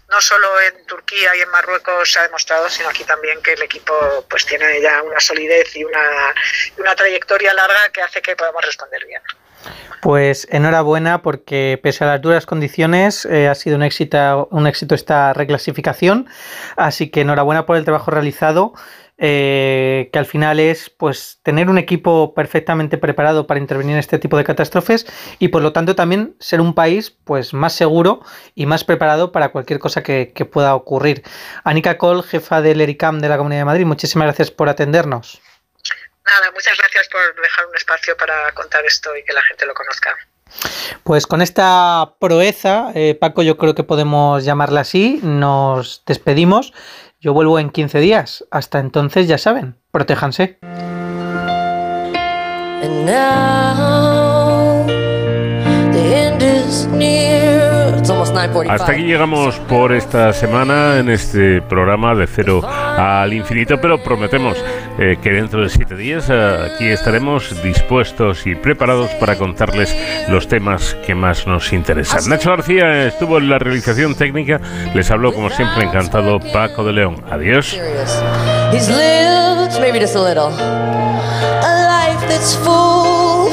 no 0.09 0.21
solo 0.21 0.61
en 0.61 0.87
Turquía 0.87 1.35
y 1.37 1.41
en 1.41 1.51
Marruecos 1.51 2.17
demostrado, 2.23 2.69
sino 2.69 2.89
aquí 2.89 3.05
también 3.05 3.40
que 3.43 3.53
el 3.53 3.62
equipo 3.62 3.94
pues 4.28 4.47
tiene 4.47 4.81
ya 4.81 5.03
una 5.03 5.20
solidez 5.20 5.74
y 5.77 5.85
una, 5.85 6.35
una 6.78 6.94
trayectoria 6.94 7.53
larga 7.55 7.90
que 7.93 8.03
hace 8.03 8.20
que 8.23 8.36
podamos 8.36 8.65
responder 8.65 9.05
bien. 9.07 9.23
Pues 10.01 10.49
enhorabuena 10.51 11.23
porque 11.23 11.78
pese 11.81 12.03
a 12.03 12.09
las 12.09 12.20
duras 12.20 12.44
condiciones 12.44 13.24
eh, 13.24 13.47
ha 13.47 13.55
sido 13.55 13.77
un 13.77 13.85
éxito, 13.85 14.49
un 14.51 14.66
éxito 14.66 14.97
esta 14.97 15.32
reclasificación, 15.32 16.28
así 16.77 17.09
que 17.09 17.20
enhorabuena 17.20 17.66
por 17.66 17.77
el 17.77 17.85
trabajo 17.85 18.11
realizado. 18.11 18.73
Eh, 19.24 20.11
que 20.12 20.19
al 20.19 20.27
final 20.27 20.59
es 20.59 20.90
pues 20.90 21.39
tener 21.44 21.70
un 21.70 21.78
equipo 21.78 22.35
perfectamente 22.35 22.99
preparado 22.99 23.47
para 23.47 23.61
intervenir 23.61 23.93
en 23.93 24.01
este 24.01 24.19
tipo 24.19 24.36
de 24.36 24.43
catástrofes 24.43 25.07
y 25.39 25.47
por 25.47 25.62
lo 25.62 25.73
tanto 25.73 25.94
también 25.94 26.35
ser 26.40 26.61
un 26.61 26.74
país 26.74 27.12
pues 27.23 27.55
más 27.55 27.73
seguro 27.73 28.23
y 28.57 28.66
más 28.66 28.82
preparado 28.82 29.31
para 29.31 29.51
cualquier 29.51 29.78
cosa 29.78 30.03
que, 30.03 30.32
que 30.35 30.44
pueda 30.44 30.74
ocurrir. 30.74 31.23
Anika 31.62 31.99
Cole, 31.99 32.24
jefa 32.24 32.62
del 32.62 32.81
ERICAM 32.81 33.20
de 33.20 33.28
la 33.28 33.36
Comunidad 33.36 33.61
de 33.61 33.66
Madrid, 33.66 33.86
muchísimas 33.86 34.27
gracias 34.27 34.51
por 34.51 34.69
atendernos. 34.69 35.40
Nada, 36.27 36.51
muchas 36.53 36.77
gracias 36.77 37.09
por 37.09 37.20
dejar 37.40 37.66
un 37.66 37.77
espacio 37.77 38.16
para 38.16 38.51
contar 38.55 38.85
esto 38.85 39.16
y 39.16 39.23
que 39.23 39.32
la 39.32 39.43
gente 39.43 39.66
lo 39.66 39.74
conozca. 39.74 40.16
Pues 41.05 41.28
con 41.28 41.43
esta 41.43 42.15
proeza, 42.19 42.90
eh, 42.97 43.15
Paco, 43.15 43.43
yo 43.43 43.57
creo 43.57 43.77
que 43.77 43.85
podemos 43.85 44.44
llamarla 44.44 44.81
así, 44.81 45.20
nos 45.23 46.03
despedimos. 46.07 46.73
Yo 47.23 47.32
vuelvo 47.32 47.61
en 47.61 47.70
15 47.70 48.01
días. 48.01 48.44
Hasta 48.51 48.81
entonces, 48.81 49.28
ya 49.28 49.39
saben, 49.39 49.77
protéjanse. 49.93 50.59
Hasta 58.69 58.93
aquí 58.93 59.02
llegamos 59.02 59.56
por 59.69 59.93
esta 59.93 60.32
semana 60.32 60.98
en 60.98 61.09
este 61.09 61.62
programa 61.62 62.14
de 62.14 62.27
cero 62.27 62.60
al 62.64 63.32
infinito, 63.32 63.81
pero 63.81 64.02
prometemos 64.02 64.56
eh, 64.98 65.16
que 65.23 65.31
dentro 65.31 65.62
de 65.62 65.69
siete 65.69 65.94
días 65.94 66.28
eh, 66.28 66.73
aquí 66.74 66.89
estaremos 66.89 67.62
dispuestos 67.62 68.47
y 68.47 68.55
preparados 68.55 69.10
para 69.12 69.36
contarles 69.36 69.97
los 70.28 70.48
temas 70.48 70.97
que 71.06 71.14
más 71.14 71.47
nos 71.47 71.73
interesan. 71.73 72.28
Nacho 72.28 72.51
García 72.51 73.06
estuvo 73.06 73.39
en 73.39 73.48
la 73.48 73.59
realización 73.59 74.16
técnica, 74.16 74.60
les 74.94 75.10
habló 75.10 75.32
como 75.32 75.48
siempre 75.51 75.85
encantado 75.85 76.40
Paco 76.52 76.85
de 76.85 76.93
León. 76.93 77.24
Adiós. 77.31 77.78
That's 82.28 82.56
full, 82.56 83.52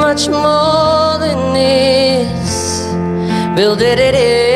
much 0.00 0.22
more 0.28 1.18
than 1.24 1.40
this. 1.52 2.52
Build 3.56 3.80
it, 3.82 3.98
it 3.98 4.14
is. 4.14 4.47